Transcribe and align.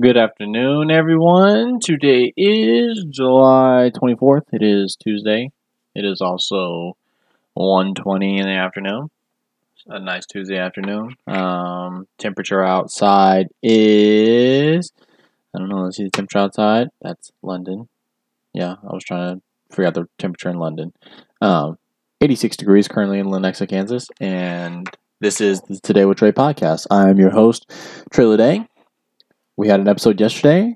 Good 0.00 0.16
afternoon, 0.16 0.90
everyone. 0.90 1.78
Today 1.78 2.32
is 2.34 3.04
July 3.10 3.90
24th. 3.94 4.44
It 4.50 4.62
is 4.62 4.96
Tuesday. 4.96 5.50
It 5.94 6.06
is 6.06 6.22
also 6.22 6.96
1.20 7.58 8.38
in 8.38 8.46
the 8.46 8.52
afternoon. 8.52 9.10
A 9.88 9.98
nice 9.98 10.24
Tuesday 10.24 10.56
afternoon. 10.56 11.16
Um, 11.26 12.06
temperature 12.16 12.64
outside 12.64 13.48
is... 13.62 14.90
I 15.54 15.58
don't 15.58 15.68
know. 15.68 15.82
Let's 15.82 15.98
see 15.98 16.04
the 16.04 16.10
temperature 16.10 16.38
outside. 16.38 16.88
That's 17.02 17.30
London. 17.42 17.88
Yeah, 18.54 18.76
I 18.82 18.94
was 18.94 19.04
trying 19.04 19.36
to 19.36 19.42
figure 19.70 19.86
out 19.86 19.94
the 19.94 20.08
temperature 20.18 20.48
in 20.48 20.58
London. 20.58 20.94
Um, 21.42 21.76
86 22.22 22.56
degrees 22.56 22.88
currently 22.88 23.18
in 23.18 23.26
Lenexa, 23.26 23.68
Kansas. 23.68 24.08
And 24.18 24.88
this 25.20 25.42
is 25.42 25.60
the 25.60 25.78
Today 25.80 26.06
with 26.06 26.16
Trey 26.16 26.32
podcast. 26.32 26.86
I'm 26.90 27.18
your 27.18 27.30
host, 27.30 27.70
Trey. 28.10 28.66
We 29.60 29.68
had 29.68 29.80
an 29.80 29.88
episode 29.88 30.18
yesterday, 30.18 30.74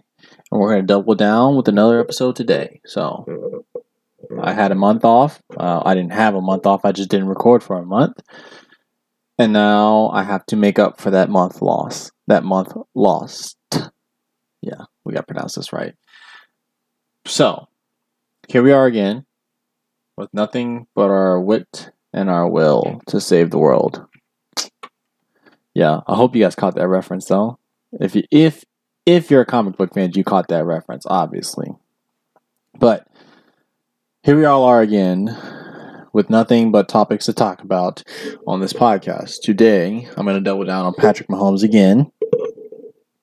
and 0.53 0.61
we're 0.61 0.69
going 0.69 0.83
to 0.83 0.87
double 0.87 1.15
down 1.15 1.57
with 1.57 1.69
another 1.69 1.99
episode 2.01 2.37
today. 2.37 2.83
So 2.85 3.65
I 4.43 4.53
had 4.53 4.73
a 4.73 4.75
month 4.75 5.07
off. 5.07 5.41
Uh, 5.57 5.81
I 5.83 5.95
didn't 5.95 6.13
have 6.13 6.35
a 6.35 6.43
month 6.43 6.67
off. 6.67 6.85
I 6.85 6.93
just 6.93 7.09
didn't 7.09 7.29
record 7.29 7.63
for 7.63 7.79
a 7.79 7.87
month. 7.87 8.21
And 9.39 9.55
now 9.55 10.11
I 10.13 10.23
have 10.23 10.45
to 10.49 10.57
make 10.57 10.79
up 10.79 11.01
for 11.01 11.11
that 11.13 11.31
month 11.31 11.63
loss. 11.63 12.13
That 12.27 12.45
month 12.45 12.75
lost. 12.95 13.57
Yeah, 14.61 14.85
we 15.03 15.15
got 15.15 15.21
to 15.21 15.33
pronounce 15.33 15.55
this 15.55 15.73
right. 15.73 15.95
So, 17.25 17.69
here 18.49 18.63
we 18.63 18.73
are 18.73 18.85
again 18.85 19.25
with 20.19 20.29
nothing 20.35 20.89
but 20.95 21.09
our 21.09 21.41
wit 21.41 21.91
and 22.13 22.29
our 22.29 22.47
will 22.47 23.01
to 23.07 23.19
save 23.19 23.51
the 23.51 23.57
world. 23.57 24.05
Yeah, 25.73 26.01
I 26.07 26.17
hope 26.17 26.37
you 26.37 26.43
guys 26.43 26.55
caught 26.55 26.75
that 26.75 26.89
reference 26.89 27.25
though. 27.25 27.59
If 27.99 28.15
you 28.15 28.25
if 28.31 28.63
if 29.07 29.31
you're 29.31 29.43
a 29.43 29.47
comic 29.47 29.77
book 29.77 29.95
fan, 29.95 30.13
you 30.15 30.25
caught 30.25 30.49
that 30.49 30.65
reference, 30.65 31.05
obviously. 31.07 31.69
But 32.79 33.07
here 34.23 34.37
we 34.37 34.45
all 34.45 34.65
are 34.65 34.81
again 34.81 35.37
with 36.13 36.31
nothing 36.31 36.73
but 36.73 36.89
topics 36.89 37.27
to 37.27 37.33
talk 37.33 37.63
about 37.63 38.03
on 38.47 38.61
this 38.61 38.73
podcast. 38.73 39.41
Today, 39.43 40.09
I'm 40.17 40.25
going 40.25 40.37
to 40.37 40.41
double 40.41 40.65
down 40.65 40.87
on 40.87 40.95
Patrick 40.95 41.29
Mahomes 41.29 41.63
again 41.63 42.11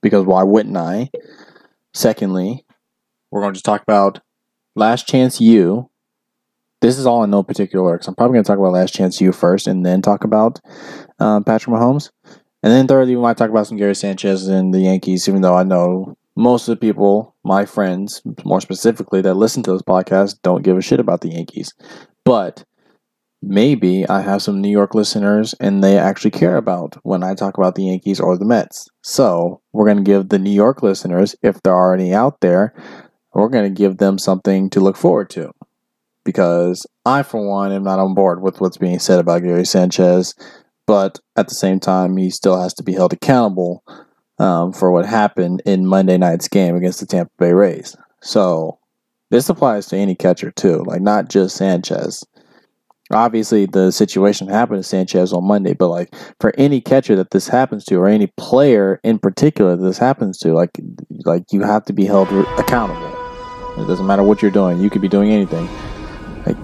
because 0.02 0.26
why 0.26 0.44
wouldn't 0.44 0.78
I? 0.78 1.09
Secondly, 1.94 2.66
we're 3.32 3.42
going 3.42 3.54
to 3.54 3.64
talk 3.64 3.82
about 3.82 4.20
Last 4.76 5.08
Chance 5.08 5.42
U. 5.42 5.90
This 6.82 6.98
is 6.98 7.06
all 7.06 7.24
in 7.24 7.30
no 7.30 7.44
particular 7.44 7.84
order. 7.84 7.98
Because 7.98 8.08
I'm 8.08 8.16
probably 8.16 8.36
going 8.36 8.44
to 8.44 8.48
talk 8.48 8.59
about 8.59 8.74
Last 8.74 8.94
Chance 8.94 9.22
U 9.22 9.32
first 9.32 9.68
and 9.68 9.86
then 9.86 10.02
talk 10.02 10.24
about 10.24 10.59
um, 11.20 11.44
Patrick 11.44 11.76
Mahomes. 11.76 12.12
And 12.64 12.72
then 12.72 12.88
thirdly, 12.88 13.16
we 13.16 13.22
might 13.22 13.38
talk 13.38 13.50
about 13.50 13.67
some 13.67 13.78
Gary 13.78 13.95
Sanchez 13.95 14.48
and 14.48 14.73
the 14.73 14.81
Yankees, 14.81 15.28
even 15.28 15.42
though 15.42 15.56
I 15.56 15.64
know 15.64 16.16
most 16.36 16.68
of 16.68 16.73
the 16.73 16.80
people, 16.88 17.36
my 17.44 17.66
friends, 17.66 18.22
more 18.45 18.62
specifically, 18.62 19.22
that 19.22 19.34
listen 19.34 19.64
to 19.64 19.72
this 19.72 19.81
podcast 19.81 20.42
don't 20.44 20.64
give 20.64 20.78
a 20.78 20.81
shit 20.81 21.00
about 21.00 21.22
the 21.22 21.30
Yankees. 21.30 21.73
But 22.23 22.64
maybe 23.42 24.08
I 24.08 24.22
have 24.22 24.42
some 24.42 24.62
New 24.62 24.70
York 24.70 24.94
listeners 24.94 25.56
and 25.59 25.84
they 25.84 25.98
actually 25.98 26.31
care 26.31 26.58
about 26.58 26.98
when 27.03 27.23
I 27.23 27.34
talk 27.34 27.58
about 27.58 27.76
the 27.76 27.86
Yankees 27.86 28.20
or 28.20 28.38
the 28.38 28.45
Mets. 28.45 28.88
So 29.02 29.62
we're 29.73 29.86
going 29.86 29.98
to 29.98 30.03
give 30.03 30.30
the 30.30 30.40
New 30.40 30.52
York 30.52 30.84
listeners, 30.84 31.36
if 31.42 31.62
there 31.64 31.73
are 31.73 31.94
any 31.94 32.14
out 32.14 32.42
there, 32.42 32.73
we're 33.34 33.50
going 33.50 33.73
to 33.73 33.78
give 33.78 33.98
them 33.98 34.18
something 34.20 34.70
to 34.70 34.80
look 34.80 34.98
forward 34.98 35.30
to. 35.31 35.52
Because 36.23 36.86
I, 37.03 37.23
for 37.23 37.48
one, 37.48 37.72
am 37.72 37.84
not 37.84 37.98
on 37.98 38.14
board 38.14 38.44
with 38.44 38.62
what's 38.62 38.78
being 38.78 39.00
said 39.00 39.20
about 39.20 39.42
Gary 39.42 39.66
Sanchez 39.66 40.36
but 40.92 41.22
at 41.38 41.47
the 41.47 41.56
same 41.56 41.80
time, 41.80 42.17
he 42.17 42.30
still 42.30 42.61
has 42.61 42.73
to 42.73 42.84
be 42.84 42.92
held 42.92 43.14
accountable 43.14 43.81
um, 44.39 44.73
for 44.73 44.92
what 44.92 45.06
happened 45.06 45.61
in 45.66 45.88
Monday 45.88 46.17
night's 46.17 46.50
game 46.50 46.75
against 46.75 47.00
the 47.00 47.06
Tampa 47.06 47.31
Bay 47.39 47.53
Rays. 47.53 47.95
So 48.22 48.78
this 49.30 49.47
applies 49.47 49.86
to 49.86 49.95
any 49.95 50.16
catcher 50.16 50.52
too, 50.52 50.84
like 50.86 51.00
not 51.00 51.30
just 51.30 51.56
Sanchez. 51.56 52.25
Obviously, 53.09 53.68
the 53.68 53.91
situation 53.91 54.50
happened 54.50 54.80
to 54.80 54.84
Sanchez 54.84 55.31
on 55.31 55.46
Monday, 55.46 55.74
but 55.74 55.88
like 55.88 56.13
for 56.41 56.53
any 56.57 56.81
catcher 56.81 57.16
that 57.16 57.31
this 57.31 57.47
happens 57.47 57.85
to, 57.85 57.96
or 57.96 58.09
any 58.09 58.28
player 58.35 59.00
in 59.01 59.18
particular 59.18 59.78
that 59.78 59.84
this 59.85 59.97
happens 59.97 60.38
to, 60.40 60.51
like 60.51 60.72
like 61.24 61.53
you 61.53 61.62
have 61.62 61.85
to 61.85 61.94
be 61.94 62.03
held 62.03 62.28
accountable. 62.59 63.07
It 63.81 63.88
doesn't 63.88 64.07
matter 64.07 64.24
what 64.24 64.41
you're 64.41 64.51
doing; 64.51 64.81
you 64.81 64.90
could 64.90 65.01
be 65.01 65.07
doing 65.07 65.31
anything. 65.31 65.69
Like 66.46 66.57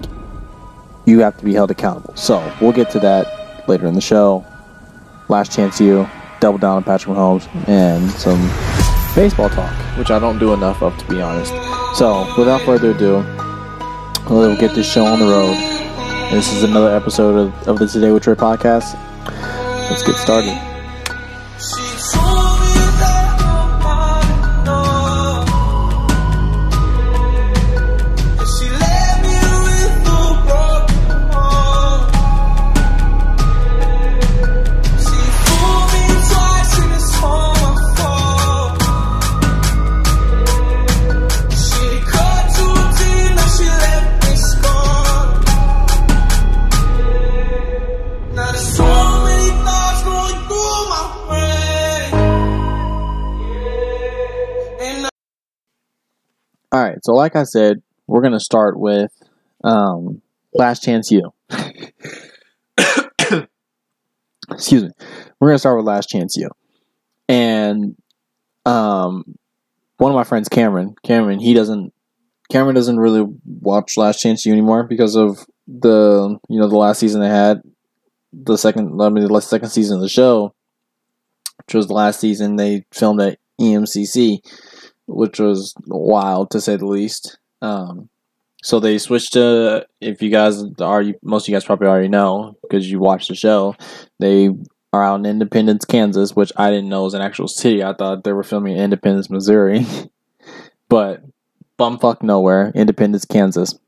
you 1.06 1.20
have 1.20 1.38
to 1.38 1.46
be 1.46 1.54
held 1.54 1.70
accountable. 1.70 2.14
So 2.14 2.54
we'll 2.60 2.72
get 2.72 2.90
to 2.90 3.00
that 3.00 3.37
later 3.68 3.86
in 3.86 3.94
the 3.94 4.00
show. 4.00 4.44
Last 5.28 5.52
Chance 5.52 5.80
U, 5.80 6.08
double 6.40 6.58
down 6.58 6.76
on 6.78 6.84
Patrick 6.84 7.14
Mahomes, 7.14 7.46
and 7.68 8.10
some 8.12 8.40
baseball 9.14 9.50
talk, 9.50 9.72
which 9.98 10.10
I 10.10 10.18
don't 10.18 10.38
do 10.38 10.54
enough 10.54 10.82
of, 10.82 10.96
to 10.98 11.06
be 11.06 11.20
honest. 11.20 11.52
So, 11.96 12.32
without 12.38 12.62
further 12.62 12.92
ado, 12.92 13.24
we'll 14.30 14.56
get 14.56 14.74
this 14.74 14.90
show 14.90 15.04
on 15.04 15.18
the 15.18 15.26
road. 15.26 15.56
This 16.30 16.52
is 16.52 16.62
another 16.62 16.94
episode 16.94 17.36
of, 17.36 17.68
of 17.68 17.78
the 17.78 17.86
Today 17.86 18.10
with 18.10 18.22
Trey 18.22 18.34
podcast. 18.34 18.94
Let's 19.90 20.02
get 20.02 20.16
started. 20.16 20.67
Right, 56.98 57.04
so 57.04 57.12
like 57.14 57.36
I 57.36 57.44
said, 57.44 57.82
we're 58.06 58.22
gonna 58.22 58.40
start 58.40 58.78
with 58.78 59.12
um, 59.64 60.20
Last 60.52 60.82
Chance 60.82 61.10
U. 61.12 61.32
Excuse 64.50 64.84
me. 64.84 64.90
We're 65.38 65.48
gonna 65.48 65.58
start 65.58 65.76
with 65.76 65.86
Last 65.86 66.08
Chance 66.08 66.36
U, 66.36 66.50
and 67.28 67.96
um, 68.66 69.36
one 69.98 70.10
of 70.10 70.16
my 70.16 70.24
friends, 70.24 70.48
Cameron. 70.48 70.96
Cameron, 71.02 71.38
he 71.38 71.54
doesn't. 71.54 71.92
Cameron 72.50 72.74
doesn't 72.74 72.98
really 72.98 73.26
watch 73.44 73.96
Last 73.96 74.20
Chance 74.20 74.46
U 74.46 74.52
anymore 74.52 74.84
because 74.84 75.14
of 75.16 75.46
the 75.66 76.38
you 76.48 76.58
know 76.58 76.68
the 76.68 76.76
last 76.76 76.98
season 76.98 77.20
they 77.20 77.28
had, 77.28 77.60
the 78.32 78.56
second 78.56 79.00
I 79.00 79.10
mean 79.10 79.28
the 79.28 79.40
second 79.40 79.68
season 79.68 79.96
of 79.96 80.02
the 80.02 80.08
show, 80.08 80.54
which 81.58 81.74
was 81.74 81.86
the 81.86 81.94
last 81.94 82.20
season 82.20 82.56
they 82.56 82.84
filmed 82.90 83.20
at 83.20 83.38
EMCC 83.60 84.40
which 85.08 85.40
was 85.40 85.74
wild 85.86 86.50
to 86.50 86.60
say 86.60 86.76
the 86.76 86.86
least. 86.86 87.38
Um, 87.62 88.08
so 88.62 88.78
they 88.78 88.98
switched 88.98 89.32
to 89.32 89.86
if 90.00 90.22
you 90.22 90.30
guys 90.30 90.62
are 90.80 91.04
most 91.22 91.44
of 91.44 91.48
you 91.48 91.54
guys 91.54 91.64
probably 91.64 91.88
already 91.88 92.08
know 92.08 92.56
because 92.62 92.90
you 92.90 93.00
watched 93.00 93.28
the 93.28 93.34
show. 93.34 93.74
They 94.18 94.50
are 94.92 95.04
out 95.04 95.20
in 95.20 95.26
Independence, 95.26 95.84
Kansas, 95.84 96.34
which 96.34 96.52
I 96.56 96.70
didn't 96.70 96.88
know 96.88 97.04
was 97.04 97.14
an 97.14 97.22
actual 97.22 97.48
city. 97.48 97.82
I 97.82 97.94
thought 97.94 98.24
they 98.24 98.32
were 98.32 98.42
filming 98.42 98.76
in 98.76 98.82
Independence, 98.82 99.30
Missouri, 99.30 99.86
but 100.88 101.22
bumfuck 101.78 102.22
nowhere, 102.22 102.72
Independence, 102.74 103.24
Kansas, 103.24 103.78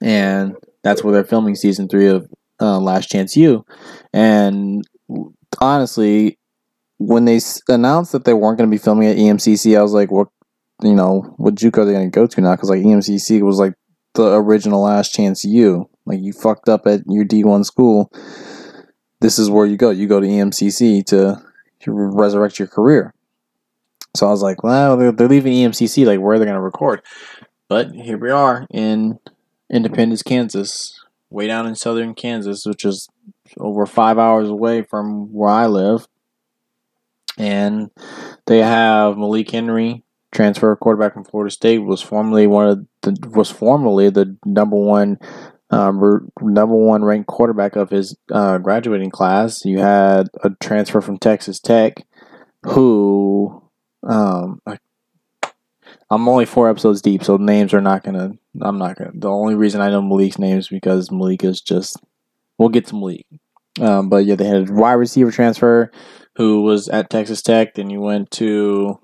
and 0.00 0.54
that's 0.82 1.02
where 1.02 1.12
they're 1.12 1.24
filming 1.24 1.54
season 1.54 1.88
three 1.88 2.08
of 2.08 2.28
uh, 2.60 2.78
Last 2.78 3.08
Chance 3.08 3.36
U. 3.36 3.64
And 4.12 4.84
honestly, 5.60 6.38
when 7.06 7.24
they 7.24 7.40
announced 7.68 8.12
that 8.12 8.24
they 8.24 8.34
weren't 8.34 8.58
going 8.58 8.70
to 8.70 8.74
be 8.74 8.82
filming 8.82 9.08
at 9.08 9.16
EMCC, 9.16 9.76
I 9.76 9.82
was 9.82 9.92
like, 9.92 10.10
what, 10.10 10.28
you 10.82 10.94
know, 10.94 11.34
what 11.36 11.54
JUCO 11.54 11.78
are 11.78 11.84
they 11.84 11.92
going 11.92 12.10
to 12.10 12.14
go 12.14 12.26
to 12.26 12.40
now? 12.40 12.54
Because 12.54 12.70
like 12.70 12.82
EMCC 12.82 13.42
was 13.42 13.58
like 13.58 13.74
the 14.14 14.34
original 14.34 14.82
Last 14.82 15.12
Chance 15.12 15.44
U. 15.44 15.88
Like 16.06 16.20
you 16.20 16.32
fucked 16.32 16.68
up 16.68 16.86
at 16.86 17.00
your 17.06 17.24
D1 17.24 17.64
school. 17.64 18.10
This 19.20 19.38
is 19.38 19.50
where 19.50 19.66
you 19.66 19.76
go. 19.76 19.90
You 19.90 20.08
go 20.08 20.20
to 20.20 20.26
EMCC 20.26 21.04
to, 21.06 21.42
to 21.80 21.92
resurrect 21.92 22.58
your 22.58 22.68
career. 22.68 23.14
So 24.14 24.26
I 24.26 24.30
was 24.30 24.42
like, 24.42 24.62
well, 24.62 24.96
they're, 24.96 25.12
they're 25.12 25.28
leaving 25.28 25.52
EMCC. 25.52 26.04
Like, 26.06 26.20
where 26.20 26.36
are 26.36 26.38
they 26.38 26.44
going 26.44 26.54
to 26.56 26.60
record? 26.60 27.02
But 27.68 27.92
here 27.92 28.18
we 28.18 28.30
are 28.30 28.66
in 28.70 29.18
Independence, 29.70 30.22
Kansas, 30.22 31.00
way 31.30 31.46
down 31.46 31.66
in 31.66 31.74
southern 31.74 32.14
Kansas, 32.14 32.66
which 32.66 32.84
is 32.84 33.08
over 33.58 33.86
five 33.86 34.18
hours 34.18 34.48
away 34.48 34.82
from 34.82 35.32
where 35.32 35.48
I 35.50 35.66
live 35.66 36.06
and 37.38 37.90
they 38.46 38.58
have 38.58 39.16
Malik 39.16 39.50
Henry, 39.50 40.04
transfer 40.32 40.74
quarterback 40.76 41.14
from 41.14 41.24
Florida 41.24 41.50
State, 41.50 41.78
was 41.78 42.02
formerly 42.02 42.46
one 42.46 42.68
of 42.68 42.86
the 43.02 43.30
was 43.30 43.50
formerly 43.50 44.10
the 44.10 44.36
number 44.44 44.76
one 44.76 45.18
um, 45.70 46.30
number 46.40 46.74
one 46.74 47.04
ranked 47.04 47.28
quarterback 47.28 47.76
of 47.76 47.90
his 47.90 48.16
uh, 48.30 48.58
graduating 48.58 49.10
class. 49.10 49.64
You 49.64 49.78
had 49.78 50.28
a 50.44 50.50
transfer 50.60 51.00
from 51.00 51.18
Texas 51.18 51.58
Tech, 51.60 52.04
who 52.64 53.62
Um, 54.02 54.60
I, 54.66 54.78
I'm 56.10 56.28
only 56.28 56.44
four 56.44 56.68
episodes 56.68 57.00
deep, 57.00 57.24
so 57.24 57.36
names 57.36 57.72
are 57.72 57.80
not 57.80 58.04
gonna. 58.04 58.32
I'm 58.60 58.78
not 58.78 58.96
gonna. 58.96 59.12
The 59.14 59.30
only 59.30 59.54
reason 59.54 59.80
I 59.80 59.90
know 59.90 60.02
Malik's 60.02 60.38
name 60.38 60.58
is 60.58 60.68
because 60.68 61.10
Malik 61.10 61.44
is 61.44 61.60
just. 61.60 61.96
We'll 62.58 62.68
get 62.68 62.86
to 62.88 62.94
Malik. 62.94 63.26
Um, 63.80 64.10
but 64.10 64.26
yeah, 64.26 64.34
they 64.34 64.44
had 64.44 64.68
a 64.68 64.72
wide 64.72 64.92
receiver 64.92 65.30
transfer 65.30 65.90
who 66.36 66.62
was 66.62 66.88
at 66.88 67.10
Texas 67.10 67.42
Tech. 67.42 67.74
Then 67.74 67.90
you 67.90 68.00
went 68.00 68.30
to 68.32 68.98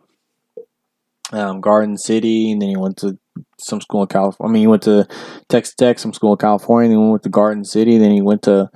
um, 1.32 1.60
Garden 1.60 1.96
City, 1.96 2.52
and 2.52 2.62
then 2.62 2.70
you 2.70 2.80
went 2.80 2.96
to 2.98 3.18
some 3.60 3.80
school 3.80 4.02
in 4.02 4.08
California. 4.08 4.50
I 4.50 4.52
mean, 4.52 4.62
he 4.62 4.66
went 4.66 4.82
to 4.84 5.06
Texas 5.48 5.74
Tech, 5.74 5.98
some 5.98 6.12
school 6.12 6.32
in 6.32 6.38
California. 6.38 6.90
Then 6.90 7.04
he 7.04 7.10
went 7.10 7.22
to 7.24 7.28
Garden 7.28 7.64
City. 7.64 7.98
Then 7.98 8.12
he 8.12 8.22
went 8.22 8.42
to 8.42 8.70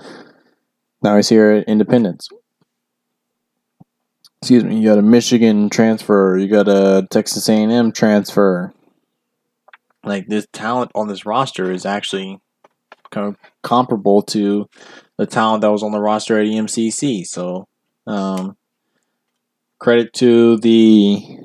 now 1.02 1.16
he's 1.16 1.28
here 1.28 1.50
at 1.50 1.69
Independence. 1.69 2.28
Excuse 4.40 4.64
me. 4.64 4.78
You 4.78 4.88
got 4.88 4.99
a 4.99 5.02
Michigan 5.02 5.69
transfer. 5.69 6.37
You 6.37 6.49
got 6.49 6.69
a 6.69 7.06
Texas 7.10 7.49
A&M 7.49 7.93
transfer. 7.93 8.72
Like 10.04 10.26
this 10.26 10.46
talent 10.52 10.90
on 10.94 11.08
this 11.08 11.25
roster 11.25 11.70
is 11.70 11.87
actually 11.87 12.40
kind 13.10 13.28
of 13.28 13.37
comparable 13.62 14.22
to 14.22 14.69
the 15.16 15.26
talent 15.26 15.60
that 15.60 15.70
was 15.70 15.82
on 15.82 15.93
the 15.93 16.00
roster 16.00 16.40
at 16.40 16.46
EMCC. 16.46 17.25
So, 17.25 17.69
um, 18.06 18.56
credit 19.78 20.12
to 20.14 20.58
the 20.58 21.38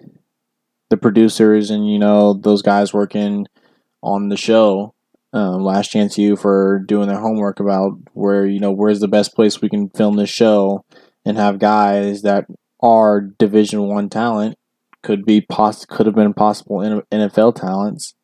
the 0.89 0.97
producers 0.97 1.69
and 1.69 1.89
you 1.89 1.99
know 1.99 2.33
those 2.33 2.61
guys 2.61 2.93
working 2.93 3.47
on 4.01 4.29
the 4.29 4.37
show. 4.37 4.93
Um, 5.33 5.61
Last 5.63 5.91
Chance 5.91 6.17
U 6.17 6.35
for 6.37 6.79
doing 6.87 7.09
their 7.09 7.19
homework 7.19 7.59
about 7.59 7.91
where 8.13 8.45
you 8.45 8.59
know 8.59 8.71
where's 8.71 9.01
the 9.01 9.07
best 9.07 9.35
place 9.35 9.61
we 9.61 9.69
can 9.69 9.89
film 9.89 10.15
this 10.15 10.29
show 10.29 10.85
and 11.25 11.37
have 11.37 11.59
guys 11.59 12.21
that 12.21 12.45
are 12.81 13.21
Division 13.21 13.87
One 13.87 14.09
talent 14.09 14.57
could 15.03 15.25
be 15.25 15.41
poss- 15.41 15.85
could 15.85 16.05
have 16.05 16.15
been 16.15 16.33
possible 16.33 16.77
NFL 17.11 17.55
talents, 17.55 18.15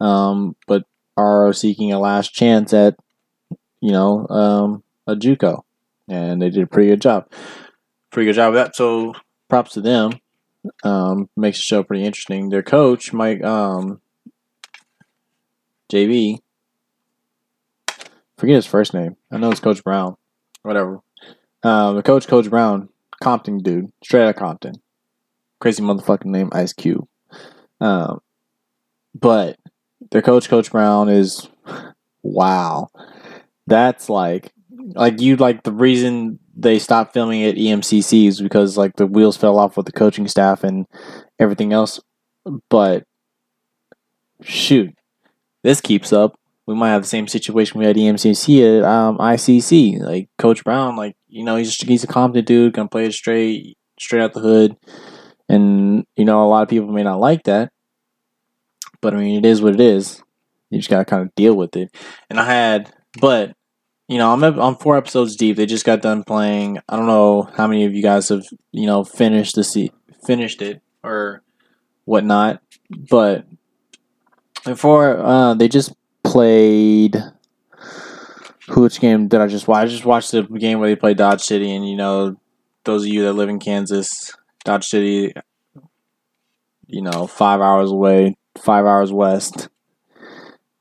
um, 0.00 0.56
but 0.66 0.84
are 1.16 1.52
seeking 1.52 1.92
a 1.92 1.98
last 1.98 2.32
chance 2.32 2.72
at 2.72 2.96
you 3.80 3.92
know 3.92 4.26
um, 4.28 4.82
a 5.06 5.14
JUCO, 5.14 5.62
and 6.08 6.42
they 6.42 6.50
did 6.50 6.62
a 6.64 6.66
pretty 6.66 6.88
good 6.88 7.00
job. 7.00 7.30
Pretty 8.10 8.26
good 8.26 8.34
job 8.34 8.48
of 8.48 8.54
that. 8.54 8.76
So 8.76 9.14
props 9.48 9.72
to 9.72 9.80
them. 9.80 10.12
Um, 10.84 11.28
makes 11.36 11.58
the 11.58 11.62
show 11.62 11.82
pretty 11.82 12.04
interesting. 12.04 12.50
Their 12.50 12.62
coach, 12.62 13.12
Mike 13.12 13.42
um, 13.42 14.00
JV, 15.90 16.38
forget 18.36 18.56
his 18.56 18.66
first 18.66 18.92
name. 18.92 19.16
I 19.30 19.38
know 19.38 19.50
it's 19.50 19.60
Coach 19.60 19.82
Brown. 19.82 20.16
Whatever. 20.62 21.00
Um, 21.62 21.96
the 21.96 22.02
coach, 22.02 22.26
Coach 22.26 22.48
Brown, 22.48 22.88
Compton 23.22 23.58
dude, 23.58 23.92
straight 24.02 24.24
out 24.24 24.30
of 24.30 24.36
Compton. 24.36 24.74
Crazy 25.60 25.82
motherfucking 25.82 26.26
name, 26.26 26.50
Ice 26.52 26.72
Cube. 26.72 27.06
Um, 27.80 28.20
but 29.14 29.58
their 30.10 30.22
coach, 30.22 30.48
Coach 30.48 30.70
Brown, 30.70 31.08
is 31.08 31.48
wow. 32.22 32.88
That's 33.66 34.08
like, 34.08 34.52
like 34.70 35.20
you 35.20 35.36
like 35.36 35.62
the 35.62 35.72
reason 35.72 36.38
they 36.60 36.78
stopped 36.78 37.14
filming 37.14 37.42
at 37.44 37.54
EMCCs 37.54 38.42
because 38.42 38.76
like 38.76 38.96
the 38.96 39.06
wheels 39.06 39.36
fell 39.36 39.58
off 39.58 39.76
with 39.76 39.86
the 39.86 39.92
coaching 39.92 40.28
staff 40.28 40.62
and 40.62 40.86
everything 41.38 41.72
else. 41.72 42.00
But 42.68 43.04
shoot, 44.42 44.94
this 45.62 45.80
keeps 45.80 46.12
up. 46.12 46.38
We 46.66 46.74
might 46.74 46.90
have 46.90 47.02
the 47.02 47.08
same 47.08 47.26
situation 47.26 47.78
we 47.78 47.86
had 47.86 47.96
EMCC 47.96 48.78
at 48.78 48.84
um, 48.84 49.18
ICC. 49.18 50.00
Like 50.00 50.28
Coach 50.38 50.62
Brown, 50.62 50.96
like 50.96 51.16
you 51.28 51.44
know, 51.44 51.56
he's 51.56 51.74
he's 51.76 52.04
a 52.04 52.06
competent 52.06 52.46
dude, 52.46 52.74
gonna 52.74 52.88
play 52.88 53.06
it 53.06 53.14
straight, 53.14 53.76
straight 53.98 54.22
out 54.22 54.34
the 54.34 54.40
hood, 54.40 54.76
and 55.48 56.04
you 56.16 56.24
know, 56.24 56.44
a 56.44 56.48
lot 56.48 56.62
of 56.62 56.68
people 56.68 56.92
may 56.92 57.02
not 57.02 57.18
like 57.20 57.44
that, 57.44 57.72
but 59.00 59.14
I 59.14 59.16
mean, 59.16 59.38
it 59.38 59.48
is 59.48 59.62
what 59.62 59.74
it 59.74 59.80
is. 59.80 60.22
You 60.68 60.78
just 60.78 60.90
gotta 60.90 61.04
kind 61.04 61.22
of 61.22 61.34
deal 61.34 61.54
with 61.54 61.74
it. 61.74 61.90
And 62.28 62.38
I 62.38 62.44
had, 62.44 62.92
but 63.20 63.56
you 64.10 64.18
know, 64.18 64.32
I'm 64.32 64.42
I'm 64.42 64.74
four 64.74 64.96
episodes 64.96 65.36
deep. 65.36 65.56
They 65.56 65.66
just 65.66 65.86
got 65.86 66.02
done 66.02 66.24
playing. 66.24 66.78
I 66.88 66.96
don't 66.96 67.06
know 67.06 67.42
how 67.56 67.68
many 67.68 67.84
of 67.84 67.94
you 67.94 68.02
guys 68.02 68.28
have 68.30 68.44
you 68.72 68.86
know 68.86 69.04
finished 69.04 69.54
the 69.54 69.62
se- 69.62 69.92
finished 70.26 70.60
it 70.62 70.82
or 71.04 71.42
whatnot, 72.06 72.60
but 73.08 73.46
before 74.64 75.16
uh, 75.16 75.54
they 75.54 75.68
just 75.68 75.92
played. 76.24 77.22
Which 78.74 79.00
game 79.00 79.28
did 79.28 79.40
I 79.40 79.46
just 79.46 79.68
watch? 79.68 79.84
I 79.84 79.86
just 79.86 80.04
watched 80.04 80.32
the 80.32 80.42
game 80.42 80.80
where 80.80 80.88
they 80.88 80.96
played 80.96 81.16
Dodge 81.16 81.42
City, 81.42 81.72
and 81.72 81.88
you 81.88 81.94
know, 81.94 82.36
those 82.84 83.02
of 83.04 83.08
you 83.08 83.22
that 83.22 83.34
live 83.34 83.48
in 83.48 83.60
Kansas, 83.60 84.32
Dodge 84.64 84.86
City, 84.86 85.32
you 86.88 87.02
know, 87.02 87.28
five 87.28 87.60
hours 87.60 87.92
away, 87.92 88.36
five 88.58 88.86
hours 88.86 89.12
west. 89.12 89.68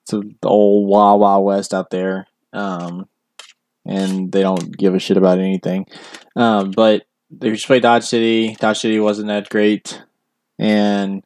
It's 0.02 0.12
the 0.12 0.34
old 0.44 0.88
Wild 0.88 1.22
Wild 1.22 1.46
West 1.46 1.76
out 1.76 1.92
there. 1.92 2.26
Um, 2.54 3.08
and 3.90 4.32
they 4.32 4.42
don't 4.42 4.78
give 4.78 4.94
a 4.94 5.00
shit 5.00 5.18
about 5.18 5.40
anything. 5.40 5.86
Um, 6.36 6.72
but 6.72 7.04
they 7.32 7.52
just 7.52 7.66
played 7.66 7.82
Dodge 7.82 8.04
City. 8.04 8.56
Dodge 8.60 8.80
City 8.80 9.00
wasn't 9.00 9.30
that 9.30 9.50
great. 9.50 10.02
And 10.60 11.24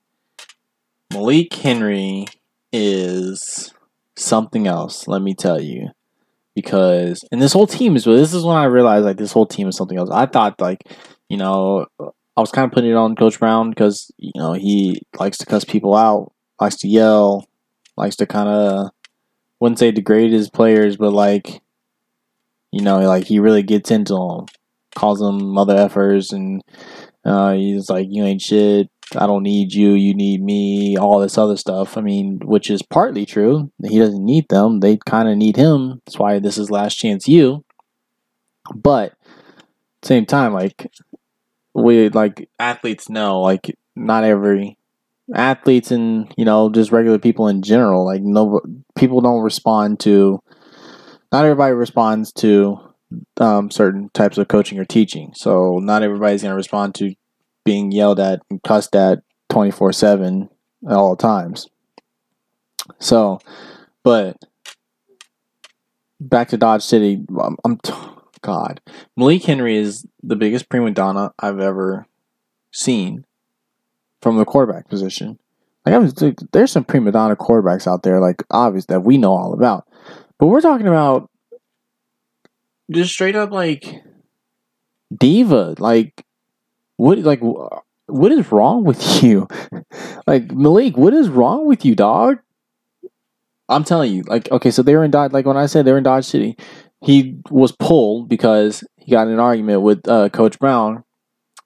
Malik 1.12 1.54
Henry 1.54 2.26
is 2.72 3.74
something 4.16 4.66
else, 4.66 5.08
let 5.08 5.22
me 5.22 5.34
tell 5.34 5.62
you. 5.62 5.90
Because 6.56 7.24
and 7.32 7.42
this 7.42 7.54
whole 7.54 7.68
team 7.68 7.96
is 7.96 8.06
this 8.06 8.34
is 8.34 8.46
when 8.46 8.56
I 8.56 8.66
realized 8.66 9.06
like 9.06 9.18
this 9.18 9.32
whole 9.32 9.48
team 9.48 9.68
is 9.68 9.76
something 9.76 9.98
else. 9.98 10.10
I 10.12 10.28
thought 10.28 10.62
like, 10.62 10.84
you 11.28 11.38
know, 11.38 11.88
I 12.00 12.42
was 12.42 12.52
kind 12.52 12.66
of 12.66 12.72
putting 12.72 12.92
it 12.92 12.96
on 12.96 13.16
Coach 13.16 13.40
Brown 13.40 13.72
because, 13.72 14.12
you 14.18 14.32
know, 14.36 14.54
he 14.54 15.02
likes 15.20 15.38
to 15.40 15.48
cuss 15.48 15.64
people 15.64 15.96
out, 15.96 16.32
likes 16.62 16.78
to 16.78 16.88
yell, 16.88 17.48
likes 17.98 18.16
to 18.18 18.28
kind 18.28 18.50
of 18.50 18.92
wouldn't 19.60 19.80
say 19.80 19.92
degrade 19.92 20.32
his 20.32 20.50
players, 20.50 20.96
but 20.96 21.12
like 21.12 21.62
you 22.74 22.82
know, 22.82 23.02
like 23.02 23.26
he 23.26 23.40
really 23.40 23.62
gets 23.62 23.92
into 23.92 24.16
them, 24.16 24.48
calls 24.96 25.20
them 25.20 25.46
mother 25.46 25.76
effers, 25.76 26.34
and 26.34 26.60
uh, 27.24 27.54
he's 27.54 27.88
like, 27.88 28.08
"You 28.10 28.24
ain't 28.24 28.42
shit. 28.42 28.90
I 29.16 29.28
don't 29.28 29.44
need 29.44 29.74
you. 29.74 29.92
You 29.92 30.16
need 30.16 30.42
me." 30.42 30.98
All 30.98 31.20
this 31.20 31.38
other 31.38 31.56
stuff. 31.56 31.98
I 31.98 32.02
mean, 32.02 32.40
which 32.44 32.72
is 32.72 32.82
partly 32.82 33.28
true. 33.28 33.72
He 33.86 34.00
doesn't 34.00 34.26
need 34.26 34.50
them. 34.50 34.80
They 34.80 34.98
kind 35.06 35.30
of 35.30 35.38
need 35.38 35.56
him. 35.56 36.02
That's 36.04 36.18
why 36.18 36.40
this 36.40 36.58
is 36.58 36.72
Last 36.72 36.96
Chance 36.96 37.28
U. 37.28 37.64
But 38.74 39.14
same 40.02 40.26
time, 40.26 40.54
like 40.54 40.92
we 41.76 42.10
like 42.10 42.50
athletes 42.58 43.08
know, 43.08 43.40
like 43.40 43.78
not 43.96 44.24
every 44.24 44.80
athletes 45.36 45.92
and 45.92 46.34
you 46.38 46.44
know 46.44 46.70
just 46.70 46.92
regular 46.92 47.18
people 47.18 47.48
in 47.48 47.62
general 47.62 48.06
like 48.06 48.22
no 48.22 48.60
people 48.96 49.22
don't 49.22 49.42
respond 49.42 49.98
to 49.98 50.38
not 51.34 51.46
everybody 51.46 51.74
responds 51.74 52.32
to 52.32 52.80
um, 53.38 53.72
certain 53.72 54.10
types 54.14 54.38
of 54.38 54.48
coaching 54.48 54.78
or 54.78 54.86
teaching. 54.86 55.34
So 55.36 55.80
not 55.80 56.04
everybody's 56.04 56.44
going 56.44 56.52
to 56.52 56.56
respond 56.56 56.94
to 56.96 57.16
being 57.66 57.92
yelled 57.92 58.20
at 58.20 58.42
and 58.52 58.62
cussed 58.62 58.96
at 58.96 59.24
24 59.50 59.94
7 59.94 60.48
at 60.88 60.94
all 60.94 61.16
times. 61.16 61.68
So, 63.00 63.40
but 64.04 64.38
back 66.20 66.50
to 66.50 66.58
Dodge 66.58 66.84
City, 66.84 67.26
I'm, 67.42 67.58
I'm 67.66 67.78
t- 67.80 67.94
God. 68.42 68.80
Malik 69.18 69.44
Henry 69.44 69.76
is 69.76 70.06
the 70.22 70.36
biggest 70.36 70.70
prima 70.70 70.92
donna 70.92 71.34
I've 71.40 71.60
ever 71.60 72.06
seen 72.72 73.26
from 74.22 74.38
the 74.38 74.46
quarterback 74.46 74.88
position. 74.88 75.40
Like 75.84 75.96
I 75.96 75.98
was, 75.98 76.14
there's 76.52 76.72
some 76.72 76.84
prima 76.84 77.12
donna 77.12 77.36
quarterbacks 77.36 77.92
out 77.92 78.04
there, 78.04 78.20
like 78.20 78.44
obvious 78.52 78.86
that 78.86 79.02
we 79.04 79.18
know 79.18 79.32
all 79.32 79.54
about. 79.54 79.88
But 80.40 80.48
we're 80.48 80.62
talking 80.62 80.88
about 80.88 81.30
just 82.92 83.12
straight 83.12 83.36
up 83.36 83.52
like 83.52 84.04
diva. 85.16 85.76
Like 85.78 86.26
what? 86.98 87.20
Like 87.20 87.42
what 88.08 88.32
is 88.32 88.52
wrong 88.52 88.84
with 88.84 89.24
you? 89.24 89.48
like 90.28 90.52
Malik, 90.52 90.98
what 90.98 91.14
is 91.14 91.30
wrong 91.30 91.66
with 91.68 91.86
you, 91.86 91.96
dog? 91.96 92.40
I'm 93.70 93.84
telling 93.84 94.14
you, 94.14 94.24
like 94.24 94.52
okay, 94.52 94.72
so 94.72 94.84
they 94.84 94.96
were 94.96 95.04
in 95.04 95.12
Dodge. 95.12 95.32
Like 95.32 95.46
when 95.46 95.58
I 95.58 95.66
said 95.66 95.86
they 95.86 95.92
were 95.92 95.98
in 95.98 96.04
Dodge 96.04 96.26
City, 96.26 96.58
he 97.02 97.38
was 97.50 97.72
pulled 97.72 98.30
because 98.30 98.84
he 98.98 99.12
got 99.12 99.28
in 99.28 99.34
an 99.34 99.40
argument 99.40 99.82
with 99.82 100.08
uh, 100.08 100.30
Coach 100.30 100.60
Brown 100.60 101.04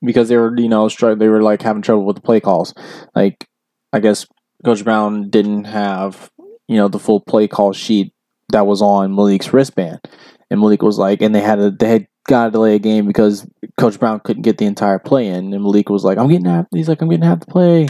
because 0.04 0.30
they 0.30 0.38
were, 0.38 0.58
you 0.58 0.70
know, 0.70 0.90
they 0.90 1.28
were 1.28 1.42
like 1.42 1.62
having 1.62 1.82
trouble 1.82 2.06
with 2.06 2.18
the 2.18 2.22
play 2.22 2.40
calls. 2.40 2.74
Like 3.16 3.48
I 3.94 4.00
guess 4.00 4.26
Coach 4.64 4.84
Brown 4.84 5.30
didn't 5.30 5.66
have, 5.66 6.30
you 6.68 6.78
know, 6.78 6.88
the 6.88 7.00
full 7.00 7.20
play 7.20 7.48
call 7.48 7.74
sheet 7.74 8.14
that 8.50 8.66
was 8.66 8.82
on 8.82 9.16
Malik's 9.16 9.54
wristband. 9.54 10.00
And 10.50 10.60
Malik 10.62 10.82
was 10.82 10.98
like, 10.98 11.22
and 11.22 11.36
they 11.36 11.42
had 11.42 11.60
a, 11.60 11.72
they 11.72 11.90
had 11.90 12.08
got 12.28 12.46
to 12.46 12.52
delay 12.52 12.76
a 12.76 12.80
game 12.80 13.06
because 13.06 13.46
Coach 13.78 14.00
Brown 14.00 14.22
couldn't 14.22 14.44
get 14.44 14.58
the 14.58 14.66
entire 14.66 15.00
play 15.00 15.28
in. 15.28 15.54
And 15.54 15.64
Malik 15.64 15.90
was 15.90 16.04
like, 16.04 16.18
I'm 16.18 16.30
getting 16.30 16.46
half, 16.46 16.66
he's 16.74 16.88
like, 16.88 17.02
I'm 17.02 17.10
getting 17.10 17.26
half 17.26 17.42
the 17.42 17.48
play. 17.48 17.88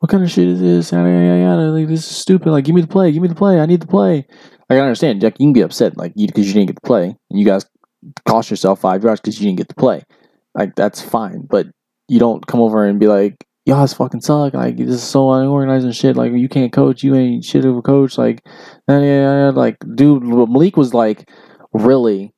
What 0.00 0.10
kind 0.10 0.24
of 0.24 0.30
shit 0.30 0.48
is 0.48 0.60
this? 0.60 0.92
Like, 0.92 1.88
this 1.88 2.00
is 2.00 2.16
stupid. 2.16 2.50
Like, 2.50 2.64
give 2.64 2.74
me 2.74 2.80
the 2.80 2.88
play. 2.88 3.12
Give 3.12 3.22
me 3.22 3.28
the 3.28 3.34
play. 3.34 3.60
I 3.60 3.66
need 3.66 3.82
the 3.82 3.86
play. 3.86 4.26
Like, 4.68 4.78
I 4.78 4.80
understand. 4.80 5.20
Jack, 5.20 5.34
you 5.38 5.46
can 5.46 5.52
be 5.52 5.60
upset, 5.60 5.96
like, 5.96 6.14
because 6.14 6.46
you, 6.46 6.48
you 6.48 6.54
didn't 6.54 6.68
get 6.68 6.76
the 6.76 6.86
play. 6.86 7.04
And 7.04 7.38
you 7.38 7.44
guys 7.44 7.66
cost 8.26 8.50
yourself 8.50 8.80
five 8.80 9.04
yards 9.04 9.20
because 9.20 9.40
you 9.40 9.46
didn't 9.46 9.58
get 9.58 9.68
the 9.68 9.74
play. 9.74 10.02
Like, 10.54 10.74
that's 10.74 11.00
fine. 11.00 11.46
But 11.48 11.66
you 12.08 12.18
don't 12.18 12.46
come 12.46 12.60
over 12.60 12.86
and 12.86 12.98
be 12.98 13.06
like, 13.06 13.44
y'all 13.70 13.86
fucking 13.86 14.20
suck. 14.20 14.52
Like 14.52 14.76
this 14.76 14.88
is 14.88 15.02
so 15.02 15.32
unorganized 15.32 15.84
and 15.84 15.96
shit. 15.96 16.16
Like 16.16 16.32
you 16.32 16.48
can't 16.48 16.72
coach. 16.72 17.02
You 17.02 17.14
ain't 17.14 17.44
shit 17.44 17.64
of 17.64 17.76
a 17.76 17.82
coach. 17.82 18.18
Like, 18.18 18.44
like 18.86 19.76
dude, 19.94 20.22
Malik 20.22 20.76
was 20.76 20.92
like 20.92 21.30
really 21.72 22.34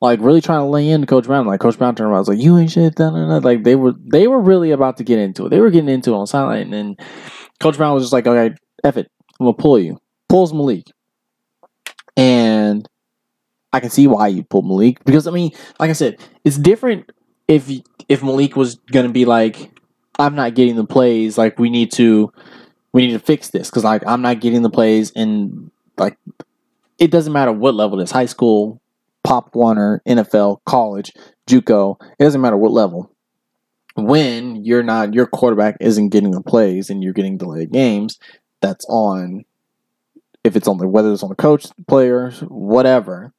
like 0.00 0.20
really 0.20 0.40
trying 0.40 0.60
to 0.60 0.66
lay 0.66 0.88
into 0.90 1.06
Coach 1.06 1.24
Brown. 1.24 1.46
Like 1.46 1.60
Coach 1.60 1.78
Brown 1.78 1.94
turned 1.94 2.08
around, 2.08 2.16
I 2.16 2.18
was 2.18 2.28
like, 2.28 2.40
"You 2.40 2.58
ain't 2.58 2.70
shit." 2.70 2.96
Da, 2.96 3.10
da, 3.10 3.28
da. 3.28 3.38
Like 3.38 3.62
they 3.62 3.76
were, 3.76 3.94
they 3.98 4.26
were 4.26 4.40
really 4.40 4.72
about 4.72 4.98
to 4.98 5.04
get 5.04 5.18
into 5.18 5.46
it. 5.46 5.50
They 5.50 5.60
were 5.60 5.70
getting 5.70 5.88
into 5.88 6.12
it 6.12 6.16
on 6.16 6.26
sideline, 6.26 6.74
and 6.74 6.98
Coach 7.60 7.76
Brown 7.76 7.94
was 7.94 8.02
just 8.02 8.12
like, 8.12 8.26
"Okay, 8.26 8.54
F 8.84 8.96
it, 8.96 9.10
I'm 9.40 9.46
gonna 9.46 9.56
pull 9.56 9.78
you." 9.78 9.98
Pulls 10.28 10.52
Malik, 10.52 10.86
and 12.16 12.86
I 13.72 13.80
can 13.80 13.90
see 13.90 14.06
why 14.06 14.28
you 14.28 14.42
pulled 14.42 14.66
Malik 14.66 15.04
because 15.04 15.26
I 15.26 15.30
mean, 15.30 15.52
like 15.78 15.90
I 15.90 15.94
said, 15.94 16.18
it's 16.44 16.58
different 16.58 17.10
if 17.46 17.70
if 18.08 18.22
Malik 18.22 18.56
was 18.56 18.76
gonna 18.90 19.08
be 19.08 19.24
like, 19.24 19.70
"I'm 20.18 20.34
not 20.34 20.54
getting 20.54 20.76
the 20.76 20.86
plays. 20.86 21.38
Like 21.38 21.58
we 21.58 21.70
need 21.70 21.92
to, 21.92 22.32
we 22.92 23.06
need 23.06 23.12
to 23.12 23.18
fix 23.18 23.50
this 23.50 23.70
because 23.70 23.84
like 23.84 24.02
I'm 24.06 24.22
not 24.22 24.40
getting 24.40 24.62
the 24.62 24.70
plays 24.70 25.12
and 25.14 25.70
like." 25.98 26.18
It 26.98 27.10
doesn't 27.10 27.32
matter 27.32 27.52
what 27.52 27.74
level 27.74 28.00
it 28.00 28.04
is, 28.04 28.10
high 28.10 28.24
school, 28.24 28.80
Pop 29.22 29.54
Warner, 29.54 30.00
NFL, 30.06 30.60
college, 30.64 31.12
JUCO. 31.48 32.00
It 32.18 32.22
doesn't 32.22 32.40
matter 32.40 32.56
what 32.56 32.72
level. 32.72 33.10
When 33.96 34.64
you're 34.64 34.82
not, 34.82 35.14
your 35.14 35.26
quarterback 35.26 35.76
isn't 35.80 36.10
getting 36.10 36.30
the 36.30 36.42
plays 36.42 36.90
and 36.90 37.02
you're 37.02 37.12
getting 37.12 37.36
delayed 37.36 37.72
games. 37.72 38.18
That's 38.60 38.84
on. 38.88 39.44
If 40.44 40.54
it's 40.54 40.68
on 40.68 40.78
the 40.78 40.86
whether 40.86 41.12
it's 41.12 41.24
on 41.24 41.28
the 41.28 41.34
coach, 41.34 41.66
players, 41.88 42.40
whatever, 42.40 43.32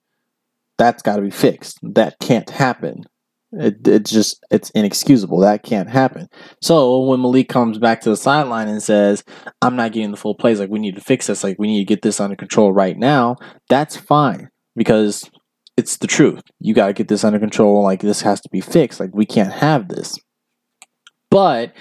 that's 0.78 1.02
got 1.02 1.16
to 1.18 1.22
be 1.22 1.32
fixed. 1.32 1.80
That 1.82 2.20
can't 2.20 2.50
happen. 2.50 3.06
It, 3.54 3.88
it's 3.88 4.12
just 4.12 4.44
it's 4.52 4.70
inexcusable. 4.72 5.40
That 5.40 5.64
can't 5.64 5.90
happen. 5.90 6.28
So 6.62 7.06
when 7.06 7.22
Malik 7.22 7.48
comes 7.48 7.78
back 7.78 8.02
to 8.02 8.10
the 8.10 8.18
sideline 8.18 8.68
and 8.68 8.84
says, 8.84 9.24
"I'm 9.62 9.76
not 9.76 9.94
getting 9.94 10.12
the 10.12 10.18
full 10.18 10.36
plays. 10.36 10.60
Like 10.60 10.70
we 10.70 10.80
need 10.80 10.96
to 10.96 11.02
fix 11.02 11.28
this. 11.28 11.44
Like 11.44 11.58
we 11.58 11.68
need 11.68 11.80
to 11.80 11.86
get 11.86 12.02
this 12.02 12.20
under 12.20 12.36
control 12.36 12.74
right 12.74 12.98
now," 12.98 13.38
that's 13.70 13.96
fine 13.96 14.50
because 14.76 15.30
it's 15.78 15.98
the 15.98 16.08
truth. 16.08 16.42
You 16.60 16.74
got 16.74 16.88
to 16.88 16.94
get 16.94 17.08
this 17.08 17.24
under 17.24 17.40
control. 17.40 17.84
Like 17.84 18.02
this 18.02 18.22
has 18.22 18.42
to 18.42 18.50
be 18.50 18.60
fixed. 18.60 19.00
Like 19.00 19.16
we 19.16 19.26
can't 19.26 19.54
have 19.54 19.88
this. 19.88 20.18
But 21.30 21.74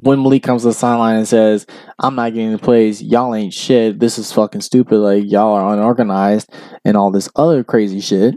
when 0.00 0.22
Malik 0.22 0.42
comes 0.42 0.62
to 0.62 0.68
the 0.68 0.74
sideline 0.74 1.16
and 1.16 1.28
says, 1.28 1.64
"I'm 1.98 2.14
not 2.14 2.34
getting 2.34 2.52
the 2.52 2.58
plays. 2.58 3.02
Y'all 3.02 3.34
ain't 3.34 3.54
shit. 3.54 4.00
This 4.00 4.18
is 4.18 4.32
fucking 4.32 4.60
stupid. 4.60 4.98
Like 4.98 5.24
y'all 5.26 5.54
are 5.54 5.72
unorganized 5.72 6.52
and 6.84 6.94
all 6.94 7.10
this 7.10 7.30
other 7.36 7.64
crazy 7.64 8.00
shit." 8.00 8.34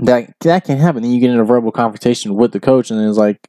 That 0.00 0.34
that 0.40 0.64
can 0.64 0.78
happen. 0.78 1.02
Then 1.02 1.12
you 1.12 1.20
get 1.20 1.30
in 1.30 1.40
a 1.40 1.44
verbal 1.44 1.72
confrontation 1.72 2.34
with 2.34 2.52
the 2.52 2.60
coach, 2.60 2.90
and 2.90 3.08
it's 3.08 3.18
like, 3.18 3.40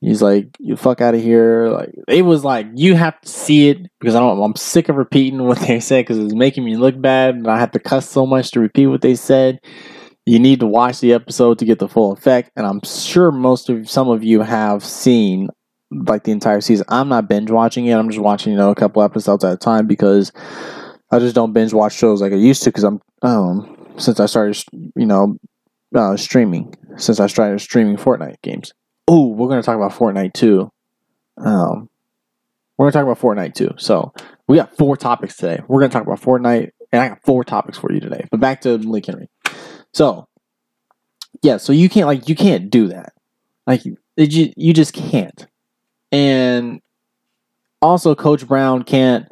He's 0.00 0.22
like, 0.22 0.56
"You 0.58 0.76
fuck 0.76 1.02
out 1.02 1.14
of 1.14 1.20
here!" 1.20 1.68
Like 1.68 1.94
it 2.08 2.22
was 2.22 2.42
like 2.42 2.66
you 2.74 2.94
have 2.94 3.20
to 3.20 3.28
see 3.28 3.68
it 3.68 3.82
because 4.00 4.14
I 4.14 4.20
don't. 4.20 4.42
I'm 4.42 4.56
sick 4.56 4.88
of 4.88 4.96
repeating 4.96 5.42
what 5.46 5.58
they 5.58 5.78
said 5.78 6.02
because 6.02 6.18
it's 6.18 6.34
making 6.34 6.64
me 6.64 6.76
look 6.76 7.00
bad, 7.00 7.34
and 7.34 7.46
I 7.46 7.58
have 7.58 7.72
to 7.72 7.78
cuss 7.78 8.08
so 8.08 8.24
much 8.24 8.50
to 8.52 8.60
repeat 8.60 8.86
what 8.86 9.02
they 9.02 9.14
said. 9.14 9.60
You 10.24 10.38
need 10.38 10.60
to 10.60 10.66
watch 10.66 11.00
the 11.00 11.12
episode 11.12 11.58
to 11.58 11.64
get 11.64 11.80
the 11.80 11.88
full 11.88 12.12
effect, 12.12 12.50
and 12.56 12.66
I'm 12.66 12.80
sure 12.82 13.30
most 13.30 13.68
of 13.68 13.90
some 13.90 14.08
of 14.08 14.24
you 14.24 14.40
have 14.40 14.84
seen 14.84 15.48
like 15.90 16.24
the 16.24 16.32
entire 16.32 16.62
season. 16.62 16.86
I'm 16.88 17.08
not 17.08 17.28
binge 17.28 17.50
watching 17.50 17.86
it. 17.86 17.92
I'm 17.92 18.08
just 18.08 18.22
watching 18.22 18.52
you 18.52 18.58
know 18.58 18.70
a 18.70 18.74
couple 18.74 19.02
episodes 19.02 19.44
at 19.44 19.52
a 19.52 19.58
time 19.58 19.86
because 19.86 20.32
I 21.10 21.18
just 21.18 21.34
don't 21.34 21.52
binge 21.52 21.74
watch 21.74 21.94
shows 21.94 22.22
like 22.22 22.32
I 22.32 22.36
used 22.36 22.62
to 22.62 22.70
because 22.70 22.84
I'm 22.84 23.02
um 23.20 23.76
since 23.98 24.18
I 24.18 24.24
started 24.24 24.64
you 24.96 25.04
know 25.04 25.36
uh, 25.94 26.16
streaming 26.16 26.74
since 26.96 27.20
I 27.20 27.26
started 27.26 27.60
streaming 27.60 27.96
Fortnite 27.96 28.40
games. 28.42 28.72
Oh, 29.08 29.28
we're 29.28 29.48
to 29.60 29.62
talk 29.64 29.76
about 29.76 29.92
Fortnite 29.92 30.34
too. 30.34 30.70
Um, 31.36 31.88
we're 32.76 32.90
to 32.90 32.92
talk 32.92 33.02
about 33.04 33.18
Fortnite 33.18 33.54
too. 33.54 33.74
So 33.76 34.12
we 34.46 34.56
got 34.56 34.76
four 34.76 34.96
topics 34.96 35.36
today. 35.36 35.62
We're 35.68 35.80
to 35.82 35.88
talk 35.88 36.02
about 36.02 36.20
Fortnite, 36.20 36.70
and 36.92 37.02
I 37.02 37.08
got 37.08 37.22
four 37.24 37.44
topics 37.44 37.78
for 37.78 37.92
you 37.92 38.00
today. 38.00 38.26
But 38.30 38.40
back 38.40 38.60
to 38.62 38.78
Malik 38.78 39.06
Henry. 39.06 39.28
So 39.92 40.28
yeah, 41.42 41.56
so 41.56 41.72
you 41.72 41.88
can't 41.88 42.06
like 42.06 42.28
you 42.28 42.34
can't 42.34 42.70
do 42.70 42.88
that. 42.88 43.12
Like 43.66 43.84
you 43.84 43.96
you 44.16 44.72
just 44.72 44.92
can't. 44.92 45.46
And 46.12 46.80
also, 47.82 48.14
Coach 48.14 48.46
Brown 48.46 48.82
can't 48.82 49.26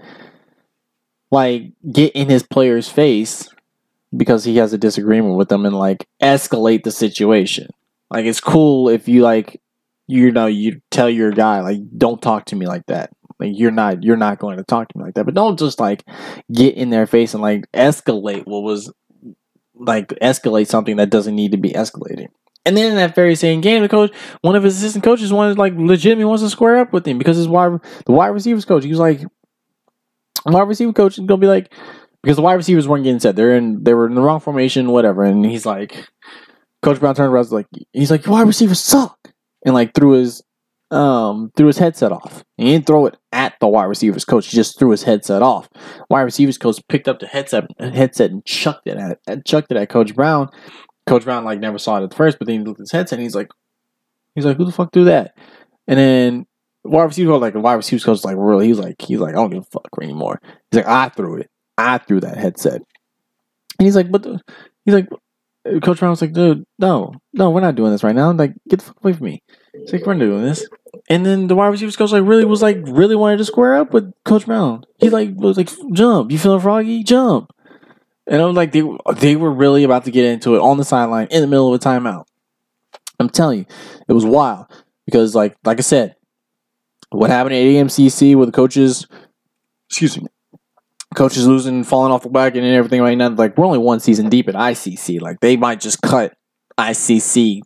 like 1.30 1.72
get 1.90 2.12
in 2.12 2.28
his 2.28 2.42
player's 2.42 2.88
face 2.88 3.48
because 4.16 4.44
he 4.44 4.56
has 4.56 4.72
a 4.72 4.78
disagreement 4.78 5.36
with 5.36 5.48
them 5.48 5.66
and 5.66 5.76
like 5.76 6.06
escalate 6.22 6.84
the 6.84 6.90
situation. 6.90 7.68
Like 8.10 8.24
it's 8.24 8.40
cool 8.40 8.88
if 8.88 9.08
you 9.08 9.22
like 9.22 9.60
you 10.06 10.32
know 10.32 10.46
you 10.46 10.80
tell 10.90 11.10
your 11.10 11.30
guy 11.30 11.60
like 11.60 11.78
don't 11.96 12.22
talk 12.22 12.46
to 12.46 12.56
me 12.56 12.66
like 12.66 12.86
that. 12.86 13.10
Like 13.38 13.52
you're 13.54 13.70
not 13.70 14.02
you're 14.02 14.16
not 14.16 14.38
going 14.38 14.56
to 14.56 14.64
talk 14.64 14.88
to 14.88 14.98
me 14.98 15.04
like 15.04 15.14
that. 15.14 15.24
But 15.24 15.34
don't 15.34 15.58
just 15.58 15.78
like 15.78 16.04
get 16.52 16.74
in 16.74 16.90
their 16.90 17.06
face 17.06 17.34
and 17.34 17.42
like 17.42 17.70
escalate 17.72 18.46
what 18.46 18.62
was 18.62 18.92
like 19.74 20.08
escalate 20.22 20.66
something 20.66 20.96
that 20.96 21.10
doesn't 21.10 21.36
need 21.36 21.52
to 21.52 21.58
be 21.58 21.70
escalated. 21.70 22.28
And 22.64 22.76
then 22.76 22.90
in 22.90 22.96
that 22.96 23.14
very 23.14 23.34
same 23.34 23.60
game 23.60 23.82
the 23.82 23.88
coach 23.88 24.12
one 24.40 24.56
of 24.56 24.62
his 24.62 24.76
assistant 24.78 25.04
coaches 25.04 25.32
wanted 25.32 25.58
like 25.58 25.74
legitimately 25.76 26.24
wants 26.24 26.42
to 26.42 26.50
square 26.50 26.78
up 26.78 26.92
with 26.92 27.06
him 27.06 27.18
because 27.18 27.36
his 27.36 27.48
wide 27.48 27.80
the 28.06 28.12
wide 28.12 28.28
receivers 28.28 28.64
coach 28.64 28.84
he 28.84 28.90
was 28.90 28.98
like 28.98 29.20
wide 30.44 30.68
receiver 30.68 30.92
coach 30.92 31.18
is 31.18 31.24
gonna 31.24 31.38
be 31.38 31.46
like 31.46 31.72
because 32.22 32.36
the 32.36 32.42
wide 32.42 32.54
receivers 32.54 32.88
weren't 32.88 33.04
getting 33.04 33.20
set 33.20 33.36
they're 33.36 33.56
in 33.56 33.82
they 33.84 33.94
were 33.94 34.06
in 34.06 34.14
the 34.14 34.20
wrong 34.20 34.40
formation 34.40 34.90
whatever 34.90 35.22
and 35.22 35.44
he's 35.44 35.66
like 35.66 36.08
coach 36.82 37.00
brown 37.00 37.14
turned 37.14 37.32
around 37.32 37.50
like 37.50 37.66
he's 37.92 38.10
like 38.10 38.26
wide 38.26 38.46
receivers 38.46 38.80
suck 38.80 39.18
and 39.64 39.74
like 39.74 39.94
threw 39.94 40.12
his 40.12 40.42
um 40.90 41.50
threw 41.56 41.66
his 41.66 41.78
headset 41.78 42.12
off. 42.12 42.44
He 42.56 42.64
didn't 42.64 42.86
throw 42.86 43.06
it 43.06 43.16
at 43.32 43.54
the 43.60 43.68
wide 43.68 43.84
receivers 43.84 44.24
coach. 44.24 44.48
He 44.48 44.56
just 44.56 44.78
threw 44.78 44.90
his 44.90 45.02
headset 45.02 45.42
off. 45.42 45.68
Wide 46.08 46.22
receivers 46.22 46.58
coach 46.58 46.80
picked 46.88 47.08
up 47.08 47.20
the 47.20 47.26
headset 47.26 47.66
headset 47.78 48.30
and 48.30 48.44
chucked 48.44 48.86
it 48.86 48.96
at 48.96 49.18
it, 49.26 49.44
chucked 49.44 49.70
it 49.70 49.76
at 49.76 49.90
Coach 49.90 50.14
Brown. 50.14 50.48
Coach 51.06 51.24
Brown 51.24 51.44
like 51.44 51.60
never 51.60 51.78
saw 51.78 51.98
it 51.98 52.04
at 52.04 52.14
first, 52.14 52.38
but 52.38 52.46
then 52.46 52.60
he 52.60 52.64
looked 52.64 52.80
at 52.80 52.84
his 52.84 52.92
headset 52.92 53.18
and 53.18 53.24
he's 53.24 53.34
like, 53.34 53.48
he's 54.34 54.44
like, 54.44 54.56
who 54.56 54.64
the 54.64 54.72
fuck 54.72 54.92
threw 54.92 55.04
that? 55.04 55.36
And 55.86 55.98
then 55.98 56.46
wide 56.84 57.04
receiver 57.04 57.36
like 57.36 57.54
wide 57.54 57.74
receivers 57.74 58.04
coach 58.04 58.24
like 58.24 58.36
really 58.38 58.68
he's 58.68 58.78
like 58.78 58.96
he's 59.02 59.18
like 59.18 59.34
I 59.34 59.36
don't 59.36 59.50
give 59.50 59.62
a 59.62 59.66
fuck 59.66 59.88
anymore. 60.00 60.40
He's 60.70 60.78
like 60.78 60.88
I 60.88 61.10
threw 61.10 61.36
it. 61.36 61.50
I 61.78 61.98
threw 61.98 62.20
that 62.20 62.36
headset. 62.36 62.82
And 63.78 63.86
he's 63.86 63.96
like, 63.96 64.10
but 64.10 64.26
he's 64.84 64.94
like, 64.94 65.08
Coach 65.82 66.00
Brown 66.00 66.10
was 66.10 66.20
like, 66.20 66.32
dude, 66.32 66.64
no, 66.78 67.14
no, 67.32 67.50
we're 67.50 67.60
not 67.60 67.76
doing 67.76 67.92
this 67.92 68.02
right 68.02 68.14
now. 68.14 68.32
Like, 68.32 68.54
get 68.68 68.80
the 68.80 68.86
fuck 68.86 68.96
away 69.02 69.12
from 69.12 69.26
me. 69.26 69.42
It's 69.74 69.92
like, 69.92 70.04
we're 70.04 70.14
not 70.14 70.24
doing 70.24 70.42
this. 70.42 70.66
And 71.08 71.24
then 71.24 71.46
the 71.46 71.54
wide 71.54 71.68
receivers 71.68 71.96
coach 71.96 72.12
like 72.12 72.24
really 72.24 72.44
was 72.44 72.62
like 72.62 72.78
really 72.82 73.16
wanted 73.16 73.38
to 73.38 73.44
square 73.44 73.76
up 73.76 73.92
with 73.92 74.12
Coach 74.24 74.46
Brown. 74.46 74.84
He 74.98 75.10
like 75.10 75.30
was 75.34 75.56
like, 75.56 75.70
jump. 75.92 76.32
You 76.32 76.38
feeling 76.38 76.60
froggy? 76.60 77.02
Jump. 77.02 77.50
And 78.26 78.42
I 78.42 78.44
was 78.44 78.56
like, 78.56 78.72
they 78.72 78.82
they 79.16 79.36
were 79.36 79.52
really 79.52 79.84
about 79.84 80.04
to 80.04 80.10
get 80.10 80.24
into 80.24 80.56
it 80.56 80.60
on 80.60 80.76
the 80.76 80.84
sideline 80.84 81.28
in 81.30 81.40
the 81.40 81.46
middle 81.46 81.72
of 81.72 81.80
a 81.80 81.84
timeout. 81.84 82.24
I'm 83.20 83.30
telling 83.30 83.60
you, 83.60 83.66
it 84.06 84.12
was 84.12 84.24
wild 84.24 84.66
because 85.06 85.34
like 85.34 85.56
like 85.64 85.78
I 85.78 85.82
said, 85.82 86.16
what 87.10 87.30
happened 87.30 87.54
at 87.54 87.62
EMCC 87.62 88.36
with 88.36 88.48
the 88.48 88.52
coaches, 88.52 89.06
excuse 89.88 90.20
me, 90.20 90.28
coaches 91.14 91.46
losing, 91.46 91.84
falling 91.84 92.12
off 92.12 92.22
the 92.22 92.28
wagon, 92.28 92.64
and 92.64 92.74
everything 92.74 93.00
right 93.00 93.16
now. 93.16 93.28
Like 93.28 93.56
we're 93.56 93.66
only 93.66 93.78
one 93.78 94.00
season 94.00 94.28
deep 94.28 94.48
at 94.48 94.54
ICC. 94.54 95.20
Like 95.20 95.40
they 95.40 95.56
might 95.56 95.80
just 95.80 96.02
cut 96.02 96.34
ICC 96.78 97.62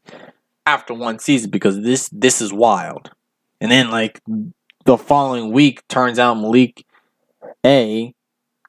after 0.66 0.94
one 0.94 1.18
season 1.18 1.50
because 1.50 1.80
this 1.80 2.08
this 2.12 2.40
is 2.40 2.52
wild. 2.52 3.11
And 3.61 3.70
then 3.70 3.90
like 3.90 4.20
the 4.84 4.96
following 4.96 5.52
week, 5.52 5.87
turns 5.88 6.18
out 6.18 6.34
Malik 6.34 6.84
A 7.64 8.14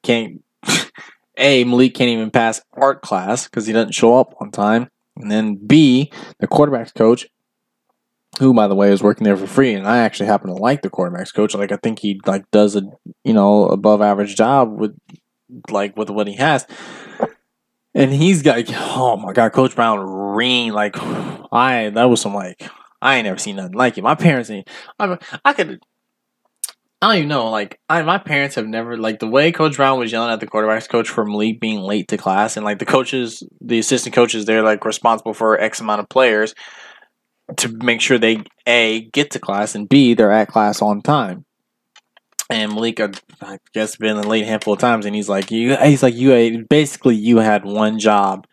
can't 0.02 0.42
A 1.38 1.64
Malik 1.64 1.94
can't 1.94 2.10
even 2.10 2.30
pass 2.30 2.60
art 2.74 3.02
class 3.02 3.44
because 3.44 3.66
he 3.66 3.72
doesn't 3.72 3.94
show 3.94 4.18
up 4.18 4.34
on 4.40 4.50
time. 4.50 4.88
And 5.16 5.30
then 5.30 5.54
B, 5.54 6.10
the 6.40 6.46
quarterback's 6.46 6.92
coach 6.92 7.26
who 8.38 8.54
by 8.54 8.66
the 8.66 8.74
way 8.74 8.92
is 8.92 9.02
working 9.02 9.24
there 9.24 9.36
for 9.36 9.46
free 9.46 9.74
and 9.74 9.86
i 9.86 9.98
actually 9.98 10.26
happen 10.26 10.48
to 10.48 10.54
like 10.54 10.82
the 10.82 10.90
quarterbacks 10.90 11.34
coach 11.34 11.54
like 11.54 11.72
i 11.72 11.76
think 11.76 11.98
he 11.98 12.20
like 12.26 12.48
does 12.50 12.76
a 12.76 12.82
you 13.24 13.32
know 13.32 13.66
above 13.66 14.00
average 14.00 14.36
job 14.36 14.78
with 14.78 14.96
like 15.70 15.96
with 15.96 16.10
what 16.10 16.26
he 16.26 16.34
has 16.34 16.66
and 17.94 18.12
he's 18.12 18.42
got 18.42 18.64
oh 18.96 19.16
my 19.16 19.32
god 19.32 19.52
coach 19.52 19.74
brown 19.74 20.00
ring 20.00 20.72
like 20.72 20.96
i 21.52 21.90
that 21.94 22.04
was 22.04 22.20
some 22.20 22.34
like 22.34 22.68
i 23.02 23.16
ain't 23.16 23.24
never 23.24 23.38
seen 23.38 23.56
nothing 23.56 23.72
like 23.72 23.96
it 23.98 24.02
my 24.02 24.14
parents 24.14 24.50
ain't 24.50 24.68
i, 24.98 25.18
I 25.44 25.52
could 25.52 25.80
I 27.02 27.08
don't 27.08 27.16
even 27.16 27.28
know. 27.28 27.50
Like, 27.50 27.78
I, 27.90 28.00
my 28.00 28.16
parents 28.16 28.54
have 28.54 28.66
never 28.66 28.96
like 28.96 29.18
the 29.18 29.26
way 29.26 29.52
Coach 29.52 29.76
Brown 29.76 29.98
was 29.98 30.10
yelling 30.10 30.32
at 30.32 30.40
the 30.40 30.46
quarterbacks 30.46 30.88
coach 30.88 31.06
for 31.10 31.26
Malik 31.26 31.60
being 31.60 31.80
late 31.80 32.08
to 32.08 32.16
class, 32.16 32.56
and 32.56 32.64
like 32.64 32.78
the 32.78 32.86
coaches, 32.86 33.42
the 33.60 33.78
assistant 33.78 34.14
coaches, 34.14 34.46
they're 34.46 34.62
like 34.62 34.82
responsible 34.86 35.34
for 35.34 35.60
X 35.60 35.80
amount 35.80 36.00
of 36.00 36.08
players 36.08 36.54
to 37.56 37.68
make 37.68 38.00
sure 38.00 38.18
they 38.18 38.42
a 38.66 39.02
get 39.10 39.30
to 39.32 39.38
class 39.38 39.74
and 39.74 39.88
b 39.88 40.14
they're 40.14 40.32
at 40.32 40.48
class 40.48 40.80
on 40.80 41.02
time. 41.02 41.44
And 42.50 42.74
Malik, 42.74 43.00
I 43.00 43.58
guess, 43.72 43.96
been 43.96 44.20
late 44.22 44.42
a 44.42 44.46
handful 44.46 44.74
of 44.74 44.80
times, 44.80 45.06
and 45.06 45.14
he's 45.14 45.30
like, 45.30 45.50
"You," 45.50 45.76
he's 45.76 46.02
like, 46.02 46.14
"You 46.14 46.66
basically 46.68 47.16
you 47.16 47.38
had 47.38 47.64
one 47.64 47.98
job, 47.98 48.46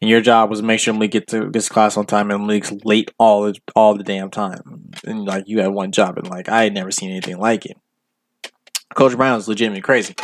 And 0.00 0.08
your 0.08 0.22
job 0.22 0.48
was 0.48 0.62
make 0.62 0.80
sure 0.80 0.94
Malik 0.94 1.10
gets 1.10 1.30
to 1.32 1.50
this 1.50 1.68
class 1.68 1.96
on 1.96 2.06
time, 2.06 2.30
and 2.30 2.46
Malik's 2.46 2.72
late 2.84 3.10
all 3.18 3.42
the, 3.42 3.54
all 3.76 3.94
the 3.94 4.02
damn 4.04 4.30
time. 4.30 4.90
And 5.04 5.26
like 5.26 5.44
you 5.46 5.60
had 5.60 5.68
one 5.68 5.92
job, 5.92 6.16
and 6.16 6.28
like 6.28 6.48
I 6.48 6.64
had 6.64 6.72
never 6.74 6.90
seen 6.90 7.10
anything 7.10 7.38
like 7.38 7.66
it. 7.66 7.76
Coach 8.94 9.16
Brown 9.16 9.38
is 9.38 9.48
legitimately 9.48 9.82
crazy. 9.82 10.14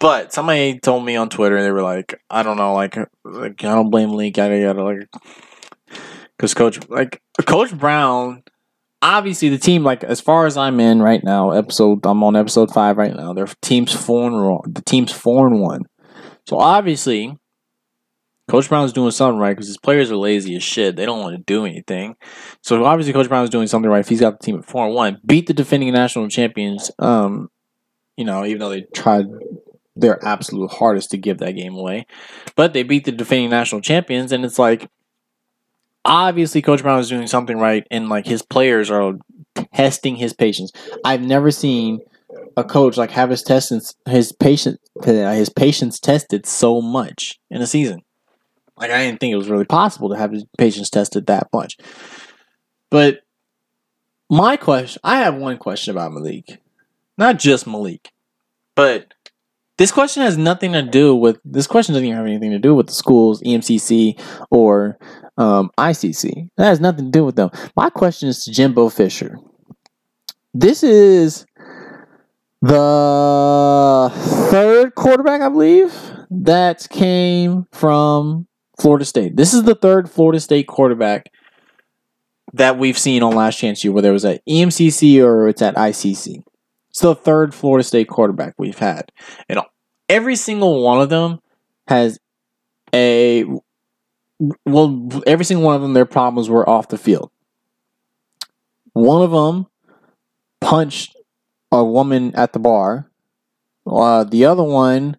But 0.00 0.32
somebody 0.34 0.78
told 0.78 1.04
me 1.04 1.16
on 1.16 1.30
Twitter, 1.30 1.62
they 1.62 1.70
were 1.70 1.82
like, 1.82 2.20
I 2.28 2.42
don't 2.42 2.58
know, 2.58 2.74
like, 2.74 2.96
like 3.24 3.64
I 3.64 3.74
don't 3.74 3.90
blame 3.90 4.10
Malik, 4.10 4.36
yada 4.36 4.58
yada, 4.58 4.84
like, 4.84 5.08
because 6.36 6.54
Coach, 6.54 6.88
like, 6.88 7.20
Coach 7.46 7.76
Brown, 7.76 8.42
obviously 9.02 9.48
the 9.48 9.58
team, 9.58 9.84
like, 9.84 10.04
as 10.04 10.20
far 10.20 10.46
as 10.46 10.56
I'm 10.56 10.80
in 10.80 11.00
right 11.02 11.22
now, 11.22 11.50
episode, 11.50 12.04
I'm 12.04 12.22
on 12.22 12.36
episode 12.36 12.72
five 12.72 12.96
right 12.96 13.14
now. 13.14 13.32
Their 13.32 13.48
team's 13.62 13.92
four 13.92 14.26
and 14.26 14.44
one. 14.44 14.72
The 14.72 14.82
team's 14.82 15.12
four 15.12 15.46
and 15.46 15.60
one. 15.60 15.82
So 16.46 16.58
obviously, 16.58 17.38
Coach 18.48 18.68
Brown's 18.68 18.92
doing 18.92 19.10
something 19.10 19.38
right 19.38 19.52
because 19.52 19.68
his 19.68 19.78
players 19.78 20.10
are 20.10 20.16
lazy 20.16 20.54
as 20.56 20.62
shit. 20.62 20.96
They 20.96 21.06
don't 21.06 21.20
want 21.20 21.36
to 21.36 21.42
do 21.42 21.64
anything. 21.64 22.16
So 22.60 22.84
obviously, 22.84 23.14
Coach 23.14 23.28
Brown's 23.28 23.50
doing 23.50 23.66
something 23.66 23.90
right. 23.90 24.00
If 24.00 24.08
he's 24.08 24.20
got 24.20 24.38
the 24.38 24.44
team 24.44 24.58
at 24.58 24.66
four 24.66 24.84
and 24.86 24.94
one, 24.94 25.20
beat 25.24 25.46
the 25.46 25.54
defending 25.54 25.92
national 25.92 26.28
champions. 26.28 26.90
Um, 26.98 27.48
you 28.16 28.24
know, 28.24 28.44
even 28.44 28.58
though 28.58 28.68
they 28.68 28.82
tried 28.94 29.26
their 29.96 30.22
absolute 30.24 30.72
hardest 30.72 31.10
to 31.10 31.16
give 31.16 31.38
that 31.38 31.52
game 31.52 31.74
away, 31.74 32.06
but 32.54 32.74
they 32.74 32.82
beat 32.82 33.04
the 33.04 33.12
defending 33.12 33.48
national 33.48 33.80
champions, 33.80 34.30
and 34.30 34.44
it's 34.44 34.58
like 34.58 34.90
obviously 36.04 36.62
Coach 36.62 36.82
Brown 36.82 37.00
is 37.00 37.08
doing 37.08 37.26
something 37.26 37.58
right, 37.58 37.86
and 37.90 38.08
like 38.08 38.26
his 38.26 38.42
players 38.42 38.90
are 38.90 39.14
testing 39.74 40.16
his 40.16 40.32
patience. 40.32 40.72
I've 41.04 41.22
never 41.22 41.50
seen 41.50 42.00
a 42.56 42.64
coach 42.64 42.96
like 42.96 43.10
have 43.10 43.30
his 43.30 43.42
testings 43.42 43.94
his 44.08 44.32
patience 44.32 44.78
uh, 45.02 45.32
his 45.32 45.48
patience 45.48 45.98
tested 45.98 46.46
so 46.46 46.80
much 46.80 47.38
in 47.50 47.60
a 47.62 47.66
season. 47.66 48.02
Like 48.76 48.90
I 48.90 49.04
didn't 49.04 49.20
think 49.20 49.32
it 49.32 49.38
was 49.38 49.48
really 49.48 49.64
possible 49.64 50.10
to 50.10 50.16
have 50.16 50.32
his 50.32 50.44
patience 50.58 50.90
tested 50.90 51.26
that 51.26 51.48
much. 51.52 51.76
But 52.90 53.20
my 54.30 54.56
question, 54.56 55.00
I 55.04 55.18
have 55.18 55.36
one 55.36 55.58
question 55.58 55.92
about 55.92 56.12
Malik, 56.12 56.60
not 57.16 57.38
just 57.38 57.66
Malik, 57.66 58.10
but 58.74 59.13
this 59.76 59.90
question 59.90 60.22
has 60.22 60.38
nothing 60.38 60.72
to 60.72 60.82
do 60.82 61.14
with 61.14 61.38
this 61.44 61.66
question 61.66 61.94
doesn't 61.94 62.06
even 62.06 62.16
have 62.16 62.26
anything 62.26 62.52
to 62.52 62.58
do 62.58 62.74
with 62.74 62.86
the 62.86 62.92
schools, 62.92 63.42
EMCC 63.42 64.20
or 64.50 64.98
um, 65.36 65.70
ICC. 65.78 66.50
That 66.56 66.66
has 66.66 66.80
nothing 66.80 67.06
to 67.06 67.10
do 67.10 67.24
with 67.24 67.36
them. 67.36 67.50
My 67.76 67.90
question 67.90 68.28
is 68.28 68.44
to 68.44 68.52
Jimbo 68.52 68.88
Fisher. 68.88 69.38
This 70.52 70.84
is 70.84 71.46
the 72.62 74.12
third 74.50 74.94
quarterback, 74.94 75.40
I 75.40 75.48
believe, 75.48 75.92
that 76.30 76.86
came 76.88 77.66
from 77.72 78.46
Florida 78.78 79.04
State. 79.04 79.36
This 79.36 79.52
is 79.52 79.64
the 79.64 79.74
third 79.74 80.08
Florida 80.08 80.38
State 80.38 80.68
quarterback 80.68 81.30
that 82.52 82.78
we've 82.78 82.98
seen 82.98 83.22
on 83.24 83.34
Last 83.34 83.58
Chance 83.58 83.82
U, 83.82 83.92
whether 83.92 84.10
it 84.10 84.12
was 84.12 84.24
at 84.24 84.46
EMCC 84.46 85.22
or 85.24 85.48
it's 85.48 85.62
at 85.62 85.74
ICC. 85.74 86.44
It's 86.94 87.00
the 87.00 87.16
third 87.16 87.56
Florida 87.56 87.82
State 87.82 88.06
quarterback 88.06 88.54
we've 88.56 88.78
had. 88.78 89.10
And 89.48 89.58
every 90.08 90.36
single 90.36 90.80
one 90.84 91.00
of 91.00 91.08
them 91.08 91.40
has 91.88 92.20
a. 92.94 93.44
Well, 94.64 95.08
every 95.26 95.44
single 95.44 95.66
one 95.66 95.74
of 95.74 95.82
them, 95.82 95.92
their 95.92 96.04
problems 96.04 96.48
were 96.48 96.68
off 96.68 96.86
the 96.86 96.96
field. 96.96 97.32
One 98.92 99.22
of 99.22 99.32
them 99.32 99.66
punched 100.60 101.16
a 101.72 101.84
woman 101.84 102.32
at 102.36 102.52
the 102.52 102.60
bar. 102.60 103.10
Uh, 103.84 104.22
the 104.22 104.44
other 104.44 104.62
one 104.62 105.16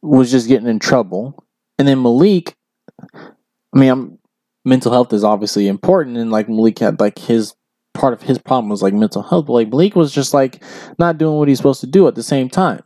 was 0.00 0.30
just 0.30 0.48
getting 0.48 0.66
in 0.66 0.78
trouble. 0.78 1.44
And 1.78 1.86
then 1.86 2.02
Malik, 2.02 2.56
I 3.12 3.28
mean, 3.74 3.90
I'm, 3.90 4.18
mental 4.64 4.92
health 4.92 5.12
is 5.12 5.24
obviously 5.24 5.68
important, 5.68 6.16
and 6.16 6.30
like 6.30 6.48
Malik 6.48 6.78
had 6.78 7.00
like 7.00 7.18
his 7.18 7.54
part 7.98 8.12
of 8.12 8.22
his 8.22 8.38
problem 8.38 8.70
was 8.70 8.82
like 8.82 8.94
mental 8.94 9.22
health, 9.22 9.46
but 9.46 9.52
like 9.52 9.68
Malik 9.68 9.96
was 9.96 10.12
just 10.12 10.32
like 10.32 10.62
not 10.98 11.18
doing 11.18 11.36
what 11.36 11.48
he's 11.48 11.58
supposed 11.58 11.80
to 11.80 11.86
do 11.86 12.08
at 12.08 12.14
the 12.14 12.22
same 12.22 12.48
time. 12.48 12.82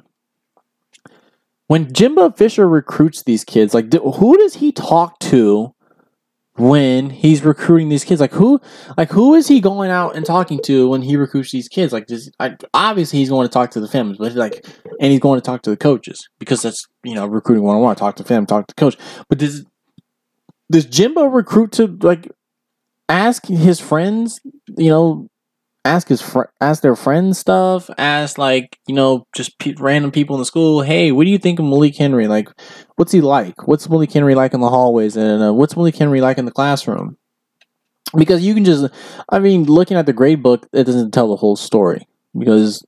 When 1.69 1.93
Jimbo 1.93 2.32
Fisher 2.32 2.69
recruits 2.69 3.23
these 3.23 3.45
kids, 3.45 3.75
like 3.75 3.93
who 3.93 4.36
does 4.36 4.54
he 4.54 4.73
talk 4.73 5.19
to 5.21 5.75
when 6.56 7.10
he's 7.10 7.45
recruiting 7.45 7.89
these 7.89 8.04
kids. 8.04 8.21
Like 8.21 8.32
who, 8.32 8.60
like 8.97 9.10
who 9.10 9.34
is 9.34 9.49
he 9.49 9.60
going 9.60 9.91
out 9.91 10.17
and 10.17 10.25
talking 10.25 10.60
to 10.65 10.89
when 10.89 11.02
he 11.02 11.17
recruits 11.17 11.50
these 11.50 11.69
kids? 11.69 11.93
Like, 11.93 12.06
does, 12.06 12.30
I, 12.41 12.56
obviously 12.75 13.19
he's 13.19 13.30
going 13.30 13.47
to 13.47 13.52
talk 13.52 13.71
to 13.73 13.80
the 13.80 13.89
families, 13.89 14.19
but 14.19 14.34
like, 14.34 14.67
and 15.00 15.10
he's 15.10 15.21
going 15.21 15.41
to 15.41 15.45
talk 15.45 15.63
to 15.63 15.71
the 15.71 15.76
coaches 15.76 16.28
because 16.39 16.63
that's 16.63 16.86
you 17.04 17.15
know 17.15 17.26
recruiting 17.26 17.65
one 17.65 17.76
on 17.76 17.82
one. 17.82 17.97
Talk 17.97 18.17
to 18.17 18.25
fam, 18.25 18.47
talk 18.47 18.67
to 18.67 18.75
coach. 18.75 18.97
But 19.28 19.39
does 19.39 19.65
does 20.71 20.84
Jimbo 20.86 21.26
recruit 21.26 21.73
to 21.73 21.86
like 22.02 22.30
ask 23.08 23.47
his 23.47 23.80
friends? 23.80 24.41
You 24.76 24.91
know, 24.91 25.28
ask 25.84 26.08
his 26.08 26.23
fr- 26.23 26.50
ask 26.60 26.82
their 26.82 26.95
friends 26.95 27.38
stuff 27.38 27.91
ask 27.99 28.38
like 28.38 28.78
you 28.86 28.95
know 28.95 29.26
just 29.34 29.58
pe- 29.58 29.75
random 29.78 30.12
people 30.12 30.36
in 30.36 30.41
the 30.41 30.47
school 30.47 30.80
hey 30.80 31.10
what 31.10 31.25
do 31.25 31.30
you 31.30 31.38
think 31.38 31.58
of 31.58 31.65
malik 31.65 31.97
henry? 31.97 32.28
Like 32.28 32.49
what's 32.97 33.12
he 33.12 33.21
like? 33.21 33.67
What's 33.67 33.88
malik 33.88 34.12
henry 34.12 34.34
like 34.34 34.54
in 34.54 34.60
the 34.60 34.69
hallways? 34.69 35.17
And 35.17 35.43
uh, 35.43 35.52
what's 35.52 35.76
malik 35.76 35.97
henry 35.97 36.21
like 36.21 36.38
in 36.38 36.45
the 36.45 36.52
classroom? 36.52 37.17
Because 38.17 38.45
you 38.45 38.54
can 38.54 38.65
just 38.65 38.93
i 39.28 39.38
mean 39.38 39.65
looking 39.65 39.97
at 39.97 40.06
the 40.06 40.12
grade 40.12 40.43
book 40.43 40.69
it 40.73 40.84
doesn't 40.84 41.12
tell 41.12 41.28
the 41.28 41.36
whole 41.36 41.56
story. 41.56 42.06
Because 42.38 42.84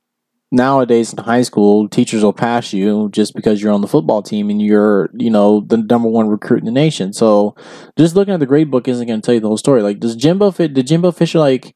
nowadays 0.55 1.13
in 1.13 1.23
high 1.23 1.41
school 1.41 1.87
teachers 1.89 2.23
will 2.23 2.33
pass 2.33 2.73
you 2.73 3.09
just 3.11 3.35
because 3.35 3.61
you're 3.61 3.73
on 3.73 3.81
the 3.81 3.87
football 3.87 4.21
team 4.21 4.49
and 4.49 4.61
you're 4.61 5.09
you 5.13 5.29
know 5.29 5.61
the 5.61 5.77
number 5.77 6.07
one 6.07 6.27
recruit 6.27 6.59
in 6.59 6.65
the 6.65 6.71
nation 6.71 7.13
so 7.13 7.55
just 7.97 8.15
looking 8.15 8.33
at 8.33 8.39
the 8.39 8.45
grade 8.45 8.71
book 8.71 8.87
isn't 8.87 9.07
going 9.07 9.21
to 9.21 9.25
tell 9.25 9.35
you 9.35 9.41
the 9.41 9.47
whole 9.47 9.57
story 9.57 9.81
like 9.81 9.99
does 9.99 10.15
jimbo 10.15 10.51
fit 10.51 10.73
did 10.73 10.87
jimbo 10.87 11.11
fisher 11.11 11.39
like 11.39 11.75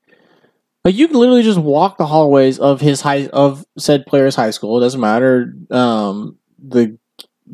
like 0.86 0.96
you 0.96 1.08
can 1.08 1.18
literally 1.18 1.44
just 1.44 1.60
walk 1.60 1.98
the 1.98 2.06
hallways 2.06 2.58
of 2.58 2.80
his 2.80 3.02
high 3.02 3.28
of 3.28 3.65
said 3.78 4.06
player's 4.06 4.36
high 4.36 4.52
school. 4.52 4.78
It 4.78 4.82
doesn't 4.82 5.02
matter. 5.02 5.54
Um, 5.70 6.38
the 6.58 6.98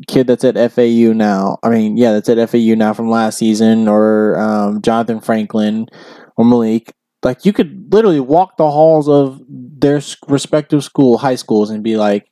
kid 0.06 0.26
that's 0.26 0.44
at 0.44 0.72
FAU 0.72 1.12
now. 1.12 1.58
I 1.62 1.70
mean, 1.70 1.96
yeah, 1.96 2.12
that's 2.12 2.28
at 2.28 2.50
FAU 2.50 2.74
now 2.76 2.94
from 2.94 3.10
last 3.10 3.38
season, 3.38 3.88
or 3.88 4.38
um, 4.38 4.80
Jonathan 4.82 5.20
Franklin 5.20 5.88
or 6.36 6.44
Malik. 6.44 6.92
Like 7.22 7.44
you 7.44 7.52
could 7.52 7.92
literally 7.92 8.20
walk 8.20 8.56
the 8.56 8.70
halls 8.70 9.08
of 9.08 9.42
their 9.48 10.00
respective 10.28 10.84
school, 10.84 11.18
high 11.18 11.34
schools, 11.34 11.70
and 11.70 11.82
be 11.82 11.96
like, 11.96 12.28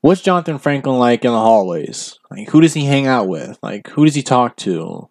"What's 0.00 0.20
Jonathan 0.20 0.58
Franklin 0.58 0.98
like 0.98 1.24
in 1.24 1.32
the 1.32 1.38
hallways? 1.38 2.18
Like, 2.30 2.48
who 2.48 2.60
does 2.60 2.74
he 2.74 2.84
hang 2.84 3.06
out 3.06 3.28
with? 3.28 3.58
Like, 3.62 3.88
who 3.88 4.04
does 4.04 4.14
he 4.14 4.22
talk 4.22 4.56
to? 4.58 5.08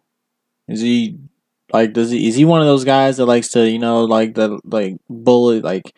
Is 0.68 0.82
he 0.82 1.18
like, 1.72 1.94
does 1.94 2.12
he 2.12 2.28
is 2.28 2.36
he 2.36 2.46
one 2.46 2.62
of 2.62 2.68
those 2.68 2.84
guys 2.84 3.18
that 3.18 3.26
likes 3.26 3.50
to 3.50 3.70
you 3.70 3.80
know 3.80 4.04
like 4.04 4.36
the 4.36 4.60
like 4.64 4.98
bully 5.10 5.62
like 5.62 5.94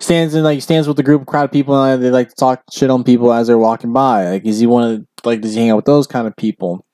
stands 0.00 0.34
in 0.34 0.42
like 0.42 0.62
stands 0.62 0.88
with 0.88 0.98
a 0.98 1.02
group 1.02 1.22
of 1.22 1.26
crowd 1.26 1.44
of 1.44 1.52
people 1.52 1.80
and 1.82 2.02
they 2.02 2.10
like 2.10 2.28
to 2.28 2.34
talk 2.34 2.62
shit 2.72 2.90
on 2.90 3.04
people 3.04 3.32
as 3.32 3.46
they're 3.46 3.58
walking 3.58 3.92
by? 3.92 4.28
Like, 4.30 4.46
is 4.46 4.58
he 4.58 4.66
one 4.66 4.90
of 4.90 5.06
like 5.24 5.40
does 5.40 5.54
he 5.54 5.60
hang 5.60 5.70
out 5.70 5.76
with 5.76 5.84
those 5.84 6.06
kind 6.06 6.26
of 6.26 6.36
people? 6.36 6.84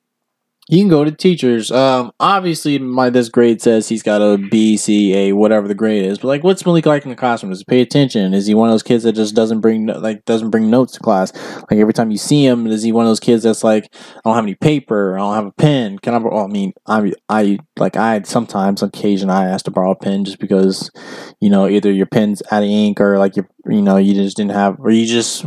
You 0.68 0.80
can 0.80 0.88
go 0.88 1.04
to 1.04 1.12
teachers. 1.12 1.70
Um, 1.70 2.10
obviously, 2.18 2.78
my 2.80 3.08
this 3.08 3.28
grade 3.28 3.62
says 3.62 3.88
he's 3.88 4.02
got 4.02 4.20
a 4.20 4.36
B, 4.36 4.76
C, 4.76 5.14
A, 5.14 5.32
whatever 5.32 5.68
the 5.68 5.74
grade 5.74 6.04
is. 6.04 6.18
But 6.18 6.28
like, 6.28 6.42
what's 6.42 6.66
Malik 6.66 6.86
like 6.86 7.04
in 7.04 7.10
the 7.10 7.16
classroom? 7.16 7.50
Does 7.50 7.60
he 7.60 7.64
pay 7.64 7.80
attention? 7.80 8.34
Is 8.34 8.46
he 8.46 8.54
one 8.54 8.68
of 8.68 8.72
those 8.72 8.82
kids 8.82 9.04
that 9.04 9.12
just 9.12 9.36
doesn't 9.36 9.60
bring 9.60 9.86
like 9.86 10.24
doesn't 10.24 10.50
bring 10.50 10.68
notes 10.68 10.94
to 10.94 11.00
class? 11.00 11.32
Like 11.70 11.78
every 11.78 11.92
time 11.92 12.10
you 12.10 12.18
see 12.18 12.44
him, 12.44 12.66
is 12.66 12.82
he 12.82 12.90
one 12.90 13.04
of 13.04 13.10
those 13.10 13.20
kids 13.20 13.44
that's 13.44 13.62
like, 13.62 13.88
I 13.94 14.20
don't 14.24 14.34
have 14.34 14.44
any 14.44 14.56
paper, 14.56 15.14
I 15.14 15.18
don't 15.18 15.34
have 15.34 15.46
a 15.46 15.52
pen. 15.52 15.98
Can 16.00 16.14
I? 16.14 16.18
Well, 16.18 16.44
I 16.44 16.48
mean, 16.48 16.72
I 16.86 17.12
I 17.28 17.58
like 17.78 17.96
I 17.96 18.22
sometimes 18.22 18.82
on 18.82 18.88
occasion 18.88 19.30
I 19.30 19.46
ask 19.46 19.64
to 19.66 19.70
borrow 19.70 19.92
a 19.92 19.96
pen 19.96 20.24
just 20.24 20.40
because, 20.40 20.90
you 21.40 21.48
know, 21.48 21.68
either 21.68 21.92
your 21.92 22.06
pen's 22.06 22.42
out 22.50 22.64
of 22.64 22.68
ink 22.68 23.00
or 23.00 23.18
like 23.18 23.36
you 23.36 23.46
you 23.66 23.82
know 23.82 23.98
you 23.98 24.14
just 24.14 24.36
didn't 24.36 24.52
have 24.52 24.80
or 24.80 24.90
you 24.90 25.06
just 25.06 25.46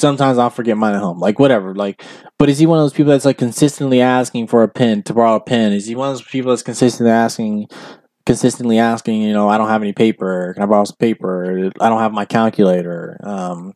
sometimes 0.00 0.38
I'll 0.38 0.50
forget 0.50 0.76
mine 0.76 0.94
at 0.94 1.00
home. 1.00 1.18
Like 1.20 1.38
whatever. 1.38 1.74
Like, 1.74 2.02
but 2.38 2.48
is 2.48 2.58
he 2.58 2.66
one 2.66 2.78
of 2.78 2.84
those 2.84 2.92
people 2.92 3.12
that's 3.12 3.24
like 3.24 3.38
consistently 3.38 4.00
asking 4.00 4.48
for 4.48 4.62
a 4.62 4.68
pen 4.68 5.02
to 5.04 5.14
borrow 5.14 5.36
a 5.36 5.40
pen? 5.40 5.72
Is 5.72 5.86
he 5.86 5.94
one 5.94 6.10
of 6.10 6.18
those 6.18 6.26
people 6.26 6.50
that's 6.50 6.62
consistently 6.62 7.12
asking, 7.12 7.68
consistently 8.26 8.78
asking? 8.78 9.22
You 9.22 9.32
know, 9.32 9.48
I 9.48 9.58
don't 9.58 9.68
have 9.68 9.82
any 9.82 9.92
paper. 9.92 10.52
Can 10.54 10.62
I 10.62 10.66
borrow 10.66 10.84
some 10.84 10.96
paper? 10.96 11.70
I 11.80 11.88
don't 11.88 12.00
have 12.00 12.12
my 12.12 12.24
calculator. 12.24 13.18
Um, 13.22 13.74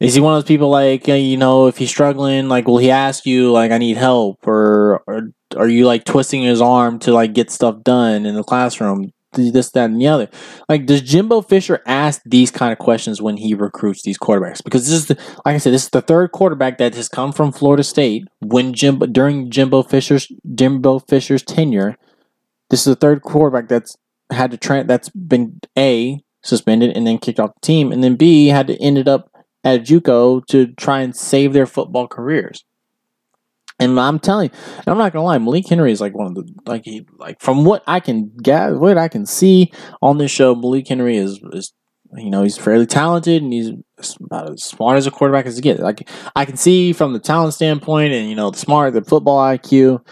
is 0.00 0.14
he 0.14 0.20
one 0.20 0.34
of 0.34 0.42
those 0.42 0.48
people 0.48 0.70
like 0.70 1.08
uh, 1.08 1.14
you 1.14 1.36
know 1.36 1.66
if 1.66 1.76
he's 1.76 1.90
struggling, 1.90 2.48
like 2.48 2.68
will 2.68 2.78
he 2.78 2.90
ask 2.90 3.26
you 3.26 3.50
like 3.50 3.72
I 3.72 3.78
need 3.78 3.96
help 3.96 4.46
or 4.46 5.02
or 5.06 5.32
are 5.56 5.68
you 5.68 5.86
like 5.86 6.04
twisting 6.04 6.42
his 6.42 6.60
arm 6.60 6.98
to 7.00 7.12
like 7.12 7.32
get 7.32 7.50
stuff 7.50 7.82
done 7.82 8.24
in 8.24 8.34
the 8.34 8.44
classroom? 8.44 9.12
This, 9.32 9.70
that, 9.70 9.90
and 9.90 10.00
the 10.00 10.06
other. 10.06 10.28
Like, 10.68 10.86
does 10.86 11.02
Jimbo 11.02 11.42
Fisher 11.42 11.80
ask 11.86 12.20
these 12.24 12.50
kind 12.50 12.72
of 12.72 12.78
questions 12.78 13.20
when 13.20 13.36
he 13.36 13.54
recruits 13.54 14.02
these 14.02 14.18
quarterbacks? 14.18 14.62
Because 14.62 14.86
this 14.86 14.94
is, 14.94 15.06
the, 15.06 15.14
like 15.44 15.54
I 15.54 15.58
said, 15.58 15.72
this 15.72 15.84
is 15.84 15.90
the 15.90 16.02
third 16.02 16.32
quarterback 16.32 16.78
that 16.78 16.94
has 16.94 17.08
come 17.08 17.32
from 17.32 17.52
Florida 17.52 17.84
State 17.84 18.24
when 18.40 18.72
Jimbo 18.72 19.06
during 19.06 19.50
Jimbo 19.50 19.82
Fisher's 19.82 20.30
Jimbo 20.54 21.00
Fisher's 21.00 21.42
tenure. 21.42 21.96
This 22.70 22.80
is 22.80 22.86
the 22.86 22.96
third 22.96 23.22
quarterback 23.22 23.68
that's 23.68 23.96
had 24.30 24.50
to 24.50 24.56
train 24.56 24.86
that's 24.86 25.08
been 25.08 25.60
a 25.76 26.20
suspended 26.42 26.96
and 26.96 27.06
then 27.06 27.18
kicked 27.18 27.40
off 27.40 27.54
the 27.54 27.66
team, 27.66 27.92
and 27.92 28.02
then 28.04 28.16
B 28.16 28.48
had 28.48 28.66
to 28.68 28.76
ended 28.80 29.08
up 29.08 29.30
at 29.64 29.82
JUCO 29.82 30.46
to 30.46 30.66
try 30.74 31.00
and 31.00 31.14
save 31.14 31.52
their 31.52 31.66
football 31.66 32.06
careers. 32.06 32.64
And 33.80 33.98
I'm 33.98 34.18
telling 34.18 34.50
you, 34.50 34.58
I'm 34.86 34.98
not 34.98 35.12
gonna 35.12 35.24
lie, 35.24 35.38
Malik 35.38 35.68
Henry 35.68 35.92
is 35.92 36.00
like 36.00 36.14
one 36.14 36.26
of 36.26 36.34
the 36.34 36.52
like 36.66 36.84
he 36.84 37.06
like 37.18 37.40
from 37.40 37.64
what 37.64 37.82
I 37.86 38.00
can 38.00 38.32
get, 38.42 38.74
what 38.74 38.98
I 38.98 39.08
can 39.08 39.24
see 39.24 39.72
on 40.02 40.18
this 40.18 40.30
show, 40.30 40.54
Malik 40.54 40.88
Henry 40.88 41.16
is 41.16 41.40
is 41.52 41.72
you 42.16 42.30
know 42.30 42.42
he's 42.42 42.58
fairly 42.58 42.86
talented 42.86 43.42
and 43.42 43.52
he's 43.52 43.70
about 44.20 44.52
as 44.52 44.64
smart 44.64 44.96
as 44.96 45.06
a 45.06 45.10
quarterback 45.10 45.46
as 45.46 45.56
you 45.56 45.62
get. 45.62 45.78
Like 45.78 46.08
I 46.34 46.44
can 46.44 46.56
see 46.56 46.92
from 46.92 47.12
the 47.12 47.20
talent 47.20 47.54
standpoint 47.54 48.12
and 48.12 48.28
you 48.28 48.34
know 48.34 48.50
the 48.50 48.58
smart, 48.58 48.94
the 48.94 49.04
football 49.04 49.38
IQ. 49.38 50.04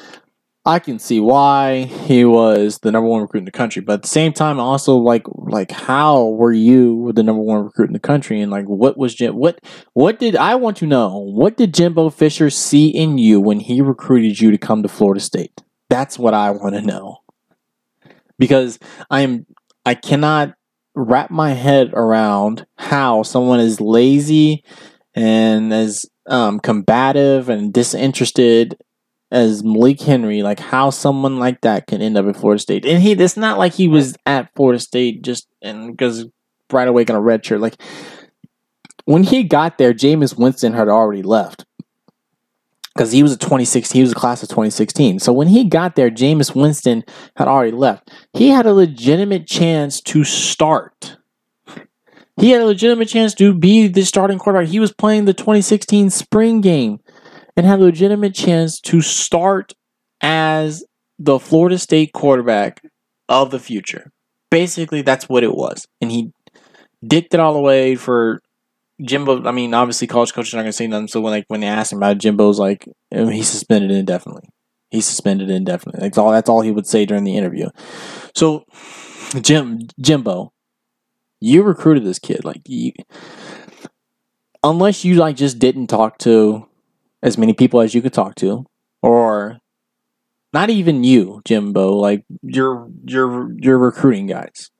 I 0.66 0.80
can 0.80 0.98
see 0.98 1.20
why 1.20 1.84
he 1.84 2.24
was 2.24 2.80
the 2.80 2.90
number 2.90 3.08
one 3.08 3.22
recruit 3.22 3.38
in 3.38 3.44
the 3.44 3.52
country, 3.52 3.80
but 3.80 3.92
at 3.92 4.02
the 4.02 4.08
same 4.08 4.32
time, 4.32 4.58
also 4.58 4.96
like 4.96 5.22
like 5.34 5.70
how 5.70 6.30
were 6.30 6.52
you 6.52 7.12
the 7.12 7.22
number 7.22 7.40
one 7.40 7.62
recruit 7.62 7.86
in 7.86 7.92
the 7.92 8.00
country, 8.00 8.40
and 8.40 8.50
like 8.50 8.66
what 8.66 8.98
was 8.98 9.14
Jim? 9.14 9.36
What 9.36 9.60
what 9.92 10.18
did 10.18 10.34
I 10.34 10.56
want 10.56 10.76
to 10.78 10.86
know? 10.86 11.18
What 11.18 11.56
did 11.56 11.72
Jimbo 11.72 12.10
Fisher 12.10 12.50
see 12.50 12.88
in 12.88 13.16
you 13.16 13.40
when 13.40 13.60
he 13.60 13.80
recruited 13.80 14.40
you 14.40 14.50
to 14.50 14.58
come 14.58 14.82
to 14.82 14.88
Florida 14.88 15.20
State? 15.20 15.62
That's 15.88 16.18
what 16.18 16.34
I 16.34 16.50
want 16.50 16.74
to 16.74 16.82
know, 16.82 17.18
because 18.36 18.80
I 19.08 19.20
am 19.20 19.46
I 19.84 19.94
cannot 19.94 20.54
wrap 20.96 21.30
my 21.30 21.52
head 21.52 21.92
around 21.92 22.66
how 22.76 23.22
someone 23.22 23.60
is 23.60 23.80
lazy 23.80 24.64
and 25.14 25.72
as 25.72 26.06
um, 26.28 26.58
combative 26.58 27.48
and 27.48 27.72
disinterested 27.72 28.76
as 29.30 29.64
Malik 29.64 30.00
Henry, 30.00 30.42
like 30.42 30.60
how 30.60 30.90
someone 30.90 31.38
like 31.38 31.60
that 31.62 31.86
can 31.86 32.00
end 32.00 32.16
up 32.16 32.26
at 32.26 32.36
Florida 32.36 32.60
State. 32.60 32.84
And 32.84 33.02
he 33.02 33.12
it's 33.12 33.36
not 33.36 33.58
like 33.58 33.74
he 33.74 33.88
was 33.88 34.16
at 34.24 34.54
Florida 34.54 34.78
State 34.78 35.22
just 35.22 35.48
and 35.62 35.90
because 35.90 36.26
right 36.70 36.88
away 36.88 37.04
got 37.04 37.16
a 37.16 37.20
red 37.20 37.44
shirt. 37.44 37.60
Like 37.60 37.80
when 39.04 39.24
he 39.24 39.44
got 39.44 39.78
there, 39.78 39.92
Jameis 39.92 40.38
Winston 40.38 40.72
had 40.72 40.88
already 40.88 41.22
left. 41.22 41.64
Because 42.94 43.12
he 43.12 43.22
was 43.22 43.32
a 43.32 43.36
2016, 43.36 43.98
he 43.98 44.02
was 44.02 44.12
a 44.12 44.14
class 44.14 44.42
of 44.42 44.48
2016. 44.48 45.18
So 45.18 45.30
when 45.30 45.48
he 45.48 45.64
got 45.64 45.96
there, 45.96 46.10
Jameis 46.10 46.54
Winston 46.54 47.04
had 47.36 47.46
already 47.46 47.72
left. 47.72 48.10
He 48.32 48.48
had 48.48 48.64
a 48.64 48.72
legitimate 48.72 49.46
chance 49.46 50.00
to 50.02 50.24
start. 50.24 51.18
He 52.38 52.50
had 52.50 52.62
a 52.62 52.66
legitimate 52.66 53.08
chance 53.08 53.34
to 53.34 53.52
be 53.52 53.86
the 53.88 54.02
starting 54.02 54.38
quarterback. 54.38 54.68
He 54.68 54.80
was 54.80 54.94
playing 54.94 55.26
the 55.26 55.34
2016 55.34 56.08
spring 56.08 56.62
game 56.62 57.00
and 57.56 57.66
had 57.66 57.80
a 57.80 57.84
legitimate 57.84 58.34
chance 58.34 58.80
to 58.80 59.00
start 59.00 59.74
as 60.20 60.84
the 61.18 61.38
Florida 61.38 61.78
State 61.78 62.12
quarterback 62.12 62.82
of 63.28 63.50
the 63.50 63.58
future. 63.58 64.12
Basically, 64.50 65.02
that's 65.02 65.28
what 65.28 65.42
it 65.42 65.54
was. 65.54 65.86
And 66.00 66.10
he 66.10 66.32
dicked 67.06 67.34
it 67.34 67.40
all 67.40 67.56
away 67.56 67.96
for 67.96 68.40
Jimbo. 69.02 69.46
I 69.46 69.52
mean, 69.52 69.74
obviously, 69.74 70.06
college 70.06 70.32
coaches 70.32 70.54
are 70.54 70.58
not 70.58 70.62
going 70.62 70.72
to 70.72 70.76
say 70.76 70.86
nothing. 70.86 71.08
So 71.08 71.20
when 71.20 71.32
like 71.32 71.44
when 71.48 71.60
they 71.60 71.66
asked 71.66 71.92
him 71.92 71.98
about 71.98 72.16
it, 72.16 72.20
Jimbo's 72.20 72.58
like, 72.58 72.88
mean, 73.12 73.32
he's 73.32 73.48
suspended 73.48 73.90
indefinitely. 73.90 74.48
He's 74.90 75.06
suspended 75.06 75.50
indefinitely. 75.50 76.00
That's 76.00 76.18
all. 76.18 76.30
That's 76.30 76.48
all 76.48 76.60
he 76.60 76.70
would 76.70 76.86
say 76.86 77.04
during 77.06 77.24
the 77.24 77.36
interview. 77.36 77.68
So, 78.34 78.64
Jim 79.40 79.80
Jimbo, 80.00 80.52
you 81.40 81.62
recruited 81.62 82.04
this 82.04 82.18
kid. 82.18 82.44
Like 82.44 82.62
you, 82.66 82.92
unless 84.62 85.04
you 85.04 85.16
like 85.16 85.36
just 85.36 85.58
didn't 85.58 85.88
talk 85.88 86.18
to 86.18 86.68
as 87.22 87.38
many 87.38 87.52
people 87.52 87.80
as 87.80 87.94
you 87.94 88.02
could 88.02 88.12
talk 88.12 88.34
to, 88.36 88.64
or 89.02 89.58
not 90.52 90.70
even 90.70 91.04
you, 91.04 91.42
Jimbo, 91.44 91.94
like 91.96 92.24
your 92.42 92.88
your 93.04 93.52
your 93.60 93.78
recruiting 93.78 94.26
guys, 94.26 94.70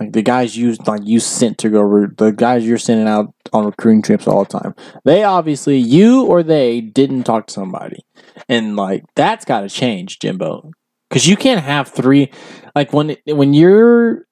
like 0.00 0.12
the 0.12 0.22
guys 0.22 0.56
you 0.56 0.74
like 0.86 1.02
you 1.04 1.20
sent 1.20 1.58
to 1.58 1.70
go, 1.70 1.80
re- 1.80 2.14
the 2.16 2.32
guys 2.32 2.66
you're 2.66 2.78
sending 2.78 3.08
out 3.08 3.32
on 3.52 3.66
recruiting 3.66 4.02
trips 4.02 4.26
all 4.26 4.44
the 4.44 4.58
time. 4.58 4.74
They 5.04 5.24
obviously 5.24 5.78
you 5.78 6.24
or 6.24 6.42
they 6.42 6.80
didn't 6.80 7.24
talk 7.24 7.46
to 7.46 7.52
somebody, 7.52 8.04
and 8.48 8.76
like 8.76 9.04
that's 9.14 9.44
got 9.44 9.60
to 9.60 9.68
change, 9.68 10.18
Jimbo, 10.18 10.72
because 11.08 11.26
you 11.26 11.36
can't 11.36 11.62
have 11.62 11.88
three. 11.88 12.30
Like 12.74 12.92
when 12.92 13.16
when 13.26 13.54
you're 13.54 14.26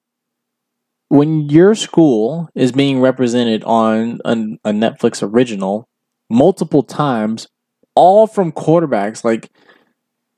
when 1.08 1.48
your 1.48 1.74
school 1.74 2.48
is 2.54 2.72
being 2.72 3.00
represented 3.00 3.62
on 3.64 4.20
a, 4.24 4.32
a 4.64 4.72
Netflix 4.72 5.22
original 5.22 5.88
multiple 6.30 6.82
times, 6.82 7.48
all 7.94 8.26
from 8.26 8.52
quarterbacks. 8.52 9.24
Like 9.24 9.50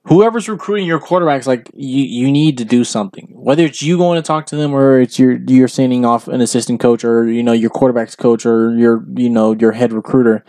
whoever's 0.07 0.49
recruiting 0.49 0.87
your 0.87 1.01
quarterbacks, 1.01 1.47
like 1.47 1.71
you, 1.75 2.03
you 2.03 2.31
need 2.31 2.59
to 2.59 2.65
do 2.65 2.85
something. 2.85 3.29
Whether 3.33 3.65
it's 3.65 3.83
you 3.83 3.99
going 3.99 4.21
to 4.21 4.27
talk 4.27 4.47
to 4.47 4.57
them 4.57 4.73
or 4.73 5.01
it's 5.01 5.19
your 5.19 5.39
you're 5.47 5.69
sending 5.69 6.05
off 6.05 6.29
an 6.29 6.41
assistant 6.41 6.81
coach 6.81 7.05
or 7.05 7.29
you 7.29 7.43
know 7.43 7.53
your 7.53 7.71
quarterbacks 7.71 8.17
coach 8.17 8.47
or 8.47 8.77
your 8.77 9.05
you 9.15 9.31
know 9.31 9.53
your 9.53 9.73
head 9.73 9.93
recruiter, 9.93 10.45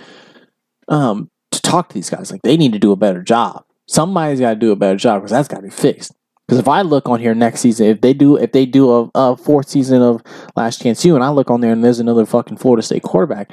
um, 0.87 1.29
to 1.51 1.61
talk 1.61 1.89
to 1.89 1.95
these 1.95 2.09
guys. 2.09 2.31
Like 2.31 2.41
they 2.43 2.57
need 2.57 2.73
to 2.73 2.79
do 2.79 2.91
a 2.91 2.97
better 2.97 3.21
job. 3.21 3.65
Somebody's 3.87 4.39
got 4.39 4.49
to 4.51 4.59
do 4.59 4.71
a 4.71 4.75
better 4.75 4.97
job 4.97 5.21
because 5.21 5.31
that's 5.31 5.47
got 5.47 5.57
to 5.57 5.63
be 5.63 5.69
fixed. 5.69 6.13
Because 6.45 6.59
if 6.59 6.67
I 6.67 6.81
look 6.81 7.09
on 7.09 7.19
here 7.19 7.35
next 7.35 7.59
season, 7.59 7.87
if 7.87 7.99
they 7.99 8.13
do 8.13 8.37
if 8.37 8.53
they 8.53 8.65
do 8.65 8.91
a, 8.91 9.11
a 9.15 9.37
fourth 9.37 9.67
season 9.67 10.01
of 10.01 10.21
Last 10.55 10.81
Chance 10.81 11.03
U, 11.03 11.15
and 11.15 11.23
I 11.23 11.29
look 11.29 11.51
on 11.51 11.59
there 11.61 11.73
and 11.73 11.83
there's 11.83 11.99
another 11.99 12.25
fucking 12.25 12.57
Florida 12.57 12.81
State 12.81 13.03
quarterback, 13.03 13.51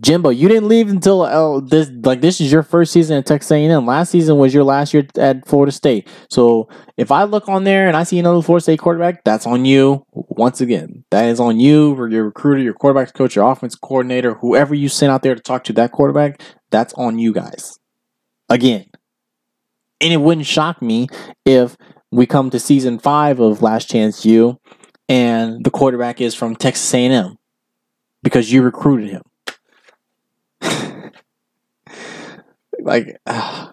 Jimbo, 0.00 0.28
you 0.30 0.48
didn't 0.48 0.68
leave 0.68 0.88
until 0.88 1.22
uh, 1.22 1.60
this. 1.60 1.90
Like 2.02 2.20
this 2.20 2.40
is 2.40 2.52
your 2.52 2.62
first 2.62 2.92
season 2.92 3.18
at 3.18 3.26
Texas 3.26 3.50
A&M. 3.50 3.86
Last 3.86 4.10
season 4.10 4.36
was 4.36 4.52
your 4.52 4.64
last 4.64 4.92
year 4.92 5.06
at 5.16 5.46
Florida 5.46 5.72
State. 5.72 6.08
So 6.30 6.68
if 6.96 7.10
I 7.10 7.24
look 7.24 7.48
on 7.48 7.64
there 7.64 7.88
and 7.88 7.96
I 7.96 8.02
see 8.02 8.18
another 8.18 8.42
Florida 8.42 8.62
State 8.62 8.80
quarterback, 8.80 9.24
that's 9.24 9.46
on 9.46 9.64
you. 9.64 10.04
Once 10.12 10.60
again, 10.60 11.04
that 11.10 11.28
is 11.28 11.40
on 11.40 11.58
you 11.58 11.94
or 11.94 12.08
your 12.08 12.24
recruiter, 12.24 12.62
your 12.62 12.74
quarterback 12.74 13.14
coach, 13.14 13.34
your 13.34 13.50
offense 13.50 13.74
coordinator, 13.74 14.34
whoever 14.34 14.74
you 14.74 14.88
sent 14.88 15.10
out 15.10 15.22
there 15.22 15.34
to 15.34 15.42
talk 15.42 15.64
to 15.64 15.72
that 15.74 15.92
quarterback. 15.92 16.42
That's 16.70 16.92
on 16.94 17.18
you 17.18 17.32
guys. 17.32 17.78
Again, 18.48 18.86
and 20.00 20.12
it 20.12 20.18
wouldn't 20.18 20.46
shock 20.46 20.80
me 20.82 21.08
if 21.44 21.76
we 22.10 22.26
come 22.26 22.50
to 22.50 22.60
season 22.60 22.98
five 22.98 23.40
of 23.40 23.62
Last 23.62 23.88
Chance 23.88 24.24
U, 24.26 24.58
and 25.08 25.64
the 25.64 25.70
quarterback 25.70 26.20
is 26.20 26.34
from 26.34 26.56
Texas 26.56 26.92
A&M 26.94 27.36
because 28.22 28.52
you 28.52 28.62
recruited 28.62 29.10
him. 29.10 29.22
Like, 32.80 33.20
uh, 33.26 33.72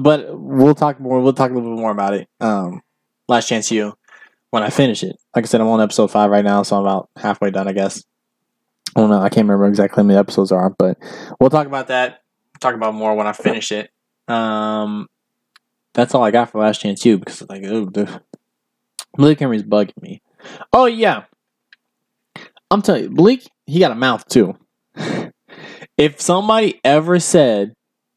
but 0.00 0.38
we'll 0.38 0.74
talk 0.74 1.00
more. 1.00 1.20
We'll 1.20 1.32
talk 1.32 1.50
a 1.50 1.54
little 1.54 1.74
bit 1.74 1.80
more 1.80 1.90
about 1.90 2.14
it. 2.14 2.28
Um, 2.40 2.82
Last 3.28 3.48
Chance 3.48 3.70
U 3.72 3.94
when 4.50 4.62
I 4.62 4.70
finish 4.70 5.02
it. 5.02 5.16
Like 5.34 5.44
I 5.44 5.48
said, 5.48 5.60
I'm 5.60 5.66
on 5.66 5.80
episode 5.80 6.10
five 6.10 6.30
right 6.30 6.44
now, 6.44 6.62
so 6.62 6.76
I'm 6.76 6.82
about 6.82 7.10
halfway 7.16 7.50
done, 7.50 7.68
I 7.68 7.72
guess. 7.72 8.04
I 8.94 9.00
don't 9.00 9.10
know. 9.10 9.20
I 9.20 9.28
can't 9.28 9.48
remember 9.48 9.66
exactly 9.66 10.00
how 10.00 10.06
many 10.06 10.18
episodes 10.18 10.52
are, 10.52 10.70
but 10.70 10.96
we'll 11.40 11.50
talk 11.50 11.66
about 11.66 11.88
that. 11.88 12.20
Talk 12.60 12.74
about 12.74 12.94
more 12.94 13.14
when 13.16 13.26
I 13.26 13.32
finish 13.32 13.72
it. 13.72 13.90
Um, 14.28 15.08
that's 15.92 16.14
all 16.14 16.22
I 16.22 16.30
got 16.30 16.50
for 16.50 16.60
Last 16.60 16.80
Chance 16.80 17.04
U 17.04 17.18
because 17.18 17.42
like, 17.48 17.64
oh, 17.64 17.90
Malik 19.18 19.40
Henry's 19.40 19.62
bugging 19.62 20.00
me. 20.00 20.22
Oh 20.72 20.86
yeah, 20.86 21.24
I'm 22.70 22.82
telling 22.82 23.04
you, 23.04 23.10
Malik, 23.10 23.42
he 23.66 23.80
got 23.80 23.90
a 23.90 23.96
mouth 23.96 24.26
too. 24.28 24.56
if 25.98 26.20
somebody 26.20 26.80
ever 26.84 27.18
said 27.18 27.74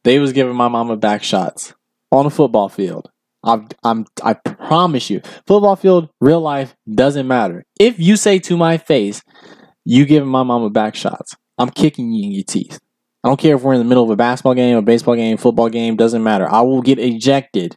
they 0.08 0.20
was 0.20 0.32
giving 0.32 0.56
my 0.56 0.70
mama 0.70 0.96
back 0.96 1.22
shots 1.22 1.74
on 2.14 2.26
a 2.26 2.30
football 2.30 2.70
field, 2.70 3.12
I'm, 3.44 3.68
I'm, 3.84 4.06
I 4.24 4.36
promise 4.36 5.10
you, 5.10 5.22
football 5.46 5.76
field, 5.76 6.08
real 6.22 6.40
life 6.40 6.78
doesn't 6.90 7.28
matter. 7.28 7.66
If 7.78 8.00
you 8.00 8.16
say 8.16 8.40
to 8.40 8.56
my 8.56 8.78
face, 8.78 9.22
you 9.84 10.06
giving 10.06 10.30
my 10.30 10.44
mama 10.44 10.70
back 10.70 10.96
shots, 10.96 11.36
I'm 11.58 11.70
kicking 11.70 12.14
you 12.14 12.24
in 12.24 12.32
your 12.32 12.46
teeth. 12.46 12.80
I 13.22 13.28
don't 13.28 13.38
care 13.40 13.56
if 13.56 13.64
we're 13.64 13.74
in 13.74 13.80
the 13.80 13.86
middle 13.86 14.06
of 14.06 14.10
a 14.10 14.16
basketball 14.16 14.54
game, 14.54 14.78
a 14.78 14.82
baseball 14.82 15.16
game, 15.16 15.36
football 15.36 15.68
game, 15.68 15.98
doesn't 15.98 16.24
matter. 16.24 16.50
I 16.50 16.62
will 16.62 16.82
get 16.82 17.00
ejected 17.00 17.76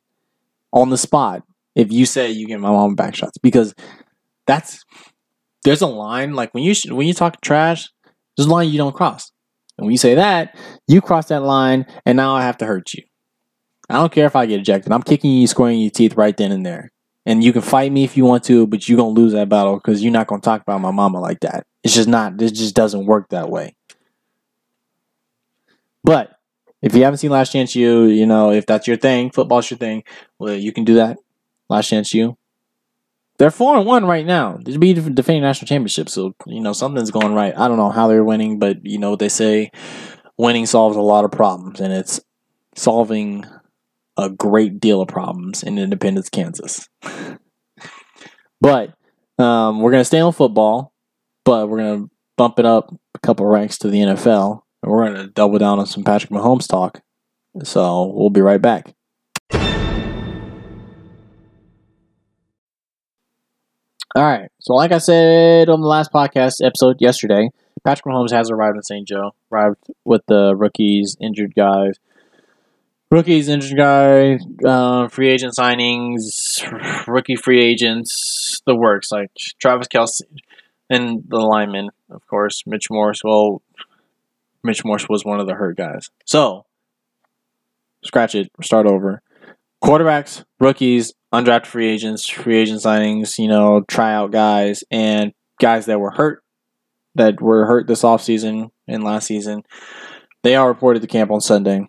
on 0.72 0.90
the 0.90 0.98
spot 0.98 1.42
if 1.74 1.90
you 1.90 2.06
say 2.06 2.30
you 2.30 2.46
get 2.46 2.60
my 2.60 2.70
mom 2.70 2.94
back 2.94 3.16
shots 3.16 3.38
because 3.38 3.74
that's 4.46 4.84
there's 5.64 5.80
a 5.80 5.88
line 5.88 6.34
like 6.34 6.54
when 6.54 6.62
you 6.62 6.74
when 6.94 7.08
you 7.08 7.14
talk 7.14 7.40
trash, 7.40 7.88
there's 8.36 8.46
a 8.46 8.50
line 8.50 8.68
you 8.68 8.78
don't 8.78 8.94
cross. 8.94 9.32
And 9.80 9.86
when 9.86 9.92
you 9.92 9.98
say 9.98 10.14
that, 10.14 10.56
you 10.86 11.00
cross 11.00 11.28
that 11.28 11.42
line, 11.42 11.86
and 12.04 12.16
now 12.16 12.34
I 12.34 12.42
have 12.42 12.58
to 12.58 12.66
hurt 12.66 12.92
you. 12.92 13.02
I 13.88 13.94
don't 13.94 14.12
care 14.12 14.26
if 14.26 14.36
I 14.36 14.44
get 14.44 14.60
ejected. 14.60 14.92
I'm 14.92 15.02
kicking 15.02 15.32
you, 15.32 15.46
squaring 15.46 15.80
your 15.80 15.90
teeth 15.90 16.16
right 16.16 16.36
then 16.36 16.52
and 16.52 16.64
there. 16.64 16.92
And 17.24 17.42
you 17.42 17.52
can 17.52 17.62
fight 17.62 17.90
me 17.90 18.04
if 18.04 18.14
you 18.14 18.26
want 18.26 18.44
to, 18.44 18.66
but 18.66 18.88
you're 18.88 18.98
gonna 18.98 19.08
lose 19.08 19.32
that 19.32 19.48
battle 19.48 19.76
because 19.76 20.02
you're 20.02 20.12
not 20.12 20.26
gonna 20.26 20.42
talk 20.42 20.60
about 20.60 20.82
my 20.82 20.90
mama 20.90 21.18
like 21.18 21.40
that. 21.40 21.66
It's 21.82 21.94
just 21.94 22.08
not. 22.08 22.40
It 22.42 22.52
just 22.52 22.74
doesn't 22.74 23.06
work 23.06 23.30
that 23.30 23.48
way. 23.48 23.74
But 26.04 26.32
if 26.82 26.94
you 26.94 27.04
haven't 27.04 27.18
seen 27.18 27.30
Last 27.30 27.52
Chance 27.52 27.74
U, 27.74 28.04
you 28.04 28.26
know, 28.26 28.52
if 28.52 28.66
that's 28.66 28.86
your 28.86 28.98
thing, 28.98 29.30
football's 29.30 29.70
your 29.70 29.78
thing, 29.78 30.04
well, 30.38 30.54
you 30.54 30.72
can 30.72 30.84
do 30.84 30.94
that. 30.94 31.16
Last 31.70 31.88
Chance 31.88 32.12
U. 32.14 32.36
They're 33.40 33.50
four 33.50 33.74
and 33.78 33.86
one 33.86 34.04
right 34.04 34.26
now. 34.26 34.58
They'd 34.62 34.78
be 34.78 34.92
defending 34.92 35.40
national 35.40 35.66
championship, 35.66 36.10
so 36.10 36.34
you 36.46 36.60
know 36.60 36.74
something's 36.74 37.10
going 37.10 37.32
right. 37.32 37.56
I 37.56 37.68
don't 37.68 37.78
know 37.78 37.88
how 37.88 38.06
they're 38.06 38.22
winning, 38.22 38.58
but 38.58 38.84
you 38.84 38.98
know 38.98 39.08
what 39.08 39.18
they 39.18 39.30
say: 39.30 39.70
winning 40.36 40.66
solves 40.66 40.94
a 40.94 41.00
lot 41.00 41.24
of 41.24 41.32
problems, 41.32 41.80
and 41.80 41.90
it's 41.90 42.20
solving 42.76 43.46
a 44.18 44.28
great 44.28 44.78
deal 44.78 45.00
of 45.00 45.08
problems 45.08 45.62
in 45.62 45.78
Independence, 45.78 46.28
Kansas. 46.28 46.86
but 48.60 48.92
um, 49.38 49.80
we're 49.80 49.90
gonna 49.90 50.04
stay 50.04 50.20
on 50.20 50.34
football, 50.34 50.92
but 51.46 51.66
we're 51.70 51.78
gonna 51.78 52.10
bump 52.36 52.58
it 52.58 52.66
up 52.66 52.94
a 53.14 53.18
couple 53.20 53.46
ranks 53.46 53.78
to 53.78 53.88
the 53.88 54.00
NFL 54.00 54.64
and 54.82 54.92
we're 54.92 55.14
to 55.14 55.28
double 55.28 55.58
down 55.58 55.78
on 55.78 55.86
some 55.86 56.04
Patrick 56.04 56.30
Mahomes 56.30 56.68
talk. 56.68 57.00
So 57.64 58.12
we'll 58.14 58.28
be 58.28 58.42
right 58.42 58.60
back. 58.60 58.94
All 64.16 64.24
right. 64.24 64.50
So, 64.60 64.74
like 64.74 64.90
I 64.90 64.98
said 64.98 65.68
on 65.68 65.80
the 65.80 65.86
last 65.86 66.12
podcast 66.12 66.64
episode 66.64 66.96
yesterday, 67.00 67.50
Patrick 67.84 68.06
Mahomes 68.06 68.32
has 68.32 68.50
arrived 68.50 68.76
in 68.76 68.82
St. 68.82 69.06
Joe, 69.06 69.30
arrived 69.52 69.76
with 70.04 70.22
the 70.26 70.54
rookies, 70.56 71.16
injured 71.20 71.54
guys, 71.54 71.94
rookies, 73.12 73.48
injured 73.48 73.78
guy, 73.78 74.38
uh, 74.66 75.06
free 75.06 75.28
agent 75.28 75.54
signings, 75.56 76.26
rookie 77.06 77.36
free 77.36 77.62
agents, 77.62 78.60
the 78.66 78.74
works 78.74 79.12
like 79.12 79.30
Travis 79.60 79.86
Kelce 79.86 80.22
and 80.88 81.22
the 81.28 81.38
lineman, 81.38 81.90
of 82.10 82.26
course, 82.26 82.64
Mitch 82.66 82.90
Morse. 82.90 83.22
Well, 83.22 83.62
Mitch 84.64 84.84
Morse 84.84 85.08
was 85.08 85.24
one 85.24 85.38
of 85.38 85.46
the 85.46 85.54
hurt 85.54 85.76
guys. 85.76 86.10
So, 86.24 86.66
scratch 88.04 88.34
it, 88.34 88.50
start 88.60 88.86
over. 88.86 89.22
Quarterbacks, 89.82 90.44
rookies, 90.58 91.14
undrafted 91.32 91.66
free 91.66 91.88
agents, 91.88 92.28
free 92.28 92.58
agent 92.58 92.80
signings, 92.80 93.38
you 93.38 93.48
know, 93.48 93.82
tryout 93.88 94.30
guys, 94.30 94.84
and 94.90 95.32
guys 95.58 95.86
that 95.86 96.00
were 96.00 96.10
hurt, 96.10 96.42
that 97.14 97.40
were 97.40 97.66
hurt 97.66 97.86
this 97.86 98.02
offseason 98.02 98.70
and 98.86 99.04
last 99.04 99.26
season. 99.26 99.62
They 100.42 100.56
all 100.56 100.68
reported 100.68 101.00
to 101.02 101.08
camp 101.08 101.30
on 101.30 101.40
Sunday. 101.40 101.86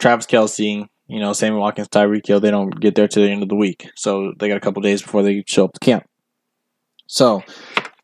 Travis 0.00 0.26
Kelce, 0.26 0.86
you 1.06 1.20
know, 1.20 1.32
Sammy 1.32 1.56
Watkins, 1.56 1.88
Tyreek 1.88 2.26
Hill, 2.26 2.40
they 2.40 2.50
don't 2.50 2.80
get 2.80 2.94
there 2.94 3.08
to 3.08 3.20
the 3.20 3.30
end 3.30 3.42
of 3.42 3.48
the 3.48 3.56
week. 3.56 3.90
So 3.96 4.32
they 4.38 4.48
got 4.48 4.56
a 4.56 4.60
couple 4.60 4.82
days 4.82 5.02
before 5.02 5.22
they 5.22 5.44
show 5.46 5.64
up 5.64 5.72
to 5.74 5.80
camp. 5.80 6.04
So 7.06 7.42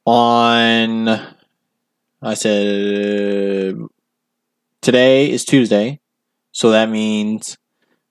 on, 0.05 1.09
I 1.09 2.35
said, 2.35 3.77
today 4.83 5.31
is 5.31 5.45
Tuesday. 5.45 6.01
So 6.53 6.71
that 6.71 6.91
means 6.91 7.57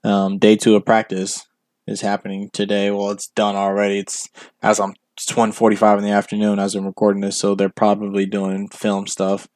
um, 0.04 0.38
day 0.38 0.56
two 0.56 0.76
of 0.76 0.86
practice 0.86 1.46
is 1.88 2.02
happening 2.02 2.50
today. 2.54 2.92
Well, 2.92 3.12
it's 3.12 3.28
done 3.28 3.56
already. 3.56 4.00
It's 4.00 4.30
as 4.62 4.80
I'm 4.80 4.94
it's 5.16 5.32
1:45 5.32 5.98
in 5.98 6.04
the 6.06 6.12
afternoon 6.12 6.60
as 6.60 6.76
I'm 6.76 6.86
recording 6.86 7.22
this, 7.22 7.38
so 7.38 7.56
they're 7.56 7.70
probably 7.70 8.26
doing 8.26 8.70
film 8.70 9.08
stuff. 9.08 9.48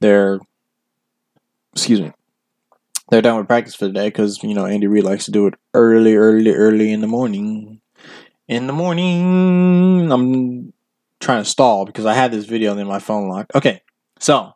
They're 0.00 0.40
excuse 1.72 2.00
me. 2.00 2.12
They're 3.10 3.22
done 3.22 3.38
with 3.38 3.48
practice 3.48 3.74
for 3.74 3.86
the 3.86 3.92
day 3.92 4.08
because 4.08 4.42
you 4.42 4.54
know 4.54 4.66
Andy 4.66 4.86
Reid 4.86 5.04
likes 5.04 5.24
to 5.26 5.30
do 5.30 5.46
it 5.46 5.54
early, 5.74 6.16
early, 6.16 6.52
early 6.52 6.92
in 6.92 7.00
the 7.00 7.06
morning. 7.06 7.80
In 8.48 8.66
the 8.66 8.72
morning, 8.72 10.10
I'm 10.10 10.72
trying 11.20 11.44
to 11.44 11.48
stall 11.48 11.84
because 11.84 12.06
I 12.06 12.14
had 12.14 12.32
this 12.32 12.46
video 12.46 12.70
and 12.70 12.80
then 12.80 12.88
my 12.88 12.98
phone 12.98 13.28
locked. 13.28 13.54
Okay, 13.54 13.82
so 14.18 14.54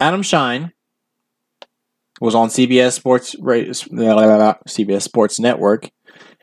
Adam 0.00 0.22
Schein 0.22 0.72
was 2.20 2.34
on 2.34 2.48
CBS 2.48 2.92
Sports 2.92 3.36
CBS 3.36 5.02
Sports 5.02 5.40
Network 5.40 5.90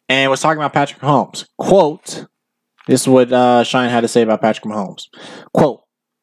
and 0.07 0.29
was 0.29 0.41
talking 0.41 0.59
about 0.59 0.73
Patrick 0.73 1.01
Mahomes. 1.01 1.45
Quote, 1.57 2.25
this 2.87 3.01
is 3.01 3.07
what 3.07 3.31
uh, 3.31 3.63
Schein 3.63 3.89
had 3.89 4.01
to 4.01 4.07
say 4.07 4.21
about 4.21 4.41
Patrick 4.41 4.65
Mahomes. 4.65 5.03
Quote, 5.53 5.81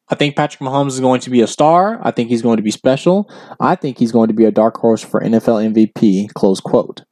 I 0.09 0.15
think 0.15 0.35
Patrick 0.35 0.61
Mahomes 0.61 0.89
is 0.89 0.99
going 0.99 1.21
to 1.21 1.29
be 1.29 1.41
a 1.41 1.47
star. 1.47 1.99
I 2.03 2.11
think 2.11 2.29
he's 2.29 2.41
going 2.41 2.57
to 2.57 2.63
be 2.63 2.71
special. 2.71 3.29
I 3.59 3.75
think 3.75 3.97
he's 3.97 4.11
going 4.11 4.27
to 4.27 4.33
be 4.33 4.45
a 4.45 4.51
dark 4.51 4.77
horse 4.77 5.03
for 5.03 5.21
NFL 5.21 5.73
MVP. 5.73 6.33
Close 6.33 6.59
quote. 6.59 7.03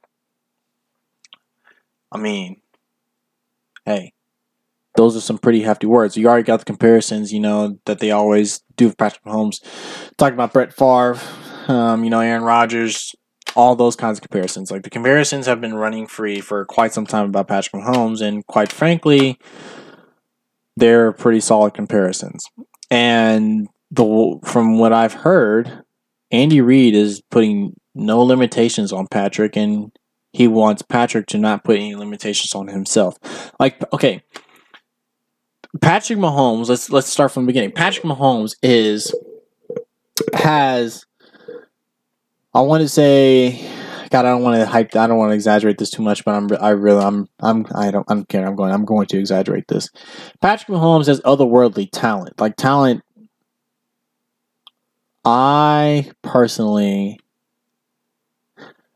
I 2.10 2.18
mean, 2.18 2.60
hey, 3.86 4.12
those 4.96 5.16
are 5.16 5.20
some 5.20 5.38
pretty 5.38 5.62
hefty 5.62 5.86
words. 5.86 6.16
You 6.16 6.28
already 6.28 6.44
got 6.44 6.58
the 6.58 6.64
comparisons, 6.66 7.32
you 7.32 7.40
know, 7.40 7.78
that 7.86 7.98
they 7.98 8.10
always 8.10 8.62
do 8.76 8.86
with 8.86 8.98
Patrick 8.98 9.24
Mahomes. 9.24 9.56
Talking 10.18 10.34
about 10.34 10.52
Brett 10.52 10.74
Favre, 10.74 11.18
um, 11.68 12.04
you 12.04 12.10
know, 12.10 12.20
Aaron 12.20 12.42
Rodgers, 12.42 13.14
all 13.54 13.76
those 13.76 13.96
kinds 13.96 14.18
of 14.18 14.22
comparisons. 14.22 14.70
Like 14.70 14.82
the 14.82 14.90
comparisons 14.90 15.46
have 15.46 15.60
been 15.60 15.74
running 15.74 16.06
free 16.06 16.40
for 16.40 16.64
quite 16.64 16.92
some 16.92 17.06
time 17.06 17.26
about 17.26 17.48
Patrick 17.48 17.82
Mahomes, 17.82 18.20
and 18.20 18.46
quite 18.46 18.72
frankly, 18.72 19.38
they're 20.76 21.12
pretty 21.12 21.40
solid 21.40 21.74
comparisons. 21.74 22.44
And 22.90 23.68
the 23.90 24.38
from 24.44 24.78
what 24.78 24.92
I've 24.92 25.14
heard, 25.14 25.84
Andy 26.30 26.60
Reid 26.60 26.94
is 26.94 27.22
putting 27.30 27.74
no 27.94 28.22
limitations 28.22 28.92
on 28.92 29.06
Patrick, 29.06 29.56
and 29.56 29.92
he 30.32 30.48
wants 30.48 30.82
Patrick 30.82 31.26
to 31.28 31.38
not 31.38 31.64
put 31.64 31.76
any 31.76 31.94
limitations 31.94 32.54
on 32.54 32.68
himself. 32.68 33.18
Like, 33.60 33.82
okay, 33.92 34.22
Patrick 35.80 36.18
Mahomes. 36.18 36.68
Let's 36.68 36.90
let's 36.90 37.08
start 37.08 37.32
from 37.32 37.44
the 37.44 37.48
beginning. 37.48 37.72
Patrick 37.72 38.04
Mahomes 38.04 38.54
is 38.62 39.14
has 40.34 41.04
I 42.54 42.60
want 42.60 42.82
to 42.82 42.88
say, 42.88 43.66
God, 44.10 44.26
I 44.26 44.30
don't 44.30 44.42
want 44.42 44.60
to 44.60 44.66
hype. 44.66 44.94
I 44.94 45.06
don't 45.06 45.16
want 45.16 45.30
to 45.30 45.34
exaggerate 45.34 45.78
this 45.78 45.90
too 45.90 46.02
much, 46.02 46.24
but 46.24 46.34
I'm. 46.34 46.48
I 46.60 46.70
really. 46.70 47.02
I'm. 47.02 47.28
I'm. 47.40 47.66
I 47.74 47.90
don't. 47.90 48.04
I'm 48.08 48.24
kidding. 48.26 48.46
I'm 48.46 48.56
going. 48.56 48.72
I'm 48.72 48.84
going 48.84 49.06
to 49.06 49.18
exaggerate 49.18 49.68
this. 49.68 49.88
Patrick 50.40 50.68
Mahomes 50.68 51.06
has 51.06 51.20
otherworldly 51.22 51.88
talent. 51.90 52.38
Like 52.38 52.56
talent. 52.56 53.02
I 55.24 56.10
personally, 56.22 57.20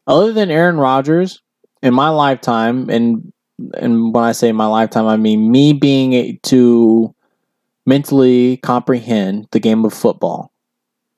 other 0.06 0.32
than 0.32 0.50
Aaron 0.50 0.76
Rodgers, 0.76 1.40
in 1.82 1.94
my 1.94 2.10
lifetime, 2.10 2.90
and 2.90 3.32
and 3.74 4.12
when 4.12 4.24
I 4.24 4.32
say 4.32 4.52
my 4.52 4.66
lifetime, 4.66 5.06
I 5.06 5.16
mean 5.16 5.50
me 5.50 5.72
being 5.72 6.38
to 6.42 7.14
mentally 7.86 8.58
comprehend 8.58 9.48
the 9.52 9.60
game 9.60 9.84
of 9.84 9.94
football 9.94 10.52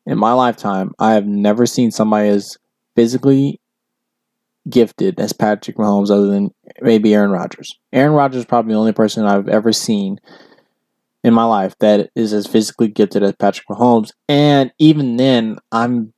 in 0.08 0.18
my 0.18 0.32
lifetime, 0.32 0.92
I 0.98 1.12
have 1.12 1.26
never 1.26 1.66
seen 1.66 1.90
somebody 1.90 2.30
as 2.30 2.56
physically 2.96 3.60
gifted 4.68 5.20
as 5.20 5.34
Patrick 5.34 5.76
Mahomes, 5.76 6.10
other 6.10 6.26
than 6.26 6.50
maybe 6.80 7.14
Aaron 7.14 7.30
Rodgers. 7.30 7.78
Aaron 7.92 8.14
Rodgers 8.14 8.40
is 8.40 8.44
probably 8.46 8.72
the 8.72 8.78
only 8.78 8.92
person 8.92 9.26
I've 9.26 9.48
ever 9.48 9.70
seen 9.70 10.18
in 11.22 11.34
my 11.34 11.44
life 11.44 11.76
that 11.80 12.10
is 12.14 12.32
as 12.32 12.46
physically 12.46 12.88
gifted 12.88 13.22
as 13.22 13.34
Patrick 13.38 13.66
Mahomes. 13.68 14.12
And 14.30 14.72
even 14.78 15.18
then, 15.18 15.58
I'm 15.72 16.14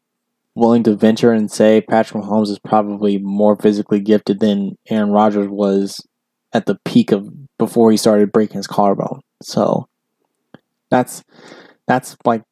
willing 0.54 0.84
to 0.84 0.94
venture 0.94 1.32
and 1.32 1.50
say 1.50 1.80
Patrick 1.80 2.22
Mahomes 2.22 2.48
is 2.48 2.60
probably 2.60 3.18
more 3.18 3.56
physically 3.56 3.98
gifted 3.98 4.38
than 4.38 4.78
Aaron 4.88 5.10
Rodgers 5.10 5.48
was 5.48 6.06
at 6.52 6.66
the 6.66 6.78
peak 6.84 7.10
of 7.10 7.28
before 7.58 7.90
he 7.90 7.96
started 7.96 8.30
breaking 8.30 8.58
his 8.58 8.68
collarbone. 8.68 9.20
So 9.42 9.88
that's 10.90 11.24
that's 11.88 12.16
like 12.24 12.42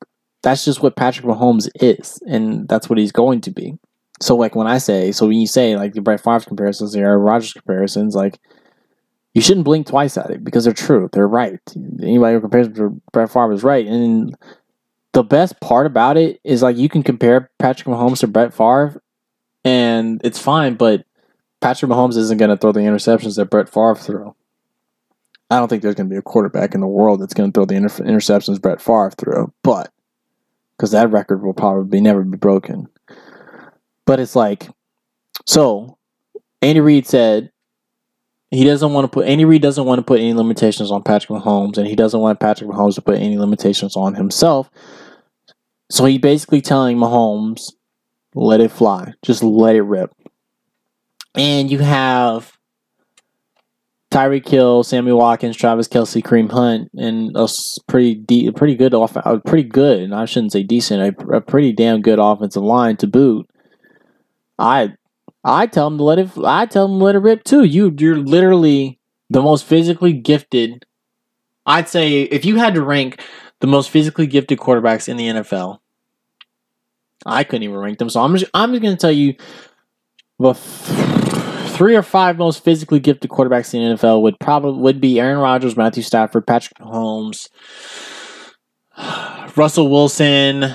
that's 0.42 0.64
just 0.64 0.83
what 0.83 0.96
Patrick 0.96 1.27
Mahomes 1.27 1.68
is, 1.81 2.20
and 2.27 2.68
that's 2.68 2.88
what 2.88 2.98
he's 2.98 3.12
going 3.12 3.40
to 3.42 3.51
be. 3.51 3.74
So, 4.20 4.37
like 4.37 4.55
when 4.55 4.66
I 4.66 4.79
say, 4.79 5.12
so 5.12 5.27
when 5.27 5.38
you 5.38 5.46
say 5.46 5.77
like 5.77 5.94
the 5.94 6.01
Brett 6.01 6.22
Favre 6.22 6.40
comparisons, 6.40 6.92
the 6.92 7.01
Aaron 7.01 7.20
Rodgers 7.20 7.53
comparisons, 7.53 8.14
like 8.14 8.38
you 9.35 9.40
shouldn't 9.40 9.64
blink 9.64 9.87
twice 9.87 10.16
at 10.16 10.31
it 10.31 10.42
because 10.42 10.64
they're 10.64 10.72
true. 10.72 11.09
They're 11.12 11.29
right. 11.29 11.61
Anybody 12.03 12.35
who 12.35 12.40
compares 12.40 12.68
to 12.68 13.01
Brett 13.12 13.31
Favre 13.31 13.53
is 13.53 13.62
right. 13.62 13.87
And 13.87 14.35
the 15.12 15.22
best 15.22 15.61
part 15.61 15.87
about 15.87 16.16
it 16.16 16.40
is 16.44 16.62
like 16.62 16.77
you 16.77 16.88
can 16.88 17.03
compare 17.03 17.51
Patrick 17.59 17.87
Mahomes 17.87 18.20
to 18.20 18.27
Brett 18.27 18.53
Favre, 18.53 19.01
and 19.64 20.20
it's 20.24 20.38
fine. 20.38 20.74
But 20.74 21.05
Patrick 21.61 21.90
Mahomes 21.90 22.16
isn't 22.16 22.38
going 22.38 22.51
to 22.51 22.57
throw 22.57 22.72
the 22.72 22.81
interceptions 22.81 23.37
that 23.37 23.51
Brett 23.51 23.68
Favre 23.68 23.94
threw. 23.94 24.35
I 25.51 25.59
don't 25.59 25.68
think 25.68 25.83
there's 25.83 25.94
going 25.94 26.09
to 26.09 26.12
be 26.12 26.18
a 26.18 26.22
quarterback 26.22 26.74
in 26.74 26.81
the 26.81 26.87
world 26.87 27.20
that's 27.20 27.35
going 27.35 27.51
to 27.51 27.57
throw 27.57 27.64
the 27.64 27.74
inter- 27.74 28.05
interceptions 28.05 28.61
Brett 28.61 28.81
Favre 28.81 29.12
threw. 29.16 29.53
But 29.62 29.90
because 30.78 30.92
that 30.92 31.10
record 31.10 31.42
will 31.42 31.52
probably 31.52 32.00
never 32.00 32.22
be 32.22 32.38
broken. 32.38 32.86
But 34.06 34.20
it's 34.20 34.36
like, 34.36 34.68
so 35.44 35.98
Andy 36.62 36.80
Reid 36.80 37.06
said 37.06 37.50
he 38.50 38.64
doesn't 38.64 38.92
want 38.92 39.04
to 39.04 39.08
put 39.08 39.26
Andy 39.26 39.44
Reid 39.44 39.60
doesn't 39.60 39.84
want 39.84 39.98
to 39.98 40.04
put 40.04 40.20
any 40.20 40.32
limitations 40.32 40.90
on 40.90 41.02
Patrick 41.02 41.40
Mahomes, 41.40 41.76
and 41.76 41.86
he 41.86 41.96
doesn't 41.96 42.20
want 42.20 42.40
Patrick 42.40 42.70
Mahomes 42.70 42.94
to 42.94 43.02
put 43.02 43.18
any 43.18 43.36
limitations 43.36 43.96
on 43.96 44.14
himself. 44.14 44.70
So 45.90 46.04
he's 46.04 46.20
basically 46.20 46.60
telling 46.60 46.96
Mahomes, 46.96 47.72
let 48.34 48.60
it 48.60 48.70
fly, 48.70 49.14
just 49.24 49.42
let 49.42 49.74
it 49.74 49.82
rip. 49.82 50.12
And 51.34 51.70
you 51.70 51.78
have 51.78 52.58
Tyreek 54.11 54.49
Hill, 54.49 54.83
Sammy 54.85 55.12
Watkins, 55.12 55.57
Travis 55.57 55.87
Kelce, 55.87 56.23
Kareem 56.23 56.51
Hunt, 56.51 56.90
and 56.97 57.37
a 57.37 57.47
pretty 57.88 58.14
de- 58.14 58.51
pretty 58.53 58.75
good 58.75 58.94
off, 58.94 59.16
pretty 59.44 59.68
good, 59.68 60.01
and 60.01 60.14
I 60.14 60.25
shouldn't 60.25 60.53
say 60.53 60.62
decent, 60.62 61.21
a, 61.21 61.37
a, 61.37 61.40
pretty 61.42 61.73
damn 61.73 62.01
good 62.01 62.18
offensive 62.18 62.62
line 62.62 62.97
to 62.99 63.07
boot. 63.07 63.49
I 64.59 64.94
I 65.44 65.66
tell 65.66 65.90
them 65.90 65.99
to 65.99 66.05
let 66.05 66.18
it. 66.18 66.31
I 66.42 66.64
tell 66.64 66.88
them 66.88 66.99
to 66.99 67.05
let 67.05 67.16
it 67.16 67.18
rip 67.18 67.44
too. 67.44 67.64
You 67.64 67.94
you're 67.99 68.16
literally 68.16 68.99
the 69.29 69.42
most 69.42 69.64
physically 69.64 70.14
gifted. 70.14 70.87
I'd 71.66 71.88
say 71.88 72.23
if 72.23 72.47
you 72.47 72.57
had 72.57 72.75
to 72.75 72.83
rank 72.83 73.23
the 73.61 73.66
most 73.66 73.90
physically 73.90 74.27
gifted 74.27 74.59
quarterbacks 74.59 75.09
in 75.09 75.18
the 75.18 75.29
NFL, 75.29 75.81
I 77.27 77.44
couldn't 77.44 77.64
even 77.64 77.77
rank 77.77 77.99
them. 77.99 78.09
So 78.09 78.23
I'm 78.23 78.35
just 78.37 78.51
I'm 78.55 78.71
just 78.73 78.83
gonna 78.83 78.97
tell 78.97 79.12
you. 79.12 79.35
Well, 80.38 80.55
three 81.78 81.94
or 81.94 82.02
five 82.02 82.36
most 82.36 82.64
physically 82.64 82.98
gifted 82.98 83.30
quarterbacks 83.30 83.72
in 83.72 83.80
the 83.80 83.94
NFL 83.94 84.20
would 84.22 84.38
probably 84.40 84.82
would 84.82 85.00
be 85.00 85.20
Aaron 85.20 85.38
Rodgers, 85.38 85.76
Matthew 85.76 86.02
Stafford, 86.02 86.44
Patrick 86.44 86.76
Mahomes, 86.78 87.48
Russell 89.56 89.88
Wilson, 89.88 90.74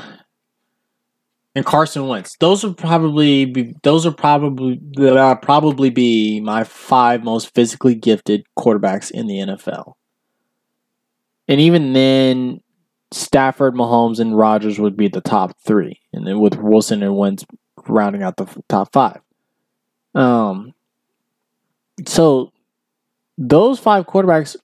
and 1.56 1.66
Carson 1.66 2.08
Wentz. 2.08 2.38
Those 2.40 2.64
would 2.64 2.78
probably 2.78 3.44
be 3.44 3.76
those 3.84 4.06
are 4.06 4.14
probably 4.14 4.80
uh, 4.98 5.36
probably 5.36 5.90
be 5.90 6.40
my 6.40 6.64
five 6.64 7.22
most 7.22 7.54
physically 7.54 7.96
gifted 7.96 8.46
quarterbacks 8.58 9.12
in 9.12 9.28
the 9.28 9.40
NFL. 9.40 9.96
And 11.50 11.60
even 11.60 11.92
then, 11.92 12.62
Stafford, 13.12 13.76
Mahomes, 13.76 14.22
and 14.22 14.38
Rodgers 14.38 14.80
would 14.80 14.96
be 14.96 15.10
the 15.10 15.20
top 15.20 15.58
three, 15.66 16.00
and 16.14 16.26
then 16.26 16.40
with 16.40 16.56
Wilson 16.56 17.04
and 17.04 17.18
Wentz 17.18 17.44
rounding 17.90 18.24
out 18.24 18.38
the 18.38 18.48
top 18.70 18.94
five. 18.94 19.20
Um, 20.16 20.74
so 22.06 22.52
those 23.38 23.80
five 23.80 24.06
quarterbacks. 24.06 24.56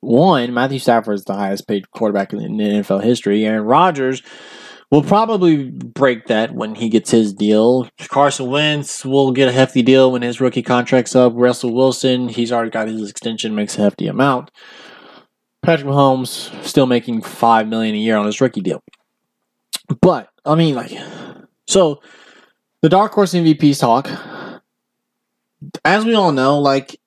One, 0.00 0.54
Matthew 0.54 0.78
Stafford 0.78 1.16
is 1.16 1.24
the 1.24 1.34
highest 1.34 1.66
paid 1.66 1.90
quarterback 1.90 2.32
in 2.32 2.38
NFL 2.38 3.02
history. 3.02 3.44
Aaron 3.44 3.64
Rodgers 3.64 4.22
will 4.90 5.02
probably 5.02 5.70
break 5.70 6.28
that 6.28 6.54
when 6.54 6.76
he 6.76 6.88
gets 6.88 7.10
his 7.10 7.34
deal. 7.34 7.88
Carson 8.08 8.48
Wentz 8.48 9.04
will 9.04 9.32
get 9.32 9.48
a 9.48 9.52
hefty 9.52 9.82
deal 9.82 10.12
when 10.12 10.22
his 10.22 10.40
rookie 10.40 10.62
contract's 10.62 11.16
up. 11.16 11.32
Russell 11.34 11.74
Wilson, 11.74 12.28
he's 12.28 12.52
already 12.52 12.70
got 12.70 12.86
his 12.86 13.10
extension, 13.10 13.56
makes 13.56 13.76
a 13.76 13.82
hefty 13.82 14.06
amount. 14.06 14.52
Patrick 15.64 15.88
Mahomes 15.88 16.64
still 16.64 16.86
making 16.86 17.22
five 17.22 17.66
million 17.66 17.96
a 17.96 17.98
year 17.98 18.16
on 18.16 18.26
his 18.26 18.40
rookie 18.40 18.60
deal. 18.60 18.82
But 20.00 20.28
I 20.44 20.54
mean, 20.54 20.76
like, 20.76 20.92
so 21.66 22.00
the 22.82 22.88
dark 22.88 23.12
horse 23.12 23.34
MVPs 23.34 23.80
talk. 23.80 24.08
As 25.84 26.04
we 26.04 26.14
all 26.14 26.32
know, 26.32 26.58
like 26.58 26.98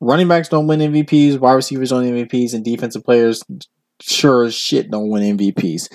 running 0.00 0.28
backs 0.28 0.48
don't 0.48 0.66
win 0.66 0.80
MVPs, 0.80 1.38
wide 1.38 1.54
receivers 1.54 1.90
don't 1.90 2.10
win 2.10 2.26
MVPs, 2.26 2.54
and 2.54 2.64
defensive 2.64 3.04
players 3.04 3.42
sure 4.00 4.44
as 4.44 4.54
shit 4.54 4.90
don't 4.90 5.08
win 5.08 5.36
MVPs. 5.36 5.88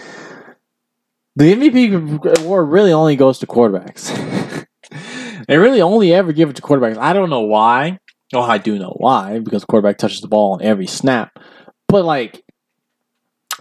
The 1.36 1.54
MVP 1.56 2.40
award 2.40 2.70
really 2.70 2.94
only 2.94 3.16
goes 3.16 3.40
to 3.40 3.48
quarterbacks. 3.48 4.68
they 5.48 5.58
really 5.58 5.82
only 5.82 6.14
ever 6.14 6.32
give 6.32 6.50
it 6.50 6.56
to 6.58 6.62
quarterbacks. 6.62 6.98
I 6.98 7.14
don't 7.14 7.30
know 7.30 7.42
why. 7.42 8.00
Oh, 8.34 8.42
I 8.42 8.58
do 8.58 8.78
know 8.78 8.96
why 8.98 9.40
because 9.40 9.66
quarterback 9.66 9.98
touches 9.98 10.22
the 10.22 10.28
ball 10.28 10.54
on 10.54 10.62
every 10.62 10.88
snap. 10.88 11.40
But 11.88 12.06
like, 12.06 12.44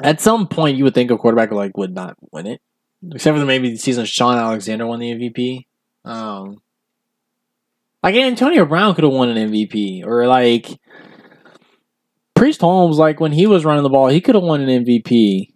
at 0.03 0.21
some 0.21 0.49
point, 0.49 0.77
you 0.77 0.85
would 0.85 0.95
think 0.95 1.11
a 1.11 1.19
quarterback 1.19 1.51
like 1.51 1.77
would 1.77 1.95
not 1.95 2.17
win 2.31 2.47
it, 2.47 2.61
except 3.15 3.39
for 3.39 3.45
maybe 3.45 3.71
the 3.71 3.77
season 3.77 4.05
Shaun 4.05 4.37
Alexander 4.37 4.87
won 4.87 5.01
the 5.01 5.13
MVP. 5.13 5.67
Um, 6.05 6.59
like 8.03 8.15
Antonio 8.15 8.65
Brown 8.65 8.95
could 8.95 9.05
have 9.05 9.13
won 9.13 9.29
an 9.29 9.51
MVP, 9.51 10.05
or 10.05 10.27
like 10.27 10.69
Priest 12.35 12.61
Holmes, 12.61 12.99
like 12.99 13.21
when 13.21 13.33
he 13.33 13.47
was 13.47 13.65
running 13.65 13.85
the 13.85 13.89
ball, 13.89 14.09
he 14.09 14.21
could 14.21 14.35
have 14.35 14.45
won 14.45 14.61
an 14.61 14.85
MVP. 14.85 15.53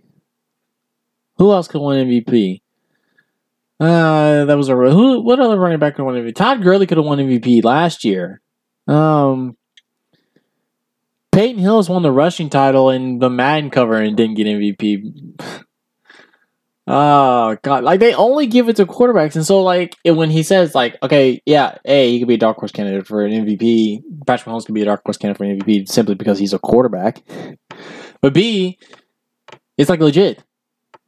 Who 1.38 1.52
else 1.52 1.68
could 1.68 1.82
win 1.82 2.06
MVP? 2.06 2.62
Uh, 3.78 4.44
that 4.46 4.56
was 4.56 4.68
a 4.68 4.74
who? 4.74 5.20
What 5.20 5.40
other 5.40 5.58
running 5.58 5.78
back 5.78 5.96
could 5.96 6.04
win 6.04 6.14
MVP? 6.14 6.34
Todd 6.34 6.62
Gurley 6.62 6.86
could 6.86 6.96
have 6.96 7.04
won 7.04 7.18
MVP 7.18 7.62
last 7.64 8.04
year. 8.04 8.40
Um, 8.86 9.56
Peyton 11.32 11.60
Hillis 11.60 11.88
won 11.88 12.02
the 12.02 12.12
rushing 12.12 12.48
title 12.48 12.88
in 12.90 13.18
the 13.18 13.28
Madden 13.28 13.70
cover 13.70 13.96
and 13.96 14.16
didn't 14.16 14.36
get 14.36 14.46
MVP. 14.46 15.64
Oh 16.88 17.56
god, 17.62 17.82
like 17.82 17.98
they 17.98 18.14
only 18.14 18.46
give 18.46 18.68
it 18.68 18.76
to 18.76 18.86
quarterbacks, 18.86 19.34
and 19.34 19.44
so 19.44 19.62
like 19.62 19.96
when 20.04 20.30
he 20.30 20.44
says 20.44 20.74
like, 20.74 20.96
okay, 21.02 21.40
yeah, 21.44 21.78
a 21.84 22.10
he 22.12 22.20
could 22.20 22.28
be 22.28 22.34
a 22.34 22.38
dark 22.38 22.58
horse 22.58 22.70
candidate 22.70 23.06
for 23.06 23.24
an 23.26 23.32
MVP. 23.32 24.02
Patrick 24.26 24.46
Mahomes 24.46 24.66
could 24.66 24.74
be 24.74 24.82
a 24.82 24.86
dark 24.86 25.02
horse 25.04 25.16
candidate 25.16 25.38
for 25.38 25.44
an 25.44 25.58
MVP 25.58 25.88
simply 25.88 26.14
because 26.14 26.38
he's 26.38 26.52
a 26.52 26.60
quarterback. 26.60 27.22
But 28.20 28.34
B, 28.34 28.78
it's 29.76 29.90
like 29.90 30.00
legit 30.00 30.44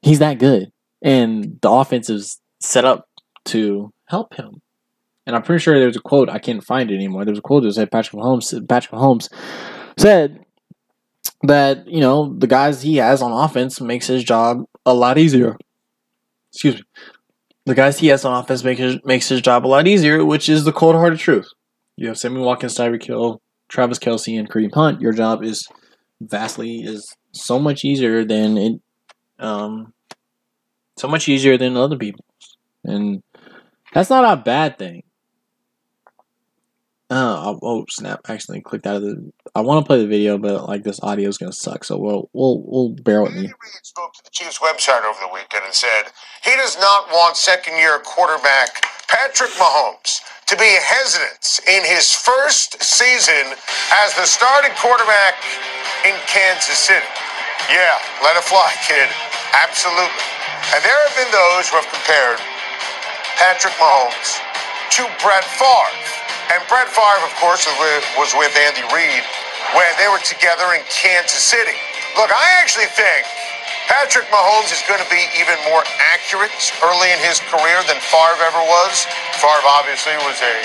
he's 0.03 0.19
that 0.19 0.39
good, 0.39 0.73
and 1.03 1.59
the 1.61 1.71
offense 1.71 2.11
is 2.11 2.41
set 2.61 2.85
up 2.85 3.09
to 3.47 3.93
help 4.07 4.35
him. 4.35 4.61
And 5.27 5.37
I'm 5.37 5.43
pretty 5.43 5.63
sure 5.63 5.79
there's 5.79 5.97
a 5.97 6.01
quote 6.01 6.29
I 6.29 6.39
can't 6.39 6.65
find 6.65 6.91
it 6.91 6.95
anymore. 6.95 7.25
There's 7.25 7.39
a 7.39 7.43
quote 7.43 7.63
that 7.65 7.73
said 7.73 7.91
Patrick 7.91 8.21
Mahomes. 8.21 8.69
Patrick 8.69 8.99
Mahomes 8.99 9.29
said 9.99 10.45
that 11.43 11.87
you 11.87 12.01
know 12.01 12.35
the 12.37 12.47
guys 12.47 12.83
he 12.83 12.97
has 12.97 13.23
on 13.23 13.33
offense 13.33 13.81
makes 13.81 14.07
his 14.07 14.25
job 14.25 14.65
a 14.87 14.95
lot 14.95 15.19
easier. 15.19 15.57
Excuse 16.59 16.75
me. 16.75 16.83
The 17.67 17.75
guys 17.77 18.01
he 18.01 18.09
has 18.09 18.25
on 18.25 18.37
offense 18.37 18.65
make 18.65 18.79
his, 18.79 18.99
makes 19.05 19.29
his 19.29 19.41
job 19.41 19.65
a 19.65 19.69
lot 19.69 19.87
easier, 19.87 20.25
which 20.25 20.49
is 20.49 20.65
the 20.65 20.73
cold 20.73 20.97
hearted 20.97 21.21
truth. 21.21 21.47
You 21.95 22.09
have 22.09 22.19
Sammy 22.19 22.41
Watkins, 22.41 22.77
Tyreek 22.77 23.05
Hill, 23.05 23.41
Travis 23.69 24.01
Kelce, 24.01 24.37
and 24.37 24.51
Kareem 24.51 24.75
Hunt. 24.75 25.01
Your 25.01 25.13
job 25.13 25.45
is 25.45 25.69
vastly 26.21 26.81
is 26.81 27.15
so 27.31 27.61
much 27.61 27.85
easier 27.85 28.25
than 28.25 28.59
it 28.59 28.81
um, 29.39 29.93
so 30.97 31.07
much 31.07 31.29
easier 31.29 31.57
than 31.57 31.77
other 31.77 31.97
people's, 31.97 32.57
and 32.83 33.23
that's 33.95 34.11
not 34.11 34.37
a 34.37 34.43
bad 34.43 34.79
thing. 34.79 35.05
Uh, 37.11 37.57
oh 37.63 37.87
snap! 37.89 38.21
I 38.29 38.35
accidentally 38.35 38.61
clicked 38.61 38.87
out 38.87 38.97
of 38.97 39.03
the. 39.03 39.33
I 39.55 39.63
want 39.63 39.81
to 39.81 39.87
play 39.87 39.97
the 39.97 40.07
video, 40.07 40.37
but 40.37 40.69
like 40.69 40.85
this 40.85 41.01
audio 41.03 41.27
is 41.29 41.39
gonna 41.39 41.57
suck, 41.57 41.85
so 41.85 41.97
we'll 41.97 42.29
we'll 42.35 42.61
we'll 42.67 42.91
bear 43.01 43.23
with 43.23 43.33
me. 43.33 43.49
Reid 43.49 43.81
spoke 43.81 44.13
to 44.13 44.25
the 44.25 44.31
Chiefs 44.31 44.59
website 44.59 45.09
over 45.09 45.17
the 45.25 45.33
weekend 45.33 45.65
and 45.65 45.73
said 45.73 46.13
he 46.45 46.53
does 46.57 46.77
not 46.77 47.09
want 47.09 47.37
second-year 47.39 48.01
quarterback 48.05 48.85
Patrick 49.09 49.57
Mahomes 49.57 50.21
to 50.53 50.57
be 50.57 50.69
hesitant 50.85 51.65
in 51.65 51.81
his 51.89 52.13
first 52.13 52.77
season 52.83 53.57
as 54.05 54.13
the 54.21 54.29
starting 54.29 54.77
quarterback 54.77 55.41
in 56.05 56.13
Kansas 56.29 56.77
City. 56.77 57.09
Yeah, 57.73 57.97
let 58.21 58.37
it 58.37 58.45
fly, 58.45 58.69
kid. 58.85 59.09
Absolutely. 59.57 60.29
And 60.77 60.85
there 60.85 61.01
have 61.09 61.17
been 61.17 61.33
those 61.33 61.73
who 61.73 61.81
have 61.81 61.89
compared 61.89 62.37
Patrick 63.41 63.73
Mahomes 63.81 64.45
to 65.01 65.09
Brett 65.25 65.45
Favre. 65.57 66.05
And 66.53 66.65
Brett 66.69 66.89
Favre, 66.89 67.25
of 67.29 67.35
course, 67.41 67.69
was 68.17 68.33
with 68.37 68.55
Andy 68.57 68.85
Reid 68.95 69.25
when 69.77 69.91
they 70.01 70.09
were 70.09 70.23
together 70.25 70.65
in 70.73 70.83
Kansas 70.89 71.45
City. 71.45 71.77
Look, 72.17 72.33
I 72.33 72.47
actually 72.63 72.89
think 72.89 73.29
Patrick 73.89 74.25
Mahomes 74.33 74.73
is 74.73 74.81
going 74.89 75.01
to 75.01 75.11
be 75.13 75.21
even 75.37 75.57
more 75.69 75.85
accurate 76.13 76.53
early 76.85 77.13
in 77.13 77.21
his 77.21 77.41
career 77.53 77.81
than 77.85 78.01
Favre 78.01 78.41
ever 78.49 78.65
was. 78.65 79.05
Favre 79.37 79.69
obviously 79.77 80.17
was 80.25 80.41
a 80.41 80.57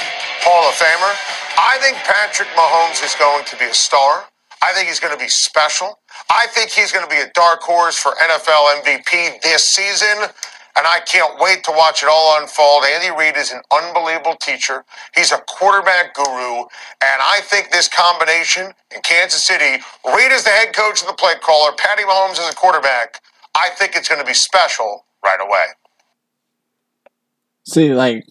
Hall 0.47 0.63
of 0.67 0.75
Famer. 0.79 1.13
I 1.59 1.77
think 1.83 1.99
Patrick 2.07 2.49
Mahomes 2.55 3.03
is 3.03 3.15
going 3.19 3.43
to 3.45 3.55
be 3.59 3.65
a 3.67 3.75
star. 3.75 4.25
I 4.63 4.71
think 4.73 4.87
he's 4.87 4.99
going 4.99 5.13
to 5.13 5.19
be 5.19 5.29
special. 5.29 5.99
I 6.31 6.47
think 6.55 6.71
he's 6.71 6.91
going 6.91 7.03
to 7.03 7.11
be 7.11 7.19
a 7.21 7.31
dark 7.35 7.61
horse 7.61 7.97
for 7.99 8.15
NFL 8.23 8.83
MVP 8.83 9.41
this 9.43 9.67
season. 9.67 10.31
And 10.75 10.87
I 10.87 11.01
can't 11.01 11.39
wait 11.39 11.63
to 11.65 11.71
watch 11.71 12.01
it 12.01 12.09
all 12.09 12.41
unfold. 12.41 12.83
Andy 12.83 13.15
Reid 13.15 13.37
is 13.37 13.51
an 13.51 13.61
unbelievable 13.71 14.35
teacher. 14.41 14.83
He's 15.15 15.31
a 15.31 15.37
quarterback 15.47 16.15
guru. 16.15 16.61
And 16.99 17.21
I 17.21 17.41
think 17.43 17.69
this 17.69 17.87
combination 17.87 18.73
in 18.93 19.01
Kansas 19.03 19.43
City, 19.43 19.83
Reid 20.03 20.31
is 20.31 20.43
the 20.43 20.49
head 20.49 20.73
coach 20.75 21.01
and 21.01 21.09
the 21.09 21.13
play 21.13 21.33
caller, 21.41 21.73
Patty 21.77 22.03
Mahomes 22.03 22.39
is 22.39 22.49
a 22.49 22.55
quarterback. 22.55 23.21
I 23.55 23.69
think 23.77 23.95
it's 23.95 24.09
going 24.09 24.19
to 24.19 24.25
be 24.25 24.33
special 24.33 25.05
right 25.23 25.39
away. 25.39 25.65
See, 27.65 27.93
like, 27.93 28.25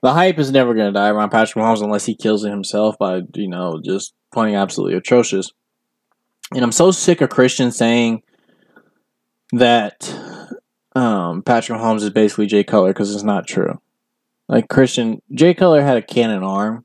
the 0.00 0.14
hype 0.14 0.38
is 0.38 0.50
never 0.50 0.72
going 0.74 0.92
to 0.92 0.98
die 0.98 1.10
around 1.10 1.28
Patrick 1.28 1.62
Mahomes 1.62 1.82
unless 1.82 2.06
he 2.06 2.16
kills 2.16 2.42
it 2.44 2.50
himself 2.50 2.96
by, 2.98 3.20
you 3.34 3.48
know, 3.48 3.80
just 3.84 4.14
playing 4.32 4.56
absolutely 4.56 4.96
atrocious. 4.96 5.52
And 6.54 6.64
I'm 6.64 6.72
so 6.72 6.90
sick 6.90 7.20
of 7.20 7.28
Christians 7.28 7.76
saying 7.76 8.22
that 9.52 10.10
um, 10.94 11.42
Patrick 11.42 11.78
Mahomes 11.78 12.02
is 12.02 12.10
basically 12.10 12.46
Jay 12.46 12.64
Cutler 12.64 12.92
because 12.92 13.14
it's 13.14 13.24
not 13.24 13.46
true. 13.46 13.80
Like 14.48 14.68
Christian, 14.68 15.22
Jay 15.32 15.54
Cutler 15.54 15.82
had 15.82 15.96
a 15.96 16.02
cannon 16.02 16.42
arm, 16.42 16.84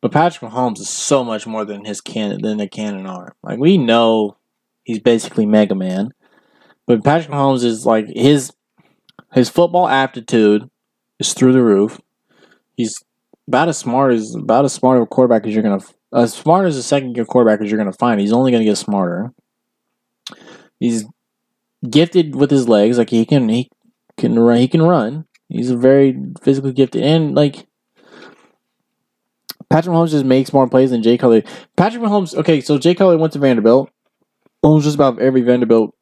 but 0.00 0.12
Patrick 0.12 0.50
Mahomes 0.50 0.78
is 0.78 0.88
so 0.88 1.24
much 1.24 1.46
more 1.46 1.64
than 1.64 1.84
his 1.84 2.00
cannon 2.00 2.42
than 2.42 2.60
a 2.60 2.68
cannon 2.68 3.06
arm. 3.06 3.32
Like 3.42 3.58
we 3.58 3.78
know 3.78 4.36
he's 4.84 5.00
basically 5.00 5.46
Mega 5.46 5.74
Man, 5.74 6.12
but 6.86 7.02
Patrick 7.02 7.32
Mahomes 7.32 7.64
is 7.64 7.84
like 7.86 8.06
his 8.08 8.52
his 9.32 9.48
football 9.48 9.88
aptitude 9.88 10.68
is 11.18 11.34
through 11.34 11.52
the 11.52 11.62
roof. 11.62 12.00
He's 12.76 13.02
about 13.48 13.68
as 13.68 13.78
smart 13.78 14.12
as 14.12 14.34
about 14.34 14.64
as 14.64 14.72
smart 14.72 14.98
of 14.98 15.04
a 15.04 15.06
quarterback 15.06 15.46
as 15.46 15.54
you're 15.54 15.62
gonna 15.62 15.82
as 16.14 16.34
smart 16.34 16.66
as 16.66 16.76
a 16.76 16.82
second 16.82 17.16
year 17.16 17.24
quarterback 17.24 17.60
as 17.60 17.70
you're 17.70 17.78
gonna 17.78 17.92
find. 17.92 18.20
He's 18.20 18.32
only 18.32 18.52
gonna 18.52 18.64
get 18.64 18.76
smarter. 18.76 19.32
He's 20.78 21.04
gifted 21.88 22.34
with 22.34 22.50
his 22.50 22.68
legs, 22.68 22.98
like 22.98 23.10
he 23.10 23.24
can 23.24 23.48
he 23.48 23.70
can 24.16 24.38
run 24.38 24.58
he 24.58 24.68
can 24.68 24.82
run. 24.82 25.26
He's 25.48 25.70
a 25.70 25.76
very 25.76 26.18
physically 26.42 26.72
gifted 26.72 27.02
and 27.02 27.34
like 27.34 27.66
Patrick 29.70 29.94
Mahomes 29.94 30.10
just 30.10 30.26
makes 30.26 30.52
more 30.52 30.68
plays 30.68 30.90
than 30.90 31.02
Jay 31.02 31.16
Cutler. 31.16 31.42
Patrick 31.76 32.02
Mahomes, 32.02 32.34
okay, 32.34 32.60
so 32.60 32.78
Jay 32.78 32.94
Cutler 32.94 33.16
went 33.16 33.32
to 33.32 33.38
Vanderbilt. 33.38 33.90
Owns 34.62 34.84
just 34.84 34.96
about 34.96 35.18
every 35.18 35.40
Vanderbilt 35.40 35.94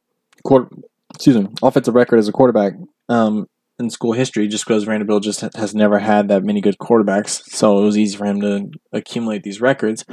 quarter, 0.43 0.67
excuse 1.15 1.37
me, 1.37 1.47
offensive 1.63 1.95
record 1.95 2.19
as 2.19 2.27
a 2.27 2.33
quarterback. 2.33 2.73
Um, 3.07 3.47
in 3.79 3.89
school 3.89 4.13
history 4.13 4.47
just 4.47 4.65
because 4.65 4.83
Vanderbilt 4.83 5.23
just 5.23 5.41
has 5.55 5.73
never 5.73 5.99
had 5.99 6.27
that 6.27 6.43
many 6.43 6.61
good 6.61 6.77
quarterbacks. 6.77 7.43
So 7.49 7.79
it 7.79 7.83
was 7.83 7.97
easy 7.97 8.15
for 8.15 8.25
him 8.25 8.41
to 8.41 8.69
accumulate 8.93 9.43
these 9.43 9.59
records. 9.59 10.05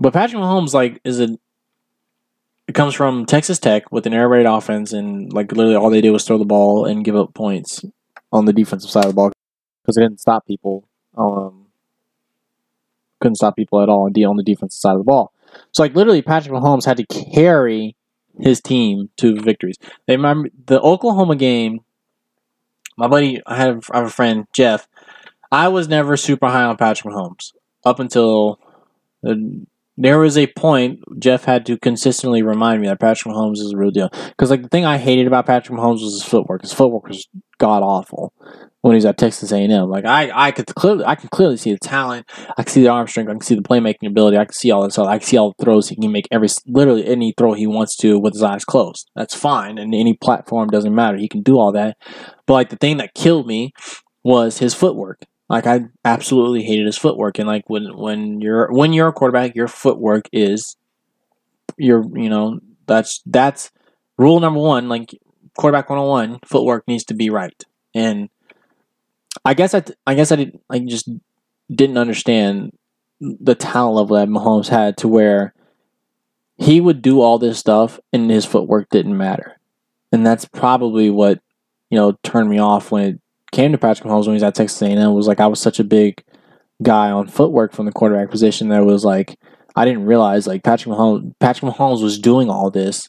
But 0.00 0.12
Patrick 0.12 0.40
Mahomes 0.40 0.72
like 0.72 1.00
is 1.04 1.20
a 1.20 1.36
it 2.68 2.74
comes 2.74 2.94
from 2.94 3.26
Texas 3.26 3.58
Tech 3.58 3.90
with 3.90 4.06
an 4.06 4.14
air 4.14 4.28
raid 4.28 4.46
offense, 4.46 4.92
and 4.92 5.32
like 5.32 5.52
literally 5.52 5.76
all 5.76 5.90
they 5.90 6.00
did 6.00 6.10
was 6.10 6.24
throw 6.24 6.38
the 6.38 6.44
ball 6.44 6.86
and 6.86 7.04
give 7.04 7.16
up 7.16 7.34
points 7.34 7.84
on 8.32 8.44
the 8.44 8.52
defensive 8.52 8.90
side 8.90 9.04
of 9.04 9.10
the 9.10 9.14
ball 9.14 9.32
because 9.82 9.96
they 9.96 10.02
didn't 10.02 10.20
stop 10.20 10.46
people. 10.46 10.88
Um, 11.16 11.66
couldn't 13.20 13.36
stop 13.36 13.56
people 13.56 13.80
at 13.80 13.88
all 13.88 14.04
on 14.04 14.36
the 14.36 14.42
defensive 14.42 14.78
side 14.78 14.92
of 14.92 14.98
the 14.98 15.04
ball. 15.04 15.32
So 15.72 15.82
like 15.82 15.94
literally, 15.94 16.22
Patrick 16.22 16.54
Mahomes 16.54 16.84
had 16.84 16.96
to 16.96 17.06
carry 17.06 17.96
his 18.40 18.60
team 18.60 19.10
to 19.18 19.40
victories. 19.40 19.76
They 20.06 20.16
remember 20.16 20.48
the 20.66 20.80
Oklahoma 20.80 21.36
game. 21.36 21.80
My 22.96 23.08
buddy, 23.08 23.40
I 23.46 23.56
have, 23.56 23.90
I 23.92 23.98
have 23.98 24.06
a 24.06 24.10
friend 24.10 24.46
Jeff. 24.52 24.88
I 25.50 25.68
was 25.68 25.88
never 25.88 26.16
super 26.16 26.46
high 26.48 26.64
on 26.64 26.76
Patrick 26.76 27.12
Mahomes 27.12 27.52
up 27.84 28.00
until 28.00 28.58
uh, 29.26 29.34
there 29.96 30.18
was 30.18 30.38
a 30.38 30.46
point 30.46 31.00
Jeff 31.18 31.44
had 31.44 31.66
to 31.66 31.78
consistently 31.78 32.42
remind 32.42 32.80
me 32.80 32.88
that 32.88 33.00
Patrick 33.00 33.34
Mahomes 33.34 33.58
is 33.58 33.72
a 33.72 33.76
real 33.76 33.90
deal. 33.90 34.08
Because 34.28 34.50
like 34.50 34.62
the 34.62 34.68
thing 34.68 34.84
I 34.84 34.98
hated 34.98 35.26
about 35.26 35.46
Patrick 35.46 35.78
Mahomes 35.78 36.02
was 36.02 36.14
his 36.14 36.24
footwork. 36.24 36.62
His 36.62 36.72
footwork 36.72 37.06
was 37.08 37.28
god 37.58 37.82
awful 37.82 38.32
when 38.80 38.94
he 38.94 38.96
was 38.96 39.04
at 39.04 39.18
Texas 39.18 39.52
A&M. 39.52 39.88
Like 39.88 40.04
I, 40.04 40.30
I 40.34 40.50
could 40.50 40.66
clearly, 40.66 41.04
I 41.04 41.14
can 41.14 41.28
clearly 41.28 41.56
see 41.56 41.72
the 41.72 41.78
talent. 41.78 42.28
I 42.56 42.62
can 42.62 42.72
see 42.72 42.82
the 42.82 42.88
arm 42.88 43.06
strength. 43.06 43.28
I 43.28 43.32
can 43.32 43.42
see 43.42 43.54
the 43.54 43.62
playmaking 43.62 44.08
ability. 44.08 44.38
I 44.38 44.44
can 44.44 44.54
see 44.54 44.70
all 44.70 44.82
this. 44.82 44.98
I 44.98 45.18
can 45.18 45.26
see 45.26 45.36
all 45.36 45.54
the 45.56 45.64
throws 45.64 45.88
he 45.88 45.96
can 45.96 46.10
make. 46.10 46.26
Every 46.30 46.48
literally 46.66 47.06
any 47.06 47.34
throw 47.36 47.52
he 47.52 47.66
wants 47.66 47.94
to 47.98 48.18
with 48.18 48.32
his 48.32 48.42
eyes 48.42 48.64
closed. 48.64 49.10
That's 49.14 49.34
fine. 49.34 49.78
And 49.78 49.94
any 49.94 50.14
platform 50.14 50.68
doesn't 50.68 50.94
matter. 50.94 51.18
He 51.18 51.28
can 51.28 51.42
do 51.42 51.58
all 51.58 51.72
that. 51.72 51.96
But 52.46 52.54
like 52.54 52.70
the 52.70 52.76
thing 52.76 52.96
that 52.96 53.14
killed 53.14 53.46
me 53.46 53.72
was 54.24 54.58
his 54.58 54.74
footwork. 54.74 55.20
Like 55.52 55.66
I 55.66 55.82
absolutely 56.02 56.62
hated 56.62 56.86
his 56.86 56.96
footwork. 56.96 57.38
And 57.38 57.46
like 57.46 57.68
when 57.68 57.94
when 57.94 58.40
you're 58.40 58.72
when 58.72 58.94
you're 58.94 59.08
a 59.08 59.12
quarterback, 59.12 59.54
your 59.54 59.68
footwork 59.68 60.24
is 60.32 60.76
your 61.76 62.04
you 62.18 62.30
know 62.30 62.58
that's 62.86 63.20
that's 63.26 63.70
rule 64.16 64.40
number 64.40 64.60
one. 64.60 64.88
Like 64.88 65.14
quarterback 65.58 65.90
101, 65.90 66.40
footwork 66.46 66.88
needs 66.88 67.04
to 67.04 67.14
be 67.14 67.28
right. 67.28 67.62
And 67.94 68.30
I 69.44 69.52
guess 69.52 69.74
I, 69.74 69.84
I 70.06 70.14
guess 70.14 70.32
I 70.32 70.36
did 70.36 70.58
I 70.70 70.78
just 70.78 71.10
didn't 71.70 71.98
understand 71.98 72.72
the 73.20 73.54
talent 73.54 73.96
level 73.96 74.16
that 74.16 74.28
Mahomes 74.28 74.68
had 74.68 74.96
to 74.98 75.08
where 75.08 75.52
he 76.56 76.80
would 76.80 77.02
do 77.02 77.20
all 77.20 77.38
this 77.38 77.58
stuff 77.58 78.00
and 78.10 78.30
his 78.30 78.46
footwork 78.46 78.88
didn't 78.88 79.18
matter. 79.18 79.60
And 80.12 80.24
that's 80.24 80.46
probably 80.46 81.10
what, 81.10 81.40
you 81.90 81.98
know, 81.98 82.16
turned 82.22 82.48
me 82.48 82.58
off 82.58 82.90
when 82.90 83.02
it 83.04 83.20
came 83.52 83.72
to 83.72 83.78
Patrick 83.78 84.08
Mahomes 84.08 84.26
when 84.26 84.32
he 84.32 84.34
was 84.34 84.42
at 84.42 84.54
Texas 84.54 84.82
A&M 84.82 85.14
was 85.14 85.28
like 85.28 85.40
I 85.40 85.46
was 85.46 85.60
such 85.60 85.78
a 85.78 85.84
big 85.84 86.24
guy 86.82 87.10
on 87.10 87.28
footwork 87.28 87.72
from 87.72 87.86
the 87.86 87.92
quarterback 87.92 88.30
position 88.30 88.68
that 88.68 88.84
was 88.84 89.04
like 89.04 89.38
I 89.76 89.84
didn't 89.84 90.06
realize 90.06 90.46
like 90.46 90.64
Patrick 90.64 90.94
Mahomes 90.94 91.34
Patrick 91.38 91.72
Mahomes 91.72 92.02
was 92.02 92.18
doing 92.18 92.50
all 92.50 92.70
this 92.70 93.08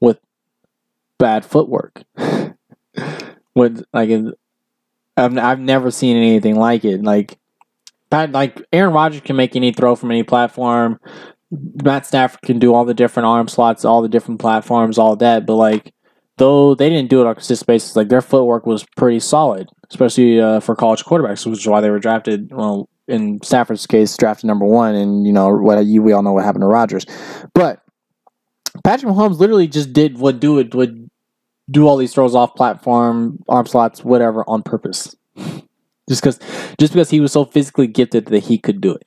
with 0.00 0.20
bad 1.18 1.44
footwork. 1.44 2.02
with 3.54 3.84
like 3.92 4.10
I've 5.16 5.38
I've 5.38 5.60
never 5.60 5.90
seen 5.90 6.16
anything 6.16 6.56
like 6.56 6.84
it. 6.84 7.02
Like 7.02 7.38
Pat, 8.10 8.32
like 8.32 8.62
Aaron 8.72 8.92
Rodgers 8.92 9.22
can 9.22 9.36
make 9.36 9.56
any 9.56 9.72
throw 9.72 9.94
from 9.94 10.10
any 10.10 10.22
platform. 10.22 10.98
Matt 11.50 12.06
Stafford 12.06 12.42
can 12.42 12.58
do 12.58 12.74
all 12.74 12.84
the 12.84 12.94
different 12.94 13.26
arm 13.26 13.48
slots, 13.48 13.84
all 13.84 14.02
the 14.02 14.08
different 14.08 14.40
platforms, 14.40 14.98
all 14.98 15.16
that. 15.16 15.46
But 15.46 15.56
like, 15.56 15.92
though 16.40 16.74
they 16.74 16.88
didn't 16.88 17.10
do 17.10 17.20
it 17.20 17.26
on 17.26 17.32
a 17.32 17.34
consistent 17.34 17.66
basis, 17.66 17.94
like 17.94 18.08
their 18.08 18.22
footwork 18.22 18.66
was 18.66 18.84
pretty 18.96 19.20
solid, 19.20 19.68
especially 19.90 20.40
uh, 20.40 20.58
for 20.58 20.74
college 20.74 21.04
quarterbacks, 21.04 21.46
which 21.46 21.60
is 21.60 21.66
why 21.68 21.82
they 21.82 21.90
were 21.90 22.00
drafted. 22.00 22.50
Well, 22.50 22.88
in 23.06 23.42
Stafford's 23.42 23.86
case, 23.86 24.16
drafted 24.16 24.46
number 24.46 24.64
one, 24.64 24.94
and 24.94 25.26
you 25.26 25.32
know 25.32 25.54
what 25.54 25.84
you 25.84 26.02
we 26.02 26.12
all 26.12 26.22
know 26.22 26.32
what 26.32 26.44
happened 26.44 26.62
to 26.62 26.66
Rodgers. 26.66 27.04
But 27.54 27.82
Patrick 28.82 29.12
Mahomes 29.12 29.38
literally 29.38 29.68
just 29.68 29.92
did 29.92 30.18
what 30.18 30.40
do 30.40 30.58
it 30.58 30.74
would 30.74 31.10
do 31.70 31.86
all 31.86 31.98
these 31.98 32.14
throws 32.14 32.34
off 32.34 32.54
platform, 32.54 33.38
arm 33.48 33.66
slots, 33.66 34.02
whatever, 34.02 34.42
on 34.48 34.62
purpose. 34.62 35.14
just 35.36 36.22
because, 36.22 36.38
just 36.78 36.92
because 36.92 37.10
he 37.10 37.20
was 37.20 37.32
so 37.32 37.44
physically 37.44 37.86
gifted 37.86 38.26
that 38.26 38.44
he 38.44 38.58
could 38.58 38.80
do 38.80 38.94
it. 38.94 39.04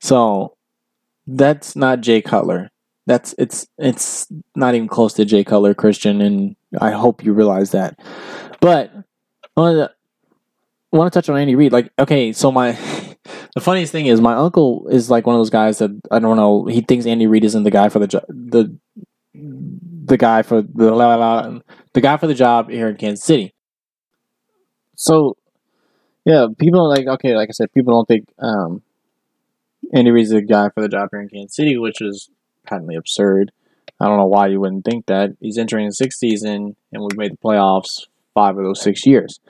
So 0.00 0.56
that's 1.26 1.74
not 1.74 2.00
Jay 2.00 2.22
Cutler. 2.22 2.70
That's 3.06 3.34
it's 3.38 3.66
it's 3.78 4.26
not 4.54 4.74
even 4.74 4.88
close 4.88 5.12
to 5.14 5.24
Jay 5.24 5.44
Cutler, 5.44 5.74
Christian, 5.74 6.20
and 6.20 6.56
I 6.80 6.92
hope 6.92 7.22
you 7.22 7.32
realize 7.34 7.72
that. 7.72 7.98
But 8.60 8.92
I 9.56 9.60
want 9.60 11.12
to, 11.12 11.18
touch 11.18 11.28
on 11.28 11.38
Andy 11.38 11.54
Reid. 11.54 11.72
Like, 11.72 11.92
okay, 11.98 12.32
so 12.32 12.50
my 12.50 12.72
the 13.54 13.60
funniest 13.60 13.92
thing 13.92 14.06
is 14.06 14.20
my 14.20 14.34
uncle 14.34 14.88
is 14.88 15.10
like 15.10 15.26
one 15.26 15.36
of 15.36 15.40
those 15.40 15.50
guys 15.50 15.78
that 15.78 15.90
I 16.10 16.18
don't 16.18 16.36
know. 16.36 16.64
He 16.64 16.80
thinks 16.80 17.04
Andy 17.04 17.26
Reid 17.26 17.44
isn't 17.44 17.64
the 17.64 17.70
guy 17.70 17.90
for 17.90 17.98
the 17.98 18.06
the 18.28 18.74
the 19.34 20.16
guy 20.16 20.42
for 20.42 20.62
the 20.62 20.90
la, 20.90 21.14
la, 21.14 21.16
la, 21.16 21.58
the 21.92 22.00
guy 22.00 22.16
for 22.16 22.26
the 22.26 22.34
job 22.34 22.70
here 22.70 22.88
in 22.88 22.96
Kansas 22.96 23.24
City. 23.24 23.54
So, 24.96 25.36
yeah, 26.24 26.46
people 26.58 26.88
like 26.88 27.06
okay, 27.06 27.36
like 27.36 27.50
I 27.50 27.52
said, 27.52 27.72
people 27.72 27.92
don't 27.92 28.08
think 28.08 28.28
um, 28.38 28.82
Andy 29.92 30.10
Reid's 30.10 30.30
the 30.30 30.40
guy 30.40 30.70
for 30.70 30.80
the 30.80 30.88
job 30.88 31.10
here 31.12 31.20
in 31.20 31.28
Kansas 31.28 31.56
City, 31.56 31.76
which 31.76 32.00
is 32.00 32.30
patently 32.64 32.96
absurd. 32.96 33.52
I 34.00 34.06
don't 34.06 34.18
know 34.18 34.26
why 34.26 34.48
you 34.48 34.60
wouldn't 34.60 34.84
think 34.84 35.06
that. 35.06 35.30
He's 35.40 35.58
entering 35.58 35.86
his 35.86 35.98
sixth 35.98 36.18
season, 36.18 36.76
and 36.92 37.02
we've 37.02 37.16
made 37.16 37.32
the 37.32 37.36
playoffs 37.36 38.02
five 38.34 38.56
of 38.58 38.64
those 38.64 38.82
six 38.82 39.06
years. 39.06 39.40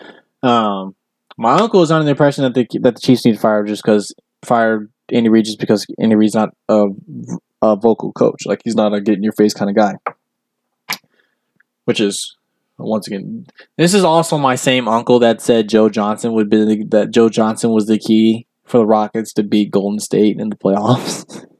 Um, 0.42 0.94
my 1.38 1.54
uncle 1.54 1.82
is 1.82 1.90
under 1.90 2.04
the 2.04 2.10
impression 2.10 2.44
that 2.44 2.54
the 2.54 2.66
that 2.80 2.96
the 2.96 3.00
Chiefs 3.00 3.24
need 3.24 3.34
to 3.34 3.40
fire 3.40 3.64
just 3.64 3.82
because 3.82 4.14
fire 4.44 4.88
Andy 5.10 5.28
Reid 5.28 5.46
just 5.46 5.58
because 5.58 5.86
Andy 5.98 6.14
Reid's 6.14 6.34
not 6.34 6.50
a, 6.68 6.88
a 7.62 7.76
vocal 7.76 8.12
coach. 8.12 8.44
Like 8.44 8.60
he's 8.64 8.76
not 8.76 8.94
a 8.94 9.00
get 9.00 9.16
in 9.16 9.22
your 9.22 9.32
face 9.32 9.54
kind 9.54 9.70
of 9.70 9.76
guy 9.76 9.94
which 11.84 12.00
is 12.00 12.36
once 12.76 13.06
again, 13.06 13.46
this 13.76 13.94
is 13.94 14.02
also 14.02 14.36
my 14.36 14.56
same 14.56 14.88
uncle 14.88 15.20
that 15.20 15.40
said 15.40 15.68
Joe 15.68 15.88
Johnson 15.88 16.32
would 16.32 16.50
be 16.50 16.64
the, 16.64 16.84
that 16.90 17.12
Joe 17.12 17.28
Johnson 17.28 17.70
was 17.70 17.86
the 17.86 17.98
key 17.98 18.46
for 18.64 18.78
the 18.78 18.86
Rockets 18.86 19.32
to 19.34 19.44
beat 19.44 19.70
Golden 19.70 20.00
State 20.00 20.40
in 20.40 20.48
the 20.48 20.56
playoffs. 20.56 21.46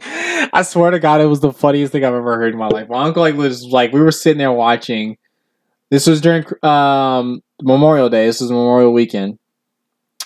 I 0.00 0.62
swear 0.62 0.90
to 0.90 0.98
God, 0.98 1.20
it 1.20 1.26
was 1.26 1.40
the 1.40 1.52
funniest 1.52 1.92
thing 1.92 2.04
I've 2.04 2.14
ever 2.14 2.36
heard 2.36 2.52
in 2.52 2.58
my 2.58 2.68
life. 2.68 2.88
My 2.88 3.04
uncle 3.04 3.22
like 3.22 3.34
was 3.34 3.64
like 3.64 3.92
we 3.92 4.00
were 4.00 4.12
sitting 4.12 4.38
there 4.38 4.52
watching. 4.52 5.18
This 5.90 6.06
was 6.06 6.20
during 6.20 6.44
um, 6.62 7.42
Memorial 7.62 8.08
Day. 8.08 8.26
This 8.26 8.40
was 8.40 8.50
Memorial 8.50 8.92
Weekend. 8.92 9.38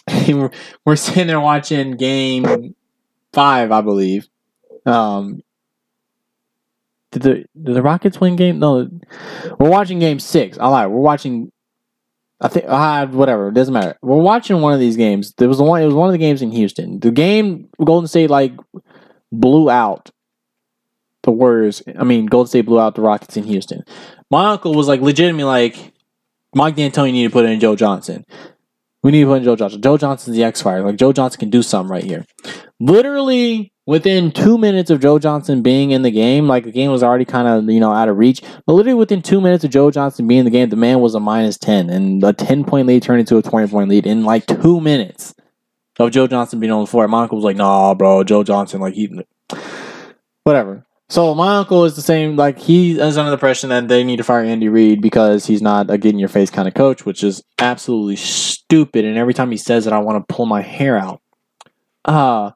we're, 0.85 0.97
sitting 0.97 1.29
there 1.29 1.41
watching 1.41 1.93
Game 1.93 2.75
Five, 3.33 3.71
I 3.71 3.81
believe. 3.81 4.29
Um, 4.85 5.43
did 7.13 7.23
the 7.23 7.35
did 7.63 7.77
the 7.77 7.83
Rockets 7.83 8.21
win 8.21 8.37
game? 8.37 8.59
No, 8.59 8.89
we're 9.59 9.71
watching 9.71 10.01
game 10.01 10.19
six. 10.19 10.59
I 10.59 10.67
lie. 10.69 10.87
We're 10.87 11.01
watching. 11.01 11.53
I 12.41 12.49
think 12.49 12.65
uh, 12.69 13.07
whatever. 13.07 13.49
It 13.49 13.55
doesn't 13.55 13.73
matter. 13.73 13.97
We're 14.03 14.17
watching 14.17 14.61
one 14.61 14.75
of 14.75 14.81
these 14.81 14.97
games. 14.97 15.33
There 15.35 15.49
was 15.49 15.59
the 15.59 15.65
one. 15.65 15.81
It 15.81 15.87
was 15.87 15.95
one 15.95 16.09
of 16.09 16.13
the 16.13 16.19
games 16.19 16.43
in 16.43 16.51
Houston. 16.51 16.99
The 16.99 17.13
game 17.13 17.69
Golden 17.83 18.09
State 18.09 18.29
like 18.29 18.53
blew 19.33 19.71
out 19.71 20.11
the 21.23 21.31
Warriors. 21.31 21.83
I 21.99 22.05
mean, 22.05 22.27
Golden 22.27 22.49
State 22.49 22.67
blew 22.67 22.81
out 22.81 22.95
the 22.95 23.03
Rockets 23.03 23.37
in 23.37 23.45
Houston. 23.45 23.83
My 24.31 24.51
uncle 24.51 24.75
was 24.75 24.89
like 24.89 25.01
legitimately 25.01 25.45
like 25.45 25.93
Mike 26.55 26.77
D'Antoni 26.77 27.13
need 27.13 27.25
to 27.25 27.31
put 27.31 27.47
in 27.47 27.61
Joe 27.61 27.77
Johnson. 27.77 28.25
We 29.03 29.11
need 29.11 29.23
to 29.23 29.27
put 29.27 29.39
in 29.39 29.45
Joe 29.45 29.57
Johnson. 29.57 29.83
Joe 29.83 29.99
Johnson's 29.99 30.37
the 30.37 30.45
X 30.45 30.63
Fire. 30.63 30.83
Like 30.83 30.97
Joe 30.97 31.13
Johnson 31.13 31.41
can 31.41 31.51
do 31.51 31.63
something 31.63 31.91
right 31.91 32.05
here. 32.05 32.25
Literally 32.79 33.73
within 33.87 34.31
two 34.31 34.59
minutes 34.59 34.91
of 34.91 35.01
Joe 35.01 35.19
Johnson 35.19 35.63
being 35.63 35.91
in 35.91 36.03
the 36.03 36.11
game, 36.11 36.47
like 36.47 36.65
the 36.65 36.73
game 36.73 36.91
was 36.91 37.03
already 37.03 37.25
kind 37.25 37.49
of 37.49 37.73
you 37.73 37.81
know 37.81 37.93
out 37.93 38.09
of 38.09 38.17
reach. 38.17 38.43
But 38.67 38.75
literally 38.75 38.99
within 38.99 39.23
two 39.23 39.41
minutes 39.41 39.65
of 39.65 39.71
Joe 39.71 39.91
Johnson 39.91 40.29
being 40.29 40.41
in 40.41 40.45
the 40.45 40.51
game, 40.51 40.69
the 40.69 40.77
man 40.77 41.01
was 41.01 41.15
a 41.15 41.21
minus 41.21 41.59
ten, 41.59 41.91
and 41.91 42.23
a 42.23 42.33
ten 42.33 42.65
point 42.65 42.87
lead 42.87 43.03
turned 43.03 43.21
into 43.21 43.39
a 43.39 43.43
twenty 43.43 43.69
point 43.69 43.89
lead 43.89 44.07
in 44.07 44.25
like 44.25 44.47
two 44.47 44.81
minutes 44.81 45.35
of 45.99 46.11
Joe 46.11 46.27
Johnson 46.27 46.61
being 46.61 46.73
on 46.73 46.81
the 46.81 46.87
floor. 46.87 47.07
My 47.09 47.23
uncle 47.23 47.37
was 47.37 47.45
like, 47.45 47.57
"Nah, 47.57 47.95
bro, 47.95 48.25
Joe 48.25 48.45
Johnson, 48.45 48.81
like 48.81 48.95
he, 48.95 49.11
whatever." 50.45 50.87
So 51.13 51.35
my 51.35 51.59
uncle 51.59 51.85
is 51.85 51.95
the 51.95 52.01
same. 52.01 52.37
Like 52.37 52.59
he 52.59 52.99
is 52.99 53.19
under 53.19 53.29
the 53.29 53.35
impression 53.35 53.69
that 53.69 53.87
they 53.87 54.03
need 54.03 54.17
to 54.17 54.25
fire 54.25 54.43
Andy 54.43 54.71
Reid 54.71 55.03
because 55.03 55.45
he's 55.45 55.61
not 55.61 55.91
a 55.91 55.99
get 55.99 56.15
in 56.15 56.19
your 56.19 56.31
face 56.31 56.49
kind 56.49 56.67
of 56.67 56.73
coach, 56.73 57.05
which 57.05 57.23
is 57.23 57.45
absolutely 57.59 58.17
stupid. 58.17 59.05
And 59.05 59.19
every 59.19 59.35
time 59.35 59.51
he 59.51 59.59
says 59.59 59.87
it, 59.87 59.93
I 59.93 59.99
want 59.99 60.27
to 60.27 60.35
pull 60.35 60.47
my 60.47 60.63
hair 60.63 60.97
out. 60.97 61.21
Uh 62.07 62.53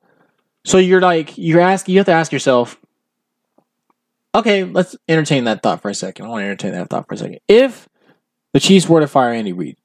so 0.64 0.78
you're 0.78 1.02
like 1.02 1.36
you're 1.36 1.60
asking 1.60 1.92
you 1.92 1.98
have 1.98 2.06
to 2.06 2.12
ask 2.12 2.32
yourself, 2.32 2.80
okay, 4.34 4.64
let's 4.64 4.96
entertain 5.06 5.44
that 5.44 5.62
thought 5.62 5.82
for 5.82 5.90
a 5.90 5.94
second. 5.94 6.24
I 6.24 6.28
want 6.30 6.40
to 6.40 6.46
entertain 6.46 6.72
that 6.72 6.88
thought 6.88 7.06
for 7.06 7.12
a 7.12 7.18
second. 7.18 7.40
If 7.48 7.86
the 8.54 8.60
Chiefs 8.60 8.88
were 8.88 9.00
to 9.00 9.06
fire 9.06 9.34
Andy 9.34 9.52
Reid, 9.52 9.76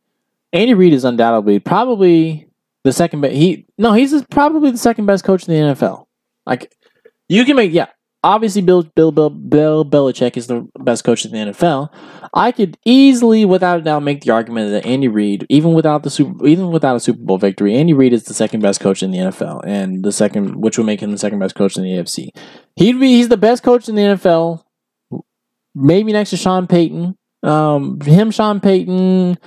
Andy 0.53 0.75
Reid 0.75 0.93
is 0.93 1.03
undoubtedly 1.03 1.59
probably 1.59 2.47
the 2.83 2.91
second 2.91 3.21
best. 3.21 3.33
He 3.33 3.65
no, 3.77 3.93
he's 3.93 4.13
probably 4.25 4.71
the 4.71 4.77
second 4.77 5.05
best 5.05 5.23
coach 5.23 5.47
in 5.47 5.53
the 5.53 5.73
NFL. 5.73 6.05
Like 6.45 6.73
you 7.29 7.45
can 7.45 7.55
make 7.55 7.71
yeah, 7.71 7.87
obviously 8.23 8.61
Bill 8.61 8.83
Bill 8.83 9.11
Bill 9.11 9.29
Bill 9.29 9.85
Belichick 9.85 10.37
is 10.37 10.47
the 10.47 10.67
best 10.79 11.03
coach 11.03 11.25
in 11.25 11.31
the 11.31 11.51
NFL. 11.51 11.89
I 12.33 12.51
could 12.51 12.77
easily, 12.85 13.43
without 13.45 13.79
a 13.79 13.83
doubt, 13.83 14.03
make 14.03 14.21
the 14.21 14.31
argument 14.31 14.71
that 14.71 14.85
Andy 14.85 15.07
Reid, 15.07 15.45
even 15.49 15.73
without 15.73 16.03
the 16.03 16.09
super, 16.09 16.45
even 16.45 16.71
without 16.71 16.95
a 16.95 16.99
Super 16.99 17.21
Bowl 17.21 17.37
victory, 17.37 17.75
Andy 17.75 17.93
Reid 17.93 18.13
is 18.13 18.23
the 18.23 18.33
second 18.33 18.61
best 18.61 18.79
coach 18.79 19.03
in 19.03 19.11
the 19.11 19.17
NFL, 19.17 19.61
and 19.65 20.03
the 20.03 20.11
second, 20.11 20.55
which 20.55 20.77
would 20.77 20.85
make 20.85 21.01
him 21.01 21.11
the 21.11 21.17
second 21.17 21.39
best 21.39 21.55
coach 21.55 21.77
in 21.77 21.83
the 21.83 21.91
AFC. 21.91 22.29
He'd 22.75 22.99
be 22.99 23.09
he's 23.09 23.29
the 23.29 23.37
best 23.37 23.63
coach 23.63 23.89
in 23.89 23.95
the 23.95 24.01
NFL, 24.01 24.63
maybe 25.75 26.13
next 26.13 26.29
to 26.31 26.37
Sean 26.37 26.67
Payton. 26.67 27.17
Um, 27.43 27.99
him, 28.01 28.31
Sean 28.31 28.59
Payton. 28.59 29.37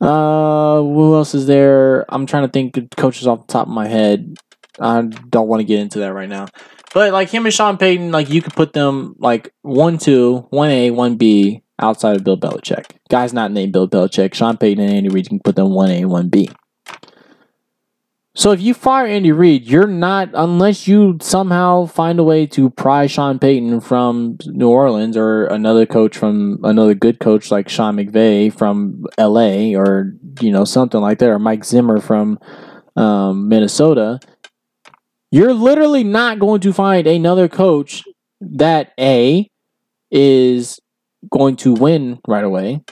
Uh, 0.00 0.76
who 0.78 1.14
else 1.14 1.34
is 1.34 1.46
there? 1.46 2.04
I'm 2.08 2.26
trying 2.26 2.44
to 2.44 2.50
think 2.50 2.76
of 2.76 2.90
coaches 2.96 3.26
off 3.26 3.46
the 3.46 3.52
top 3.52 3.66
of 3.66 3.72
my 3.72 3.88
head. 3.88 4.36
I 4.80 5.02
don't 5.02 5.48
want 5.48 5.60
to 5.60 5.64
get 5.64 5.80
into 5.80 5.98
that 6.00 6.14
right 6.14 6.28
now. 6.28 6.46
But 6.94 7.12
like 7.12 7.30
him 7.30 7.46
and 7.46 7.54
Sean 7.54 7.78
Payton, 7.78 8.12
like 8.12 8.28
you 8.30 8.42
could 8.42 8.54
put 8.54 8.72
them 8.72 9.16
like 9.18 9.52
one 9.62 9.98
two, 9.98 10.46
one 10.50 10.70
A, 10.70 10.90
one 10.90 11.16
B 11.16 11.62
outside 11.78 12.16
of 12.16 12.24
Bill 12.24 12.36
Belichick. 12.36 12.84
Guys 13.08 13.32
not 13.32 13.50
named 13.50 13.72
Bill 13.72 13.88
Belichick. 13.88 14.34
Sean 14.34 14.56
Payton 14.56 14.84
and 14.84 14.92
Andy 14.92 15.08
Reid 15.08 15.28
can 15.28 15.40
put 15.40 15.56
them 15.56 15.70
one 15.70 15.90
A, 15.90 16.04
one 16.04 16.28
B. 16.28 16.50
So 18.34 18.50
if 18.52 18.62
you 18.62 18.72
fire 18.72 19.06
Andy 19.06 19.30
Reid, 19.30 19.68
you're 19.68 19.86
not 19.86 20.30
unless 20.32 20.88
you 20.88 21.18
somehow 21.20 21.84
find 21.84 22.18
a 22.18 22.24
way 22.24 22.46
to 22.46 22.70
pry 22.70 23.06
Sean 23.06 23.38
Payton 23.38 23.80
from 23.80 24.38
New 24.46 24.70
Orleans 24.70 25.18
or 25.18 25.46
another 25.46 25.84
coach 25.84 26.16
from 26.16 26.58
another 26.64 26.94
good 26.94 27.20
coach 27.20 27.50
like 27.50 27.68
Sean 27.68 27.96
McVay 27.96 28.50
from 28.50 29.04
LA 29.18 29.78
or 29.78 30.14
you 30.40 30.50
know 30.50 30.64
something 30.64 31.00
like 31.00 31.18
that 31.18 31.28
or 31.28 31.38
Mike 31.38 31.64
Zimmer 31.64 32.00
from 32.00 32.38
um, 32.96 33.48
Minnesota. 33.48 34.18
You're 35.30 35.52
literally 35.52 36.04
not 36.04 36.38
going 36.38 36.62
to 36.62 36.72
find 36.72 37.06
another 37.06 37.48
coach 37.48 38.02
that 38.40 38.92
A 38.98 39.50
is 40.10 40.80
going 41.30 41.56
to 41.56 41.74
win 41.74 42.18
right 42.26 42.44
away. 42.44 42.82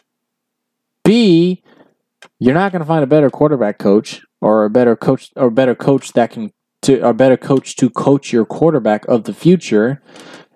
B, 1.03 1.63
you're 2.39 2.55
not 2.55 2.73
going 2.73 2.81
to 2.81 2.87
find 2.87 3.03
a 3.03 3.07
better 3.07 3.31
quarterback 3.31 3.79
coach 3.79 4.23
or 4.41 4.65
a 4.65 4.71
better 4.71 4.97
coach 4.97 5.31
or 5.37 5.51
better 5.51 5.75
coach 5.75 6.13
that 6.13 6.31
can 6.31 6.51
to 6.83 7.07
a 7.07 7.13
better 7.13 7.37
coach 7.37 7.77
to 7.77 7.91
coach 7.91 8.33
your 8.33 8.45
quarterback 8.45 9.07
of 9.07 9.25
the 9.25 9.35
future. 9.35 10.03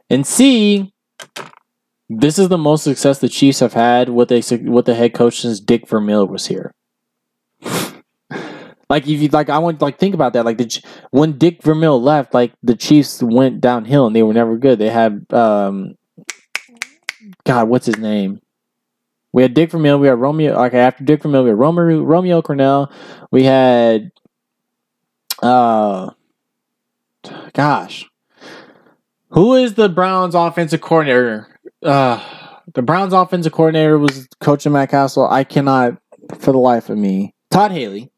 And 0.08 0.26
C, 0.26 0.92
this 2.08 2.38
is 2.38 2.48
the 2.48 2.58
most 2.58 2.84
success 2.84 3.18
the 3.18 3.28
Chiefs 3.28 3.60
have 3.60 3.74
had 3.74 4.08
with 4.08 4.30
a 4.30 4.42
with 4.64 4.86
the 4.86 4.94
head 4.94 5.14
coach 5.14 5.40
since 5.40 5.60
Dick 5.60 5.88
Vermeil 5.88 6.26
was 6.26 6.46
here. 6.46 6.74
like 8.88 9.06
if 9.06 9.20
you 9.20 9.28
like, 9.28 9.48
I 9.48 9.58
want 9.58 9.82
like 9.82 9.98
think 9.98 10.14
about 10.14 10.32
that. 10.34 10.44
Like 10.44 10.58
the 10.58 10.82
when 11.10 11.38
Dick 11.38 11.62
Vermeil 11.62 12.00
left, 12.00 12.34
like 12.34 12.52
the 12.62 12.76
Chiefs 12.76 13.22
went 13.22 13.60
downhill 13.60 14.06
and 14.06 14.16
they 14.16 14.22
were 14.22 14.34
never 14.34 14.56
good. 14.56 14.78
They 14.78 14.90
had 14.90 15.26
um, 15.32 15.96
God, 17.44 17.68
what's 17.68 17.86
his 17.86 17.98
name? 17.98 18.40
We 19.34 19.42
had 19.42 19.52
Dick 19.52 19.72
Vermeil. 19.72 19.98
We 19.98 20.06
had 20.06 20.20
Romeo. 20.20 20.54
Okay, 20.66 20.78
after 20.78 21.02
Dick 21.02 21.20
Vermeil, 21.20 21.42
we 21.42 21.50
had 21.50 21.58
Romeo, 21.58 22.04
Romeo 22.04 22.40
Crennel. 22.40 22.88
We 23.32 23.42
had, 23.42 24.12
uh, 25.42 26.10
gosh, 27.52 28.08
who 29.30 29.54
is 29.54 29.74
the 29.74 29.88
Browns 29.88 30.36
offensive 30.36 30.80
coordinator? 30.80 31.48
Uh, 31.82 32.22
the 32.74 32.82
Browns 32.82 33.12
offensive 33.12 33.50
coordinator 33.50 33.98
was 33.98 34.28
coaching 34.40 34.70
Matt 34.70 34.90
Cassel. 34.90 35.28
I 35.28 35.42
cannot, 35.42 35.98
for 36.38 36.52
the 36.52 36.58
life 36.58 36.88
of 36.88 36.96
me, 36.96 37.34
Todd 37.50 37.72
Haley. 37.72 38.12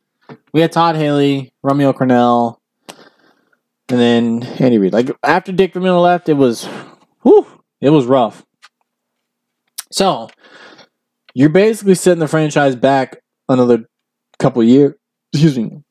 We 0.52 0.60
had 0.60 0.70
Todd 0.70 0.96
Haley, 0.96 1.50
Romeo 1.62 1.94
Crennel, 1.94 2.58
and 3.88 3.98
then 3.98 4.42
Andy 4.58 4.76
Reid. 4.76 4.92
Like 4.92 5.10
after 5.22 5.50
Dick 5.50 5.72
Vermeil 5.72 5.98
left, 5.98 6.28
it 6.28 6.34
was, 6.34 6.68
whew, 7.22 7.46
it 7.80 7.88
was 7.88 8.04
rough. 8.04 8.44
So 9.90 10.28
you're 11.36 11.50
basically 11.50 11.94
setting 11.94 12.18
the 12.18 12.26
franchise 12.26 12.74
back 12.74 13.18
another 13.46 13.84
couple 14.38 14.64
years. 14.64 14.94
Excuse 15.34 15.58
me, 15.58 15.82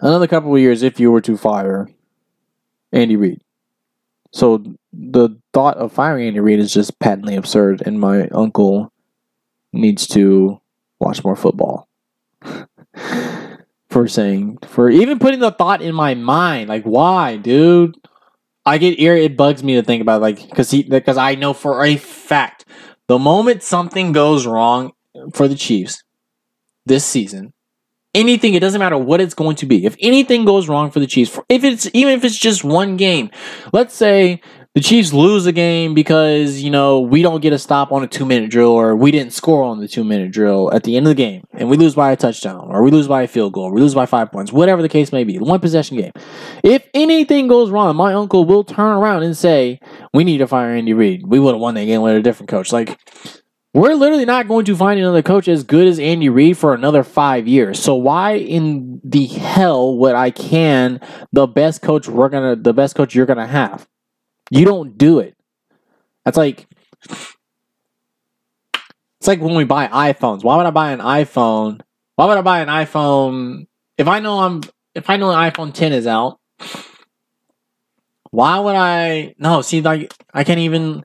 another 0.00 0.28
couple 0.28 0.54
of 0.54 0.60
years 0.60 0.84
if 0.84 1.00
you 1.00 1.10
were 1.10 1.20
to 1.20 1.36
fire 1.36 1.88
Andy 2.92 3.16
Reid. 3.16 3.40
So 4.32 4.62
the 4.92 5.30
thought 5.52 5.78
of 5.78 5.92
firing 5.92 6.28
Andy 6.28 6.38
Reid 6.38 6.60
is 6.60 6.72
just 6.72 6.96
patently 7.00 7.34
absurd, 7.34 7.82
and 7.84 7.98
my 7.98 8.28
uncle 8.28 8.92
needs 9.72 10.06
to 10.08 10.60
watch 11.00 11.24
more 11.24 11.34
football. 11.34 11.88
for 13.90 14.06
saying, 14.06 14.58
for 14.64 14.88
even 14.88 15.18
putting 15.18 15.40
the 15.40 15.50
thought 15.50 15.82
in 15.82 15.92
my 15.92 16.14
mind, 16.14 16.68
like 16.68 16.84
why, 16.84 17.36
dude? 17.36 17.96
I 18.64 18.78
get 18.78 19.00
ear. 19.00 19.16
It 19.16 19.36
bugs 19.36 19.64
me 19.64 19.74
to 19.74 19.82
think 19.82 20.02
about, 20.02 20.20
like, 20.20 20.46
because 20.48 20.70
he, 20.70 20.82
because 20.84 21.16
I 21.16 21.34
know 21.34 21.52
for 21.52 21.84
a 21.84 21.96
fact 21.96 22.66
the 23.08 23.18
moment 23.18 23.62
something 23.62 24.12
goes 24.12 24.46
wrong 24.46 24.92
for 25.32 25.48
the 25.48 25.54
Chiefs 25.54 26.02
this 26.86 27.04
season, 27.04 27.52
anything, 28.14 28.54
it 28.54 28.60
doesn't 28.60 28.78
matter 28.78 28.98
what 28.98 29.20
it's 29.20 29.34
going 29.34 29.56
to 29.56 29.66
be. 29.66 29.84
If 29.84 29.96
anything 30.00 30.44
goes 30.44 30.68
wrong 30.68 30.90
for 30.90 31.00
the 31.00 31.06
Chiefs, 31.06 31.38
if 31.48 31.64
it's 31.64 31.88
even 31.92 32.14
if 32.14 32.24
it's 32.24 32.38
just 32.38 32.64
one 32.64 32.96
game, 32.96 33.30
let's 33.72 33.94
say 33.94 34.40
the 34.78 34.84
Chiefs 34.84 35.12
lose 35.12 35.44
a 35.44 35.50
game 35.50 35.92
because, 35.92 36.62
you 36.62 36.70
know, 36.70 37.00
we 37.00 37.20
don't 37.20 37.40
get 37.40 37.52
a 37.52 37.58
stop 37.58 37.90
on 37.90 38.04
a 38.04 38.06
two 38.06 38.24
minute 38.24 38.48
drill 38.48 38.70
or 38.70 38.94
we 38.94 39.10
didn't 39.10 39.32
score 39.32 39.64
on 39.64 39.80
the 39.80 39.88
two 39.88 40.04
minute 40.04 40.30
drill 40.30 40.72
at 40.72 40.84
the 40.84 40.96
end 40.96 41.04
of 41.04 41.10
the 41.10 41.16
game 41.16 41.42
and 41.52 41.68
we 41.68 41.76
lose 41.76 41.96
by 41.96 42.12
a 42.12 42.16
touchdown 42.16 42.68
or 42.68 42.80
we 42.84 42.92
lose 42.92 43.08
by 43.08 43.22
a 43.22 43.26
field 43.26 43.54
goal, 43.54 43.64
or 43.64 43.72
we 43.72 43.80
lose 43.80 43.96
by 43.96 44.06
five 44.06 44.30
points, 44.30 44.52
whatever 44.52 44.80
the 44.80 44.88
case 44.88 45.10
may 45.10 45.24
be, 45.24 45.36
one 45.36 45.58
possession 45.58 45.96
game. 45.96 46.12
If 46.62 46.88
anything 46.94 47.48
goes 47.48 47.72
wrong, 47.72 47.96
my 47.96 48.14
uncle 48.14 48.44
will 48.44 48.62
turn 48.62 48.92
around 48.92 49.24
and 49.24 49.36
say, 49.36 49.80
we 50.14 50.22
need 50.22 50.38
to 50.38 50.46
fire 50.46 50.70
Andy 50.70 50.92
Reid. 50.92 51.26
We 51.26 51.40
would 51.40 51.56
have 51.56 51.60
won 51.60 51.74
that 51.74 51.86
game 51.86 52.02
with 52.02 52.14
a 52.14 52.22
different 52.22 52.48
coach. 52.48 52.70
Like, 52.70 53.00
we're 53.74 53.94
literally 53.94 54.26
not 54.26 54.46
going 54.46 54.64
to 54.66 54.76
find 54.76 55.00
another 55.00 55.22
coach 55.22 55.48
as 55.48 55.64
good 55.64 55.88
as 55.88 55.98
Andy 55.98 56.28
Reid 56.28 56.56
for 56.56 56.72
another 56.72 57.02
five 57.02 57.48
years. 57.48 57.82
So 57.82 57.96
why 57.96 58.34
in 58.34 59.00
the 59.02 59.26
hell 59.26 59.98
would 59.98 60.14
I 60.14 60.30
can 60.30 61.00
the 61.32 61.48
best 61.48 61.82
coach 61.82 62.06
we're 62.06 62.28
gonna 62.28 62.54
the 62.54 62.72
best 62.72 62.94
coach 62.94 63.16
you're 63.16 63.26
gonna 63.26 63.48
have? 63.48 63.88
You 64.50 64.64
don't 64.64 64.96
do 64.96 65.18
it. 65.18 65.36
That's 66.24 66.36
like 66.36 66.66
it's 69.20 69.26
like 69.26 69.40
when 69.40 69.54
we 69.54 69.64
buy 69.64 69.88
iPhones. 69.88 70.44
Why 70.44 70.56
would 70.56 70.66
I 70.66 70.70
buy 70.70 70.92
an 70.92 71.00
iPhone? 71.00 71.80
Why 72.16 72.26
would 72.26 72.38
I 72.38 72.42
buy 72.42 72.60
an 72.60 72.68
iPhone 72.68 73.66
if 73.96 74.08
I 74.08 74.20
know 74.20 74.40
I'm 74.40 74.62
if 74.94 75.08
I 75.10 75.16
know 75.16 75.30
an 75.30 75.50
iPhone 75.50 75.72
10 75.72 75.92
is 75.92 76.06
out? 76.06 76.38
Why 78.30 78.58
would 78.58 78.76
I 78.76 79.34
no, 79.38 79.62
see 79.62 79.80
like 79.80 80.12
I 80.32 80.44
can't 80.44 80.60
even 80.60 81.04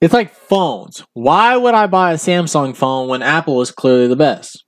it's 0.00 0.14
like 0.14 0.32
phones. 0.32 1.04
Why 1.14 1.56
would 1.56 1.74
I 1.74 1.86
buy 1.88 2.12
a 2.12 2.16
Samsung 2.16 2.76
phone 2.76 3.08
when 3.08 3.22
Apple 3.22 3.60
is 3.60 3.72
clearly 3.72 4.06
the 4.06 4.16
best? 4.16 4.64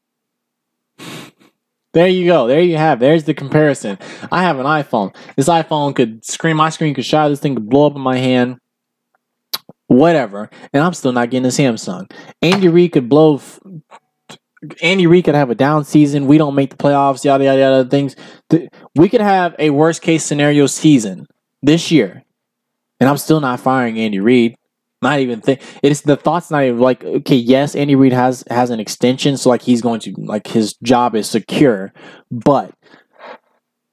There 1.93 2.07
you 2.07 2.27
go. 2.27 2.47
There 2.47 2.61
you 2.61 2.77
have. 2.77 3.01
There's 3.01 3.25
the 3.25 3.35
comparison. 3.35 3.99
I 4.31 4.43
have 4.43 4.59
an 4.59 4.67
iPhone. 4.67 5.15
This 5.37 5.49
iPhone 5.49 5.95
could 5.95 6.25
screen. 6.25 6.57
My 6.57 6.71
screen 6.71 6.95
could 6.95 7.05
shatter. 7.05 7.31
This 7.31 7.41
thing 7.41 7.55
could 7.57 7.69
blow 7.69 7.87
up 7.87 7.97
in 7.97 8.01
my 8.01 8.17
hand. 8.17 8.59
Whatever. 9.89 10.51
And 10.73 10.85
I'm 10.85 10.95
still 10.95 11.13
not 11.13 11.31
getting 11.31 11.47
a 11.47 11.49
Samsung. 11.49 12.11
Andy 12.43 12.69
Reid 12.69 12.93
could 12.93 13.09
blow. 13.09 13.37
F- 13.37 13.59
Andy 14.83 15.09
Reid 15.09 15.25
could 15.25 15.35
have 15.35 15.51
a 15.51 15.55
down 15.57 15.85
season. 15.85 16.27
We 16.27 16.39
don't 16.39 16.55
make 16.55 16.71
the 16.71 16.77
playoffs. 16.77 17.25
Yada 17.25 17.43
yada 17.45 17.59
yada. 17.59 17.89
Things. 17.89 18.15
We 18.95 19.09
could 19.09 19.21
have 19.21 19.57
a 19.59 19.71
worst 19.71 20.01
case 20.01 20.25
scenario 20.25 20.67
season 20.67 21.27
this 21.61 21.91
year, 21.91 22.23
and 23.01 23.09
I'm 23.09 23.17
still 23.17 23.41
not 23.41 23.59
firing 23.59 23.99
Andy 23.99 24.21
Reid 24.21 24.55
not 25.03 25.21
even 25.21 25.41
think 25.41 25.61
it's 25.83 26.03
the 26.03 26.17
thoughts 26.17 26.51
not 26.51 26.65
even 26.65 26.79
like 26.79 27.03
okay 27.05 27.37
yes 27.37 27.75
Andy 27.75 27.95
Reid 27.95 28.13
has 28.13 28.45
has 28.51 28.71
an 28.71 28.81
extension 28.81 29.37
so 29.37 29.49
like 29.49 29.63
he's 29.63 29.81
going 29.81 30.01
to 30.01 30.15
like 30.19 30.47
his 30.47 30.75
job 30.83 31.15
is 31.15 31.29
secure 31.29 31.93
but 32.31 32.75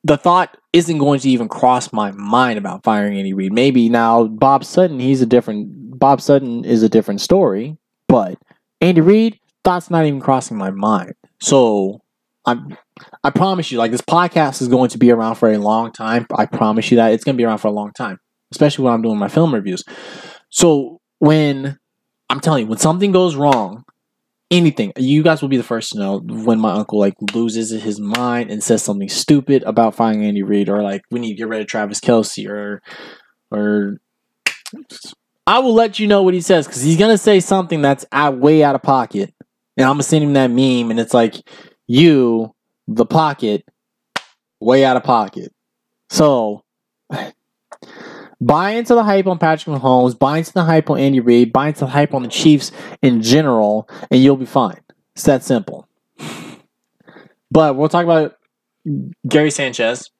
the 0.03 0.17
thought 0.17 0.57
isn't 0.73 0.97
going 0.97 1.19
to 1.19 1.29
even 1.29 1.47
cross 1.47 1.91
my 1.91 2.11
mind 2.11 2.57
about 2.57 2.83
firing 2.83 3.17
Andy 3.17 3.33
Reid. 3.33 3.51
Maybe 3.51 3.89
now 3.89 4.25
Bob 4.25 4.63
Sutton 4.63 4.99
he's 4.99 5.21
a 5.21 5.25
different 5.25 5.99
Bob 5.99 6.21
Sutton 6.21 6.63
is 6.65 6.83
a 6.83 6.89
different 6.89 7.21
story 7.21 7.77
but 8.07 8.37
Andy 8.81 9.01
Reid 9.01 9.39
thoughts 9.63 9.89
not 9.89 10.05
even 10.05 10.21
crossing 10.21 10.57
my 10.57 10.71
mind. 10.71 11.13
So 11.41 12.01
I'm 12.45 12.77
I 13.23 13.29
promise 13.29 13.71
you 13.71 13.77
like 13.77 13.91
this 13.91 14.01
podcast 14.01 14.61
is 14.61 14.67
going 14.67 14.89
to 14.89 14.97
be 14.97 15.11
around 15.11 15.35
for 15.35 15.51
a 15.51 15.57
long 15.57 15.91
time. 15.91 16.25
I 16.35 16.45
promise 16.45 16.89
you 16.91 16.97
that 16.97 17.11
it's 17.11 17.23
going 17.23 17.35
to 17.35 17.37
be 17.37 17.45
around 17.45 17.59
for 17.59 17.67
a 17.67 17.71
long 17.71 17.91
time 17.93 18.19
especially 18.51 18.85
when 18.85 18.93
I'm 18.93 19.01
doing 19.01 19.17
my 19.17 19.27
film 19.27 19.53
reviews. 19.53 19.83
So 20.49 20.96
when 21.19 21.77
I'm 22.29 22.39
telling 22.39 22.63
you, 22.63 22.69
when 22.69 22.79
something 22.79 23.11
goes 23.11 23.35
wrong, 23.35 23.83
anything, 24.51 24.93
you 24.97 25.23
guys 25.23 25.41
will 25.41 25.49
be 25.49 25.57
the 25.57 25.63
first 25.63 25.91
to 25.91 25.99
know 25.99 26.19
when 26.19 26.59
my 26.59 26.73
uncle 26.73 26.99
like 26.99 27.15
loses 27.33 27.69
his 27.69 27.99
mind 27.99 28.51
and 28.51 28.63
says 28.63 28.83
something 28.83 29.09
stupid 29.09 29.63
about 29.63 29.95
firing 29.95 30.23
Andy 30.23 30.43
Reid, 30.43 30.69
or 30.69 30.81
like 30.81 31.01
we 31.11 31.19
need 31.19 31.33
to 31.33 31.37
get 31.37 31.47
rid 31.47 31.61
of 31.61 31.67
Travis 31.67 31.99
Kelce 31.99 32.47
or 32.47 32.81
or 33.51 33.97
I 35.45 35.59
will 35.59 35.73
let 35.73 35.99
you 35.99 36.07
know 36.07 36.23
what 36.23 36.33
he 36.33 36.41
says 36.41 36.67
because 36.67 36.81
he's 36.81 36.97
gonna 36.97 37.17
say 37.17 37.39
something 37.39 37.81
that's 37.81 38.05
out, 38.11 38.37
way 38.37 38.63
out 38.63 38.75
of 38.75 38.83
pocket, 38.83 39.33
and 39.77 39.85
I'm 39.85 39.93
gonna 39.93 40.03
send 40.03 40.23
him 40.23 40.33
that 40.33 40.51
meme, 40.51 40.91
and 40.91 40.99
it's 40.99 41.13
like 41.13 41.35
you, 41.87 42.53
the 42.87 43.05
pocket, 43.05 43.63
way 44.59 44.83
out 44.83 44.97
of 44.97 45.03
pocket. 45.03 45.53
So 46.09 46.63
Buy 48.39 48.71
into 48.71 48.93
the 48.93 49.03
hype 49.03 49.25
on 49.25 49.39
Patrick 49.39 49.75
Mahomes, 49.75 50.17
buy 50.17 50.37
into 50.37 50.53
the 50.53 50.63
hype 50.63 50.89
on 50.89 50.99
Andy 50.99 51.19
Reid, 51.19 51.51
buy 51.51 51.69
into 51.69 51.81
the 51.81 51.87
hype 51.87 52.13
on 52.13 52.21
the 52.21 52.29
Chiefs 52.29 52.71
in 53.01 53.21
general, 53.21 53.89
and 54.11 54.21
you'll 54.21 54.37
be 54.37 54.45
fine. 54.45 54.79
It's 55.15 55.23
that 55.23 55.43
simple. 55.43 55.87
But 57.49 57.75
we'll 57.75 57.89
talk 57.89 58.03
about 58.03 58.35
Gary 59.27 59.49
Sanchez. 59.49 60.11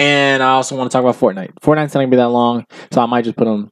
And 0.00 0.42
I 0.42 0.50
also 0.50 0.76
want 0.76 0.90
to 0.90 0.96
talk 0.96 1.02
about 1.02 1.16
Fortnite. 1.16 1.54
Fortnite's 1.60 1.94
not 1.94 2.02
to 2.02 2.06
be 2.06 2.16
that 2.16 2.28
long, 2.28 2.64
so 2.92 3.00
I 3.00 3.06
might 3.06 3.24
just 3.24 3.36
put 3.36 3.44
them 3.44 3.70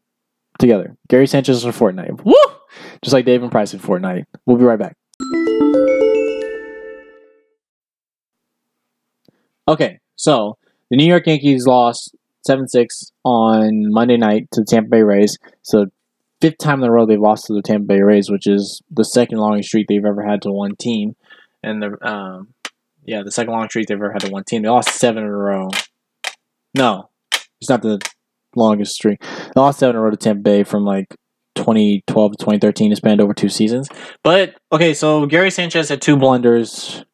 together. 0.58 0.96
Gary 1.08 1.26
Sanchez 1.26 1.62
for 1.64 1.70
Fortnite. 1.70 2.24
Woo! 2.24 2.34
Just 3.02 3.12
like 3.12 3.24
David 3.24 3.50
Price 3.50 3.74
in 3.74 3.80
Fortnite. 3.80 4.24
We'll 4.44 4.56
be 4.56 4.64
right 4.64 4.78
back. 4.78 4.96
Okay, 9.68 9.98
so 10.14 10.58
the 10.90 10.96
New 10.96 11.06
York 11.06 11.26
Yankees 11.26 11.66
lost 11.66 12.14
7 12.47 12.68
6 12.68 13.12
on 13.24 13.92
Monday 13.92 14.16
night 14.16 14.49
to 14.53 14.61
the 14.61 14.66
Tampa 14.66 14.90
Bay 14.90 15.03
Rays. 15.03 15.38
So, 15.62 15.86
fifth 16.40 16.59
time 16.59 16.82
in 16.82 16.88
a 16.88 16.92
row 16.92 17.07
they've 17.07 17.20
lost 17.20 17.47
to 17.47 17.55
the 17.55 17.62
Tampa 17.62 17.86
Bay 17.86 18.01
Rays, 18.01 18.30
which 18.30 18.47
is 18.47 18.82
the 18.90 19.05
second 19.05 19.38
longest 19.38 19.68
streak 19.68 19.88
they've 19.88 20.05
ever 20.05 20.24
had 20.24 20.42
to 20.42 20.53
one 20.53 20.76
team. 20.76 21.16
And 21.62 21.82
the, 21.82 22.07
um, 22.07 22.55
yeah, 23.05 23.22
the 23.22 23.32
second 23.32 23.53
longest 23.53 23.72
streak 23.72 23.88
they've 23.88 23.97
ever 23.97 24.12
had 24.12 24.22
to 24.22 24.30
one 24.30 24.44
team. 24.44 24.62
They 24.62 24.68
lost 24.68 24.90
seven 24.90 25.24
in 25.24 25.28
a 25.28 25.36
row. 25.36 25.70
No, 26.74 27.11
it's 27.61 27.70
not 27.70 27.82
the 27.82 28.01
longest 28.55 28.94
streak. 28.94 29.20
They 29.20 29.61
lost 29.61 29.78
seven 29.78 29.97
in 29.97 30.01
a 30.01 30.05
row 30.05 30.11
to 30.11 30.16
Tampa 30.16 30.42
Bay 30.42 30.62
from 30.62 30.84
like 30.84 31.16
2012 31.57 32.32
to 32.32 32.36
2013. 32.38 32.92
It 32.92 32.97
spanned 32.97 33.20
over 33.20 33.34
two 33.34 33.49
seasons. 33.49 33.88
But, 34.22 34.55
okay, 34.70 34.94
so 34.94 35.26
Gary 35.26 35.51
Sanchez 35.51 35.88
had 35.88 36.03
two 36.03 36.16
blunders 36.16 37.05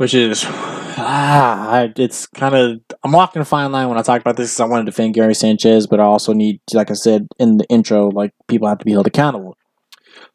which 0.00 0.14
is 0.14 0.46
ah, 0.48 1.86
it's 1.94 2.26
kind 2.28 2.54
of 2.54 2.80
I'm 3.04 3.12
walking 3.12 3.42
a 3.42 3.44
fine 3.44 3.70
line 3.70 3.86
when 3.90 3.98
I 3.98 4.02
talk 4.02 4.22
about 4.22 4.38
this 4.38 4.48
because 4.48 4.60
I 4.60 4.64
want 4.64 4.86
to 4.86 4.90
defend 4.90 5.12
Gary 5.12 5.34
Sanchez, 5.34 5.86
but 5.86 6.00
I 6.00 6.04
also 6.04 6.32
need, 6.32 6.62
like 6.72 6.90
I 6.90 6.94
said 6.94 7.28
in 7.38 7.58
the 7.58 7.66
intro, 7.66 8.08
like 8.08 8.32
people 8.48 8.66
have 8.66 8.78
to 8.78 8.86
be 8.86 8.92
held 8.92 9.06
accountable. 9.06 9.58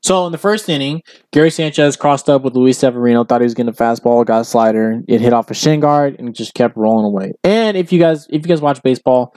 So 0.03 0.27
in 0.27 0.31
the 0.31 0.37
first 0.37 0.69
inning, 0.69 1.01
Gary 1.31 1.49
Sanchez 1.49 1.95
crossed 1.95 2.29
up 2.29 2.43
with 2.43 2.55
Luis 2.55 2.77
Severino, 2.77 3.23
thought 3.23 3.41
he 3.41 3.45
was 3.45 3.55
getting 3.55 3.71
a 3.71 3.73
fastball, 3.73 4.23
got 4.23 4.41
a 4.41 4.45
slider, 4.45 5.01
it 5.07 5.19
hit 5.19 5.33
off 5.33 5.49
a 5.49 5.55
shin 5.55 5.79
guard, 5.79 6.15
and 6.19 6.35
just 6.35 6.53
kept 6.53 6.77
rolling 6.77 7.05
away. 7.05 7.33
And 7.43 7.75
if 7.75 7.91
you 7.91 7.97
guys 7.97 8.27
if 8.29 8.43
you 8.43 8.47
guys 8.47 8.61
watch 8.61 8.83
baseball, 8.83 9.35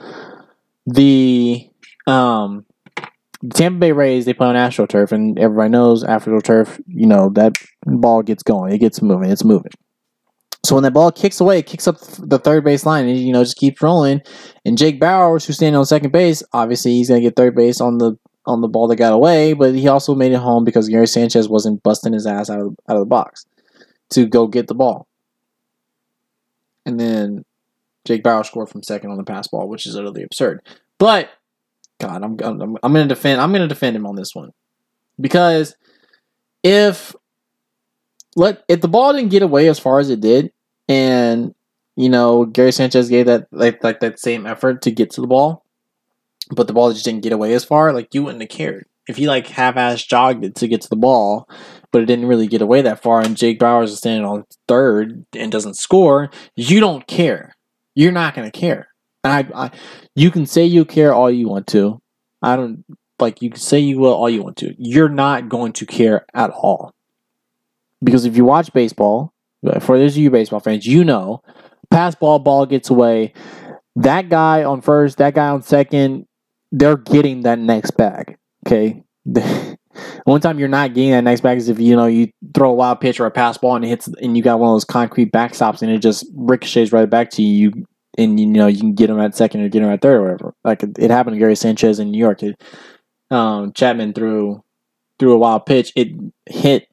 the 0.85 1.67
um 2.05 2.67
the 3.41 3.55
Tampa 3.55 3.79
Bay 3.79 3.91
Rays 3.93 4.25
they 4.25 4.35
play 4.35 4.45
on 4.45 4.53
AstroTurf, 4.53 5.11
and 5.11 5.39
everybody 5.39 5.71
knows 5.71 6.03
AstroTurf. 6.03 6.79
You 6.85 7.07
know 7.07 7.29
that 7.29 7.53
ball 7.83 8.21
gets 8.21 8.43
going, 8.43 8.73
it 8.73 8.77
gets 8.77 9.01
moving, 9.01 9.31
it's 9.31 9.43
moving. 9.43 9.71
So 10.63 10.75
when 10.75 10.83
that 10.83 10.93
ball 10.93 11.11
kicks 11.11 11.39
away, 11.39 11.59
it 11.59 11.65
kicks 11.65 11.87
up 11.87 11.97
the 12.17 12.37
third 12.37 12.63
base 12.63 12.85
line, 12.85 13.07
and 13.07 13.17
you 13.17 13.31
know 13.31 13.43
just 13.43 13.57
keeps 13.57 13.81
rolling. 13.81 14.21
And 14.65 14.77
Jake 14.77 14.99
Bauers, 14.99 15.45
who's 15.45 15.55
standing 15.55 15.77
on 15.77 15.85
second 15.85 16.11
base, 16.11 16.43
obviously 16.53 16.91
he's 16.91 17.09
gonna 17.09 17.21
get 17.21 17.35
third 17.35 17.55
base 17.55 17.79
on 17.79 17.97
the 17.97 18.17
on 18.45 18.61
the 18.61 18.67
ball 18.67 18.87
that 18.87 18.95
got 18.97 19.13
away, 19.13 19.53
but 19.53 19.75
he 19.75 19.87
also 19.87 20.15
made 20.15 20.31
it 20.31 20.39
home 20.39 20.63
because 20.63 20.89
Gary 20.89 21.07
Sanchez 21.07 21.47
wasn't 21.47 21.83
busting 21.83 22.13
his 22.13 22.25
ass 22.25 22.49
out 22.49 22.59
of 22.59 22.75
out 22.89 22.97
of 22.97 23.01
the 23.01 23.05
box 23.05 23.45
to 24.09 24.25
go 24.25 24.47
get 24.47 24.67
the 24.67 24.75
ball. 24.75 25.07
And 26.85 26.99
then 26.99 27.45
Jake 28.05 28.23
Bauer 28.23 28.43
scored 28.43 28.69
from 28.69 28.83
second 28.83 29.11
on 29.11 29.17
the 29.17 29.23
pass 29.23 29.47
ball, 29.47 29.69
which 29.69 29.85
is 29.85 29.95
utterly 29.95 30.23
absurd. 30.23 30.61
But 30.97 31.29
God, 31.99 32.23
I'm 32.23 32.37
I'm, 32.43 32.77
I'm 32.81 32.93
gonna 32.93 33.07
defend 33.07 33.39
I'm 33.39 33.51
gonna 33.51 33.67
defend 33.67 33.95
him 33.95 34.05
on 34.05 34.15
this 34.15 34.33
one 34.33 34.51
because 35.19 35.75
if 36.63 37.15
let 38.39 38.63
if 38.67 38.81
the 38.81 38.87
ball 38.87 39.13
didn't 39.13 39.29
get 39.29 39.43
away 39.43 39.67
as 39.67 39.77
far 39.77 39.99
as 39.99 40.09
it 40.09 40.21
did, 40.21 40.51
and 40.87 41.53
you 41.95 42.09
know 42.09 42.45
Gary 42.45 42.71
Sanchez 42.71 43.09
gave 43.09 43.27
that 43.27 43.47
like 43.51 43.83
like 43.83 43.99
that 43.99 44.19
same 44.19 44.47
effort 44.47 44.81
to 44.83 44.91
get 44.91 45.11
to 45.11 45.21
the 45.21 45.27
ball, 45.27 45.65
but 46.51 46.67
the 46.67 46.73
ball 46.73 46.91
just 46.91 47.05
didn't 47.05 47.23
get 47.23 47.33
away 47.33 47.53
as 47.53 47.63
far, 47.65 47.93
like 47.93 48.13
you 48.13 48.23
wouldn't 48.23 48.41
have 48.41 48.49
cared 48.49 48.87
if 49.09 49.17
he 49.17 49.27
like 49.27 49.47
half-ass 49.47 50.03
jogged 50.03 50.45
it 50.45 50.53
to 50.55 50.67
get 50.67 50.81
to 50.81 50.89
the 50.89 50.95
ball, 50.95 51.49
but 51.91 52.03
it 52.03 52.05
didn't 52.05 52.27
really 52.27 52.47
get 52.47 52.61
away 52.61 52.83
that 52.83 53.01
far, 53.01 53.21
and 53.21 53.35
Jake 53.35 53.59
Bauers 53.59 53.85
is 53.85 53.97
standing 53.97 54.23
on 54.23 54.45
third 54.67 55.25
and 55.35 55.51
doesn't 55.51 55.77
score. 55.77 56.29
You 56.55 56.79
don't 56.79 57.07
care. 57.07 57.55
You're 57.95 58.11
not 58.11 58.35
gonna 58.35 58.51
care. 58.51 58.87
I, 59.23 59.47
I, 59.53 59.71
you 60.15 60.31
can 60.31 60.45
say 60.45 60.63
you 60.63 60.85
care 60.85 61.13
all 61.13 61.29
you 61.29 61.49
want 61.49 61.67
to. 61.67 61.99
I 62.41 62.55
don't 62.55 62.85
like 63.19 63.41
you 63.41 63.49
can 63.49 63.59
say 63.59 63.79
you 63.79 63.99
will 63.99 64.13
all 64.13 64.29
you 64.29 64.43
want 64.43 64.57
to. 64.57 64.75
You're 64.77 65.09
not 65.09 65.49
going 65.49 65.73
to 65.73 65.85
care 65.85 66.25
at 66.33 66.51
all. 66.51 66.93
Because 68.03 68.25
if 68.25 68.37
you 68.37 68.45
watch 68.45 68.71
baseball, 68.73 69.33
for 69.81 69.97
those 69.97 70.13
of 70.13 70.17
you 70.17 70.31
baseball 70.31 70.59
fans, 70.59 70.85
you 70.85 71.03
know, 71.03 71.41
pass 71.91 72.15
ball, 72.15 72.39
ball 72.39 72.65
gets 72.65 72.89
away. 72.89 73.33
That 73.95 74.29
guy 74.29 74.63
on 74.63 74.81
first, 74.81 75.17
that 75.17 75.33
guy 75.33 75.49
on 75.49 75.61
second, 75.61 76.25
they're 76.71 76.97
getting 76.97 77.41
that 77.41 77.59
next 77.59 77.91
bag. 77.91 78.37
Okay. 78.65 79.03
One 80.23 80.39
time 80.39 80.59
you're 80.59 80.69
not 80.69 80.93
getting 80.93 81.11
that 81.11 81.23
next 81.23 81.41
bag 81.41 81.57
is 81.57 81.67
if 81.67 81.79
you 81.79 81.95
know 81.95 82.05
you 82.05 82.31
throw 82.53 82.71
a 82.71 82.73
wild 82.73 83.01
pitch 83.01 83.19
or 83.19 83.25
a 83.25 83.31
pass 83.31 83.57
ball 83.57 83.75
and 83.75 83.83
it 83.83 83.89
hits 83.89 84.07
and 84.07 84.37
you 84.37 84.43
got 84.43 84.59
one 84.59 84.69
of 84.69 84.75
those 84.75 84.85
concrete 84.85 85.31
backstops 85.31 85.81
and 85.81 85.91
it 85.91 85.99
just 85.99 86.25
ricochets 86.35 86.91
right 86.91 87.09
back 87.09 87.31
to 87.31 87.41
you. 87.41 87.71
And 88.17 88.39
you 88.39 88.45
know 88.45 88.67
you 88.67 88.79
can 88.79 88.93
get 88.93 89.07
them 89.07 89.19
at 89.19 89.35
second 89.35 89.61
or 89.61 89.69
get 89.69 89.81
them 89.81 89.89
at 89.89 90.01
third 90.01 90.17
or 90.17 90.21
whatever. 90.23 90.53
Like 90.63 90.83
it, 90.83 90.97
it 90.99 91.11
happened 91.11 91.35
to 91.35 91.39
Gary 91.39 91.55
Sanchez 91.55 91.99
in 91.99 92.11
New 92.11 92.17
York. 92.17 92.43
It, 92.43 92.61
um, 93.31 93.73
Chapman 93.73 94.13
threw 94.13 94.63
threw 95.19 95.33
a 95.33 95.37
wild 95.37 95.65
pitch. 95.65 95.91
It 95.95 96.09
hit 96.45 96.88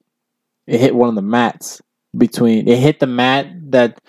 it 0.67 0.81
hit 0.81 0.95
one 0.95 1.09
of 1.09 1.15
the 1.15 1.23
mats 1.23 1.81
between 2.17 2.67
it 2.69 2.79
hit 2.79 3.01
the 3.01 3.07
mat 3.07 3.47
that 3.71 4.01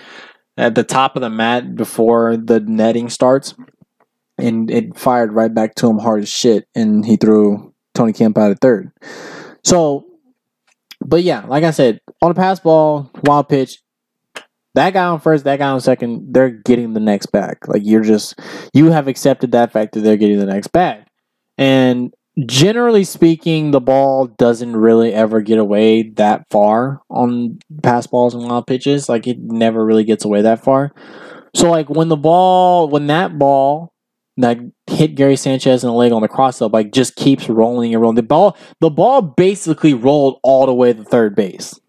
at 0.58 0.76
the 0.76 0.84
top 0.84 1.16
of 1.16 1.22
the 1.22 1.30
mat 1.30 1.76
before 1.76 2.38
the 2.38 2.60
netting 2.60 3.10
starts 3.10 3.54
and 4.38 4.70
it 4.72 4.98
fired 4.98 5.34
right 5.34 5.54
back 5.54 5.76
to 5.76 5.90
him 5.90 6.00
hard 6.00 6.24
as 6.24 6.30
shit 6.30 6.68
and 6.76 7.06
he 7.06 7.18
threw 7.18 7.74
Tony 7.94 8.14
Kemp 8.14 8.38
out 8.38 8.52
at 8.52 8.60
third. 8.62 8.92
So 9.64 10.06
but 11.06 11.24
yeah, 11.24 11.46
like 11.46 11.64
I 11.64 11.72
said, 11.72 12.02
on 12.22 12.32
a 12.32 12.34
pass 12.34 12.60
ball, 12.60 13.12
wild 13.24 13.50
pitch, 13.50 13.82
that 14.74 14.94
guy 14.94 15.06
on 15.06 15.20
first, 15.20 15.44
that 15.44 15.58
guy 15.58 15.70
on 15.70 15.82
second, 15.82 16.34
they're 16.34 16.50
getting 16.50 16.94
the 16.94 17.00
next 17.00 17.28
back. 17.28 17.68
Like 17.68 17.82
you're 17.84 18.04
just 18.04 18.40
you 18.74 18.92
have 18.92 19.08
accepted 19.08 19.52
that 19.52 19.72
fact 19.72 19.94
that 19.94 20.02
they're 20.02 20.18
getting 20.18 20.40
the 20.40 20.46
next 20.46 20.68
bag. 20.68 21.04
And 21.58 22.14
generally 22.46 23.04
speaking, 23.04 23.72
the 23.72 23.80
ball 23.80 24.28
doesn't 24.28 24.76
really 24.76 25.14
ever 25.14 25.42
get 25.42 25.58
away 25.58 26.04
that 26.12 26.46
far 26.52 27.02
on 27.10 27.60
pass 27.82 28.08
balls 28.08 28.34
and 28.34 28.44
wild 28.44 28.68
pitches. 28.68 29.10
Like 29.10 29.28
it 29.28 29.40
never 29.40 29.84
really 29.84 30.04
gets 30.04 30.26
away 30.26 30.42
that 30.44 30.64
far. 30.64 30.92
So 31.56 31.72
like 31.72 31.90
when 31.90 32.10
the 32.10 32.18
ball, 32.18 32.90
when 32.90 33.08
that 33.08 33.40
ball 33.40 33.94
that 34.38 34.60
hit 34.86 35.16
Gary 35.16 35.36
Sanchez 35.36 35.84
in 35.84 35.90
the 35.90 35.96
leg 35.96 36.12
on 36.12 36.22
the 36.22 36.28
cross 36.28 36.62
up, 36.62 36.74
like 36.74 36.92
just 36.92 37.16
keeps 37.16 37.50
rolling 37.50 37.94
and 37.94 38.02
rolling. 38.02 38.16
The 38.16 38.24
ball, 38.24 38.56
the 38.82 38.92
ball 38.92 39.22
basically 39.22 39.96
rolled 39.96 40.40
all 40.44 40.68
the 40.68 40.74
way 40.74 40.94
to 40.94 41.04
third 41.04 41.36
base. 41.36 41.80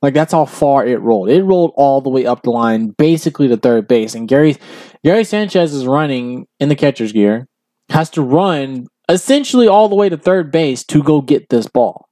Like 0.00 0.14
that's 0.14 0.32
how 0.32 0.46
far 0.46 0.86
it 0.86 1.00
rolled. 1.00 1.28
It 1.28 1.42
rolled 1.42 1.72
all 1.76 2.00
the 2.00 2.08
way 2.08 2.24
up 2.24 2.42
the 2.42 2.50
line, 2.50 2.94
basically 2.96 3.48
to 3.48 3.58
third 3.58 3.86
base. 3.86 4.14
And 4.14 4.26
Gary 4.26 4.56
Gary 5.04 5.24
Sanchez 5.24 5.74
is 5.74 5.86
running 5.86 6.46
in 6.58 6.70
the 6.70 6.74
catcher's 6.74 7.12
gear, 7.12 7.46
has 7.90 8.08
to 8.10 8.22
run 8.22 8.86
essentially 9.10 9.68
all 9.68 9.88
the 9.88 9.96
way 9.96 10.08
to 10.08 10.16
third 10.16 10.50
base 10.50 10.84
to 10.84 11.02
go 11.02 11.20
get 11.20 11.48
this 11.48 11.66
ball. 11.66 12.08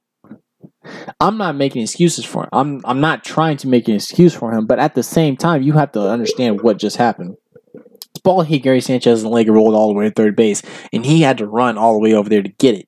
I'm 1.19 1.37
not 1.37 1.55
making 1.55 1.81
excuses 1.81 2.25
for 2.25 2.43
him. 2.43 2.49
I'm 2.51 2.81
I'm 2.85 3.01
not 3.01 3.23
trying 3.23 3.57
to 3.57 3.67
make 3.67 3.87
an 3.87 3.95
excuse 3.95 4.33
for 4.33 4.51
him, 4.51 4.65
but 4.65 4.79
at 4.79 4.95
the 4.95 5.03
same 5.03 5.35
time, 5.35 5.61
you 5.61 5.73
have 5.73 5.91
to 5.93 6.01
understand 6.01 6.61
what 6.61 6.77
just 6.77 6.97
happened. 6.97 7.35
This 7.73 8.21
ball 8.23 8.41
hit 8.41 8.63
Gary 8.63 8.81
Sanchez 8.81 9.21
and 9.21 9.31
the 9.31 9.35
leg 9.35 9.49
rolled 9.49 9.75
all 9.75 9.87
the 9.87 9.93
way 9.93 10.05
to 10.05 10.11
third 10.11 10.35
base, 10.35 10.61
and 10.91 11.05
he 11.05 11.21
had 11.21 11.37
to 11.39 11.47
run 11.47 11.77
all 11.77 11.93
the 11.93 11.99
way 11.99 12.13
over 12.13 12.29
there 12.29 12.41
to 12.41 12.49
get 12.49 12.75
it. 12.75 12.87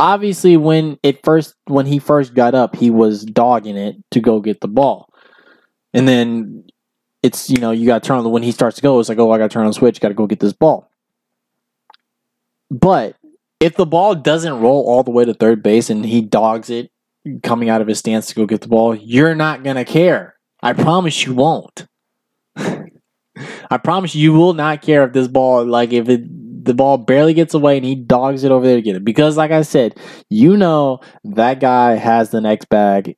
Obviously, 0.00 0.56
when 0.56 0.98
it 1.02 1.22
first 1.24 1.54
when 1.66 1.86
he 1.86 1.98
first 1.98 2.34
got 2.34 2.54
up, 2.54 2.74
he 2.74 2.90
was 2.90 3.24
dogging 3.24 3.76
it 3.76 3.96
to 4.10 4.20
go 4.20 4.40
get 4.40 4.60
the 4.60 4.68
ball, 4.68 5.08
and 5.92 6.08
then 6.08 6.64
it's 7.22 7.48
you 7.48 7.58
know 7.58 7.70
you 7.70 7.86
got 7.86 8.02
to 8.02 8.06
turn 8.06 8.18
on 8.18 8.24
the 8.24 8.30
when 8.30 8.42
he 8.42 8.50
starts 8.50 8.76
to 8.76 8.82
go. 8.82 8.98
It's 8.98 9.08
like 9.08 9.18
oh 9.18 9.30
I 9.30 9.38
got 9.38 9.50
to 9.50 9.54
turn 9.54 9.64
on 9.64 9.70
the 9.70 9.74
switch, 9.74 10.00
got 10.00 10.08
to 10.08 10.14
go 10.14 10.26
get 10.26 10.40
this 10.40 10.52
ball. 10.52 10.90
But 12.70 13.16
if 13.60 13.76
the 13.76 13.86
ball 13.86 14.14
doesn't 14.14 14.60
roll 14.60 14.84
all 14.86 15.02
the 15.02 15.10
way 15.10 15.24
to 15.24 15.34
third 15.34 15.62
base 15.62 15.90
and 15.90 16.04
he 16.04 16.20
dogs 16.20 16.70
it 16.70 16.90
coming 17.42 17.68
out 17.68 17.80
of 17.80 17.86
his 17.86 17.98
stance 17.98 18.26
to 18.26 18.34
go 18.34 18.46
get 18.46 18.60
the 18.60 18.68
ball, 18.68 18.94
you're 18.94 19.34
not 19.34 19.62
going 19.62 19.76
to 19.76 19.84
care. 19.84 20.34
I 20.62 20.72
promise 20.72 21.24
you 21.24 21.34
won't. 21.34 21.86
I 22.56 23.78
promise 23.82 24.14
you 24.14 24.32
will 24.32 24.54
not 24.54 24.82
care 24.82 25.04
if 25.04 25.12
this 25.12 25.28
ball, 25.28 25.64
like 25.64 25.92
if 25.92 26.08
it, 26.08 26.64
the 26.64 26.74
ball 26.74 26.98
barely 26.98 27.34
gets 27.34 27.54
away 27.54 27.76
and 27.76 27.84
he 27.84 27.94
dogs 27.94 28.44
it 28.44 28.52
over 28.52 28.66
there 28.66 28.76
to 28.76 28.82
get 28.82 28.96
it. 28.96 29.04
Because, 29.04 29.36
like 29.36 29.50
I 29.50 29.62
said, 29.62 29.98
you 30.30 30.56
know 30.56 31.00
that 31.24 31.60
guy 31.60 31.92
has 31.92 32.30
the 32.30 32.40
next 32.40 32.68
bag 32.68 33.16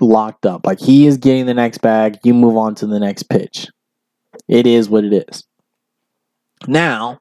locked 0.00 0.46
up. 0.46 0.66
Like 0.66 0.80
he 0.80 1.06
is 1.06 1.16
getting 1.16 1.46
the 1.46 1.54
next 1.54 1.78
bag. 1.78 2.18
You 2.24 2.34
move 2.34 2.56
on 2.56 2.74
to 2.76 2.86
the 2.86 3.00
next 3.00 3.24
pitch. 3.24 3.68
It 4.48 4.66
is 4.66 4.88
what 4.88 5.04
it 5.04 5.12
is. 5.12 5.44
Now, 6.66 7.20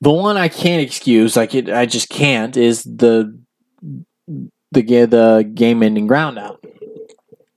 the 0.00 0.12
one 0.12 0.36
I 0.36 0.48
can't 0.48 0.82
excuse, 0.82 1.36
like 1.36 1.54
it, 1.54 1.68
I 1.68 1.86
just 1.86 2.08
can't, 2.08 2.56
is 2.56 2.82
the 2.84 3.38
the 4.72 4.82
the 5.06 5.50
game 5.54 5.82
ending 5.82 6.06
ground 6.06 6.38
out. 6.38 6.64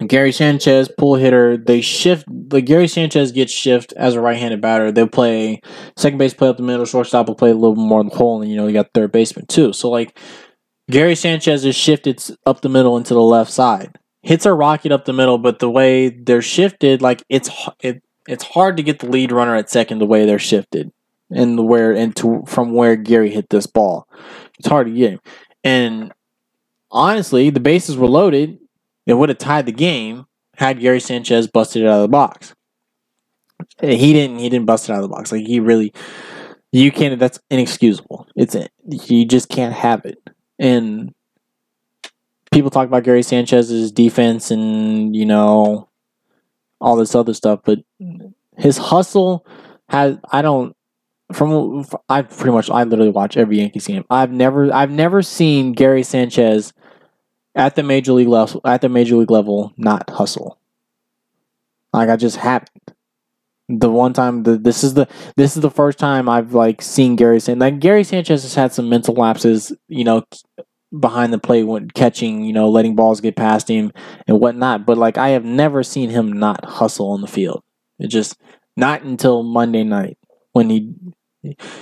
Gary 0.07 0.31
Sanchez, 0.31 0.89
pull 0.97 1.15
hitter. 1.15 1.55
They 1.55 1.81
shift. 1.81 2.25
The 2.27 2.61
Gary 2.61 2.87
Sanchez 2.87 3.31
gets 3.31 3.53
shift 3.53 3.93
as 3.93 4.15
a 4.15 4.21
right-handed 4.21 4.59
batter. 4.59 4.91
They'll 4.91 5.07
play 5.07 5.61
second 5.95 6.17
base, 6.17 6.33
play 6.33 6.49
up 6.49 6.57
the 6.57 6.63
middle. 6.63 6.85
Shortstop 6.85 7.27
will 7.27 7.35
play 7.35 7.51
a 7.51 7.55
little 7.55 7.75
more 7.75 8.01
in 8.01 8.09
the 8.09 8.15
hole, 8.15 8.41
and 8.41 8.51
you 8.51 8.57
know 8.57 8.67
you 8.67 8.73
got 8.73 8.89
third 8.93 9.11
baseman 9.11 9.45
too. 9.47 9.71
So 9.73 9.89
like 9.89 10.17
Gary 10.89 11.15
Sanchez 11.15 11.63
is 11.63 11.75
shifted 11.75 12.21
up 12.45 12.61
the 12.61 12.69
middle 12.69 12.97
into 12.97 13.13
the 13.13 13.21
left 13.21 13.51
side. 13.51 13.97
Hits 14.21 14.45
are 14.45 14.55
rocket 14.55 14.91
up 14.91 15.05
the 15.05 15.13
middle, 15.13 15.37
but 15.37 15.59
the 15.59 15.69
way 15.69 16.09
they're 16.09 16.41
shifted, 16.41 17.01
like 17.01 17.23
it's 17.29 17.49
it, 17.81 18.01
it's 18.27 18.43
hard 18.43 18.77
to 18.77 18.83
get 18.83 18.99
the 18.99 19.09
lead 19.09 19.31
runner 19.31 19.55
at 19.55 19.69
second 19.69 19.99
the 19.99 20.05
way 20.05 20.25
they're 20.25 20.39
shifted, 20.39 20.91
and 21.33 21.67
where 21.67 21.91
into 21.91 22.43
from 22.45 22.73
where 22.73 22.95
Gary 22.95 23.29
hit 23.29 23.49
this 23.49 23.67
ball. 23.67 24.07
It's 24.59 24.67
hard 24.67 24.87
to 24.87 24.93
get 24.93 25.11
him. 25.11 25.19
And 25.63 26.13
honestly, 26.91 27.49
the 27.49 27.59
bases 27.59 27.97
were 27.97 28.07
loaded 28.07 28.59
it 29.05 29.13
would 29.13 29.29
have 29.29 29.37
tied 29.37 29.65
the 29.65 29.71
game 29.71 30.25
had 30.55 30.79
Gary 30.79 30.99
Sanchez 30.99 31.47
busted 31.47 31.83
it 31.83 31.87
out 31.87 31.97
of 31.97 32.01
the 32.03 32.07
box. 32.07 32.53
Eh, 33.81 33.95
he 33.95 34.13
didn't. 34.13 34.39
He 34.39 34.49
didn't 34.49 34.65
bust 34.65 34.89
it 34.89 34.93
out 34.93 35.03
of 35.03 35.09
the 35.09 35.15
box. 35.15 35.31
Like 35.31 35.45
he 35.45 35.59
really, 35.59 35.93
you 36.71 36.91
can't. 36.91 37.19
That's 37.19 37.39
inexcusable. 37.49 38.27
It's 38.35 38.55
you 38.87 39.25
just 39.25 39.49
can't 39.49 39.73
have 39.73 40.05
it. 40.05 40.17
And 40.59 41.13
people 42.51 42.69
talk 42.69 42.87
about 42.87 43.03
Gary 43.03 43.23
Sanchez's 43.23 43.91
defense 43.91 44.51
and 44.51 45.15
you 45.15 45.25
know 45.25 45.89
all 46.79 46.95
this 46.95 47.15
other 47.15 47.33
stuff, 47.33 47.61
but 47.65 47.79
his 48.57 48.77
hustle 48.77 49.45
has. 49.89 50.17
I 50.31 50.41
don't. 50.41 50.75
From 51.33 51.85
I 52.09 52.21
pretty 52.21 52.51
much 52.51 52.69
I 52.69 52.83
literally 52.83 53.11
watch 53.11 53.37
every 53.37 53.57
Yankees 53.59 53.87
game. 53.87 54.05
I've 54.09 54.31
never 54.31 54.73
I've 54.73 54.91
never 54.91 55.21
seen 55.21 55.73
Gary 55.73 56.03
Sanchez 56.03 56.73
at 57.55 57.75
the 57.75 57.83
major 57.83 58.13
league 58.13 58.27
level 58.27 58.61
at 58.65 58.81
the 58.81 58.89
major 58.89 59.15
league 59.15 59.31
level 59.31 59.73
not 59.77 60.09
hustle. 60.09 60.59
Like 61.91 62.09
I 62.09 62.15
just 62.15 62.37
haven't. 62.37 62.69
The 63.69 63.89
one 63.89 64.13
time 64.13 64.43
the 64.43 64.57
this 64.57 64.83
is 64.83 64.93
the 64.93 65.07
this 65.35 65.55
is 65.55 65.61
the 65.61 65.71
first 65.71 65.97
time 65.97 66.27
I've 66.29 66.53
like 66.53 66.81
seen 66.81 67.15
Gary 67.15 67.39
San 67.39 67.59
like 67.59 67.79
Gary 67.79 68.03
Sanchez 68.03 68.43
has 68.43 68.55
had 68.55 68.73
some 68.73 68.89
mental 68.89 69.13
lapses, 69.15 69.71
you 69.87 70.03
know, 70.03 70.23
behind 70.97 71.33
the 71.33 71.39
plate 71.39 71.63
when 71.63 71.89
catching, 71.89 72.43
you 72.43 72.53
know, 72.53 72.69
letting 72.69 72.95
balls 72.95 73.21
get 73.21 73.35
past 73.35 73.67
him 73.67 73.91
and 74.27 74.39
whatnot. 74.39 74.85
But 74.85 74.97
like 74.97 75.17
I 75.17 75.29
have 75.29 75.45
never 75.45 75.83
seen 75.83 76.09
him 76.09 76.33
not 76.33 76.65
hustle 76.65 77.11
on 77.11 77.21
the 77.21 77.27
field. 77.27 77.63
It 77.99 78.07
just 78.07 78.37
not 78.75 79.03
until 79.03 79.43
Monday 79.43 79.83
night 79.83 80.17
when 80.51 80.69
he 80.69 80.93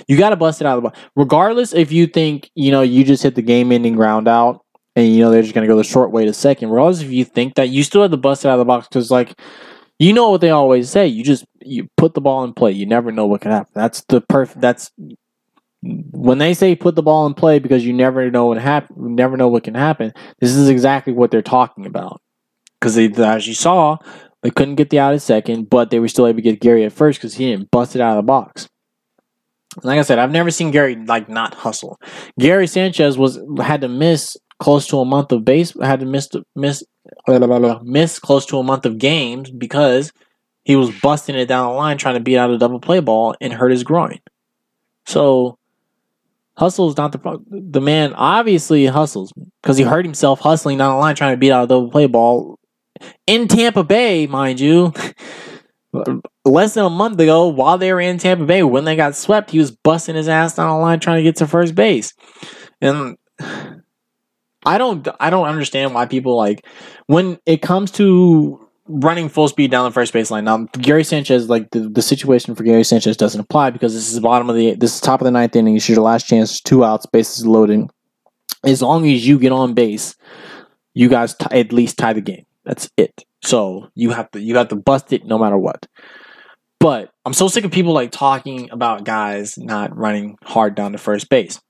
you 0.06 0.18
got 0.18 0.30
to 0.30 0.36
bust 0.36 0.60
it 0.60 0.66
out 0.66 0.76
of 0.76 0.82
the 0.82 0.88
box. 0.88 0.98
Regardless 1.16 1.72
if 1.72 1.92
you 1.92 2.06
think, 2.06 2.50
you 2.54 2.70
know, 2.70 2.82
you 2.82 3.04
just 3.04 3.22
hit 3.22 3.34
the 3.34 3.42
game 3.42 3.72
ending 3.72 3.94
ground 3.94 4.28
out 4.28 4.64
and 4.96 5.08
you 5.08 5.20
know 5.20 5.30
they're 5.30 5.42
just 5.42 5.54
going 5.54 5.66
to 5.66 5.72
go 5.72 5.76
the 5.76 5.84
short 5.84 6.10
way 6.10 6.24
to 6.24 6.32
second. 6.32 6.70
Regardless 6.70 7.02
if 7.02 7.10
you 7.10 7.24
think 7.24 7.54
that, 7.54 7.70
you 7.70 7.82
still 7.82 8.02
have 8.02 8.10
to 8.10 8.16
bust 8.16 8.44
it 8.44 8.48
out 8.48 8.54
of 8.54 8.58
the 8.58 8.64
box 8.64 8.88
because, 8.88 9.10
like, 9.10 9.38
you 9.98 10.12
know 10.12 10.30
what 10.30 10.40
they 10.40 10.50
always 10.50 10.90
say: 10.90 11.06
you 11.06 11.24
just 11.24 11.44
you 11.60 11.88
put 11.96 12.14
the 12.14 12.20
ball 12.20 12.44
in 12.44 12.52
play. 12.52 12.72
You 12.72 12.86
never 12.86 13.12
know 13.12 13.26
what 13.26 13.40
can 13.40 13.52
happen. 13.52 13.72
That's 13.74 14.04
the 14.08 14.20
perfect. 14.20 14.60
That's 14.60 14.90
when 15.82 16.38
they 16.38 16.54
say 16.54 16.76
put 16.76 16.94
the 16.94 17.02
ball 17.02 17.26
in 17.26 17.34
play 17.34 17.58
because 17.58 17.84
you 17.84 17.92
never 17.92 18.30
know 18.30 18.46
what 18.46 18.58
happen. 18.58 19.14
Never 19.14 19.36
know 19.36 19.48
what 19.48 19.64
can 19.64 19.74
happen. 19.74 20.12
This 20.40 20.54
is 20.54 20.68
exactly 20.68 21.12
what 21.12 21.30
they're 21.30 21.42
talking 21.42 21.86
about. 21.86 22.20
Because 22.80 22.98
as 22.98 23.46
you 23.46 23.54
saw, 23.54 23.98
they 24.42 24.50
couldn't 24.50 24.74
get 24.74 24.90
the 24.90 24.98
out 24.98 25.14
at 25.14 25.22
second, 25.22 25.70
but 25.70 25.90
they 25.90 26.00
were 26.00 26.08
still 26.08 26.26
able 26.26 26.38
to 26.38 26.42
get 26.42 26.60
Gary 26.60 26.84
at 26.84 26.92
first 26.92 27.20
because 27.20 27.34
he 27.34 27.50
didn't 27.50 27.70
bust 27.70 27.94
it 27.94 28.00
out 28.02 28.18
of 28.18 28.24
the 28.24 28.26
box. 28.26 28.68
Like 29.82 29.98
I 29.98 30.02
said, 30.02 30.18
I've 30.18 30.30
never 30.30 30.50
seen 30.50 30.70
Gary 30.70 30.96
like 30.96 31.28
not 31.28 31.54
hustle. 31.54 32.00
Gary 32.38 32.66
Sanchez 32.66 33.16
was 33.16 33.40
had 33.60 33.80
to 33.80 33.88
miss 33.88 34.36
close 34.58 34.86
to 34.88 34.98
a 34.98 35.04
month 35.04 35.32
of 35.32 35.44
base 35.44 35.74
had 35.82 36.00
to 36.00 36.06
miss 36.06 36.28
miss 36.54 36.84
blah, 37.26 37.38
blah, 37.38 37.58
blah, 37.58 37.80
miss 37.82 38.18
close 38.18 38.46
to 38.46 38.58
a 38.58 38.62
month 38.62 38.86
of 38.86 38.98
games 38.98 39.50
because 39.50 40.12
he 40.64 40.76
was 40.76 40.90
busting 41.00 41.34
it 41.34 41.46
down 41.46 41.68
the 41.68 41.74
line 41.74 41.98
trying 41.98 42.14
to 42.14 42.20
beat 42.20 42.36
out 42.36 42.50
a 42.50 42.58
double 42.58 42.78
play 42.78 43.00
ball 43.00 43.34
and 43.40 43.52
hurt 43.52 43.72
his 43.72 43.82
groin. 43.82 44.20
So 45.06 45.58
hustle 46.56 46.88
is 46.88 46.96
not 46.96 47.12
the 47.12 47.40
the 47.48 47.80
man 47.80 48.12
obviously 48.14 48.86
hustles 48.86 49.32
because 49.62 49.78
he 49.78 49.84
hurt 49.84 50.04
himself 50.04 50.38
hustling 50.40 50.78
down 50.78 50.94
the 50.94 51.00
line 51.00 51.16
trying 51.16 51.32
to 51.32 51.38
beat 51.38 51.50
out 51.50 51.64
a 51.64 51.66
double 51.66 51.90
play 51.90 52.06
ball 52.06 52.58
in 53.26 53.48
Tampa 53.48 53.82
Bay, 53.82 54.26
mind 54.26 54.60
you. 54.60 54.92
Less 56.44 56.74
than 56.74 56.84
a 56.84 56.90
month 56.90 57.20
ago, 57.20 57.48
while 57.48 57.78
they 57.78 57.92
were 57.92 58.00
in 58.00 58.18
Tampa 58.18 58.44
Bay, 58.44 58.62
when 58.62 58.84
they 58.84 58.96
got 58.96 59.14
swept, 59.14 59.50
he 59.50 59.58
was 59.58 59.70
busting 59.70 60.16
his 60.16 60.28
ass 60.28 60.56
down 60.56 60.68
the 60.70 60.82
line 60.82 60.98
trying 60.98 61.18
to 61.18 61.22
get 61.22 61.36
to 61.36 61.46
first 61.46 61.74
base. 61.74 62.14
And 62.80 63.16
I 64.64 64.78
don't 64.78 65.06
I 65.20 65.30
don't 65.30 65.46
understand 65.46 65.94
why 65.94 66.06
people 66.06 66.36
like 66.36 66.66
when 67.06 67.38
it 67.46 67.62
comes 67.62 67.90
to 67.92 68.58
running 68.86 69.28
full 69.28 69.48
speed 69.48 69.70
down 69.70 69.84
the 69.84 69.92
first 69.92 70.12
baseline. 70.12 70.44
Now 70.44 70.66
Gary 70.78 71.04
Sanchez, 71.04 71.48
like 71.48 71.70
the, 71.70 71.88
the 71.88 72.02
situation 72.02 72.54
for 72.54 72.62
Gary 72.62 72.84
Sanchez 72.84 73.16
doesn't 73.16 73.40
apply 73.40 73.70
because 73.70 73.94
this 73.94 74.08
is 74.08 74.14
the 74.14 74.20
bottom 74.20 74.50
of 74.50 74.56
the 74.56 74.74
this 74.74 74.94
is 74.94 75.00
top 75.00 75.20
of 75.20 75.24
the 75.24 75.30
ninth 75.30 75.56
inning. 75.56 75.76
It's 75.76 75.88
your 75.88 76.00
last 76.00 76.26
chance, 76.26 76.60
two 76.60 76.84
outs, 76.84 77.06
bases 77.06 77.46
loading. 77.46 77.90
As 78.64 78.82
long 78.82 79.08
as 79.08 79.26
you 79.26 79.38
get 79.38 79.52
on 79.52 79.74
base, 79.74 80.14
you 80.94 81.08
guys 81.08 81.34
t- 81.34 81.46
at 81.50 81.72
least 81.72 81.98
tie 81.98 82.12
the 82.12 82.20
game. 82.20 82.44
That's 82.64 82.88
it. 82.96 83.24
So 83.42 83.90
you 83.94 84.10
have 84.10 84.30
to 84.32 84.40
you 84.40 84.56
have 84.56 84.68
to 84.68 84.76
bust 84.76 85.12
it 85.12 85.24
no 85.24 85.38
matter 85.38 85.58
what. 85.58 85.86
But 86.82 87.10
I'm 87.24 87.32
so 87.32 87.48
sick 87.48 87.64
of 87.64 87.70
people 87.70 87.92
like 87.92 88.10
talking 88.10 88.70
about 88.70 89.04
guys 89.04 89.56
not 89.56 89.96
running 89.96 90.36
hard 90.42 90.74
down 90.74 90.92
to 90.92 90.98
first 90.98 91.30
base 91.30 91.60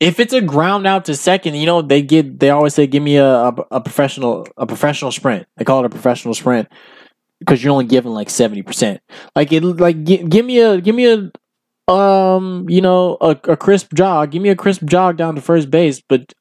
if 0.00 0.20
it's 0.20 0.32
a 0.32 0.40
ground 0.40 0.86
out 0.86 1.06
to 1.06 1.16
second, 1.16 1.54
you 1.54 1.66
know 1.66 1.82
they 1.82 2.02
get 2.02 2.38
they 2.38 2.50
always 2.50 2.74
say 2.74 2.86
give 2.86 3.02
me 3.02 3.16
a, 3.16 3.26
a, 3.26 3.54
a 3.70 3.80
professional 3.80 4.46
a 4.56 4.66
professional 4.66 5.10
sprint. 5.12 5.46
They 5.56 5.64
call 5.64 5.80
it 5.80 5.86
a 5.86 5.90
professional 5.90 6.34
sprint 6.34 6.68
because 7.40 7.62
you're 7.62 7.72
only 7.72 7.86
giving 7.86 8.12
like 8.12 8.30
seventy 8.30 8.62
percent. 8.62 9.00
Like 9.34 9.52
it 9.52 9.62
like 9.62 10.04
give, 10.04 10.44
me 10.44 10.60
a 10.60 10.80
give 10.80 10.94
me 10.94 11.06
a 11.12 11.92
um 11.92 12.66
you 12.68 12.80
know 12.80 13.16
a, 13.20 13.30
a 13.44 13.56
crisp 13.56 13.94
jog. 13.94 14.32
Give 14.32 14.42
me 14.42 14.50
a 14.50 14.56
crisp 14.56 14.84
jog 14.84 15.16
down 15.16 15.34
to 15.34 15.40
first 15.40 15.70
base. 15.70 16.02
But 16.06 16.32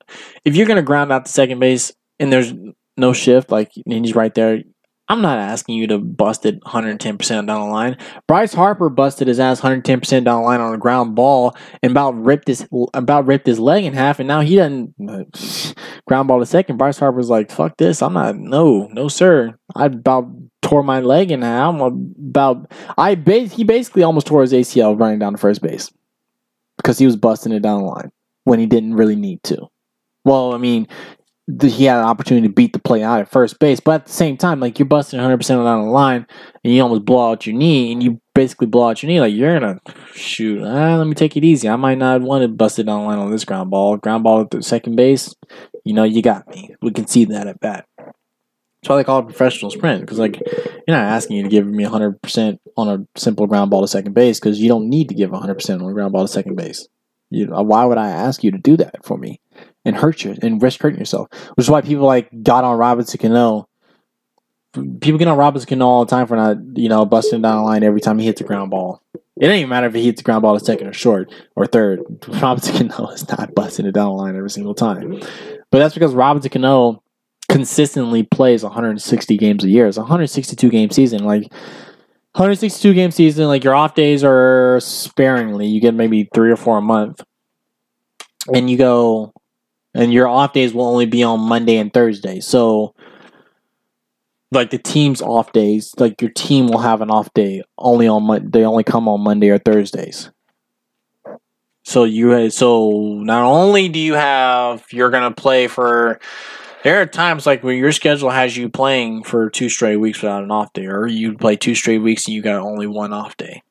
if 0.44 0.56
you're 0.56 0.68
gonna 0.68 0.82
ground 0.82 1.12
out 1.12 1.26
to 1.26 1.32
second 1.32 1.60
base 1.60 1.94
and 2.20 2.32
there's 2.32 2.54
no 2.98 3.14
shift, 3.14 3.52
like 3.52 3.72
and 3.86 4.06
he's 4.06 4.16
right 4.16 4.34
there, 4.36 4.64
I'm 5.08 5.22
not 5.22 5.38
asking 5.38 5.76
you 5.76 5.86
to 5.88 6.00
bust 6.00 6.46
it 6.46 6.62
110% 6.62 7.30
down 7.30 7.46
the 7.46 7.66
line. 7.66 7.98
Bryce 8.28 8.54
Harper 8.54 8.90
busted 8.90 9.28
his 9.28 9.40
ass 9.40 9.62
110% 9.62 10.24
down 10.24 10.42
the 10.42 10.46
line 10.46 10.60
on 10.60 10.74
a 10.74 10.80
ground 10.80 11.16
ball 11.16 11.56
and 11.84 11.92
about 11.92 12.20
ripped 12.20 12.48
his 12.48 12.68
about 12.94 13.28
ripped 13.28 13.46
his 13.46 13.60
leg 13.60 13.86
in 13.86 13.94
half, 13.94 14.20
and 14.20 14.28
now 14.28 14.42
he 14.42 14.56
doesn't 14.56 14.96
ground 16.08 16.28
ball 16.28 16.40
to 16.40 16.46
second. 16.46 16.78
Bryce 16.78 16.98
Harper's 16.98 17.30
like, 17.30 17.52
"Fuck 17.52 17.78
this! 17.78 18.02
I'm 18.02 18.14
not. 18.14 18.36
No, 18.36 18.88
no, 18.92 19.08
sir. 19.08 19.56
I 19.76 19.86
about 19.86 20.28
tore 20.64 20.84
my 20.84 21.02
leg 21.02 21.32
in 21.32 21.44
half. 21.44 21.76
I'm 21.76 21.82
about. 21.82 22.72
I 22.98 23.14
he 23.14 23.64
basically 23.64 24.02
almost 24.02 24.26
tore 24.26 24.42
his 24.42 24.54
ACL 24.54 25.00
running 25.00 25.20
down 25.20 25.34
to 25.34 25.38
first 25.38 25.62
base 25.62 25.92
because 26.78 26.98
he 26.98 27.06
was 27.06 27.16
busting 27.16 27.52
it 27.52 27.62
down 27.62 27.82
the 27.82 27.88
line 27.88 28.12
when 28.44 28.60
he 28.60 28.66
didn't 28.66 28.96
really 28.96 29.16
need 29.16 29.44
to. 29.44 29.68
Well, 30.24 30.54
I 30.54 30.58
mean, 30.58 30.88
he 31.62 31.86
had 31.86 32.00
an 32.00 32.06
opportunity 32.06 32.48
to 32.48 32.54
beat 32.54 32.74
the 32.74 32.80
play 32.80 33.04
out 33.04 33.20
at 33.20 33.30
first 33.30 33.60
base. 33.60 33.80
But 33.80 34.02
at 34.02 34.06
the 34.08 34.14
same 34.14 34.36
time, 34.38 34.60
like 34.60 34.80
you're 34.80 34.88
busting 34.88 35.20
100% 35.20 35.48
down 35.48 35.86
the 35.86 35.92
line 35.92 36.26
and 36.64 36.74
you 36.74 36.82
almost 36.82 37.06
blow 37.06 37.32
out 37.32 37.46
your 37.46 37.56
knee 37.56 37.92
and 37.92 38.02
you 38.02 38.20
basically 38.34 38.68
blow 38.68 38.90
out 38.90 39.04
your 39.04 39.10
knee. 39.10 39.20
Like 39.20 39.34
you're 39.34 39.60
to 39.60 39.80
shoot, 40.14 40.64
ah, 40.64 40.98
let 40.98 41.08
me 41.08 41.14
take 41.14 41.38
it 41.38 41.44
easy. 41.44 41.70
I 41.70 41.76
might 41.76 42.00
not 42.00 42.22
want 42.22 42.42
to 42.42 42.48
bust 42.48 42.80
it 42.80 42.84
down 42.84 43.02
the 43.02 43.08
line 43.08 43.20
on 43.20 43.32
this 43.32 43.46
ground 43.46 43.70
ball. 43.70 43.98
Ground 43.98 44.24
ball 44.24 44.42
at 44.42 44.50
the 44.50 44.64
second 44.64 44.96
base, 44.96 45.36
you 45.84 45.94
know, 45.94 46.04
you 46.04 46.22
got 46.22 46.48
me. 46.48 46.76
We 46.82 46.92
can 46.92 47.08
see 47.08 47.26
that 47.26 47.48
at 47.48 47.60
bat. 47.60 47.86
That's 47.98 48.90
why 48.90 48.98
they 48.98 49.04
call 49.04 49.20
it 49.20 49.26
professional 49.26 49.72
sprint 49.72 50.02
because, 50.02 50.20
like, 50.20 50.40
you're 50.40 50.96
not 50.96 51.08
asking 51.08 51.38
you 51.38 51.44
to 51.44 51.50
give 51.50 51.66
me 51.66 51.84
100% 51.84 52.60
on 52.78 52.88
a 52.88 53.20
simple 53.20 53.48
ground 53.48 53.72
ball 53.72 53.82
to 53.82 53.88
second 53.88 54.14
base 54.14 54.40
because 54.40 54.60
you 54.60 54.68
don't 54.68 54.90
need 54.90 55.10
to 55.10 55.16
give 55.16 55.32
100% 55.32 55.82
on 55.82 55.90
a 55.90 55.94
ground 55.94 56.14
ball 56.14 56.24
to 56.24 56.28
second 56.28 56.56
base. 56.56 56.88
You 57.32 57.48
why 57.48 57.86
would 57.86 57.98
I 57.98 58.10
ask 58.10 58.44
you 58.44 58.52
to 58.52 58.60
do 58.60 58.78
that 58.78 59.04
for 59.04 59.18
me? 59.18 59.42
And 59.86 59.96
hurt 59.96 60.24
you 60.24 60.36
and 60.42 60.62
risk 60.62 60.82
hurting 60.82 61.00
yourself. 61.00 61.30
Which 61.56 61.66
is 61.66 61.70
why 61.70 61.82
people 61.82 62.06
like 62.06 62.30
got 62.44 62.64
on 62.64 62.78
Robinson 62.78 63.20
Cano. 63.20 63.70
People 64.74 65.18
get 65.18 65.28
on 65.28 65.38
Robinson 65.38 65.70
Cano 65.70 65.88
all 65.88 66.06
the 66.06 66.10
time 66.10 66.28
for 66.28 66.36
not, 66.36 66.58
you 66.78 66.90
know, 66.90 67.06
busting 67.06 67.42
down 67.42 67.58
the 67.58 67.64
line 67.64 67.84
every 67.84 68.02
time 68.02 68.20
he 68.20 68.26
hits 68.26 68.42
a 68.42 68.44
ground 68.44 68.72
ball. 68.72 69.02
It 69.38 69.48
ain't 69.48 69.60
even 69.60 69.70
matter 69.70 69.88
if 69.88 69.94
he 69.94 70.04
hits 70.04 70.20
the 70.20 70.24
ground 70.24 70.42
ball 70.42 70.58
to 70.58 70.64
second 70.64 70.88
or 70.88 70.94
short 70.94 71.34
or 71.56 71.66
third. 71.66 72.02
Robinson 72.42 72.90
Cano 72.90 73.10
is 73.12 73.28
not 73.30 73.56
busting 73.56 73.86
it 73.86 73.94
down 73.94 74.08
the 74.08 74.14
line 74.14 74.36
every 74.36 74.50
single 74.50 74.74
time. 74.74 75.20
But 75.72 75.80
that's 75.80 75.94
because 75.94 76.14
Robinson 76.14 76.52
Cano 76.52 77.04
consistently 77.48 78.24
plays 78.24 78.64
160 78.64 79.38
games 79.38 79.64
a 79.64 79.70
year. 79.70 79.88
It's 79.88 79.98
a 79.98 80.02
162 80.02 80.70
game 80.70 80.90
season. 80.90 81.24
Like 81.24 81.44
162 82.34 82.94
game 82.94 83.12
season, 83.12 83.48
like 83.48 83.64
your 83.64 83.76
off 83.76 83.96
days 83.96 84.24
are 84.24 84.80
sparingly. 84.82 85.68
You 85.68 85.80
get 85.80 85.94
maybe 85.94 86.30
three 86.34 86.52
or 86.52 86.58
four 86.58 86.78
a 86.80 86.82
month. 86.82 87.24
And 88.54 88.70
you 88.70 88.78
go 88.78 89.34
and 89.96 90.14
your 90.14 90.28
off 90.28 90.54
days 90.54 90.74
will 90.74 90.86
only 90.86 91.06
be 91.06 91.24
on 91.24 91.40
Monday 91.40 91.78
and 91.78 91.92
Thursday. 91.92 92.42
So, 92.42 92.94
like 94.52 94.70
the 94.70 94.78
team's 94.78 95.22
off 95.22 95.54
days, 95.54 95.94
like 95.98 96.22
your 96.22 96.32
team 96.32 96.68
will 96.68 96.80
have 96.80 97.02
an 97.02 97.10
off 97.10 97.34
day 97.34 97.64
only 97.78 98.08
on 98.08 98.24
Mon- 98.24 98.52
they 98.52 98.64
only 98.66 98.84
come 98.84 99.08
on 99.08 99.22
Monday 99.22 99.50
or 99.50 99.58
Thursdays. 99.58 100.30
So 101.84 102.04
you 102.04 102.50
so 102.50 103.20
not 103.22 103.44
only 103.46 103.90
do 103.90 104.00
you 104.00 104.16
have 104.16 104.86
you're 104.92 105.12
gonna 105.12 105.32
play 105.32 105.68
for 105.68 106.20
There 106.84 107.02
are 107.02 107.06
times 107.06 107.46
like 107.46 107.64
when 107.64 107.78
your 107.78 107.92
schedule 107.92 108.30
has 108.30 108.58
you 108.58 108.70
playing 108.70 109.24
for 109.24 109.50
two 109.50 109.70
straight 109.70 109.98
weeks 109.98 110.22
without 110.22 110.44
an 110.44 110.52
off 110.52 110.74
day, 110.74 110.88
or 110.88 111.08
you 111.08 111.36
play 111.38 111.56
two 111.56 111.76
straight 111.76 112.00
weeks 112.00 112.26
and 112.26 112.36
you 112.36 112.42
got 112.42 112.60
only 112.60 112.88
one 112.88 113.14
off 113.14 113.38
day. 113.38 113.62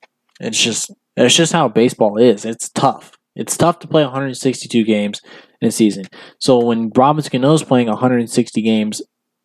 It's 0.40 0.60
just 0.60 0.90
it's 1.16 1.34
just 1.34 1.52
how 1.52 1.68
baseball 1.68 2.16
is. 2.16 2.44
It's 2.44 2.68
tough. 2.70 3.12
It's 3.36 3.56
tough 3.56 3.80
to 3.80 3.88
play 3.88 4.04
162 4.04 4.84
games 4.84 5.20
in 5.60 5.68
a 5.68 5.72
season. 5.72 6.06
So 6.38 6.58
when 6.64 6.90
Robinson 6.94 7.44
is 7.44 7.62
playing 7.62 7.88
160 7.88 8.62
games 8.62 9.02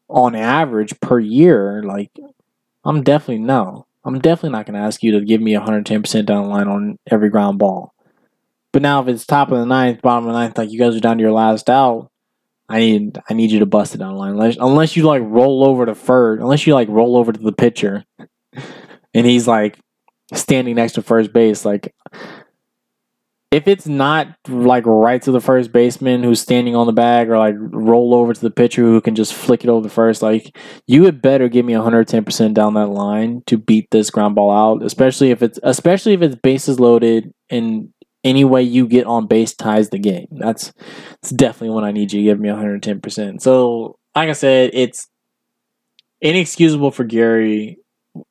on 0.08 0.36
average 0.36 1.00
per 1.00 1.20
year, 1.20 1.84
like 1.84 2.12
I'm 2.84 3.04
definitely 3.04 3.44
no. 3.44 3.86
I'm 4.06 4.20
definitely 4.20 4.52
not 4.52 4.66
going 4.66 4.80
to 4.80 4.86
ask 4.86 5.04
you 5.04 5.12
to 5.12 5.26
give 5.26 5.42
me 5.42 5.54
110% 5.54 6.26
down 6.26 6.44
the 6.44 6.50
line 6.50 6.68
on 6.68 6.98
every 7.12 7.30
ground 7.30 7.60
ball. 7.60 7.94
But 8.72 8.82
now 8.82 9.02
if 9.02 9.08
it's 9.08 9.26
top 9.26 9.52
of 9.52 9.58
the 9.58 9.66
ninth, 9.66 10.02
bottom 10.02 10.28
of 10.28 10.34
the 10.34 10.40
ninth, 10.40 10.58
like 10.58 10.72
you 10.72 10.80
guys 10.80 10.96
are 10.96 11.02
down 11.02 11.18
to 11.18 11.22
your 11.22 11.32
last 11.32 11.70
out, 11.70 12.10
I 12.70 12.80
need 12.80 13.18
I 13.28 13.34
need 13.34 13.50
you 13.50 13.60
to 13.60 13.66
bust 13.66 13.96
it 13.96 13.98
down 13.98 14.14
the 14.14 14.20
line. 14.20 14.32
Unless, 14.32 14.58
unless 14.58 14.96
you 14.96 15.04
like 15.04 15.24
roll 15.26 15.68
over 15.68 15.88
to 15.88 15.96
first, 15.96 16.42
unless 16.42 16.68
you 16.68 16.76
like 16.76 16.88
roll 16.88 17.18
over 17.18 17.34
to 17.34 17.40
the 17.40 17.52
pitcher, 17.52 18.06
and 19.14 19.26
he's 19.26 19.48
like 19.48 19.80
standing 20.34 20.76
next 20.76 20.94
to 20.94 21.02
first 21.02 21.34
base, 21.34 21.66
like 21.66 21.96
if 23.52 23.68
it's 23.68 23.88
not 23.88 24.28
like 24.48 24.86
right 24.86 25.22
to 25.24 25.32
the 25.32 25.42
first 25.42 25.72
baseman 25.72 26.22
who's 26.22 26.40
standing 26.40 26.76
on 26.76 26.86
the 26.86 26.94
bag 26.94 27.30
or 27.30 27.38
like 27.38 27.56
roll 27.58 28.14
over 28.14 28.34
to 28.34 28.42
the 28.42 28.52
pitcher 28.52 28.84
who 28.84 29.02
can 29.02 29.16
just 29.16 29.34
flick 29.34 29.64
it 29.64 29.70
over 29.70 29.82
the 29.82 29.90
first, 29.90 30.22
like 30.22 30.56
you 30.86 31.02
would 31.02 31.22
better 31.22 31.50
give 31.50 31.66
me 31.66 31.74
110% 31.74 32.54
down 32.54 32.76
that 32.76 32.88
line 32.88 33.42
to 33.48 33.58
beat 33.58 33.88
this 33.90 34.12
ground 34.12 34.36
ball 34.36 34.52
out, 34.52 34.84
especially 34.84 35.32
if 35.32 35.42
it's 35.42 35.60
especially 35.64 36.14
if 36.14 36.22
it's 36.22 36.36
bases 36.36 36.80
loaded 36.80 37.34
and 37.50 37.90
any 38.24 38.44
way 38.44 38.62
you 38.62 38.88
get 38.88 39.08
on 39.08 39.28
base 39.28 39.56
ties 39.56 39.90
the 39.90 39.98
game. 39.98 40.28
That's, 40.32 40.74
that's 41.22 41.32
definitely 41.32 41.76
when 41.76 41.86
I 41.86 41.92
need 41.92 42.12
you 42.12 42.20
to 42.20 42.26
give 42.26 42.40
me 42.40 42.50
110%. 42.50 43.42
So, 43.42 43.98
like 44.16 44.30
I 44.30 44.34
said, 44.34 44.72
it's 44.74 45.08
inexcusable 46.22 46.92
for 46.92 47.06
Gary 47.06 47.78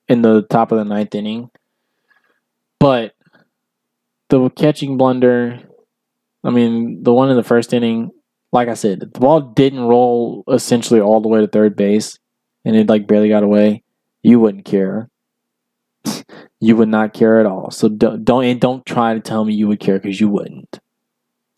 in 0.06 0.22
the 0.22 0.42
top 0.42 0.72
of 0.72 0.78
the 0.78 0.84
ninth 0.84 1.14
inning. 1.14 1.50
But 2.78 3.14
the 4.28 4.50
catching 4.50 4.96
blunder, 4.96 5.60
I 6.44 6.50
mean, 6.50 7.02
the 7.02 7.12
one 7.12 7.30
in 7.30 7.36
the 7.36 7.42
first 7.42 7.72
inning, 7.72 8.10
like 8.52 8.68
I 8.68 8.74
said, 8.74 9.00
the 9.00 9.06
ball 9.06 9.40
didn't 9.40 9.80
roll 9.80 10.44
essentially 10.48 11.00
all 11.00 11.20
the 11.20 11.28
way 11.28 11.40
to 11.40 11.46
third 11.46 11.76
base 11.76 12.18
and 12.64 12.76
it 12.76 12.88
like 12.88 13.06
barely 13.06 13.28
got 13.28 13.42
away. 13.42 13.82
You 14.22 14.40
wouldn't 14.40 14.64
care. 14.64 15.08
you 16.60 16.76
would 16.76 16.88
not 16.88 17.14
care 17.14 17.40
at 17.40 17.46
all. 17.46 17.70
So 17.70 17.88
don't 17.88 18.24
don't 18.24 18.44
and 18.44 18.60
don't 18.60 18.84
try 18.86 19.14
to 19.14 19.20
tell 19.20 19.44
me 19.44 19.54
you 19.54 19.68
would 19.68 19.80
care 19.80 19.98
because 19.98 20.20
you 20.20 20.28
wouldn't. 20.28 20.80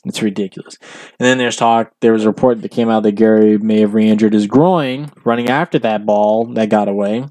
It's 0.04 0.22
ridiculous. 0.22 0.78
And 1.18 1.26
then 1.26 1.36
there's 1.36 1.56
talk. 1.56 1.92
There 2.00 2.14
was 2.14 2.24
a 2.24 2.28
report 2.28 2.62
that 2.62 2.70
came 2.70 2.88
out 2.88 3.02
that 3.02 3.12
Gary 3.12 3.58
may 3.58 3.80
have 3.80 3.92
re-injured 3.92 4.32
his 4.32 4.46
groin 4.46 5.12
running 5.24 5.50
after 5.50 5.78
that 5.80 6.06
ball 6.06 6.46
that 6.54 6.70
got 6.70 6.88
away. 6.88 7.26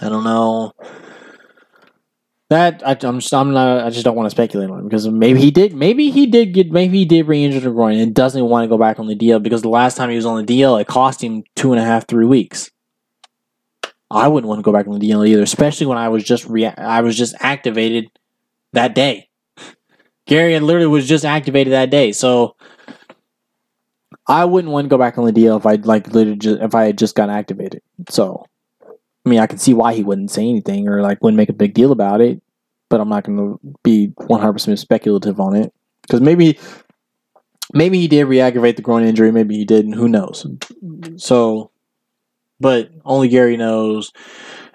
I 0.00 0.08
don't 0.08 0.24
know 0.24 0.72
that 2.50 2.82
I, 2.86 2.92
am 3.06 3.20
just 3.20 3.34
I'm 3.34 3.52
not 3.52 3.84
I 3.84 3.90
just 3.90 4.04
don't 4.04 4.16
want 4.16 4.26
to 4.26 4.30
speculate 4.30 4.70
on 4.70 4.80
it 4.80 4.84
because 4.84 5.06
maybe 5.08 5.40
he 5.40 5.50
did 5.50 5.74
maybe 5.74 6.10
he 6.10 6.26
did 6.26 6.54
get 6.54 6.70
maybe 6.70 6.98
he 6.98 7.04
did 7.04 7.28
re-injure 7.28 7.60
the 7.60 7.70
groin 7.70 7.98
and 7.98 8.14
doesn't 8.14 8.44
want 8.44 8.64
to 8.64 8.68
go 8.68 8.78
back 8.78 8.98
on 8.98 9.06
the 9.06 9.16
DL 9.16 9.42
because 9.42 9.62
the 9.62 9.68
last 9.68 9.96
time 9.96 10.10
he 10.10 10.16
was 10.16 10.26
on 10.26 10.44
the 10.44 10.60
DL 10.60 10.80
it 10.80 10.86
cost 10.86 11.22
him 11.22 11.44
two 11.56 11.72
and 11.72 11.80
a 11.80 11.84
half 11.84 12.06
three 12.06 12.26
weeks. 12.26 12.70
I 14.10 14.28
wouldn't 14.28 14.48
want 14.48 14.60
to 14.60 14.62
go 14.62 14.72
back 14.72 14.86
on 14.86 14.98
the 14.98 15.06
DL 15.06 15.28
either, 15.28 15.42
especially 15.42 15.86
when 15.86 15.98
I 15.98 16.08
was 16.08 16.24
just 16.24 16.46
re- 16.46 16.66
I 16.66 17.02
was 17.02 17.16
just 17.16 17.34
activated 17.40 18.10
that 18.72 18.94
day. 18.94 19.28
Gary 20.26 20.58
literally 20.60 20.86
was 20.86 21.06
just 21.06 21.26
activated 21.26 21.74
that 21.74 21.90
day, 21.90 22.12
so 22.12 22.56
I 24.26 24.46
wouldn't 24.46 24.72
want 24.72 24.86
to 24.86 24.88
go 24.88 24.98
back 24.98 25.18
on 25.18 25.26
the 25.26 25.32
DL 25.32 25.58
if 25.58 25.66
I 25.66 25.74
like 25.74 26.08
literally 26.08 26.38
just, 26.38 26.60
if 26.60 26.74
I 26.74 26.84
had 26.84 26.98
just 26.98 27.14
got 27.14 27.28
activated. 27.28 27.82
So 28.08 28.46
I 29.28 29.30
mean, 29.30 29.40
I 29.40 29.46
can 29.46 29.58
see 29.58 29.74
why 29.74 29.92
he 29.92 30.02
wouldn't 30.02 30.30
say 30.30 30.48
anything 30.48 30.88
or 30.88 31.02
like 31.02 31.22
wouldn't 31.22 31.36
make 31.36 31.50
a 31.50 31.52
big 31.52 31.74
deal 31.74 31.92
about 31.92 32.22
it, 32.22 32.40
but 32.88 32.98
I'm 32.98 33.10
not 33.10 33.24
going 33.24 33.36
to 33.36 33.60
be 33.84 34.08
100% 34.18 34.78
speculative 34.78 35.38
on 35.38 35.54
it 35.54 35.70
because 36.00 36.22
maybe 36.22 36.58
maybe 37.74 37.98
he 37.98 38.08
did 38.08 38.24
re-aggravate 38.24 38.76
the 38.76 38.82
groin 38.82 39.04
injury, 39.04 39.30
maybe 39.30 39.54
he 39.54 39.66
didn't. 39.66 39.92
Who 39.92 40.08
knows? 40.08 40.46
So, 41.16 41.72
but 42.58 42.90
only 43.04 43.28
Gary 43.28 43.58
knows, 43.58 44.12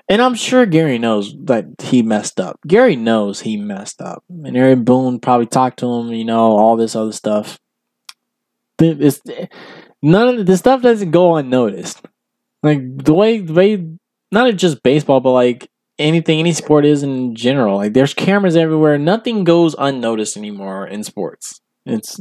and 0.08 0.22
I'm 0.22 0.36
sure 0.36 0.68
Gary 0.68 1.00
knows 1.00 1.36
that 1.46 1.66
he 1.82 2.04
messed 2.04 2.40
up. 2.40 2.60
Gary 2.68 2.96
knows 2.96 3.40
he 3.40 3.58
messed 3.58 4.04
up, 4.04 4.24
and 4.30 4.56
Aaron 4.56 4.84
Boone 4.84 5.20
probably 5.20 5.48
talked 5.48 5.80
to 5.80 5.92
him. 5.92 6.14
You 6.14 6.26
know, 6.26 6.52
all 6.58 6.78
this 6.78 6.96
other 6.96 7.12
stuff. 7.12 7.60
It's, 8.78 9.20
eh, 9.28 9.48
none 10.04 10.38
of 10.38 10.46
the 10.46 10.58
stuff 10.58 10.84
doesn't 10.84 11.10
go 11.10 11.38
unnoticed. 11.38 12.06
Like 12.62 12.82
the 13.04 13.14
way 13.16 13.40
the 13.40 13.54
way 13.54 13.88
not 14.34 14.54
just 14.56 14.84
baseball, 14.84 15.20
but 15.20 15.32
like 15.32 15.70
anything, 15.98 16.40
any 16.40 16.54
sport 16.54 16.86
is 16.86 17.04
in 17.04 17.36
general. 17.36 17.78
Like 17.78 17.94
there's 17.94 18.14
cameras 18.14 18.56
everywhere. 18.56 18.98
Nothing 18.98 19.44
goes 19.44 19.76
unnoticed 19.78 20.36
anymore 20.38 20.88
in 20.88 21.04
sports. 21.04 21.62
It's 21.86 22.20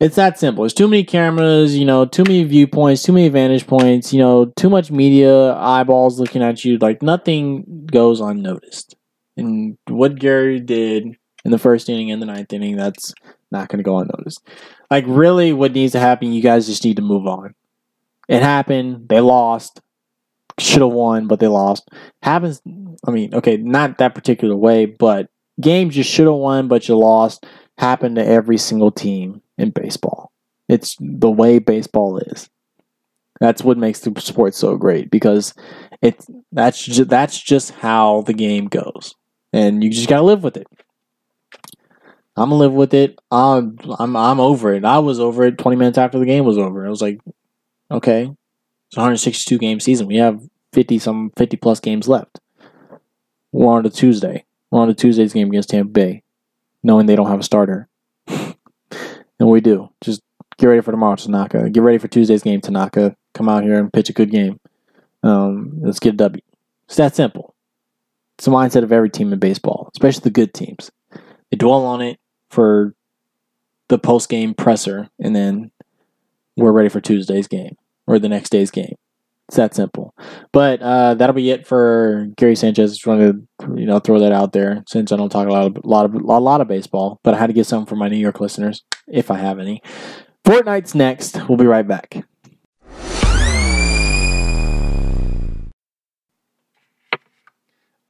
it's 0.00 0.16
that 0.16 0.38
simple. 0.38 0.62
There's 0.62 0.74
too 0.74 0.88
many 0.88 1.04
cameras, 1.04 1.76
you 1.76 1.84
know, 1.84 2.04
too 2.04 2.24
many 2.24 2.44
viewpoints, 2.44 3.02
too 3.02 3.12
many 3.12 3.28
vantage 3.28 3.66
points, 3.66 4.12
you 4.12 4.18
know, 4.18 4.46
too 4.56 4.68
much 4.68 4.90
media 4.90 5.54
eyeballs 5.54 6.18
looking 6.18 6.42
at 6.42 6.64
you. 6.64 6.78
Like 6.78 7.02
nothing 7.02 7.86
goes 7.90 8.20
unnoticed. 8.20 8.96
And 9.36 9.76
what 9.88 10.18
Gary 10.18 10.60
did 10.60 11.16
in 11.44 11.50
the 11.50 11.58
first 11.58 11.88
inning 11.88 12.10
and 12.10 12.20
the 12.20 12.26
ninth 12.26 12.52
inning, 12.52 12.76
that's 12.76 13.14
not 13.50 13.68
going 13.68 13.78
to 13.78 13.84
go 13.84 13.98
unnoticed. 13.98 14.46
Like 14.90 15.04
really, 15.06 15.52
what 15.52 15.72
needs 15.72 15.92
to 15.92 16.00
happen? 16.00 16.32
You 16.32 16.42
guys 16.42 16.66
just 16.66 16.84
need 16.84 16.96
to 16.96 17.02
move 17.02 17.26
on. 17.26 17.54
It 18.28 18.42
happened. 18.42 19.08
They 19.08 19.20
lost 19.20 19.80
should 20.58 20.82
have 20.82 20.92
won, 20.92 21.26
but 21.26 21.40
they 21.40 21.48
lost. 21.48 21.88
Happens. 22.22 22.62
I 23.06 23.10
mean, 23.10 23.34
okay, 23.34 23.56
not 23.56 23.98
that 23.98 24.14
particular 24.14 24.56
way, 24.56 24.86
but 24.86 25.28
games 25.60 25.96
you 25.96 26.02
should 26.02 26.26
have 26.26 26.36
won, 26.36 26.68
but 26.68 26.88
you 26.88 26.96
lost 26.96 27.46
happen 27.78 28.14
to 28.14 28.24
every 28.24 28.58
single 28.58 28.90
team 28.90 29.42
in 29.58 29.70
baseball. 29.70 30.30
It's 30.68 30.96
the 31.00 31.30
way 31.30 31.58
baseball 31.58 32.18
is. 32.18 32.48
That's 33.40 33.62
what 33.64 33.78
makes 33.78 34.00
the 34.00 34.18
sport 34.20 34.54
so 34.54 34.76
great 34.76 35.10
because 35.10 35.54
it's 36.00 36.26
that's 36.52 36.82
just, 36.84 37.10
that's 37.10 37.40
just 37.40 37.72
how 37.72 38.22
the 38.22 38.32
game 38.32 38.66
goes, 38.66 39.14
and 39.52 39.82
you 39.82 39.90
just 39.90 40.08
gotta 40.08 40.22
live 40.22 40.44
with 40.44 40.56
it. 40.56 40.68
I'm 42.36 42.50
gonna 42.50 42.54
live 42.54 42.72
with 42.72 42.94
it. 42.94 43.18
I'm 43.30 43.76
I'm 43.98 44.16
I'm 44.16 44.40
over 44.40 44.72
it. 44.74 44.84
I 44.84 45.00
was 45.00 45.18
over 45.18 45.44
it 45.44 45.58
20 45.58 45.76
minutes 45.76 45.98
after 45.98 46.18
the 46.18 46.26
game 46.26 46.44
was 46.44 46.58
over. 46.58 46.86
I 46.86 46.90
was 46.90 47.02
like, 47.02 47.20
okay, 47.90 48.30
it's 48.88 48.96
162 48.96 49.58
game 49.58 49.80
season. 49.80 50.06
We 50.06 50.16
have 50.16 50.40
50 50.72 50.98
some 50.98 51.32
50 51.36 51.56
plus 51.56 51.80
games 51.80 52.08
left. 52.08 52.40
We're 53.52 53.72
on 53.72 53.84
to 53.84 53.90
Tuesday. 53.90 54.44
We're 54.70 54.80
on 54.80 54.88
to 54.88 54.94
Tuesday's 54.94 55.32
game 55.32 55.48
against 55.48 55.70
Tampa 55.70 55.92
Bay, 55.92 56.22
knowing 56.82 57.06
they 57.06 57.16
don't 57.16 57.30
have 57.30 57.40
a 57.40 57.44
starter. 57.44 57.88
and 58.26 58.56
we 59.38 59.60
do. 59.60 59.90
Just 60.02 60.22
get 60.58 60.66
ready 60.66 60.80
for 60.80 60.90
tomorrow, 60.90 61.14
Tanaka. 61.14 61.70
Get 61.70 61.82
ready 61.82 61.98
for 61.98 62.08
Tuesday's 62.08 62.42
game, 62.42 62.60
Tanaka. 62.60 63.16
Come 63.32 63.48
out 63.48 63.62
here 63.62 63.78
and 63.78 63.92
pitch 63.92 64.10
a 64.10 64.12
good 64.12 64.30
game. 64.30 64.58
Um, 65.22 65.80
let's 65.80 66.00
get 66.00 66.14
a 66.14 66.16
W. 66.16 66.42
It's 66.86 66.96
that 66.96 67.14
simple. 67.14 67.54
It's 68.36 68.46
the 68.46 68.50
mindset 68.50 68.82
of 68.82 68.92
every 68.92 69.10
team 69.10 69.32
in 69.32 69.38
baseball, 69.38 69.90
especially 69.94 70.22
the 70.22 70.30
good 70.30 70.52
teams. 70.52 70.90
They 71.50 71.56
dwell 71.56 71.84
on 71.84 72.00
it 72.00 72.18
for 72.50 72.94
the 73.88 73.98
post 73.98 74.28
game 74.28 74.54
presser, 74.54 75.08
and 75.20 75.36
then 75.36 75.70
we're 76.56 76.72
ready 76.72 76.88
for 76.88 77.00
Tuesday's 77.00 77.46
game 77.46 77.76
or 78.06 78.18
the 78.18 78.28
next 78.28 78.50
day's 78.50 78.70
game. 78.70 78.94
It's 79.48 79.56
that 79.56 79.74
simple. 79.74 80.14
But 80.52 80.80
uh, 80.80 81.14
that'll 81.14 81.34
be 81.34 81.50
it 81.50 81.66
for 81.66 82.28
Gary 82.36 82.56
Sanchez. 82.56 82.92
Just 82.92 83.06
wanted 83.06 83.46
to 83.60 83.74
you 83.76 83.84
know 83.84 83.98
throw 83.98 84.18
that 84.20 84.32
out 84.32 84.52
there 84.52 84.82
since 84.88 85.12
I 85.12 85.16
don't 85.16 85.28
talk 85.28 85.48
a 85.48 85.52
lot 85.52 85.66
of 85.66 85.84
a 85.84 85.86
lot 85.86 86.06
of 86.06 86.14
a 86.14 86.18
lot 86.18 86.60
of 86.60 86.68
baseball, 86.68 87.20
but 87.22 87.34
I 87.34 87.38
had 87.38 87.48
to 87.48 87.52
get 87.52 87.66
some 87.66 87.84
for 87.84 87.96
my 87.96 88.08
New 88.08 88.16
York 88.16 88.40
listeners 88.40 88.84
if 89.06 89.30
I 89.30 89.38
have 89.38 89.58
any. 89.58 89.82
Fortnite's 90.44 90.94
next. 90.94 91.38
We'll 91.48 91.58
be 91.58 91.66
right 91.66 91.86
back. 91.86 92.24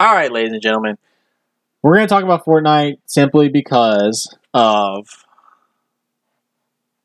All 0.01 0.14
right, 0.14 0.30
ladies 0.30 0.53
and 0.53 0.61
gentlemen, 0.61 0.99
we're 1.82 1.95
going 1.95 2.07
to 2.07 2.12
talk 2.12 2.24
about 2.24 2.45
Fortnite 2.45 2.99
simply 3.07 3.49
because 3.49 4.36
of 4.53 5.09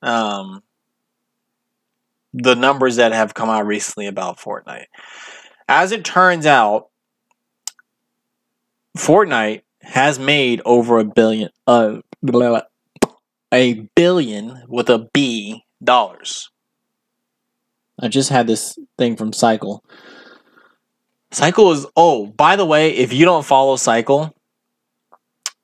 um 0.02 0.62
the 2.42 2.56
numbers 2.56 2.96
that 2.98 3.12
have 3.12 3.34
come 3.34 3.50
out 3.50 3.66
recently 3.66 4.08
about 4.08 4.40
Fortnite. 4.40 4.86
As 5.68 5.92
it 5.92 6.04
turns 6.04 6.46
out, 6.46 6.90
Fortnite 8.98 9.62
has 9.82 10.20
made 10.20 10.62
over 10.66 11.00
a 11.00 11.06
billion 11.06 11.50
uh 11.68 11.98
a 13.54 13.74
billion 13.96 14.64
with 14.68 14.90
a 14.90 15.10
B 15.14 15.64
dollars. 15.84 16.50
I 18.00 18.08
just 18.08 18.30
had 18.30 18.48
this 18.48 18.78
thing 18.98 19.16
from 19.16 19.34
Cycle. 19.34 19.84
Cycle 21.32 21.72
is 21.72 21.86
oh, 21.96 22.28
by 22.28 22.56
the 22.56 22.66
way, 22.66 22.92
if 22.96 23.14
you 23.14 23.26
don't 23.26 23.46
follow 23.46 23.76
Cycle, 23.76 24.36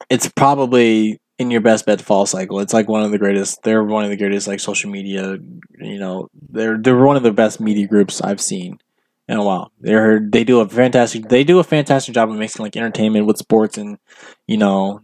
it's 0.10 0.30
probably 0.30 1.20
in 1.38 1.52
your 1.52 1.62
best 1.62 1.86
bet 1.86 2.02
fall 2.02 2.26
cycle. 2.26 2.60
It's 2.60 2.74
like 2.74 2.88
one 2.88 3.04
of 3.04 3.12
the 3.12 3.18
greatest. 3.18 3.62
They're 3.64 3.84
one 3.84 4.04
of 4.04 4.10
the 4.10 4.18
greatest 4.18 4.48
like 4.48 4.60
social 4.60 4.90
media. 4.90 5.38
You 5.80 6.00
know, 6.00 6.30
they're 6.50 6.78
they're 6.78 6.98
one 6.98 7.18
of 7.18 7.24
the 7.24 7.32
best 7.32 7.60
media 7.60 7.88
groups 7.88 8.22
I've 8.22 8.42
seen 8.42 8.80
in 9.28 9.38
a 9.38 9.44
while. 9.44 9.72
They're 9.80 10.20
they 10.20 10.44
do 10.44 10.60
a 10.60 10.70
fantastic 10.70 11.30
they 11.30 11.44
do 11.44 11.60
a 11.60 11.64
fantastic 11.64 12.14
job 12.14 12.30
of 12.30 12.38
mixing 12.38 12.64
like 12.64 12.78
entertainment 12.78 13.26
with 13.26 13.38
sports 13.38 13.78
and 13.78 13.98
you 14.48 14.58
know 14.58 15.02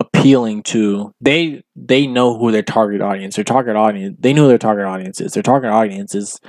appealing 0.00 0.62
to 0.62 1.12
they 1.20 1.62
they 1.74 2.06
know 2.06 2.38
who 2.38 2.52
their 2.52 2.62
target 2.62 3.00
audience 3.00 3.34
their 3.34 3.44
target 3.44 3.74
audience 3.74 4.16
they 4.20 4.32
know 4.32 4.46
their 4.46 4.58
target 4.58 4.86
audience 4.86 5.20
is 5.20 5.32
their 5.32 5.42
target 5.42 5.70
audience 5.70 6.14
is 6.14 6.40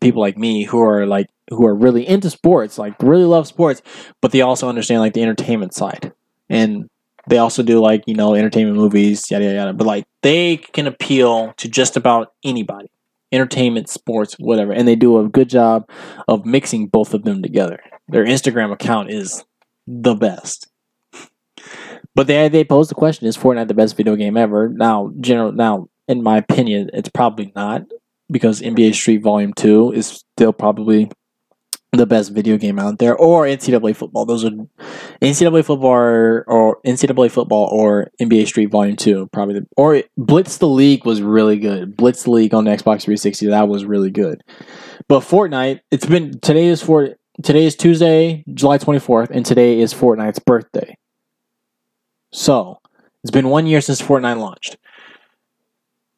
people 0.00 0.20
like 0.20 0.38
me 0.38 0.64
who 0.64 0.80
are 0.80 1.06
like 1.06 1.28
who 1.50 1.66
are 1.66 1.74
really 1.74 2.08
into 2.08 2.30
sports 2.30 2.78
like 2.78 2.94
really 3.02 3.24
love 3.24 3.46
sports 3.46 3.82
but 4.22 4.32
they 4.32 4.40
also 4.40 4.68
understand 4.68 5.00
like 5.00 5.12
the 5.12 5.22
entertainment 5.22 5.74
side 5.74 6.12
and 6.48 6.88
they 7.28 7.38
also 7.38 7.62
do 7.62 7.80
like 7.80 8.02
you 8.06 8.14
know 8.14 8.34
entertainment 8.34 8.76
movies 8.76 9.30
yada 9.30 9.44
yada 9.44 9.56
yada. 9.56 9.72
But 9.72 9.86
like 9.86 10.04
they 10.22 10.58
can 10.58 10.86
appeal 10.86 11.54
to 11.56 11.68
just 11.68 11.96
about 11.96 12.32
anybody. 12.44 12.90
Entertainment 13.32 13.88
sports 13.88 14.34
whatever. 14.34 14.72
And 14.72 14.86
they 14.86 14.96
do 14.96 15.18
a 15.18 15.28
good 15.28 15.48
job 15.48 15.88
of 16.28 16.46
mixing 16.46 16.86
both 16.86 17.12
of 17.14 17.24
them 17.24 17.42
together. 17.42 17.80
Their 18.08 18.24
instagram 18.24 18.72
account 18.72 19.10
is 19.10 19.44
the 19.86 20.14
best. 20.14 20.68
But 22.14 22.26
they 22.26 22.48
they 22.48 22.64
pose 22.64 22.88
the 22.88 22.94
question: 22.94 23.26
Is 23.26 23.36
Fortnite 23.36 23.68
the 23.68 23.74
best 23.74 23.96
video 23.96 24.16
game 24.16 24.36
ever? 24.36 24.68
Now, 24.68 25.12
general 25.20 25.52
now, 25.52 25.88
in 26.08 26.22
my 26.22 26.38
opinion, 26.38 26.90
it's 26.94 27.10
probably 27.10 27.52
not 27.54 27.82
because 28.30 28.62
NBA 28.62 28.94
Street 28.94 29.22
Volume 29.22 29.52
Two 29.52 29.92
is 29.92 30.24
still 30.34 30.52
probably 30.52 31.10
the 31.96 32.06
best 32.06 32.32
video 32.32 32.56
game 32.56 32.78
out 32.78 32.98
there, 32.98 33.16
or 33.16 33.44
NCAA 33.44 33.96
football. 33.96 34.26
Those 34.26 34.44
are 34.44 34.50
NCAA 35.20 35.64
football 35.64 35.90
or, 35.90 36.44
or 36.46 36.80
NCAA 36.84 37.30
football 37.30 37.68
or 37.70 38.10
NBA 38.20 38.46
Street 38.46 38.66
Volume 38.66 38.96
Two, 38.96 39.28
probably. 39.32 39.60
The, 39.60 39.66
or 39.76 40.02
Blitz 40.16 40.58
the 40.58 40.68
League 40.68 41.04
was 41.04 41.22
really 41.22 41.58
good. 41.58 41.96
Blitz 41.96 42.24
the 42.24 42.30
League 42.30 42.54
on 42.54 42.64
the 42.64 42.70
Xbox 42.70 43.02
360 43.02 43.46
that 43.46 43.68
was 43.68 43.84
really 43.84 44.10
good. 44.10 44.42
But 45.08 45.20
Fortnite, 45.20 45.80
it's 45.90 46.06
been 46.06 46.38
today 46.40 46.66
is 46.66 46.82
for 46.82 47.10
today 47.42 47.66
is 47.66 47.76
Tuesday, 47.76 48.44
July 48.52 48.78
24th, 48.78 49.30
and 49.30 49.46
today 49.46 49.80
is 49.80 49.94
Fortnite's 49.94 50.38
birthday. 50.38 50.96
So, 52.32 52.80
it's 53.22 53.30
been 53.30 53.48
one 53.48 53.66
year 53.66 53.80
since 53.80 54.02
Fortnite 54.02 54.38
launched. 54.38 54.76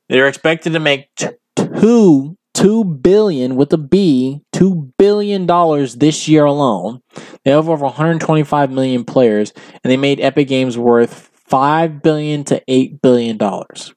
They're 0.08 0.28
expected 0.28 0.72
to 0.72 0.80
make 0.80 1.14
t- 1.16 1.28
two 1.56 2.37
two 2.58 2.82
billion 2.82 3.54
with 3.54 3.72
a 3.72 3.78
B, 3.78 4.42
two 4.52 4.92
billion 4.98 5.46
dollars 5.46 5.94
this 5.94 6.26
year 6.26 6.44
alone. 6.44 7.00
They 7.44 7.52
have 7.52 7.68
over 7.68 7.84
125 7.84 8.72
million 8.72 9.04
players, 9.04 9.52
and 9.84 9.90
they 9.90 9.96
made 9.96 10.18
Epic 10.18 10.48
Games 10.48 10.76
worth 10.76 11.30
five 11.32 12.02
billion 12.02 12.42
to 12.44 12.60
eight 12.66 13.00
billion 13.00 13.36
dollars. 13.36 13.94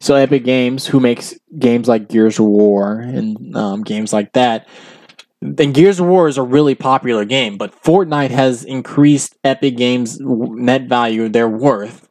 So 0.00 0.14
Epic 0.14 0.44
Games, 0.44 0.86
who 0.86 1.00
makes 1.00 1.34
games 1.58 1.88
like 1.88 2.08
Gears 2.08 2.38
of 2.38 2.46
War 2.46 3.00
and 3.00 3.56
um, 3.56 3.82
games 3.82 4.12
like 4.12 4.32
that, 4.34 4.68
and 5.42 5.74
Gears 5.74 5.98
of 5.98 6.06
War 6.06 6.28
is 6.28 6.38
a 6.38 6.44
really 6.44 6.76
popular 6.76 7.24
game, 7.24 7.58
but 7.58 7.74
Fortnite 7.82 8.30
has 8.30 8.62
increased 8.62 9.36
Epic 9.42 9.76
Games' 9.76 10.18
net 10.20 10.82
value, 10.82 11.28
their 11.28 11.48
worth, 11.48 12.08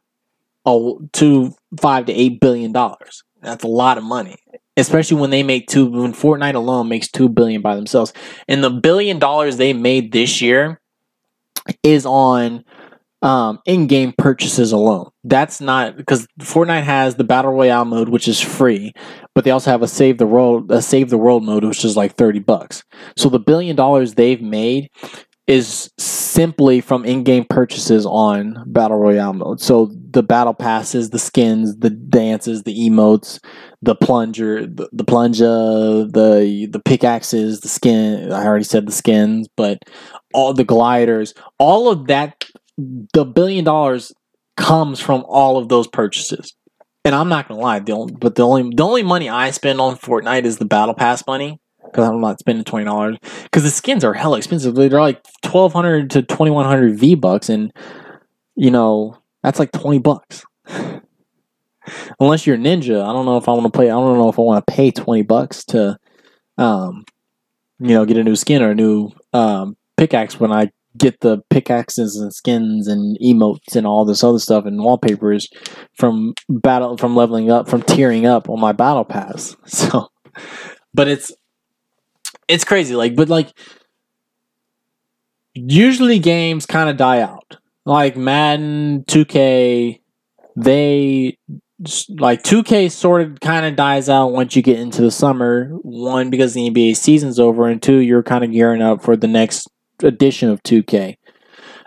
to 0.65 1.55
five 1.79 2.05
to 2.07 2.13
eight 2.13 2.41
billion 2.41 2.73
dollars. 2.73 3.23
That's 3.45 3.63
a 3.63 3.67
lot 3.67 3.97
of 3.97 4.03
money, 4.03 4.37
especially 4.77 5.17
when 5.21 5.29
they 5.29 5.43
make 5.43 5.67
two. 5.67 5.85
When 5.85 6.13
Fortnite 6.13 6.55
alone 6.55 6.89
makes 6.89 7.07
two 7.07 7.29
billion 7.29 7.61
by 7.61 7.75
themselves, 7.75 8.13
and 8.47 8.63
the 8.63 8.69
billion 8.69 9.19
dollars 9.19 9.57
they 9.57 9.73
made 9.73 10.11
this 10.11 10.41
year 10.41 10.81
is 11.83 12.05
on 12.05 12.63
um, 13.21 13.59
in-game 13.65 14.13
purchases 14.17 14.71
alone. 14.71 15.09
That's 15.23 15.59
not 15.59 15.97
because 15.97 16.27
Fortnite 16.39 16.83
has 16.83 17.15
the 17.15 17.23
battle 17.23 17.51
royale 17.51 17.85
mode, 17.85 18.09
which 18.09 18.27
is 18.27 18.39
free, 18.39 18.93
but 19.33 19.43
they 19.43 19.51
also 19.51 19.71
have 19.71 19.81
a 19.81 19.87
save 19.87 20.19
the 20.19 20.27
world 20.27 20.71
a 20.71 20.81
save 20.81 21.09
the 21.09 21.17
world 21.17 21.43
mode, 21.43 21.63
which 21.63 21.83
is 21.83 21.97
like 21.97 22.15
thirty 22.15 22.39
bucks. 22.39 22.83
So 23.17 23.29
the 23.29 23.39
billion 23.39 23.75
dollars 23.75 24.13
they've 24.13 24.41
made 24.41 24.89
is 25.47 25.91
simply 25.99 26.81
from 26.81 27.05
in-game 27.05 27.45
purchases 27.49 28.05
on 28.05 28.63
battle 28.65 28.97
royale 28.97 29.33
mode. 29.33 29.61
So 29.61 29.91
the 30.09 30.23
battle 30.23 30.55
passes, 30.55 31.11
the 31.11 31.19
skins, 31.19 31.77
the 31.77 31.91
dances, 31.91 32.63
the 32.63 32.75
emotes, 32.75 33.39
the 33.81 33.95
plunger, 33.95 34.65
the, 34.65 34.89
the 34.91 35.03
plunger, 35.03 36.05
the 36.05 36.67
the 36.71 36.81
pickaxes, 36.83 37.59
the 37.59 37.69
skin. 37.69 38.31
I 38.31 38.45
already 38.45 38.63
said 38.63 38.87
the 38.87 38.91
skins, 38.91 39.47
but 39.55 39.79
all 40.33 40.53
the 40.53 40.63
gliders, 40.63 41.33
all 41.59 41.89
of 41.89 42.07
that 42.07 42.45
the 42.77 43.25
billion 43.25 43.63
dollars 43.63 44.13
comes 44.57 44.99
from 44.99 45.23
all 45.27 45.57
of 45.57 45.69
those 45.69 45.87
purchases. 45.87 46.55
And 47.03 47.13
I'm 47.13 47.29
not 47.29 47.47
gonna 47.47 47.61
lie, 47.61 47.79
the 47.79 47.91
only, 47.91 48.13
but 48.13 48.33
the 48.33 48.47
only 48.47 48.73
the 48.75 48.83
only 48.83 49.03
money 49.03 49.29
I 49.29 49.51
spend 49.51 49.79
on 49.79 49.95
Fortnite 49.95 50.45
is 50.45 50.57
the 50.57 50.65
battle 50.65 50.95
pass 50.95 51.25
money 51.27 51.59
because 51.85 52.07
I'm 52.07 52.21
not 52.21 52.39
spending 52.39 52.63
twenty 52.63 52.85
dollars 52.85 53.17
because 53.43 53.63
the 53.63 53.69
skins 53.69 54.03
are 54.03 54.13
hella 54.13 54.37
expensive. 54.37 54.75
They're 54.75 54.89
like 54.89 55.25
twelve 55.41 55.73
hundred 55.73 56.09
to 56.11 56.21
twenty 56.21 56.51
one 56.51 56.65
hundred 56.65 56.97
V 56.97 57.15
bucks, 57.15 57.49
and 57.49 57.71
you 58.55 58.71
know 58.71 59.17
that's 59.43 59.59
like 59.59 59.71
twenty 59.71 59.99
bucks. 59.99 60.43
Unless 62.19 62.47
you're 62.47 62.55
a 62.55 62.59
Ninja, 62.59 63.03
I 63.03 63.13
don't 63.13 63.25
know 63.25 63.37
if 63.37 63.47
I 63.47 63.51
want 63.51 63.65
to 63.65 63.69
play. 63.69 63.87
I 63.87 63.93
don't 63.93 64.17
know 64.17 64.29
if 64.29 64.39
I 64.39 64.41
want 64.41 64.65
to 64.65 64.73
pay 64.73 64.91
twenty 64.91 65.21
bucks 65.21 65.63
to, 65.65 65.97
um, 66.57 67.05
you 67.79 67.89
know, 67.89 68.05
get 68.05 68.17
a 68.17 68.23
new 68.23 68.35
skin 68.35 68.63
or 68.63 68.71
a 68.71 68.75
new 68.75 69.11
um, 69.33 69.77
pickaxe 69.97 70.39
when 70.39 70.51
I 70.51 70.71
get 70.97 71.19
the 71.19 71.43
pickaxes 71.49 72.15
and 72.15 72.33
skins 72.33 72.87
and 72.87 73.17
emotes 73.19 73.75
and 73.75 73.85
all 73.85 74.05
this 74.05 74.23
other 74.23 74.39
stuff 74.39 74.65
and 74.65 74.81
wallpapers 74.81 75.49
from 75.93 76.33
battle 76.49 76.97
from 76.97 77.15
leveling 77.15 77.51
up 77.51 77.67
from 77.67 77.81
tearing 77.81 78.25
up 78.25 78.49
on 78.49 78.59
my 78.59 78.71
battle 78.71 79.05
pass. 79.05 79.55
So 79.67 80.09
but 80.93 81.07
it's 81.07 81.31
it's 82.47 82.63
crazy 82.63 82.95
like 82.95 83.15
but 83.15 83.29
like 83.29 83.51
usually 85.55 86.19
games 86.19 86.65
kind 86.65 86.89
of 86.89 86.97
die 86.97 87.21
out. 87.21 87.57
Like 87.85 88.17
Madden 88.17 89.05
2K 89.07 90.01
they 90.55 91.37
like 92.09 92.41
2K 92.43 92.89
sort 92.89 93.21
of 93.21 93.39
kind 93.41 93.65
of 93.65 93.75
dies 93.75 94.07
out 94.07 94.31
once 94.31 94.55
you 94.55 94.61
get 94.61 94.79
into 94.79 95.01
the 95.01 95.11
summer. 95.11 95.69
One 95.81 96.29
because 96.29 96.53
the 96.53 96.69
NBA 96.69 96.95
season's 96.95 97.39
over 97.39 97.67
and 97.67 97.81
two 97.81 97.97
you're 97.97 98.23
kind 98.23 98.43
of 98.43 98.51
gearing 98.51 98.81
up 98.81 99.03
for 99.03 99.15
the 99.15 99.27
next 99.27 99.67
edition 100.01 100.49
of 100.49 100.63
2K. 100.63 101.15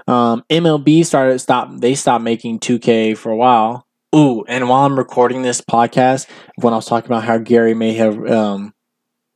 Um, 0.06 0.42
MLB 0.48 1.04
started 1.04 1.38
stop 1.38 1.70
they 1.76 1.94
stopped 1.94 2.24
making 2.24 2.60
2K 2.60 3.16
for 3.16 3.30
a 3.30 3.36
while. 3.36 3.86
Ooh, 4.16 4.42
and 4.48 4.70
while 4.70 4.86
I'm 4.86 4.98
recording 4.98 5.42
this 5.42 5.60
podcast, 5.60 6.26
when 6.56 6.72
I 6.72 6.76
was 6.76 6.86
talking 6.86 7.10
about 7.10 7.24
how 7.24 7.36
Gary 7.36 7.74
may 7.74 7.92
have 7.92 8.18
um, 8.26 8.72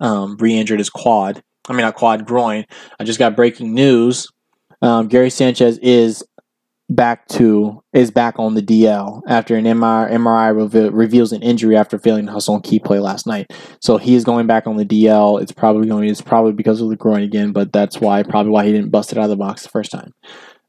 um, 0.03 0.37
re-injured 0.37 0.79
his 0.79 0.91
quad, 0.91 1.43
I 1.69 1.73
mean 1.73 1.83
not 1.83 1.95
quad 1.95 2.27
groin, 2.27 2.67
I 3.01 3.05
just 3.05 3.19
got 3.19 3.35
breaking 3.35 3.73
news. 3.73 4.29
Um, 4.83 5.09
Gary 5.09 5.31
Sanchez 5.31 5.79
is 5.79 6.23
back 6.91 7.27
to 7.29 7.83
is 7.93 8.11
back 8.11 8.39
on 8.39 8.55
the 8.55 8.63
DL 8.63 9.23
after 9.27 9.57
an 9.57 9.65
MRI, 9.65 10.11
MRI 10.11 10.93
reveals 10.93 11.33
an 11.33 11.43
injury 11.43 11.77
after 11.77 11.99
failing 11.99 12.27
to 12.27 12.33
hustle 12.33 12.55
on 12.55 12.63
key 12.63 12.79
play 12.79 12.99
last 12.99 13.27
night. 13.27 13.51
So 13.81 13.97
he 13.97 14.15
is 14.15 14.25
going 14.25 14.47
back 14.47 14.67
on 14.67 14.77
the 14.77 14.85
DL. 14.85 15.41
It's 15.41 15.53
probably 15.53 15.89
going. 15.89 16.09
It's 16.09 16.21
probably 16.21 16.53
because 16.53 16.81
of 16.81 16.89
the 16.89 16.97
groin 16.97 17.23
again, 17.23 17.53
but 17.53 17.73
that's 17.73 18.01
why 18.01 18.23
probably 18.23 18.53
why 18.53 18.67
he 18.67 18.73
didn't 18.73 18.91
bust 18.91 19.13
it 19.13 19.19
out 19.19 19.25
of 19.25 19.31
the 19.31 19.37
box 19.37 19.63
the 19.63 19.69
first 19.71 19.91
time. 19.91 20.13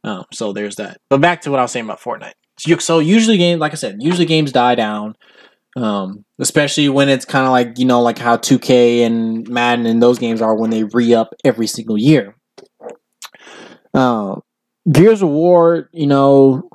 Um, 0.03 0.25
so 0.31 0.53
there's 0.53 0.75
that. 0.75 0.97
But 1.09 1.21
back 1.21 1.41
to 1.41 1.51
what 1.51 1.59
I 1.59 1.63
was 1.63 1.71
saying 1.71 1.86
about 1.86 1.99
Fortnite. 1.99 2.34
So, 2.59 2.77
so 2.77 2.99
usually 2.99 3.38
games, 3.38 3.59
like 3.59 3.71
I 3.71 3.75
said, 3.75 3.97
usually 3.99 4.25
games 4.25 4.51
die 4.51 4.75
down. 4.75 5.15
Um, 5.76 6.24
especially 6.39 6.88
when 6.88 7.09
it's 7.09 7.26
kind 7.26 7.45
of 7.45 7.51
like 7.51 7.80
you 7.80 7.86
know 7.86 8.01
like 8.01 8.19
how 8.19 8.38
2K 8.38 9.05
and 9.05 9.47
Madden 9.49 9.86
and 9.88 10.03
those 10.03 10.19
games 10.19 10.41
are 10.41 10.55
when 10.55 10.69
they 10.69 10.84
re 10.84 11.13
up 11.13 11.34
every 11.43 11.67
single 11.67 11.97
year. 11.97 12.36
Uh, 13.93 14.36
Gears 14.91 15.21
of 15.21 15.30
War, 15.30 15.89
you 15.91 16.07
know, 16.07 16.69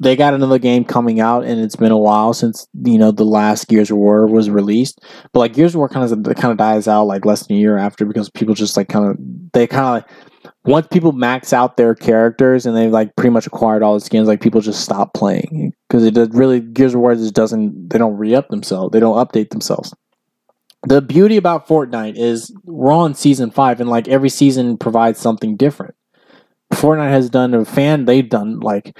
they 0.00 0.16
got 0.16 0.34
another 0.34 0.58
game 0.58 0.84
coming 0.84 1.20
out, 1.20 1.44
and 1.44 1.60
it's 1.60 1.76
been 1.76 1.92
a 1.92 1.98
while 1.98 2.32
since 2.32 2.66
you 2.84 2.98
know 2.98 3.10
the 3.10 3.24
last 3.24 3.68
Gears 3.68 3.90
of 3.90 3.98
War 3.98 4.26
was 4.26 4.48
released. 4.48 5.00
But 5.32 5.40
like 5.40 5.54
Gears 5.54 5.74
of 5.74 5.78
War 5.78 5.88
kind 5.88 6.10
of 6.10 6.36
kind 6.36 6.52
of 6.52 6.58
dies 6.58 6.88
out 6.88 7.04
like 7.04 7.24
less 7.24 7.46
than 7.46 7.56
a 7.56 7.60
year 7.60 7.76
after 7.76 8.04
because 8.04 8.30
people 8.30 8.54
just 8.54 8.76
like 8.76 8.88
kind 8.88 9.06
of 9.10 9.16
they 9.52 9.66
kind 9.66 10.02
of 10.04 10.29
once 10.64 10.86
people 10.88 11.12
max 11.12 11.52
out 11.52 11.76
their 11.76 11.94
characters 11.94 12.66
and 12.66 12.76
they've 12.76 12.90
like 12.90 13.14
pretty 13.16 13.30
much 13.30 13.46
acquired 13.46 13.82
all 13.82 13.94
the 13.94 14.00
skins, 14.00 14.28
like 14.28 14.40
people 14.40 14.60
just 14.60 14.82
stop 14.82 15.14
playing 15.14 15.72
because 15.88 16.04
it 16.04 16.14
does 16.14 16.28
really 16.30 16.60
Gears 16.60 16.94
of 16.94 17.00
War 17.00 17.14
just 17.14 17.34
doesn't 17.34 17.88
they 17.90 17.98
don't 17.98 18.16
re 18.16 18.34
up 18.34 18.48
themselves, 18.48 18.92
they 18.92 19.00
don't 19.00 19.16
update 19.16 19.50
themselves. 19.50 19.94
The 20.86 21.02
beauty 21.02 21.36
about 21.36 21.66
Fortnite 21.66 22.16
is 22.16 22.54
we're 22.64 22.92
on 22.92 23.14
season 23.14 23.50
five, 23.50 23.80
and 23.80 23.90
like 23.90 24.08
every 24.08 24.30
season 24.30 24.78
provides 24.78 25.18
something 25.18 25.56
different. 25.56 25.94
Fortnite 26.72 27.10
has 27.10 27.28
done 27.28 27.52
a 27.52 27.64
fan. 27.64 28.04
They've 28.04 28.28
done 28.28 28.60
like 28.60 28.96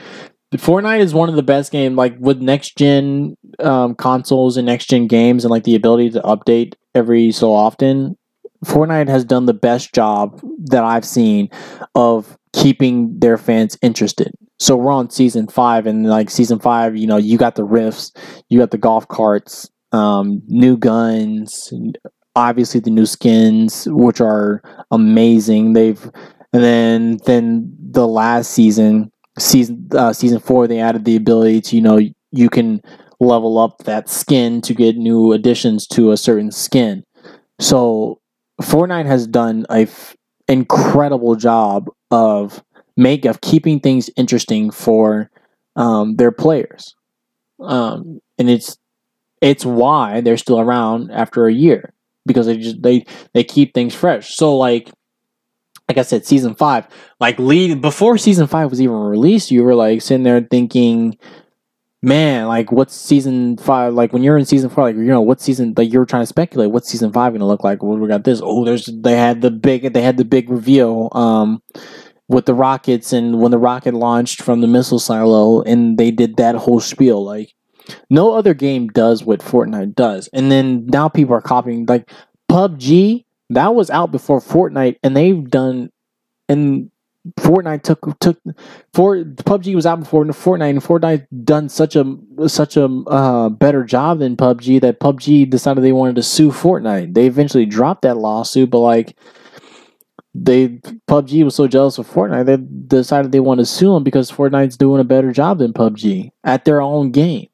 Fortnite 0.55 1.01
is 1.01 1.15
one 1.15 1.29
of 1.29 1.37
the 1.37 1.43
best 1.43 1.73
games. 1.73 1.97
Like 1.97 2.17
with 2.19 2.43
next 2.43 2.77
gen 2.77 3.37
um, 3.61 3.95
consoles 3.95 4.57
and 4.57 4.67
next 4.67 4.91
gen 4.91 5.07
games, 5.07 5.45
and 5.45 5.51
like 5.51 5.65
the 5.65 5.75
ability 5.75 6.11
to 6.11 6.21
update 6.21 6.75
every 6.95 7.33
so 7.33 7.53
often. 7.53 8.17
Fortnite 8.65 9.09
has 9.09 9.25
done 9.25 9.47
the 9.47 9.55
best 9.55 9.95
job 9.95 10.41
that 10.67 10.85
I've 10.85 11.05
seen 11.05 11.49
of 11.95 12.37
keeping 12.53 13.19
their 13.19 13.39
fans 13.39 13.79
interested. 13.83 14.33
So 14.59 14.77
we're 14.77 14.93
on 14.93 15.11
season 15.11 15.49
five, 15.49 15.87
and 15.87 16.07
like 16.07 16.29
season 16.31 16.59
five, 16.59 16.97
you 16.97 17.07
know, 17.07 17.17
you 17.17 17.39
got 17.39 17.55
the 17.55 17.65
rifts, 17.65 18.13
you 18.49 18.59
got 18.59 18.71
the 18.71 18.79
golf 18.79 19.09
carts, 19.09 19.71
um, 19.93 20.43
new 20.47 20.77
guns, 20.77 21.73
obviously 22.37 22.81
the 22.81 22.91
new 22.91 23.07
skins, 23.07 23.89
which 23.91 24.21
are 24.21 24.63
amazing. 24.91 25.73
They've 25.73 26.03
and 26.53 26.63
then 26.63 27.19
then 27.25 27.75
the 27.81 28.07
last 28.07 28.51
season, 28.51 29.11
season 29.39 29.89
uh, 29.93 30.13
season 30.13 30.41
four, 30.41 30.67
they 30.67 30.81
added 30.81 31.05
the 31.05 31.17
ability 31.17 31.61
to 31.63 31.77
you 31.77 31.83
know 31.83 31.99
you 32.33 32.51
can 32.51 32.83
level 33.19 33.59
up 33.59 33.79
that 33.85 34.09
skin 34.09 34.61
to 34.63 34.75
get 34.75 34.97
new 34.97 35.33
additions 35.33 35.87
to 35.87 36.11
a 36.11 36.17
certain 36.17 36.51
skin. 36.51 37.05
So 37.59 38.20
Fortnite 38.61 39.07
has 39.07 39.27
done 39.27 39.67
a 39.71 39.83
f- 39.83 40.17
incredible 40.49 41.37
job 41.37 41.89
of 42.11 42.63
make 42.97 43.25
of 43.25 43.41
keeping 43.41 43.81
things 43.81 44.11
interesting 44.17 44.71
for 44.71 45.31
um, 45.77 46.17
their 46.17 46.33
players, 46.33 46.95
um, 47.61 48.21
and 48.39 48.51
it's 48.51 48.79
it's 49.41 49.65
why 49.65 50.21
they're 50.21 50.37
still 50.37 50.61
around 50.61 51.11
after 51.11 51.47
a 51.47 51.53
year 51.53 51.95
because 52.27 52.47
they 52.47 52.57
just 52.57 52.83
they 52.83 53.05
they 53.35 53.45
keep 53.45 53.75
things 53.75 53.95
fresh. 53.95 54.35
So 54.35 54.57
like 54.57 54.91
like 55.89 55.99
I 55.99 56.03
said, 56.03 56.25
season 56.25 56.55
five, 56.55 56.87
like 57.19 57.39
lead 57.39 57.81
before 57.81 58.17
season 58.17 58.47
five 58.47 58.71
was 58.71 58.81
even 58.81 58.95
released, 58.95 59.51
you 59.51 59.65
were 59.65 59.75
like 59.75 60.03
sitting 60.03 60.23
there 60.23 60.41
thinking, 60.41 61.19
man, 62.03 62.47
like 62.47 62.73
what's 62.73 62.95
season 62.95 63.57
five? 63.57 63.95
Like 63.95 64.13
when 64.13 64.23
you're 64.23 64.39
in 64.39 64.45
season 64.45 64.71
four, 64.71 64.85
like 64.85 64.97
you 64.97 65.05
know 65.05 65.21
what 65.21 65.41
season? 65.41 65.75
Like 65.77 65.93
you're 65.93 66.07
trying 66.07 66.23
to 66.23 66.27
speculate 66.27 66.71
what's 66.71 66.89
season 66.89 67.13
five 67.13 67.35
to 67.35 67.45
look 67.45 67.65
like. 67.65 67.83
Well, 67.83 67.99
we 67.99 68.09
got 68.09 68.25
this. 68.25 68.41
Oh, 68.43 68.65
there's 68.65 68.87
they 68.87 69.17
had 69.17 69.41
the 69.43 69.51
big 69.51 69.93
they 69.93 70.03
had 70.03 70.17
the 70.17 70.25
big 70.25 70.51
reveal. 70.51 71.09
Um, 71.13 71.63
with 72.29 72.47
the 72.47 72.55
rockets 72.55 73.13
and 73.13 73.41
when 73.41 73.51
the 73.51 73.59
rocket 73.59 73.93
launched 73.93 74.41
from 74.41 74.61
the 74.61 74.69
missile 74.69 75.01
silo 75.01 75.63
and 75.63 75.99
they 75.99 76.13
did 76.13 76.37
that 76.37 76.55
whole 76.55 76.79
spiel 76.79 77.25
like 77.25 77.53
no 78.09 78.35
other 78.35 78.55
game 78.55 78.87
does 78.87 79.25
what 79.25 79.41
Fortnite 79.41 79.97
does. 79.97 80.29
And 80.33 80.49
then 80.49 80.87
now 80.87 81.09
people 81.09 81.35
are 81.35 81.41
copying 81.41 81.87
like 81.87 82.09
PUBG, 82.49 83.25
that 83.51 83.75
was 83.75 83.91
out 83.91 84.13
before 84.13 84.41
Fortnite 84.41 84.97
and 85.03 85.17
they've 85.17 85.51
done 85.51 85.91
and 86.49 86.91
Fortnite 87.39 87.83
took 87.83 88.19
took 88.21 88.39
for 88.93 89.17
PUBG 89.17 89.75
was 89.75 89.87
out 89.87 90.01
before 90.01 90.25
Fortnite 90.25 90.71
and 90.71 90.83
Fortnite 90.83 91.27
done 91.45 91.69
such 91.69 91.97
a 91.97 92.17
such 92.47 92.77
a 92.77 92.85
uh, 92.85 93.49
better 93.49 93.85
job 93.85 94.19
than 94.19 94.37
PUBG 94.37 94.81
that 94.81 95.01
PUBG 95.01 95.49
decided 95.49 95.83
they 95.83 95.93
wanted 95.93 96.17
to 96.17 96.23
sue 96.23 96.51
Fortnite. 96.51 97.15
They 97.15 97.27
eventually 97.27 97.67
dropped 97.67 98.03
that 98.03 98.17
lawsuit, 98.17 98.71
but 98.71 98.81
like 98.81 99.17
they 100.35 100.81
PUBG 101.09 101.45
was 101.45 101.55
so 101.55 101.67
jealous 101.67 101.99
of 101.99 102.09
Fortnite 102.09 102.47
they 102.47 102.57
decided 102.57 103.33
they 103.33 103.41
want 103.41 103.59
to 103.59 103.67
sue 103.67 103.95
them 103.95 104.05
because 104.05 104.31
Fortnite's 104.31 104.77
doing 104.77 105.01
a 105.01 105.05
better 105.05 105.33
job 105.33 105.59
than 105.59 105.73
PUBG 105.73 106.31
at 106.45 106.65
their 106.65 106.81
own 106.81 107.11
game. 107.11 107.49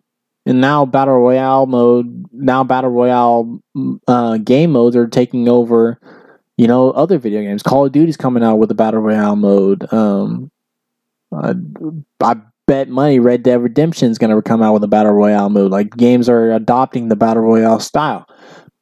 And 0.46 0.60
now 0.60 0.86
battle 0.86 1.18
royale 1.18 1.66
mode, 1.66 2.26
now 2.32 2.62
battle 2.62 2.90
royale 2.90 3.60
uh, 4.06 4.38
game 4.38 4.70
modes 4.70 4.94
are 4.94 5.08
taking 5.08 5.48
over. 5.48 5.98
You 6.56 6.66
know, 6.66 6.90
other 6.90 7.18
video 7.18 7.42
games. 7.42 7.62
Call 7.62 7.86
of 7.86 7.92
Duty's 7.92 8.16
coming 8.16 8.42
out 8.42 8.56
with 8.56 8.70
a 8.70 8.74
battle 8.74 9.00
royale 9.00 9.36
mode. 9.36 9.92
Um, 9.92 10.50
I, 11.32 11.54
I 12.20 12.36
bet 12.66 12.88
money 12.88 13.18
Red 13.18 13.42
Dead 13.42 13.60
Redemption 13.60 14.10
is 14.10 14.18
going 14.18 14.34
to 14.34 14.42
come 14.42 14.62
out 14.62 14.72
with 14.72 14.84
a 14.84 14.88
battle 14.88 15.12
royale 15.12 15.50
mode. 15.50 15.70
Like 15.70 15.96
games 15.96 16.28
are 16.28 16.52
adopting 16.52 17.08
the 17.08 17.16
battle 17.16 17.42
royale 17.42 17.80
style, 17.80 18.26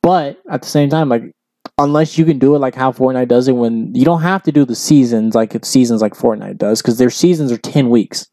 but 0.02 0.40
at 0.50 0.62
the 0.62 0.68
same 0.68 0.88
time, 0.88 1.08
like 1.08 1.34
unless 1.78 2.16
you 2.16 2.24
can 2.24 2.38
do 2.38 2.54
it 2.54 2.60
like 2.60 2.74
how 2.74 2.92
Fortnite 2.92 3.28
does 3.28 3.48
it 3.48 3.52
when 3.52 3.94
you 3.94 4.04
don't 4.04 4.22
have 4.22 4.42
to 4.44 4.52
do 4.52 4.64
the 4.64 4.76
seasons 4.76 5.34
like 5.34 5.54
it's 5.54 5.68
seasons 5.68 6.00
like 6.00 6.14
Fortnite 6.14 6.58
does 6.58 6.80
because 6.80 6.98
their 6.98 7.10
seasons 7.10 7.50
are 7.50 7.58
10 7.58 7.90
weeks 7.90 8.28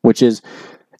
which 0.00 0.22
is 0.22 0.40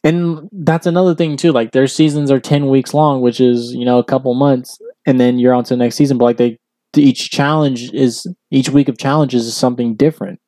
and 0.03 0.47
that's 0.51 0.85
another 0.85 1.15
thing 1.15 1.37
too 1.37 1.51
like 1.51 1.71
their 1.71 1.87
seasons 1.87 2.29
are 2.29 2.39
10 2.39 2.67
weeks 2.67 2.93
long 2.93 3.21
which 3.21 3.41
is 3.41 3.73
you 3.73 3.83
know 3.83 3.97
a 3.97 4.03
couple 4.03 4.33
months 4.35 4.79
and 5.07 5.19
then 5.19 5.39
you're 5.39 5.53
on 5.53 5.63
to 5.63 5.73
the 5.73 5.77
next 5.77 5.95
season 5.95 6.17
but 6.19 6.25
like 6.25 6.37
they 6.37 6.58
each 6.95 7.29
challenge 7.29 7.91
is 7.93 8.27
each 8.51 8.69
week 8.69 8.87
of 8.87 8.97
challenges 8.97 9.45
is 9.45 9.55
something 9.55 9.95
different 9.95 10.39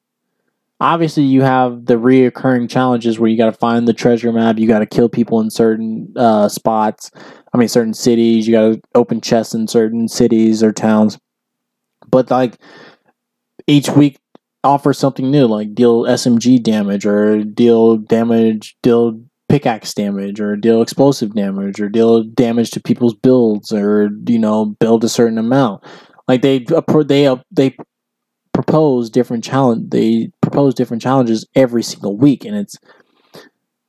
obviously 0.79 1.23
you 1.23 1.43
have 1.43 1.85
the 1.85 1.95
reoccurring 1.95 2.69
challenges 2.69 3.19
where 3.19 3.29
you 3.29 3.37
got 3.37 3.45
to 3.45 3.51
find 3.51 3.87
the 3.87 3.93
treasure 3.93 4.31
map 4.31 4.57
you 4.57 4.67
got 4.67 4.79
to 4.79 4.85
kill 4.85 5.07
people 5.07 5.39
in 5.39 5.49
certain 5.49 6.11
uh, 6.15 6.49
spots 6.49 7.11
I 7.53 7.57
mean, 7.57 7.67
certain 7.67 7.93
cities, 7.93 8.47
you 8.47 8.53
got 8.53 8.61
to 8.61 8.81
open 8.95 9.21
chests 9.21 9.53
in 9.53 9.67
certain 9.67 10.07
cities 10.07 10.63
or 10.63 10.71
towns. 10.71 11.19
But 12.09 12.31
like 12.31 12.57
each 13.67 13.89
week 13.89 14.19
offers 14.63 14.97
something 14.97 15.29
new, 15.29 15.47
like 15.47 15.75
deal 15.75 16.03
SMG 16.03 16.61
damage 16.63 17.05
or 17.05 17.43
deal 17.43 17.97
damage, 17.97 18.77
deal 18.81 19.21
pickaxe 19.49 19.93
damage 19.93 20.39
or 20.39 20.55
deal 20.55 20.81
explosive 20.81 21.33
damage 21.33 21.81
or 21.81 21.89
deal 21.89 22.23
damage 22.23 22.71
to 22.71 22.79
people's 22.79 23.13
builds 23.13 23.73
or 23.73 24.09
you 24.25 24.39
know 24.39 24.65
build 24.79 25.03
a 25.03 25.09
certain 25.09 25.37
amount. 25.37 25.83
Like 26.31 26.43
they 26.43 26.59
they 26.59 27.35
they 27.51 27.75
propose 28.53 29.09
different 29.09 29.43
challenge. 29.43 29.89
They 29.89 30.31
propose 30.39 30.73
different 30.73 31.03
challenges 31.03 31.45
every 31.55 31.83
single 31.83 32.15
week, 32.15 32.45
and 32.45 32.55
it's 32.55 32.77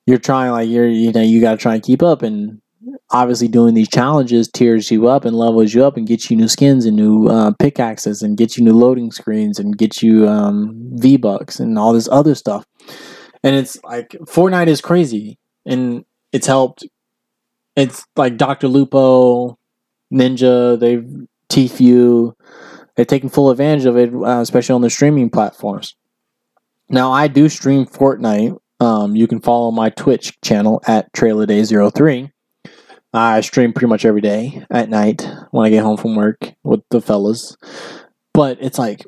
you're 0.06 0.18
trying 0.18 0.50
like 0.50 0.68
you're 0.68 0.88
you 0.88 1.12
know 1.12 1.20
you 1.20 1.40
got 1.40 1.52
to 1.52 1.56
try 1.56 1.74
and 1.74 1.84
keep 1.84 2.02
up 2.02 2.20
and 2.22 2.60
obviously 3.10 3.46
doing 3.46 3.74
these 3.74 3.88
challenges 3.88 4.48
tears 4.48 4.90
you 4.90 5.06
up 5.06 5.24
and 5.24 5.36
levels 5.36 5.72
you 5.72 5.84
up 5.84 5.96
and 5.96 6.08
gets 6.08 6.32
you 6.32 6.36
new 6.36 6.48
skins 6.48 6.84
and 6.84 6.96
new 6.96 7.28
uh, 7.28 7.52
pickaxes 7.60 8.22
and 8.22 8.36
gets 8.36 8.58
you 8.58 8.64
new 8.64 8.72
loading 8.72 9.12
screens 9.12 9.60
and 9.60 9.78
gets 9.78 10.02
you 10.02 10.28
um, 10.28 10.90
V 10.94 11.16
bucks 11.16 11.60
and 11.60 11.78
all 11.78 11.92
this 11.92 12.08
other 12.08 12.34
stuff. 12.34 12.66
And 13.44 13.54
it's 13.54 13.78
like 13.84 14.16
Fortnite 14.24 14.66
is 14.66 14.80
crazy 14.80 15.38
and 15.64 16.04
it's 16.32 16.48
helped. 16.48 16.84
It's 17.76 18.04
like 18.16 18.36
Dr. 18.36 18.66
Lupo, 18.66 19.60
Ninja, 20.12 20.76
they've 20.80 21.06
Tfue, 21.52 22.34
they're 22.96 23.04
taking 23.04 23.30
full 23.30 23.50
advantage 23.50 23.86
of 23.86 23.96
it, 23.96 24.14
uh, 24.14 24.40
especially 24.40 24.74
on 24.74 24.82
the 24.82 24.90
streaming 24.90 25.30
platforms. 25.30 25.94
Now 26.88 27.12
I 27.12 27.28
do 27.28 27.48
stream 27.48 27.86
Fortnite. 27.86 28.58
Um, 28.80 29.14
you 29.14 29.26
can 29.26 29.40
follow 29.40 29.70
my 29.70 29.90
Twitch 29.90 30.40
channel 30.40 30.82
at 30.86 31.12
TrailerDay03 31.12 32.32
I 33.14 33.40
stream 33.42 33.72
pretty 33.72 33.88
much 33.88 34.04
every 34.04 34.20
day 34.20 34.64
at 34.70 34.88
night 34.88 35.28
when 35.50 35.66
I 35.66 35.70
get 35.70 35.82
home 35.82 35.96
from 35.96 36.16
work 36.16 36.54
with 36.62 36.80
the 36.90 37.00
fellas. 37.00 37.56
But 38.32 38.58
it's 38.60 38.78
like, 38.78 39.06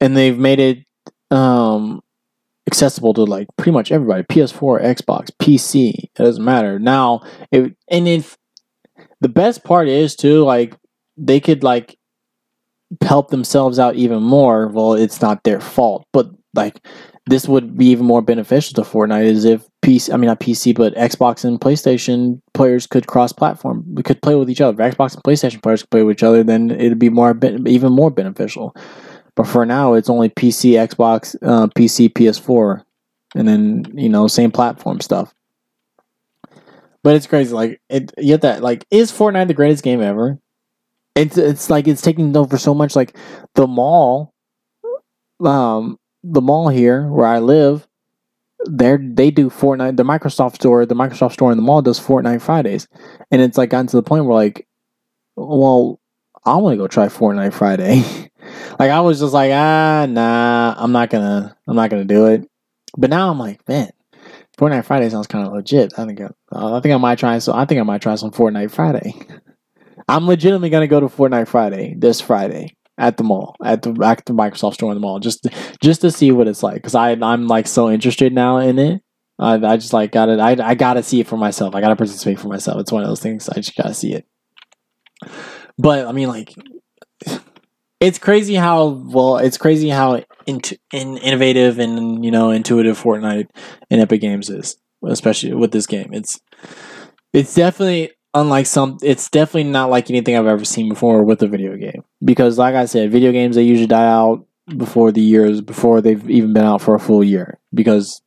and 0.00 0.16
they've 0.16 0.38
made 0.38 0.60
it 0.60 0.78
um, 1.30 2.02
accessible 2.68 3.14
to 3.14 3.24
like 3.24 3.48
pretty 3.56 3.72
much 3.72 3.90
everybody 3.90 4.22
PS4, 4.22 4.84
Xbox, 4.84 5.30
PC. 5.42 6.04
It 6.04 6.14
doesn't 6.14 6.44
matter. 6.44 6.78
Now, 6.78 7.22
it, 7.50 7.76
and 7.88 8.06
if 8.06 8.38
the 9.20 9.28
best 9.28 9.64
part 9.64 9.88
is 9.88 10.14
too, 10.14 10.44
like, 10.44 10.76
they 11.16 11.40
could 11.40 11.62
like 11.62 11.96
help 13.02 13.30
themselves 13.30 13.78
out 13.78 13.96
even 13.96 14.22
more. 14.22 14.68
Well, 14.68 14.94
it's 14.94 15.20
not 15.20 15.44
their 15.44 15.60
fault, 15.60 16.04
but 16.12 16.30
like, 16.54 16.80
this 17.26 17.48
would 17.48 17.76
be 17.76 17.86
even 17.86 18.04
more 18.04 18.20
beneficial 18.20 18.74
to 18.74 18.88
Fortnite 18.88 19.24
is 19.24 19.44
if 19.44 19.66
PC, 19.82 20.12
I 20.12 20.16
mean 20.16 20.26
not 20.26 20.40
PC, 20.40 20.74
but 20.74 20.94
Xbox 20.94 21.44
and 21.44 21.58
PlayStation 21.58 22.40
players 22.52 22.86
could 22.86 23.06
cross-platform. 23.06 23.84
We 23.94 24.02
could 24.02 24.20
play 24.20 24.34
with 24.34 24.50
each 24.50 24.60
other. 24.60 24.82
If 24.82 24.96
Xbox 24.96 25.14
and 25.14 25.22
PlayStation 25.22 25.62
players 25.62 25.82
could 25.82 25.90
play 25.90 26.02
with 26.02 26.18
each 26.18 26.22
other, 26.22 26.44
then 26.44 26.70
it'd 26.70 26.98
be 26.98 27.08
more 27.08 27.36
even 27.66 27.92
more 27.92 28.10
beneficial. 28.10 28.74
But 29.36 29.46
for 29.46 29.64
now, 29.64 29.94
it's 29.94 30.10
only 30.10 30.28
PC, 30.28 30.72
Xbox, 30.72 31.34
uh, 31.42 31.66
PC, 31.68 32.12
PS4, 32.12 32.82
and 33.34 33.48
then 33.48 33.84
you 33.94 34.08
know 34.08 34.26
same 34.28 34.50
platform 34.50 35.00
stuff. 35.00 35.34
But 37.02 37.16
it's 37.16 37.26
crazy. 37.26 37.54
Like 37.54 37.80
it, 37.88 38.12
you 38.18 38.28
get 38.34 38.42
that. 38.42 38.62
Like, 38.62 38.84
is 38.90 39.10
Fortnite 39.10 39.48
the 39.48 39.54
greatest 39.54 39.82
game 39.82 40.02
ever? 40.02 40.38
It's 41.14 41.38
it's 41.38 41.70
like 41.70 41.86
it's 41.86 42.02
taking 42.02 42.36
over 42.36 42.58
so 42.58 42.74
much. 42.74 42.96
Like 42.96 43.16
the 43.54 43.66
mall, 43.66 44.34
um, 45.44 45.98
the 46.22 46.40
mall 46.40 46.68
here 46.68 47.06
where 47.08 47.26
I 47.26 47.38
live, 47.38 47.86
they 48.68 48.96
they 48.96 49.30
do 49.30 49.48
Fortnite. 49.48 49.96
The 49.96 50.02
Microsoft 50.02 50.56
store, 50.56 50.84
the 50.86 50.94
Microsoft 50.94 51.32
store 51.32 51.52
in 51.52 51.58
the 51.58 51.62
mall 51.62 51.82
does 51.82 52.00
Fortnite 52.00 52.42
Fridays, 52.42 52.88
and 53.30 53.40
it's 53.40 53.56
like 53.56 53.70
gotten 53.70 53.86
to 53.88 53.96
the 53.96 54.02
point 54.02 54.24
where 54.24 54.34
like, 54.34 54.66
well, 55.36 56.00
I 56.44 56.56
want 56.56 56.74
to 56.74 56.78
go 56.78 56.88
try 56.88 57.06
Fortnite 57.06 57.52
Friday. 57.52 58.02
like 58.78 58.90
I 58.90 59.00
was 59.00 59.20
just 59.20 59.32
like, 59.32 59.52
ah, 59.52 60.06
nah, 60.08 60.74
I'm 60.76 60.92
not 60.92 61.10
gonna, 61.10 61.56
I'm 61.66 61.76
not 61.76 61.90
gonna 61.90 62.04
do 62.04 62.26
it. 62.26 62.48
But 62.96 63.10
now 63.10 63.30
I'm 63.30 63.38
like, 63.38 63.66
man, 63.68 63.90
Fortnite 64.58 64.84
Friday 64.84 65.08
sounds 65.08 65.26
kind 65.26 65.46
of 65.46 65.52
legit. 65.52 65.98
I 65.98 66.06
think, 66.06 66.20
I, 66.20 66.28
I 66.52 66.80
think 66.80 66.94
I 66.94 66.98
might 66.98 67.18
try. 67.18 67.38
So 67.38 67.52
I 67.52 67.64
think 67.64 67.80
I 67.80 67.84
might 67.84 68.02
try 68.02 68.14
some 68.16 68.30
Fortnite 68.30 68.72
Friday. 68.72 69.14
I'm 70.08 70.26
legitimately 70.26 70.70
gonna 70.70 70.86
go 70.86 71.00
to 71.00 71.06
Fortnite 71.06 71.48
Friday 71.48 71.94
this 71.96 72.20
Friday 72.20 72.76
at 72.96 73.16
the 73.16 73.24
mall 73.24 73.56
at 73.64 73.82
the 73.82 73.90
at 74.04 74.24
the 74.24 74.32
Microsoft 74.32 74.74
store 74.74 74.92
in 74.92 74.96
the 74.96 75.00
mall 75.00 75.18
just 75.18 75.46
just 75.82 76.00
to 76.02 76.10
see 76.10 76.30
what 76.30 76.48
it's 76.48 76.62
like 76.62 76.76
because 76.76 76.94
I 76.94 77.10
I'm 77.12 77.46
like 77.48 77.66
so 77.66 77.90
interested 77.90 78.32
now 78.32 78.58
in 78.58 78.78
it. 78.78 79.02
I, 79.38 79.54
I 79.54 79.76
just 79.76 79.92
like 79.92 80.12
got 80.12 80.28
it. 80.28 80.38
I 80.38 80.56
I 80.62 80.74
gotta 80.74 81.02
see 81.02 81.20
it 81.20 81.26
for 81.26 81.36
myself. 81.36 81.74
I 81.74 81.80
gotta 81.80 81.96
participate 81.96 82.38
for 82.38 82.48
myself. 82.48 82.80
It's 82.80 82.92
one 82.92 83.02
of 83.02 83.08
those 83.08 83.20
things. 83.20 83.48
I 83.48 83.56
just 83.56 83.76
gotta 83.76 83.94
see 83.94 84.14
it. 84.14 84.26
But 85.76 86.06
I 86.06 86.12
mean, 86.12 86.28
like, 86.28 86.54
it's 88.00 88.18
crazy 88.18 88.54
how 88.54 88.86
well 88.88 89.38
it's 89.38 89.58
crazy 89.58 89.88
how 89.88 90.22
into, 90.46 90.78
in, 90.92 91.16
innovative 91.18 91.78
and 91.78 92.24
you 92.24 92.30
know 92.30 92.50
intuitive 92.50 93.00
Fortnite 93.00 93.48
and 93.90 94.00
Epic 94.00 94.20
Games 94.20 94.50
is, 94.50 94.76
especially 95.04 95.54
with 95.54 95.72
this 95.72 95.86
game. 95.86 96.10
It's 96.12 96.40
it's 97.32 97.54
definitely 97.54 98.12
unlike 98.34 98.66
some. 98.66 98.98
It's 99.02 99.30
definitely 99.30 99.70
not 99.70 99.90
like 99.90 100.10
anything 100.10 100.36
I've 100.36 100.46
ever 100.46 100.64
seen 100.64 100.88
before 100.88 101.24
with 101.24 101.42
a 101.42 101.48
video 101.48 101.76
game. 101.76 102.04
Because, 102.24 102.58
like 102.58 102.74
I 102.74 102.84
said, 102.86 103.10
video 103.10 103.32
games 103.32 103.56
they 103.56 103.62
usually 103.62 103.86
die 103.86 104.10
out 104.10 104.46
before 104.76 105.12
the 105.12 105.20
years 105.20 105.60
before 105.60 106.00
they've 106.00 106.28
even 106.30 106.52
been 106.52 106.64
out 106.64 106.80
for 106.80 106.94
a 106.94 107.00
full 107.00 107.22
year 107.22 107.58
because 107.74 108.22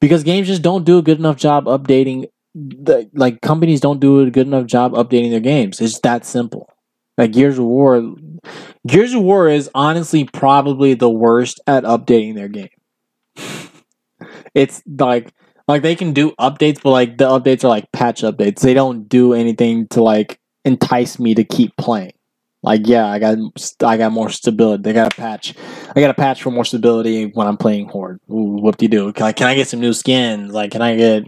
because 0.00 0.24
games 0.24 0.48
just 0.48 0.60
don't 0.60 0.84
do 0.84 0.98
a 0.98 1.02
good 1.02 1.18
enough 1.18 1.36
job 1.36 1.66
updating 1.66 2.26
the 2.54 3.08
like 3.14 3.40
companies 3.40 3.80
don't 3.80 4.00
do 4.00 4.20
a 4.20 4.30
good 4.30 4.46
enough 4.46 4.66
job 4.66 4.92
updating 4.92 5.30
their 5.30 5.40
games. 5.40 5.80
It's 5.80 6.00
that 6.00 6.24
simple. 6.24 6.68
Like 7.16 7.32
Gears 7.32 7.58
of 7.58 7.64
War, 7.64 8.14
Gears 8.86 9.14
of 9.14 9.22
War 9.22 9.48
is 9.48 9.70
honestly 9.74 10.24
probably 10.24 10.94
the 10.94 11.10
worst 11.10 11.60
at 11.66 11.84
updating 11.84 12.34
their 12.34 12.48
game. 12.48 12.68
it's 14.54 14.82
like 14.86 15.32
like 15.68 15.82
they 15.82 15.96
can 15.96 16.12
do 16.12 16.32
updates, 16.32 16.82
but 16.82 16.90
like 16.90 17.18
the 17.18 17.28
updates 17.28 17.64
are 17.64 17.68
like 17.68 17.90
patch 17.92 18.22
updates. 18.22 18.60
They 18.60 18.74
don't 18.74 19.08
do 19.08 19.32
anything 19.34 19.88
to 19.88 20.02
like 20.02 20.38
entice 20.64 21.18
me 21.18 21.34
to 21.34 21.44
keep 21.44 21.76
playing. 21.76 22.12
Like 22.62 22.86
yeah, 22.86 23.06
I 23.06 23.18
got 23.18 23.38
I 23.82 23.96
got 23.96 24.12
more 24.12 24.30
stability. 24.30 24.82
They 24.82 24.92
got 24.92 25.12
a 25.12 25.16
patch. 25.16 25.54
I 25.94 26.00
got 26.00 26.10
a 26.10 26.14
patch 26.14 26.42
for 26.42 26.50
more 26.50 26.64
stability 26.64 27.26
when 27.26 27.46
I'm 27.46 27.58
playing 27.58 27.88
Horde. 27.88 28.20
What 28.26 28.78
do 28.78 28.84
you 28.86 28.88
do? 28.88 29.12
Can 29.12 29.26
I, 29.26 29.32
can 29.32 29.46
I 29.46 29.54
get 29.54 29.68
some 29.68 29.80
new 29.80 29.92
skins? 29.92 30.52
Like 30.52 30.72
can 30.72 30.80
I 30.80 30.96
get 30.96 31.24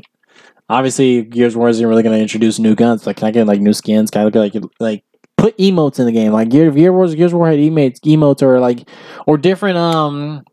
obviously 0.68 1.22
Gears 1.22 1.54
of 1.54 1.58
War 1.58 1.68
isn't 1.68 1.86
really 1.86 2.02
going 2.02 2.16
to 2.16 2.22
introduce 2.22 2.58
new 2.58 2.74
guns. 2.74 3.06
Like, 3.06 3.16
can 3.16 3.26
I 3.26 3.30
get 3.30 3.46
like 3.46 3.60
new 3.60 3.72
skins? 3.72 4.10
Can 4.10 4.22
I 4.22 4.26
at 4.26 4.34
like 4.34 4.54
like 4.80 5.04
put 5.36 5.56
emotes 5.58 5.98
in 5.98 6.06
the 6.06 6.12
game? 6.12 6.32
Like 6.32 6.48
Gears, 6.48 6.74
Gears 6.74 6.88
of 6.88 6.94
War, 6.94 7.06
Gears 7.08 7.32
of 7.32 7.38
War 7.38 7.48
had 7.48 7.58
emotes, 7.58 8.00
emotes 8.00 8.42
or 8.42 8.60
like 8.60 8.88
or 9.26 9.38
different 9.38 9.78
um 9.78 10.44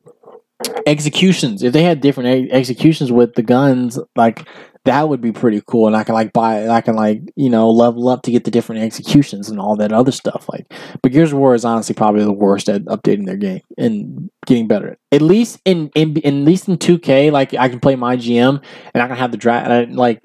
executions. 0.86 1.64
If 1.64 1.74
they 1.74 1.84
had 1.84 2.02
different 2.02 2.52
executions 2.52 3.12
with 3.12 3.36
the 3.36 3.44
guns, 3.44 4.00
like 4.16 4.48
that 4.86 5.08
would 5.08 5.22
be 5.22 5.32
pretty 5.32 5.62
cool. 5.66 5.88
And 5.88 5.96
I 5.96 6.04
can 6.04 6.14
like 6.14 6.34
buy, 6.34 6.68
I 6.68 6.82
can 6.82 6.96
like 6.96 7.22
you 7.36 7.50
know 7.50 7.70
level 7.70 8.10
up 8.10 8.24
to 8.24 8.32
get 8.32 8.44
the 8.44 8.52
different 8.52 8.82
executions 8.82 9.50
and 9.50 9.60
all 9.60 9.76
that 9.78 9.94
other 9.94 10.12
stuff. 10.12 10.48
Like, 10.50 10.72
but 11.02 11.12
Gears 11.12 11.32
of 11.32 11.40
War 11.40 11.56
is 11.56 11.66
honestly 11.66 11.96
probably 11.96 12.24
the 12.24 12.34
worst 12.34 12.70
at 12.70 12.84
updating 12.86 13.26
their 13.26 13.38
game 13.38 13.62
and 13.78 14.30
getting 14.46 14.68
better. 14.68 14.98
At 15.12 15.22
least 15.22 15.62
in 15.66 15.90
in, 15.96 16.18
in 16.18 16.42
at 16.42 16.46
least 16.46 16.68
in 16.68 16.78
two 16.78 17.00
K, 17.00 17.32
like 17.32 17.54
I 17.54 17.70
can 17.70 17.80
play 17.80 17.96
my 17.96 18.18
GM 18.18 18.62
and 18.94 19.04
I 19.04 19.08
can 19.08 19.18
have 19.18 19.32
the 19.32 19.38
draft. 19.38 19.92
Like 19.92 20.22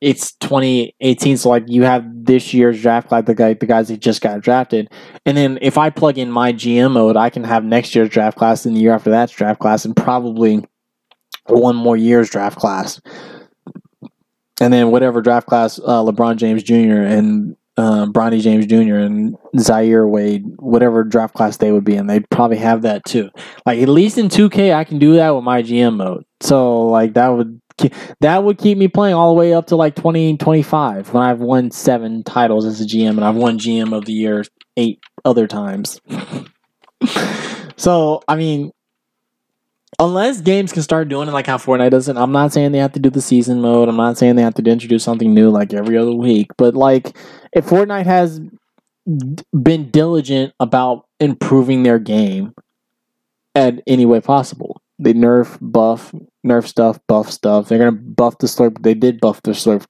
it's 0.00 0.32
2018, 0.36 1.36
so 1.38 1.48
like 1.48 1.64
you 1.66 1.84
have 1.84 2.04
this 2.24 2.52
year's 2.52 2.80
draft 2.80 3.08
class, 3.08 3.24
the 3.24 3.34
guy 3.34 3.54
the 3.54 3.66
guys 3.66 3.88
that 3.88 4.00
just 4.00 4.20
got 4.20 4.40
drafted, 4.40 4.90
and 5.24 5.36
then 5.36 5.58
if 5.62 5.78
I 5.78 5.90
plug 5.90 6.18
in 6.18 6.30
my 6.30 6.52
GM 6.52 6.92
mode, 6.92 7.16
I 7.16 7.30
can 7.30 7.44
have 7.44 7.64
next 7.64 7.94
year's 7.94 8.10
draft 8.10 8.36
class 8.36 8.66
and 8.66 8.76
the 8.76 8.80
year 8.80 8.92
after 8.92 9.10
that's 9.10 9.32
draft 9.32 9.60
class, 9.60 9.84
and 9.84 9.96
probably 9.96 10.64
one 11.46 11.76
more 11.76 11.96
year's 11.96 12.28
draft 12.28 12.58
class, 12.58 13.00
and 14.60 14.72
then 14.72 14.90
whatever 14.90 15.22
draft 15.22 15.46
class 15.46 15.78
uh, 15.78 16.02
LeBron 16.02 16.36
James 16.36 16.62
Jr. 16.62 17.02
and 17.02 17.56
uh, 17.76 18.06
Bronny 18.06 18.40
James 18.40 18.66
Jr. 18.66 18.96
and 18.96 19.36
Zaire 19.58 20.08
Wade, 20.08 20.44
whatever 20.58 21.04
draft 21.04 21.34
class 21.34 21.58
they 21.58 21.72
would 21.72 21.84
be 21.84 21.96
in, 21.96 22.06
they'd 22.06 22.28
probably 22.30 22.56
have 22.56 22.82
that 22.82 23.04
too. 23.04 23.30
Like 23.64 23.80
at 23.80 23.88
least 23.88 24.18
in 24.18 24.28
2K, 24.28 24.74
I 24.74 24.84
can 24.84 24.98
do 24.98 25.14
that 25.14 25.34
with 25.34 25.44
my 25.44 25.62
GM 25.62 25.96
mode. 25.96 26.24
So 26.40 26.86
like 26.86 27.14
that 27.14 27.28
would 27.28 27.60
that 28.20 28.44
would 28.44 28.58
keep 28.58 28.78
me 28.78 28.88
playing 28.88 29.14
all 29.14 29.34
the 29.34 29.38
way 29.38 29.54
up 29.54 29.66
to 29.66 29.76
like 29.76 29.94
2025 29.96 31.12
when 31.12 31.22
I've 31.22 31.40
won 31.40 31.70
seven 31.70 32.22
titles 32.22 32.64
as 32.64 32.80
a 32.80 32.84
GM 32.84 33.10
and 33.10 33.24
I've 33.24 33.36
won 33.36 33.58
GM 33.58 33.96
of 33.96 34.04
the 34.04 34.12
year 34.12 34.44
eight 34.76 35.00
other 35.24 35.46
times. 35.46 36.00
so, 37.76 38.22
I 38.28 38.36
mean, 38.36 38.72
unless 39.98 40.40
games 40.40 40.72
can 40.72 40.82
start 40.82 41.08
doing 41.08 41.28
it 41.28 41.32
like 41.32 41.46
how 41.46 41.58
Fortnite 41.58 41.90
does 41.90 42.08
it, 42.08 42.16
I'm 42.16 42.32
not 42.32 42.52
saying 42.52 42.72
they 42.72 42.78
have 42.78 42.92
to 42.92 43.00
do 43.00 43.10
the 43.10 43.22
season 43.22 43.60
mode. 43.60 43.88
I'm 43.88 43.96
not 43.96 44.18
saying 44.18 44.36
they 44.36 44.42
have 44.42 44.54
to 44.54 44.70
introduce 44.70 45.04
something 45.04 45.32
new 45.32 45.50
like 45.50 45.72
every 45.72 45.96
other 45.96 46.14
week. 46.14 46.48
But, 46.56 46.74
like, 46.74 47.16
if 47.52 47.66
Fortnite 47.66 48.06
has 48.06 48.40
been 49.52 49.90
diligent 49.90 50.52
about 50.60 51.06
improving 51.20 51.82
their 51.82 51.98
game 51.98 52.54
at 53.54 53.82
any 53.86 54.04
way 54.04 54.20
possible, 54.20 54.75
they 54.98 55.12
nerf, 55.12 55.58
buff, 55.60 56.14
nerf 56.46 56.66
stuff, 56.66 56.98
buff 57.06 57.30
stuff. 57.30 57.68
They're 57.68 57.78
gonna 57.78 57.92
buff 57.92 58.38
the 58.38 58.46
slurp. 58.46 58.82
They 58.82 58.94
did 58.94 59.20
buff 59.20 59.42
the 59.42 59.52
slurp, 59.52 59.84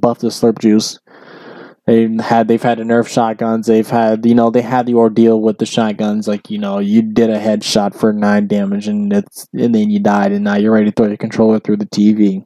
buff 0.00 0.18
the 0.18 0.28
slurp 0.28 0.58
juice. 0.58 0.98
They 1.86 2.08
had 2.20 2.48
they've 2.48 2.62
had 2.62 2.78
to 2.78 2.84
nerf 2.84 3.06
shotguns. 3.08 3.66
They've 3.66 3.88
had 3.88 4.24
you 4.24 4.34
know 4.34 4.50
they 4.50 4.62
had 4.62 4.86
the 4.86 4.94
ordeal 4.94 5.40
with 5.40 5.58
the 5.58 5.66
shotguns. 5.66 6.26
Like 6.26 6.50
you 6.50 6.58
know 6.58 6.78
you 6.78 7.02
did 7.02 7.30
a 7.30 7.38
headshot 7.38 7.94
for 7.94 8.12
nine 8.12 8.46
damage 8.46 8.88
and 8.88 9.12
it's 9.12 9.46
and 9.52 9.74
then 9.74 9.90
you 9.90 10.00
died 10.00 10.32
and 10.32 10.44
now 10.44 10.56
you're 10.56 10.72
ready 10.72 10.86
to 10.86 10.92
throw 10.92 11.08
your 11.08 11.16
controller 11.16 11.60
through 11.60 11.76
the 11.76 11.86
TV 11.86 12.44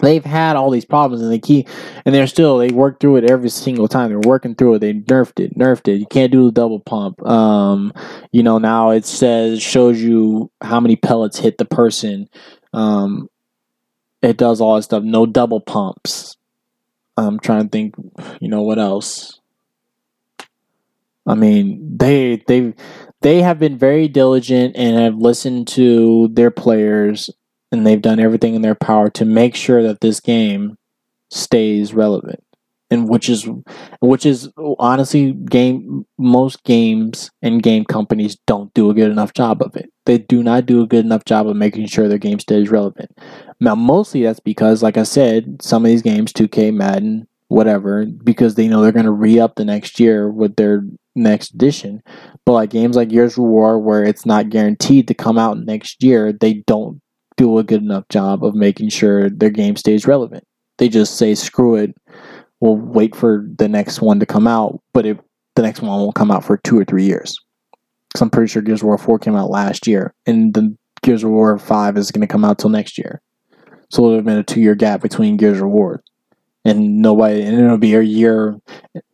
they've 0.00 0.24
had 0.24 0.56
all 0.56 0.70
these 0.70 0.84
problems 0.84 1.22
and 1.22 1.30
they 1.30 1.38
keep 1.38 1.68
and 2.04 2.14
they're 2.14 2.26
still 2.26 2.58
they 2.58 2.68
work 2.68 3.00
through 3.00 3.16
it 3.16 3.30
every 3.30 3.48
single 3.48 3.88
time. 3.88 4.10
They're 4.10 4.18
working 4.20 4.54
through 4.54 4.74
it. 4.74 4.78
They 4.80 4.94
nerfed 4.94 5.40
it 5.40 5.56
nerfed 5.56 5.88
it. 5.88 5.96
You 5.98 6.06
can't 6.06 6.32
do 6.32 6.46
the 6.46 6.52
double 6.52 6.80
pump. 6.80 7.22
Um 7.26 7.92
you 8.32 8.42
know 8.42 8.58
now 8.58 8.90
it 8.90 9.04
says 9.04 9.62
shows 9.62 10.00
you 10.00 10.50
how 10.60 10.80
many 10.80 10.96
pellets 10.96 11.38
hit 11.38 11.58
the 11.58 11.64
person. 11.64 12.28
Um 12.72 13.28
it 14.22 14.36
does 14.36 14.60
all 14.60 14.76
that 14.76 14.82
stuff. 14.82 15.02
No 15.02 15.26
double 15.26 15.60
pumps. 15.60 16.36
I'm 17.16 17.38
trying 17.38 17.64
to 17.64 17.68
think 17.68 17.94
you 18.40 18.48
know 18.48 18.62
what 18.62 18.78
else? 18.78 19.40
I 21.26 21.34
mean 21.34 21.96
they 21.96 22.42
they 22.46 22.74
they 23.22 23.42
have 23.42 23.58
been 23.58 23.76
very 23.76 24.08
diligent 24.08 24.76
and 24.76 24.96
have 24.96 25.16
listened 25.16 25.68
to 25.68 26.28
their 26.28 26.50
players 26.50 27.30
and 27.72 27.86
they've 27.86 28.02
done 28.02 28.20
everything 28.20 28.54
in 28.54 28.62
their 28.62 28.74
power 28.74 29.10
to 29.10 29.24
make 29.24 29.54
sure 29.54 29.82
that 29.82 30.00
this 30.00 30.20
game 30.20 30.76
stays 31.30 31.94
relevant. 31.94 32.42
And 32.92 33.08
which 33.08 33.28
is 33.28 33.48
which 34.00 34.26
is 34.26 34.50
honestly 34.80 35.32
game 35.32 36.06
most 36.18 36.64
games 36.64 37.30
and 37.40 37.62
game 37.62 37.84
companies 37.84 38.36
don't 38.48 38.74
do 38.74 38.90
a 38.90 38.94
good 38.94 39.12
enough 39.12 39.32
job 39.32 39.62
of 39.62 39.76
it. 39.76 39.92
They 40.06 40.18
do 40.18 40.42
not 40.42 40.66
do 40.66 40.82
a 40.82 40.88
good 40.88 41.04
enough 41.04 41.24
job 41.24 41.46
of 41.46 41.54
making 41.54 41.86
sure 41.86 42.08
their 42.08 42.18
game 42.18 42.40
stays 42.40 42.68
relevant. 42.68 43.16
Now 43.60 43.76
mostly 43.76 44.24
that's 44.24 44.40
because 44.40 44.82
like 44.82 44.96
i 44.96 45.04
said 45.04 45.62
some 45.62 45.84
of 45.84 45.88
these 45.88 46.02
games 46.02 46.32
2k 46.32 46.74
madden 46.74 47.28
whatever 47.46 48.06
because 48.06 48.56
they 48.56 48.66
know 48.66 48.82
they're 48.82 48.90
going 48.90 49.04
to 49.04 49.12
re-up 49.12 49.54
the 49.54 49.64
next 49.64 50.00
year 50.00 50.28
with 50.28 50.56
their 50.56 50.82
next 51.14 51.54
edition. 51.54 52.02
But 52.44 52.52
like 52.52 52.70
games 52.70 52.96
like 52.96 53.10
Gears 53.10 53.38
of 53.38 53.44
War 53.44 53.78
where 53.78 54.02
it's 54.02 54.26
not 54.26 54.50
guaranteed 54.50 55.06
to 55.08 55.14
come 55.14 55.38
out 55.38 55.58
next 55.58 56.02
year 56.02 56.32
they 56.32 56.64
don't 56.66 57.00
do 57.40 57.56
a 57.56 57.64
good 57.64 57.80
enough 57.80 58.06
job 58.10 58.44
of 58.44 58.54
making 58.54 58.90
sure 58.90 59.30
their 59.30 59.48
game 59.48 59.74
stays 59.74 60.06
relevant. 60.06 60.44
They 60.76 60.90
just 60.90 61.16
say, 61.16 61.34
screw 61.34 61.74
it, 61.74 61.96
we'll 62.60 62.76
wait 62.76 63.16
for 63.16 63.46
the 63.56 63.66
next 63.66 64.02
one 64.02 64.20
to 64.20 64.26
come 64.26 64.46
out, 64.46 64.78
but 64.92 65.06
it, 65.06 65.18
the 65.56 65.62
next 65.62 65.80
one 65.80 65.90
won't 65.90 66.14
come 66.14 66.30
out 66.30 66.44
for 66.44 66.58
two 66.58 66.78
or 66.78 66.84
three 66.84 67.04
years. 67.04 67.34
Because 68.08 68.20
I'm 68.20 68.28
pretty 68.28 68.48
sure 68.48 68.60
Gears 68.60 68.82
of 68.82 68.88
War 68.88 68.98
4 68.98 69.18
came 69.20 69.36
out 69.36 69.48
last 69.48 69.86
year, 69.86 70.14
and 70.26 70.52
the 70.52 70.76
Gears 71.02 71.24
of 71.24 71.30
War 71.30 71.58
5 71.58 71.96
is 71.96 72.10
going 72.10 72.20
to 72.20 72.26
come 72.26 72.44
out 72.44 72.58
till 72.58 72.68
next 72.68 72.98
year. 72.98 73.22
So 73.88 74.04
it'll 74.04 74.16
have 74.16 74.26
been 74.26 74.36
a 74.36 74.42
two 74.42 74.60
year 74.60 74.74
gap 74.74 75.00
between 75.00 75.38
Gears 75.38 75.62
of 75.62 75.68
War. 75.68 76.02
And 76.66 77.00
nobody, 77.00 77.40
and 77.40 77.58
it'll 77.58 77.78
be 77.78 77.94
a 77.94 78.02
year, 78.02 78.54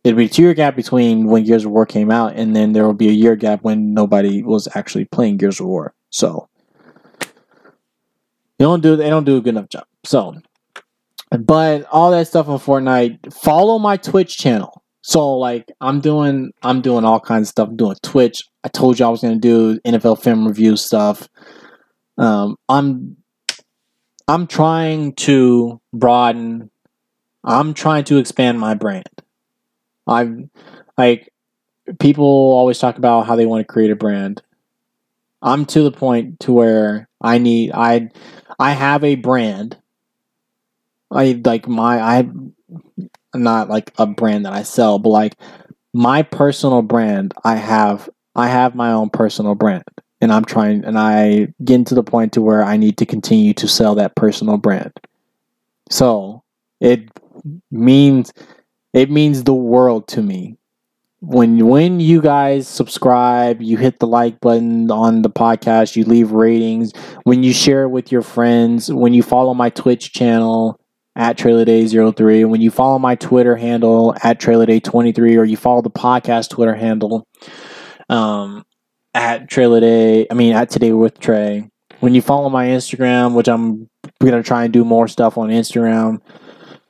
it'll 0.03 0.17
be 0.17 0.25
a 0.25 0.29
two 0.29 0.41
year 0.41 0.53
gap 0.53 0.75
between 0.75 1.27
when 1.27 1.45
Gears 1.45 1.63
of 1.63 1.71
War 1.71 1.85
came 1.85 2.11
out, 2.11 2.33
and 2.35 2.53
then 2.53 2.73
there 2.73 2.85
will 2.85 2.93
be 2.93 3.07
a 3.07 3.13
year 3.13 3.37
gap 3.37 3.63
when 3.63 3.93
nobody 3.93 4.43
was 4.43 4.67
actually 4.75 5.05
playing 5.05 5.37
Gears 5.37 5.61
of 5.61 5.67
War. 5.67 5.93
So 6.09 6.49
they 8.57 8.65
don't 8.65 8.81
do 8.81 8.95
they 8.95 9.09
don't 9.09 9.23
do 9.23 9.37
a 9.37 9.41
good 9.41 9.55
enough 9.55 9.69
job. 9.69 9.85
So, 10.03 10.35
but 11.31 11.85
all 11.91 12.11
that 12.11 12.27
stuff 12.27 12.47
on 12.47 12.59
Fortnite. 12.59 13.33
Follow 13.33 13.79
my 13.79 13.97
Twitch 13.97 14.37
channel. 14.37 14.83
So 15.01 15.37
like 15.37 15.71
I'm 15.79 16.01
doing 16.01 16.51
I'm 16.63 16.81
doing 16.81 17.05
all 17.05 17.19
kinds 17.19 17.47
of 17.47 17.51
stuff. 17.51 17.69
I'm 17.69 17.77
doing 17.77 17.95
Twitch. 18.03 18.43
I 18.63 18.67
told 18.67 18.99
you 18.99 19.05
I 19.05 19.09
was 19.09 19.21
gonna 19.21 19.37
do 19.37 19.79
NFL 19.81 20.21
film 20.21 20.47
review 20.47 20.75
stuff. 20.75 21.27
Um, 22.17 22.57
I'm 22.67 23.17
I'm 24.27 24.47
trying 24.47 25.13
to 25.15 25.79
broaden. 25.93 26.69
I'm 27.43 27.73
trying 27.73 28.03
to 28.05 28.17
expand 28.17 28.59
my 28.59 28.73
brand. 28.73 29.07
I'm 30.07 30.49
like 30.97 31.31
people 31.99 32.25
always 32.25 32.79
talk 32.79 32.97
about 32.97 33.27
how 33.27 33.35
they 33.35 33.45
want 33.45 33.65
to 33.65 33.71
create 33.71 33.91
a 33.91 33.95
brand. 33.95 34.41
I'm 35.41 35.65
to 35.67 35.83
the 35.83 35.91
point 35.91 36.41
to 36.41 36.51
where 36.51 37.06
I 37.21 37.37
need 37.37 37.71
I 37.73 38.09
I 38.59 38.71
have 38.71 39.03
a 39.03 39.15
brand. 39.15 39.77
I 41.11 41.41
like 41.43 41.67
my 41.67 41.99
I 41.99 42.29
not 43.35 43.69
like 43.69 43.93
a 43.97 44.05
brand 44.05 44.45
that 44.45 44.53
I 44.53 44.63
sell, 44.63 44.99
but 44.99 45.09
like 45.09 45.35
my 45.93 46.21
personal 46.23 46.81
brand, 46.81 47.33
I 47.43 47.55
have 47.55 48.09
I 48.35 48.47
have 48.47 48.75
my 48.75 48.91
own 48.91 49.09
personal 49.09 49.55
brand. 49.55 49.83
And 50.19 50.33
I'm 50.33 50.45
trying 50.45 50.83
and 50.83 50.97
I 50.97 51.53
get 51.63 51.85
to 51.87 51.95
the 51.95 52.03
point 52.03 52.33
to 52.33 52.41
where 52.41 52.63
I 52.63 52.77
need 52.77 52.97
to 52.97 53.05
continue 53.05 53.53
to 53.55 53.67
sell 53.67 53.95
that 53.95 54.15
personal 54.15 54.57
brand. 54.57 54.93
So 55.89 56.43
it 56.79 57.09
means 57.71 58.33
it 58.93 59.11
means 59.11 59.43
the 59.43 59.53
world 59.53 60.07
to 60.09 60.21
me 60.21 60.57
when 61.19 61.67
when 61.67 61.99
you 61.99 62.21
guys 62.21 62.67
subscribe, 62.67 63.61
you 63.61 63.77
hit 63.77 63.99
the 63.99 64.07
like 64.07 64.39
button 64.39 64.91
on 64.91 65.23
the 65.23 65.29
podcast, 65.29 65.95
you 65.95 66.03
leave 66.03 66.31
ratings, 66.31 66.93
when 67.23 67.43
you 67.43 67.53
share 67.53 67.83
it 67.83 67.89
with 67.89 68.11
your 68.11 68.21
friends, 68.21 68.91
when 68.91 69.13
you 69.13 69.23
follow 69.23 69.53
my 69.53 69.69
Twitch 69.71 70.13
channel 70.13 70.79
at 71.15 71.37
Trailer 71.37 71.65
Day 71.65 71.87
03, 71.87 72.45
when 72.45 72.61
you 72.61 72.69
follow 72.69 72.99
my 72.99 73.15
Twitter 73.15 73.55
handle 73.55 74.15
at 74.23 74.39
Trailer 74.39 74.67
Day 74.67 74.79
23, 74.79 75.37
or 75.37 75.45
you 75.45 75.57
follow 75.57 75.81
the 75.81 75.89
podcast 75.89 76.51
Twitter 76.51 76.75
handle 76.75 77.27
um, 78.09 78.63
at 79.15 79.49
Trailer 79.49 79.79
Day, 79.79 80.27
I 80.29 80.35
mean 80.35 80.53
at 80.53 80.69
Today 80.69 80.93
with 80.93 81.19
Trey. 81.19 81.67
When 81.99 82.13
you 82.13 82.21
follow 82.21 82.49
my 82.49 82.67
Instagram, 82.67 83.33
which 83.33 83.47
I'm 83.47 83.89
gonna 84.21 84.43
try 84.43 84.65
and 84.65 84.73
do 84.73 84.85
more 84.85 85.07
stuff 85.07 85.35
on 85.39 85.49
Instagram, 85.49 86.21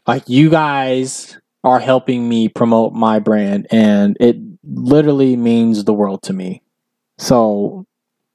like 0.05 0.27
you 0.27 0.49
guys 0.49 1.37
are 1.63 1.79
helping 1.79 2.29
me 2.29 2.47
promote 2.47 2.93
my 2.93 3.19
brand 3.19 3.67
and 3.71 4.15
it 4.19 4.37
literally 4.63 5.35
means 5.35 5.83
the 5.83 5.93
world 5.93 6.21
to 6.23 6.33
me. 6.33 6.61
So 7.17 7.85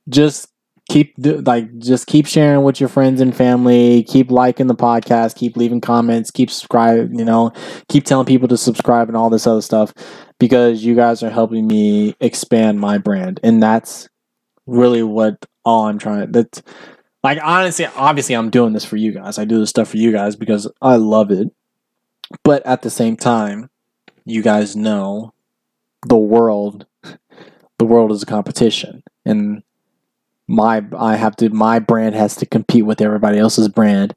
just 0.09 0.49
keep 0.89 1.15
like 1.19 1.79
just 1.79 2.07
keep 2.07 2.27
sharing 2.27 2.65
with 2.65 2.81
your 2.81 2.89
friends 2.89 3.21
and 3.21 3.35
family, 3.35 4.03
keep 4.03 4.31
liking 4.31 4.67
the 4.67 4.75
podcast, 4.75 5.37
keep 5.37 5.57
leaving 5.57 5.81
comments, 5.81 6.31
keep 6.31 6.51
subscribe, 6.51 7.13
you 7.13 7.25
know, 7.25 7.53
keep 7.89 8.05
telling 8.05 8.27
people 8.27 8.49
to 8.49 8.57
subscribe 8.57 9.09
and 9.09 9.17
all 9.17 9.31
this 9.31 9.47
other 9.47 9.63
stuff 9.63 9.95
because 10.39 10.85
you 10.85 10.95
guys 10.95 11.23
are 11.23 11.31
helping 11.31 11.67
me 11.67 12.15
expand 12.21 12.81
my 12.81 12.99
brand 12.99 13.39
and 13.43 13.63
that's 13.63 14.09
really 14.67 15.03
what 15.03 15.47
all 15.65 15.87
I'm 15.87 15.99
trying 15.99 16.27
to 16.27 16.33
that's 16.33 16.63
like 17.23 17.39
honestly 17.43 17.87
obviously 17.97 18.35
I'm 18.35 18.51
doing 18.51 18.73
this 18.73 18.85
for 18.85 18.97
you 18.97 19.13
guys. 19.13 19.39
I 19.39 19.45
do 19.45 19.61
this 19.61 19.71
stuff 19.71 19.89
for 19.89 19.97
you 19.97 20.11
guys 20.11 20.35
because 20.35 20.69
I 20.83 20.97
love 20.97 21.31
it 21.31 21.49
but 22.45 22.65
at 22.67 22.83
the 22.83 22.91
same 22.91 23.17
time, 23.17 23.71
you 24.25 24.43
guys 24.43 24.77
know 24.77 25.35
the 26.07 26.17
world 26.17 26.87
the 27.79 27.85
world 27.85 28.13
is 28.13 28.23
a 28.23 28.27
competition. 28.27 29.03
And 29.25 29.63
my 30.49 30.85
I 30.97 31.17
have 31.17 31.37
to 31.37 31.51
my 31.51 31.79
brand 31.79 32.15
has 32.15 32.37
to 32.37 32.47
compete 32.47 32.87
with 32.87 33.01
everybody 33.01 33.39
else's 33.39 33.69
brand. 33.69 34.15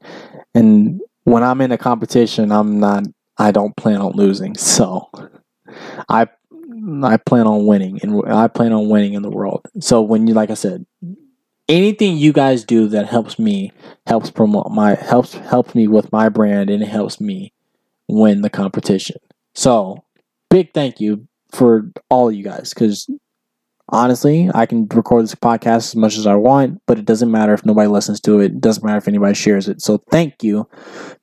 And 0.54 1.00
when 1.24 1.42
I'm 1.42 1.60
in 1.60 1.72
a 1.72 1.78
competition 1.78 2.52
I'm 2.52 2.78
not 2.80 3.04
I 3.38 3.50
don't 3.50 3.76
plan 3.76 4.00
on 4.00 4.12
losing. 4.12 4.54
So 4.76 5.10
I 6.08 6.28
I 7.02 7.16
plan 7.16 7.46
on 7.46 7.66
winning 7.66 7.98
and 8.02 8.22
I 8.30 8.48
plan 8.48 8.72
on 8.72 8.88
winning 8.88 9.14
in 9.14 9.22
the 9.22 9.30
world. 9.30 9.66
So 9.80 10.02
when 10.02 10.26
you 10.26 10.34
like 10.34 10.50
I 10.50 10.54
said 10.54 10.86
anything 11.68 12.16
you 12.16 12.32
guys 12.32 12.64
do 12.64 12.86
that 12.88 13.06
helps 13.08 13.38
me 13.38 13.72
helps 14.06 14.30
promote 14.30 14.70
my 14.70 14.94
helps 14.94 15.34
helps 15.34 15.74
me 15.74 15.88
with 15.88 16.12
my 16.12 16.28
brand 16.28 16.70
and 16.70 16.82
it 16.82 16.88
helps 16.88 17.20
me 17.20 17.52
win 18.08 18.42
the 18.42 18.50
competition. 18.50 19.16
So, 19.54 20.04
big 20.50 20.72
thank 20.74 21.00
you 21.00 21.26
for 21.52 21.90
all 22.10 22.30
you 22.30 22.44
guys 22.44 22.74
because 22.74 23.08
honestly, 23.88 24.50
I 24.54 24.66
can 24.66 24.86
record 24.88 25.24
this 25.24 25.34
podcast 25.34 25.76
as 25.76 25.96
much 25.96 26.16
as 26.16 26.26
I 26.26 26.34
want, 26.34 26.80
but 26.86 26.98
it 26.98 27.04
doesn't 27.04 27.30
matter 27.30 27.54
if 27.54 27.64
nobody 27.64 27.88
listens 27.88 28.20
to 28.22 28.40
it. 28.40 28.46
It 28.46 28.60
doesn't 28.60 28.84
matter 28.84 28.98
if 28.98 29.08
anybody 29.08 29.34
shares 29.34 29.68
it. 29.68 29.80
So, 29.80 29.98
thank 30.10 30.42
you. 30.42 30.68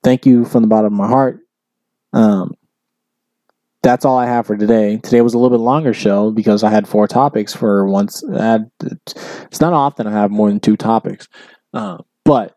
Thank 0.04 0.26
you 0.26 0.46
from 0.46 0.62
the 0.64 0.68
bottom 0.68 0.94
of 0.94 0.98
my 0.98 1.08
heart. 1.08 1.40
Um, 2.14 2.54
that's 3.84 4.06
all 4.06 4.18
I 4.18 4.26
have 4.26 4.48
for 4.48 4.56
today. 4.56 4.98
Today 4.98 5.22
was 5.22 5.34
a 5.34 5.38
little 5.38 5.56
bit 5.56 5.64
longer 5.64 5.94
show 5.94 6.32
because 6.32 6.64
I 6.64 6.70
had 6.70 6.88
four 6.88 7.08
topics 7.08 7.54
for 7.54 7.86
once. 7.86 8.24
It's 8.26 9.62
not 9.62 9.74
often 9.74 10.08
I 10.08 10.12
have 10.12 10.32
more 10.32 10.48
than 10.48 10.62
two 10.62 10.78
topics, 10.78 11.28
uh, 11.74 11.98
but 12.24 12.56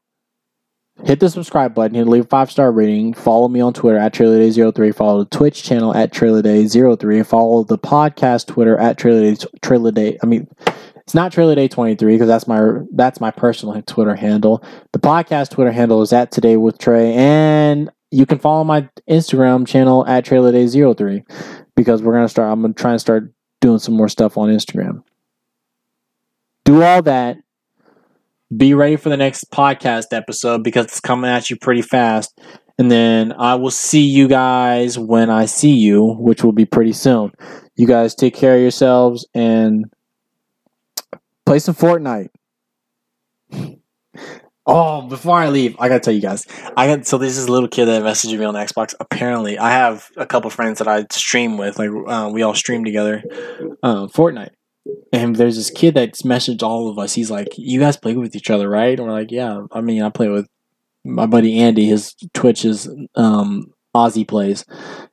hit 1.04 1.20
the 1.20 1.28
subscribe 1.28 1.74
button 1.74 1.96
and 1.96 2.08
leave 2.08 2.24
a 2.24 2.28
five 2.28 2.50
star 2.50 2.72
rating. 2.72 3.14
Follow 3.14 3.48
me 3.48 3.60
on 3.60 3.72
Twitter 3.72 3.98
at 3.98 4.14
TrailerDay03. 4.14 4.94
Follow 4.94 5.24
the 5.24 5.36
Twitch 5.36 5.62
channel 5.62 5.94
at 5.94 6.12
TrailerDay03. 6.12 7.26
Follow 7.26 7.64
the 7.64 7.78
podcast 7.78 8.46
Twitter 8.46 8.76
at 8.78 8.98
TrailerDay. 8.98 9.46
TrailerDay. 9.60 10.18
I 10.22 10.26
mean, 10.26 10.48
it's 10.96 11.14
not 11.14 11.32
TrailerDay23 11.32 11.98
because 11.98 12.26
that's 12.26 12.48
my 12.48 12.80
that's 12.92 13.20
my 13.20 13.30
personal 13.30 13.80
Twitter 13.82 14.16
handle. 14.16 14.64
The 14.92 14.98
podcast 14.98 15.50
Twitter 15.50 15.72
handle 15.72 16.02
is 16.02 16.12
at 16.12 16.32
Today 16.32 16.56
with 16.56 16.78
Trey, 16.78 17.14
and 17.14 17.90
you 18.10 18.26
can 18.26 18.38
follow 18.38 18.64
my 18.64 18.88
Instagram 19.08 19.66
channel 19.66 20.06
at 20.06 20.24
TrailerDay03 20.24 21.22
because 21.76 22.02
we're 22.02 22.14
gonna 22.14 22.28
start. 22.28 22.50
I'm 22.50 22.62
gonna 22.62 22.74
try 22.74 22.92
and 22.92 23.00
start 23.00 23.32
doing 23.60 23.78
some 23.78 23.94
more 23.94 24.08
stuff 24.08 24.36
on 24.36 24.48
Instagram. 24.48 25.02
Do 26.64 26.82
all 26.82 27.02
that 27.02 27.38
be 28.54 28.74
ready 28.74 28.96
for 28.96 29.08
the 29.08 29.16
next 29.16 29.50
podcast 29.50 30.06
episode 30.12 30.62
because 30.62 30.86
it's 30.86 31.00
coming 31.00 31.30
at 31.30 31.50
you 31.50 31.56
pretty 31.56 31.82
fast. 31.82 32.38
And 32.78 32.90
then 32.90 33.32
I 33.32 33.54
will 33.54 33.70
see 33.70 34.02
you 34.02 34.28
guys 34.28 34.98
when 34.98 35.30
I 35.30 35.46
see 35.46 35.74
you, 35.74 36.14
which 36.18 36.44
will 36.44 36.52
be 36.52 36.66
pretty 36.66 36.92
soon. 36.92 37.32
You 37.74 37.86
guys 37.86 38.14
take 38.14 38.34
care 38.34 38.54
of 38.54 38.60
yourselves 38.60 39.26
and 39.34 39.86
play 41.44 41.58
some 41.58 41.74
Fortnite. 41.74 42.28
Oh, 44.68 45.02
before 45.02 45.36
I 45.36 45.48
leave, 45.48 45.76
I 45.78 45.88
gotta 45.88 46.00
tell 46.00 46.12
you 46.12 46.20
guys. 46.20 46.44
I 46.76 46.88
got 46.88 47.06
so 47.06 47.18
this 47.18 47.38
is 47.38 47.46
a 47.46 47.52
little 47.52 47.68
kid 47.68 47.84
that 47.86 48.02
messaged 48.02 48.36
me 48.36 48.44
on 48.44 48.54
Xbox. 48.54 48.96
Apparently, 48.98 49.56
I 49.60 49.70
have 49.70 50.10
a 50.16 50.26
couple 50.26 50.50
friends 50.50 50.80
that 50.80 50.88
I 50.88 51.06
stream 51.12 51.56
with. 51.56 51.78
Like 51.78 51.90
uh, 52.08 52.30
we 52.32 52.42
all 52.42 52.52
stream 52.52 52.84
together, 52.84 53.22
uh, 53.84 54.08
Fortnite 54.08 54.50
and 55.12 55.36
there's 55.36 55.56
this 55.56 55.70
kid 55.70 55.94
that's 55.94 56.22
messaged 56.22 56.62
all 56.62 56.88
of 56.88 56.98
us. 56.98 57.14
He's 57.14 57.30
like, 57.30 57.48
"You 57.56 57.80
guys 57.80 57.96
play 57.96 58.14
with 58.14 58.36
each 58.36 58.50
other, 58.50 58.68
right?" 58.68 58.98
And 58.98 59.06
we're 59.06 59.14
like, 59.14 59.30
"Yeah." 59.30 59.62
I 59.72 59.80
mean, 59.80 60.02
I 60.02 60.10
play 60.10 60.28
with 60.28 60.46
my 61.04 61.26
buddy 61.26 61.58
Andy. 61.58 61.86
His 61.86 62.14
Twitch 62.34 62.64
is 62.64 62.88
um, 63.14 63.72
Aussie 63.94 64.26
plays. 64.26 64.64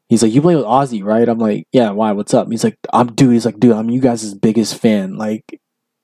He's 0.09 0.23
like, 0.23 0.33
"You 0.33 0.41
play 0.41 0.55
with 0.55 0.65
Aussie, 0.65 1.03
right?" 1.03 1.27
I'm 1.27 1.39
like, 1.39 1.67
"Yeah." 1.71 1.91
Why? 1.91 2.11
What's 2.11 2.33
up? 2.33 2.49
He's 2.49 2.63
like, 2.63 2.77
"I'm 2.91 3.13
dude." 3.13 3.33
He's 3.33 3.45
like, 3.45 3.59
"Dude, 3.59 3.73
I'm 3.73 3.89
you 3.89 4.01
guys' 4.01 4.33
biggest 4.33 4.77
fan. 4.77 5.17
Like, 5.17 5.59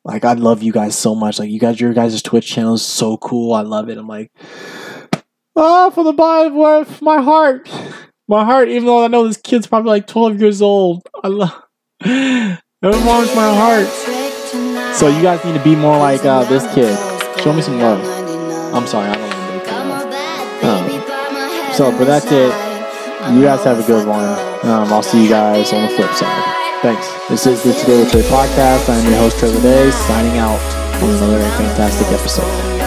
like 0.06 0.26
I 0.26 0.34
love 0.34 0.64
you 0.64 0.72
guys 0.72 0.98
so 0.98 1.16
much. 1.16 1.40
Like, 1.40 1.50
you 1.50 1.60
guys, 1.60 1.80
your 1.80 1.94
guys' 1.94 2.22
Twitch 2.22 2.48
channel 2.48 2.76
is 2.76 2.84
so 2.84 3.18
cool. 3.18 3.54
I 3.54 3.62
love 3.62 3.90
it." 3.90 3.98
I'm 3.98 4.08
like, 4.08 4.32
"Oh, 5.56 5.92
for 5.92 6.04
the 6.04 6.14
bottom 6.14 6.60
of 6.60 7.02
my 7.02 7.22
heart, 7.22 7.70
my 8.28 8.46
heart." 8.46 8.70
Even 8.70 8.86
though 8.86 9.04
I 9.04 9.08
know 9.08 9.28
this 9.28 9.38
kid's 9.38 9.68
probably 9.68 9.90
like 9.90 10.08
12 10.08 10.40
years 10.40 10.62
old, 10.62 11.02
I 11.24 11.28
love. 11.28 12.60
It 12.82 12.96
warms 13.06 13.36
my 13.36 13.52
heart. 13.54 13.88
So 14.96 15.10
you 15.10 15.22
guys 15.22 15.44
need 15.44 15.52
to 15.58 15.64
be 15.66 15.76
more 15.76 15.98
like 15.98 16.24
uh, 16.24 16.46
this 16.46 16.64
kid. 16.74 16.96
Show 17.44 17.52
me 17.52 17.62
some 17.62 17.78
love. 17.78 18.00
I'm 18.74 18.88
sorry, 18.88 19.10
I 19.10 19.16
don't 19.16 19.90
want 19.90 20.10
to 20.10 20.66
um, 20.66 21.74
So, 21.74 21.92
but 21.92 22.06
that's 22.06 22.32
it. 22.32 22.54
You 23.36 23.42
guys 23.44 23.66
have 23.66 23.80
a 23.80 23.84
good 23.86 24.08
one. 24.08 24.24
Um, 24.64 24.94
I'll 24.94 25.04
see 25.04 25.24
you 25.24 25.30
guys 25.30 25.74
on 25.74 25.82
the 25.82 25.90
flip 25.90 26.12
side. 26.12 26.82
Thanks. 26.82 27.06
This 27.28 27.46
is 27.48 27.62
the 27.64 27.74
Today 27.74 28.00
with 28.00 28.12
Trey 28.14 28.22
podcast. 28.22 28.88
I'm 28.88 29.04
your 29.12 29.20
host, 29.20 29.40
Trevor 29.40 29.62
Day, 29.62 29.92
signing 29.92 30.38
out 30.38 30.62
on 31.04 31.10
another 31.10 31.42
fantastic 31.58 32.08
episode. 32.18 32.79